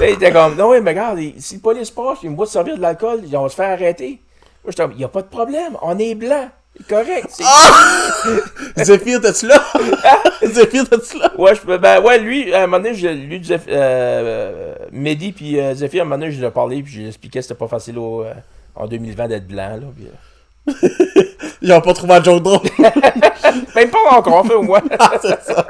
Il 0.00 0.06
était 0.10 0.32
comme, 0.32 0.54
non, 0.56 0.70
oui, 0.70 0.80
mais 0.80 0.90
regarde, 0.90 1.18
si 1.38 1.56
le 1.56 1.60
police 1.60 1.90
passe, 1.90 2.18
il 2.22 2.30
me 2.30 2.36
voit 2.36 2.46
servir 2.46 2.76
de 2.76 2.80
l'alcool, 2.80 3.22
on 3.34 3.42
va 3.42 3.48
se 3.48 3.54
faire 3.56 3.70
arrêter. 3.70 4.20
Moi, 4.62 4.70
j'étais 4.70 4.82
comme, 4.84 4.92
il 4.92 4.98
n'y 4.98 5.04
a 5.04 5.08
pas 5.08 5.22
de 5.22 5.28
problème, 5.28 5.76
on 5.82 5.98
est 5.98 6.14
blanc. 6.14 6.48
Correct. 6.88 7.26
c'est- 7.30 7.44
Ah! 7.46 7.74
Zephyr, 8.84 9.20
t'es-tu 9.20 9.46
là? 9.46 9.62
Zephyr, 10.42 10.88
t'es-tu 10.88 11.18
là? 11.18 11.32
Ouais, 11.38 11.54
je 11.54 11.60
peux. 11.60 11.78
Ben, 11.78 12.00
ouais, 12.00 12.18
lui, 12.18 12.52
à 12.54 12.62
un 12.62 12.66
moment 12.66 12.82
donné, 12.82 12.94
je- 12.94 13.08
lui, 13.08 13.40
Zeph- 13.40 13.68
euh, 13.68 14.74
Mehdi, 14.92 15.32
puis 15.32 15.60
euh, 15.60 15.74
Zephyr, 15.74 16.00
à 16.00 16.02
un 16.02 16.04
moment 16.06 16.18
donné, 16.18 16.32
je 16.32 16.38
lui 16.40 16.46
ai 16.46 16.50
parlé, 16.50 16.82
puis 16.82 16.92
je 16.92 16.98
lui 16.98 17.04
ai 17.04 17.08
expliqué 17.08 17.38
que 17.38 17.42
c'était 17.42 17.54
pas 17.54 17.68
facile 17.68 17.98
au, 17.98 18.22
euh, 18.24 18.32
en 18.74 18.86
2020 18.86 19.28
d'être 19.28 19.46
blanc, 19.46 19.78
là. 19.80 19.86
Puis, 19.94 20.06
euh, 20.06 20.12
Ils 21.62 21.72
ont 21.72 21.80
pas 21.80 21.92
trouvé 21.94 22.14
un 22.14 22.22
joke 22.22 22.42
drôle. 22.42 22.60
Même 23.74 23.90
pas 23.90 23.98
encore, 24.12 24.46
fait 24.46 24.54
au 24.54 24.62
moins. 24.62 24.80
Ah, 24.98 25.12
c'est 25.20 25.42
ça. 25.42 25.66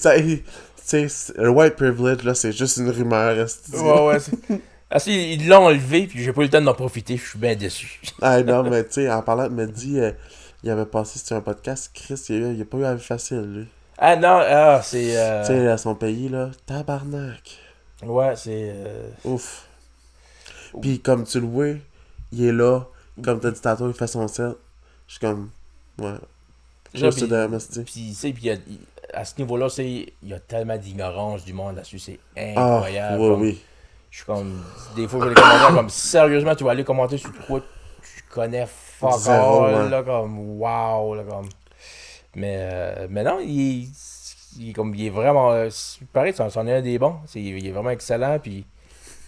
ça 0.00 0.16
il- 0.16 0.42
tu 0.42 0.44
sais, 0.84 1.08
c'est- 1.08 1.36
le 1.36 1.48
white 1.50 1.76
privilege, 1.76 2.22
là, 2.24 2.34
c'est 2.34 2.52
juste 2.52 2.78
une 2.78 2.90
rumeur. 2.90 3.36
ouais, 3.74 4.00
ouais. 4.06 4.16
Ah, 4.94 4.98
si, 4.98 5.32
ils 5.34 5.48
l'ont 5.48 5.64
enlevé, 5.66 6.06
puis 6.06 6.22
j'ai 6.22 6.32
pas 6.34 6.42
eu 6.42 6.44
le 6.44 6.50
temps 6.50 6.60
d'en 6.60 6.74
profiter, 6.74 7.16
je 7.16 7.26
suis 7.30 7.38
bien 7.38 7.56
déçu. 7.56 8.00
Ah 8.22 8.42
non, 8.42 8.62
mais 8.62 8.84
tu 8.84 8.92
sais, 8.92 9.10
en 9.10 9.22
parlant 9.22 9.44
de 9.48 9.54
Mehdi, 9.54 9.98
euh, 9.98 10.12
il 10.62 10.70
avait 10.70 10.84
passé 10.86 11.18
sur 11.18 11.34
un 11.34 11.40
podcast, 11.40 11.90
Chris, 11.94 12.20
il 12.28 12.44
a, 12.44 12.52
il 12.52 12.60
a 12.60 12.64
pas 12.66 12.76
eu 12.76 12.82
la 12.82 12.94
vie 12.94 13.02
facile, 13.02 13.40
lui. 13.40 13.66
Ah 13.98 14.16
non, 14.16 14.40
ah, 14.44 14.80
c'est. 14.84 15.16
euh, 15.16 15.40
Tu 15.42 15.46
sais, 15.48 15.68
à 15.68 15.78
son 15.78 15.94
pays, 15.94 16.28
là, 16.28 16.50
tabarnak. 16.66 17.58
Ouais, 18.02 18.34
c'est. 18.36 18.72
euh, 18.74 19.08
Ouf. 19.24 19.66
Puis 20.80 21.00
comme 21.00 21.24
tu 21.24 21.40
le 21.40 21.46
vois, 21.46 21.68
il 22.32 22.44
est 22.44 22.52
là, 22.52 22.82
comme 23.22 23.40
t'as 23.40 23.50
dit 23.50 23.60
tantôt, 23.60 23.88
il 23.88 23.94
fait 23.94 24.06
son 24.06 24.26
set. 24.28 24.52
Je 25.06 25.12
suis 25.14 25.20
comme, 25.20 25.50
ouais. 25.98 26.12
Je 26.94 27.10
suis 27.10 27.26
puis- 27.84 28.10
tu 28.10 28.14
sais, 28.14 28.32
puis 28.32 28.42
il 28.44 28.46
y 28.46 28.50
a- 28.50 28.54
il- 28.54 28.80
à 29.14 29.24
ce 29.24 29.34
niveau-là, 29.38 29.68
il 29.78 30.06
y 30.22 30.32
a 30.34 30.38
tellement 30.40 30.76
d'ignorance 30.76 31.44
du 31.44 31.52
monde 31.54 31.76
là-dessus, 31.76 31.98
c'est 31.98 32.18
Ah, 32.36 32.76
incroyable. 32.76 33.20
oui, 33.22 33.28
comme- 33.28 33.40
oui. 33.40 33.60
Je 34.12 34.16
suis 34.18 34.26
comme. 34.26 34.62
Des 34.94 35.08
fois, 35.08 35.20
je 35.20 35.24
vais 35.24 35.30
les 35.30 35.40
commentaires 35.40 35.74
comme 35.74 35.88
sérieusement, 35.88 36.54
tu 36.54 36.64
vas 36.64 36.70
aller 36.72 36.84
commenter 36.84 37.16
sur 37.16 37.32
quoi 37.46 37.60
tu 37.60 38.22
connais 38.30 38.66
fuck 38.68 39.18
Zéro, 39.18 39.64
all, 39.64 39.74
ouais. 39.84 39.88
là, 39.90 40.02
comme 40.02 40.38
wow, 40.60 41.14
là, 41.14 41.22
comme. 41.28 41.48
Mais, 42.36 42.56
euh, 42.60 43.06
mais 43.10 43.24
non, 43.24 43.38
il, 43.40 43.88
il 44.58 44.68
est 44.70 44.72
comme. 44.74 44.94
Il 44.94 45.06
est 45.06 45.10
vraiment. 45.10 45.50
euh, 45.52 45.68
c'est 45.70 46.06
pareil, 46.08 46.34
c'en 46.36 46.66
est 46.66 46.74
un 46.74 46.82
des 46.82 46.98
bons. 46.98 47.16
C'est- 47.26 47.40
il 47.40 47.66
est 47.66 47.72
vraiment 47.72 47.90
excellent, 47.90 48.38
puis. 48.38 48.66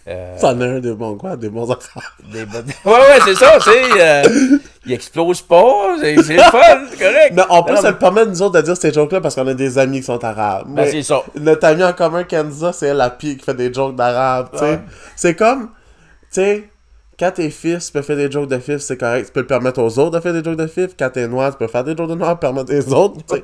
Euh, 0.07 0.37
Ça 0.37 0.49
en 0.49 0.61
a 0.61 0.65
un 0.65 0.79
des 0.79 0.93
bons 0.93 1.15
quoi, 1.17 1.35
des 1.35 1.49
bons 1.49 1.69
affaires. 1.71 2.15
des 2.31 2.45
bonnes- 2.45 2.65
Ouais, 2.85 2.91
ouais, 2.91 3.19
c'est 3.25 3.35
ça, 3.35 3.57
tu 3.59 3.69
sais. 3.71 3.83
euh, 3.99 4.57
il 4.85 4.93
explose 4.93 5.41
pas, 5.41 5.97
c'est 5.99 6.15
le 6.15 6.21
fun, 6.23 6.59
c'est 6.91 6.97
correct. 6.99 7.31
Mais 7.33 7.43
on 7.49 7.63
peut 7.63 7.73
Non, 7.73 7.81
se 7.81 7.87
le 7.87 7.97
permettre, 7.97 8.29
nous 8.29 8.41
autres, 8.43 8.59
de 8.59 8.65
dire 8.65 8.77
ces 8.77 8.93
jokes-là 8.93 9.19
parce 9.21 9.33
qu'on 9.35 9.47
a 9.47 9.53
des 9.53 9.77
amis 9.79 9.99
qui 10.01 10.05
sont 10.05 10.23
arabes. 10.23 10.65
Ben, 10.67 10.83
Mais 10.83 10.91
c'est 10.91 11.01
ça. 11.03 11.23
notre 11.39 11.65
ami 11.67 11.83
en 11.83 11.93
commun, 11.93 12.23
Kenza, 12.23 12.71
c'est 12.71 12.87
elle, 12.87 12.97
la 12.97 13.09
pire, 13.09 13.35
qui 13.37 13.43
fait 13.43 13.55
des 13.55 13.73
jokes 13.73 13.95
d'arabe, 13.95 14.49
tu 14.53 14.59
sais. 14.59 14.65
Ouais. 14.71 14.79
C'est 15.15 15.35
comme, 15.35 15.69
tu 16.31 16.41
sais, 16.41 16.69
quand 17.17 17.31
t'es 17.31 17.49
fils, 17.49 17.87
tu 17.87 17.91
peux 17.93 18.01
faire 18.01 18.17
des 18.17 18.29
jokes 18.29 18.49
de 18.49 18.59
fif, 18.59 18.77
c'est 18.79 18.97
correct. 18.97 19.25
Tu 19.27 19.31
peux 19.31 19.39
le 19.39 19.47
permettre 19.47 19.81
aux 19.81 19.97
autres 19.99 20.11
de 20.11 20.19
faire 20.19 20.33
des 20.33 20.43
jokes 20.43 20.57
de 20.57 20.67
fif. 20.67 20.91
Quand 20.99 21.09
t'es 21.09 21.27
noir, 21.27 21.51
tu 21.51 21.57
peux 21.57 21.67
faire 21.67 21.83
des 21.83 21.95
jokes 21.95 22.09
de 22.09 22.15
noir, 22.15 22.37
permettre 22.39 22.71
aux 22.73 22.93
autres, 22.93 23.17
tu 23.27 23.35
sais. 23.37 23.43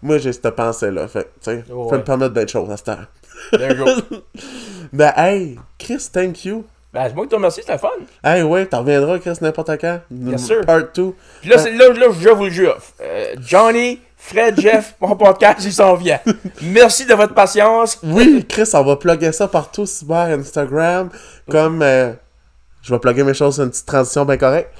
Moi, 0.00 0.18
j'ai 0.18 0.32
cette 0.32 0.50
pensée-là, 0.50 1.08
fait, 1.08 1.24
tu 1.42 1.50
sais, 1.50 1.64
peux 1.66 1.96
me 1.96 2.04
permettre 2.04 2.32
d'être 2.32 2.48
chose 2.50 2.70
à 2.70 2.76
cette 2.76 2.88
heure. 2.90 3.06
There 3.52 3.76
you 3.76 3.84
go. 3.84 3.90
Mais 4.92 5.12
hey, 5.16 5.58
Chris, 5.78 6.08
thank 6.12 6.44
you. 6.44 6.64
Ben, 6.92 7.04
c'est 7.06 7.14
moi 7.14 7.24
qui 7.24 7.30
te 7.30 7.34
remercie, 7.34 7.60
c'était 7.60 7.76
fun. 7.78 7.88
Hey, 8.24 8.42
ouais, 8.42 8.64
t'en 8.66 8.80
reviendras, 8.80 9.18
Chris, 9.18 9.34
n'importe 9.42 9.78
quand. 9.78 10.00
Bien 10.10 10.38
sûr. 10.38 10.64
Part 10.64 10.84
2. 10.94 11.12
Puis 11.42 11.50
là, 11.50 11.58
c'est 11.58 11.72
là, 11.72 11.88
là, 11.90 12.06
je 12.18 12.28
vous 12.30 12.44
le 12.44 12.50
jure. 12.50 12.78
euh, 13.02 13.34
Johnny, 13.40 14.00
Fred, 14.16 14.58
Jeff, 14.58 14.94
mon 15.00 15.14
podcast, 15.14 15.58
il 15.64 15.72
s'en 15.72 15.94
vient. 15.96 16.18
Merci 16.62 17.04
de 17.04 17.12
votre 17.14 17.34
patience. 17.34 17.98
Oui, 18.02 18.44
Chris, 18.48 18.70
on 18.72 18.82
va 18.84 18.96
plugger 18.96 19.32
ça 19.32 19.48
partout, 19.48 19.84
cyber, 19.84 20.28
Instagram, 20.38 21.10
comme... 21.50 21.82
euh, 21.82 22.12
je 22.80 22.94
vais 22.94 22.98
plugger 23.00 23.22
mes 23.24 23.34
choses 23.34 23.56
sur 23.56 23.64
une 23.64 23.70
petite 23.70 23.84
transition 23.86 24.24
bien 24.24 24.38
correcte. 24.38 24.70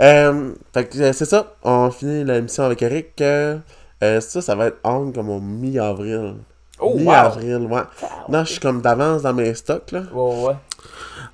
Euh, 0.00 0.52
fait 0.74 0.84
que 0.84 1.12
c'est 1.12 1.24
ça, 1.24 1.54
on 1.62 1.90
finit 1.90 2.22
l'émission 2.22 2.64
avec 2.64 2.82
Eric. 2.82 3.14
ça, 3.18 4.20
ça 4.42 4.54
va 4.54 4.66
être 4.66 4.78
on 4.84 5.10
comme 5.10 5.30
au 5.30 5.40
mi-avril. 5.40 6.34
Oh, 6.78 6.90
wow. 6.92 6.98
mi-avril, 7.00 7.66
ouais. 7.70 7.82
Non, 8.28 8.44
je 8.44 8.52
suis 8.52 8.60
comme 8.60 8.82
d'avance 8.82 9.22
dans 9.22 9.32
mes 9.32 9.54
stocks, 9.54 9.92
là. 9.92 10.02
Ouais, 10.12 10.46
ouais. 10.46 10.56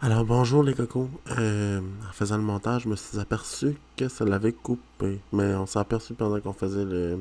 Alors, 0.01 0.25
bonjour 0.25 0.63
les 0.63 0.75
cocos. 0.75 1.09
Euh, 1.39 1.81
en 1.81 2.13
faisant 2.13 2.37
le 2.37 2.43
montage, 2.43 2.83
je 2.83 2.89
me 2.89 2.97
suis 2.97 3.19
aperçu 3.19 3.77
que 3.97 4.09
ça 4.09 4.25
l'avait 4.25 4.53
coupé. 4.53 5.21
Mais 5.33 5.55
on 5.55 5.67
s'est 5.67 5.81
aperçu 5.81 6.15
pendant 6.15 6.41
qu'on 6.41 6.53
faisait 6.53 6.85
le, 6.85 7.19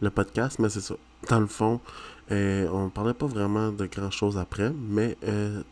le 0.00 0.10
podcast, 0.10 0.58
mais 0.58 0.68
c'est 0.68 0.80
ça. 0.80 0.94
Dans 1.28 1.40
le 1.40 1.46
fond, 1.46 1.80
euh, 2.32 2.68
on 2.72 2.88
parlait 2.88 3.14
pas 3.14 3.26
vraiment 3.26 3.70
de 3.70 3.86
grand 3.86 4.10
chose 4.10 4.36
après, 4.36 4.72
mais 4.88 5.16
euh, 5.24 5.62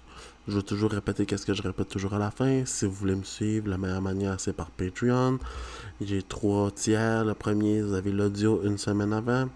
je 0.48 0.56
vais 0.56 0.62
toujours 0.62 0.90
répéter 0.90 1.26
qu'est-ce 1.26 1.46
que 1.46 1.54
je 1.54 1.62
répète 1.62 1.88
toujours 1.88 2.14
à 2.14 2.18
la 2.18 2.30
fin. 2.30 2.64
Si 2.64 2.86
vous 2.86 2.92
voulez 2.92 3.14
me 3.16 3.24
suivre, 3.24 3.68
la 3.68 3.78
meilleure 3.78 4.02
manière 4.02 4.38
c'est 4.38 4.52
par 4.52 4.70
Patreon. 4.70 5.38
J'ai 6.00 6.22
trois 6.22 6.70
tiers. 6.70 7.24
Le 7.24 7.34
premier, 7.34 7.82
vous 7.82 7.94
avez 7.94 8.12
l'audio 8.12 8.62
une 8.64 8.78
semaine 8.78 9.12
avant, 9.12 9.48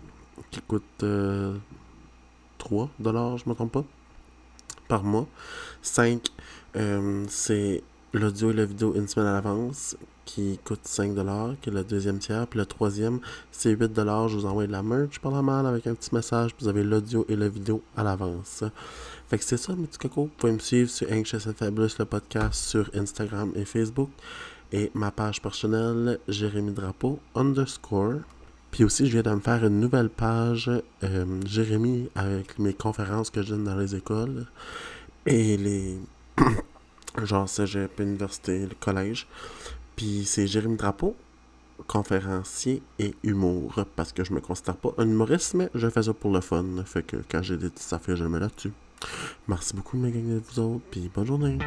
qui 0.51 0.61
coûte 0.61 0.85
euh, 1.03 1.55
3 2.61 2.89
dollars, 3.01 3.39
je 3.39 3.49
me 3.49 3.55
trompe 3.55 3.73
pas, 3.73 3.85
par 4.87 5.03
mois. 5.03 5.27
5, 5.83 6.23
euh, 6.77 7.25
c'est 7.29 7.83
l'audio 8.13 8.51
et 8.51 8.55
la 8.55 8.65
vidéo 8.65 8.95
une 8.95 9.09
semaine 9.09 9.29
à 9.29 9.33
l'avance 9.33 9.97
qui 10.25 10.61
coûte 10.65 10.85
5$, 10.85 11.57
qui 11.61 11.71
est 11.71 11.73
le 11.73 11.83
deuxième 11.83 12.19
tiers. 12.19 12.47
Puis 12.47 12.59
le 12.59 12.67
troisième, 12.67 13.19
c'est 13.51 13.75
8$. 13.75 14.29
Je 14.29 14.37
vous 14.37 14.47
envoie 14.47 14.67
de 14.67 14.73
la 14.73 14.83
merch 14.83 15.19
par 15.19 15.33
la 15.33 15.43
mail 15.43 15.67
avec 15.67 15.89
un 15.89 15.95
petit 15.95 16.15
message. 16.15 16.55
Puis 16.55 16.65
vous 16.65 16.69
avez 16.69 16.85
l'audio 16.85 17.27
et 17.29 17.35
la 17.35 17.49
vidéo 17.49 17.83
à 17.97 18.05
l'avance. 18.05 18.63
Fait 19.29 19.39
que 19.39 19.45
c'est 19.45 19.57
ça, 19.57 19.75
mes 19.75 19.87
petits 19.87 19.99
cocos. 19.99 20.25
Vous 20.25 20.31
pouvez 20.37 20.53
me 20.53 20.59
suivre 20.59 20.89
sur 20.89 21.11
Anxious 21.11 21.53
Fabulous, 21.57 21.97
le 21.99 22.05
podcast, 22.05 22.55
sur 22.55 22.91
Instagram 22.95 23.51
et 23.57 23.65
Facebook. 23.65 24.11
Et 24.73 24.93
ma 24.95 25.11
page 25.11 25.43
personnelle, 25.43 26.21
Jérémy 26.29 26.73
Drapeau, 26.73 27.19
underscore. 27.35 28.21
Puis 28.71 28.85
aussi, 28.85 29.07
je 29.07 29.13
viens 29.13 29.23
de 29.23 29.35
me 29.35 29.41
faire 29.41 29.65
une 29.65 29.81
nouvelle 29.81 30.11
page, 30.11 30.71
euh, 31.03 31.41
Jérémy, 31.45 32.09
avec 32.15 32.59
mes 32.59 32.73
conférences 32.73 33.31
que 33.31 33.43
je 33.43 33.51
donne 33.51 33.65
dans 33.65 33.77
les 33.77 33.95
écoles. 33.95 34.47
Et 35.27 35.57
les. 35.57 35.99
genre 37.25 37.49
cégep, 37.49 37.99
université, 38.01 38.61
le 38.61 38.75
collège. 38.79 39.27
Puis 39.97 40.25
c'est 40.25 40.47
Jérémy 40.47 40.77
Drapeau, 40.77 41.17
conférencier 41.87 42.83
et 42.99 43.15
humour. 43.23 43.85
Parce 43.97 44.13
que 44.13 44.25
je 44.25 44.33
me 44.33 44.41
considère 44.41 44.77
pas 44.77 44.95
un 44.99 45.09
humoriste, 45.09 45.55
mais 45.55 45.69
je 45.75 45.89
fais 45.89 46.05
ça 46.05 46.15
pour 46.15 46.33
le 46.33 46.41
fun. 46.41 46.65
Fait 46.87 47.03
que 47.03 47.17
quand 47.31 47.43
j'ai 47.43 47.57
des 47.57 47.71
petites 47.71 47.93
affaires, 47.93 48.17
je 48.17 48.25
le 48.25 48.31
mets 48.31 48.41
là-dessus. 48.41 48.73
Merci 49.49 49.75
beaucoup 49.75 49.97
de 49.97 50.03
me 50.03 50.11
gagner 50.11 50.35
de 50.35 50.43
vous 50.53 50.61
autres, 50.61 50.85
puis 50.91 51.11
bonne 51.13 51.27
journée. 51.27 51.59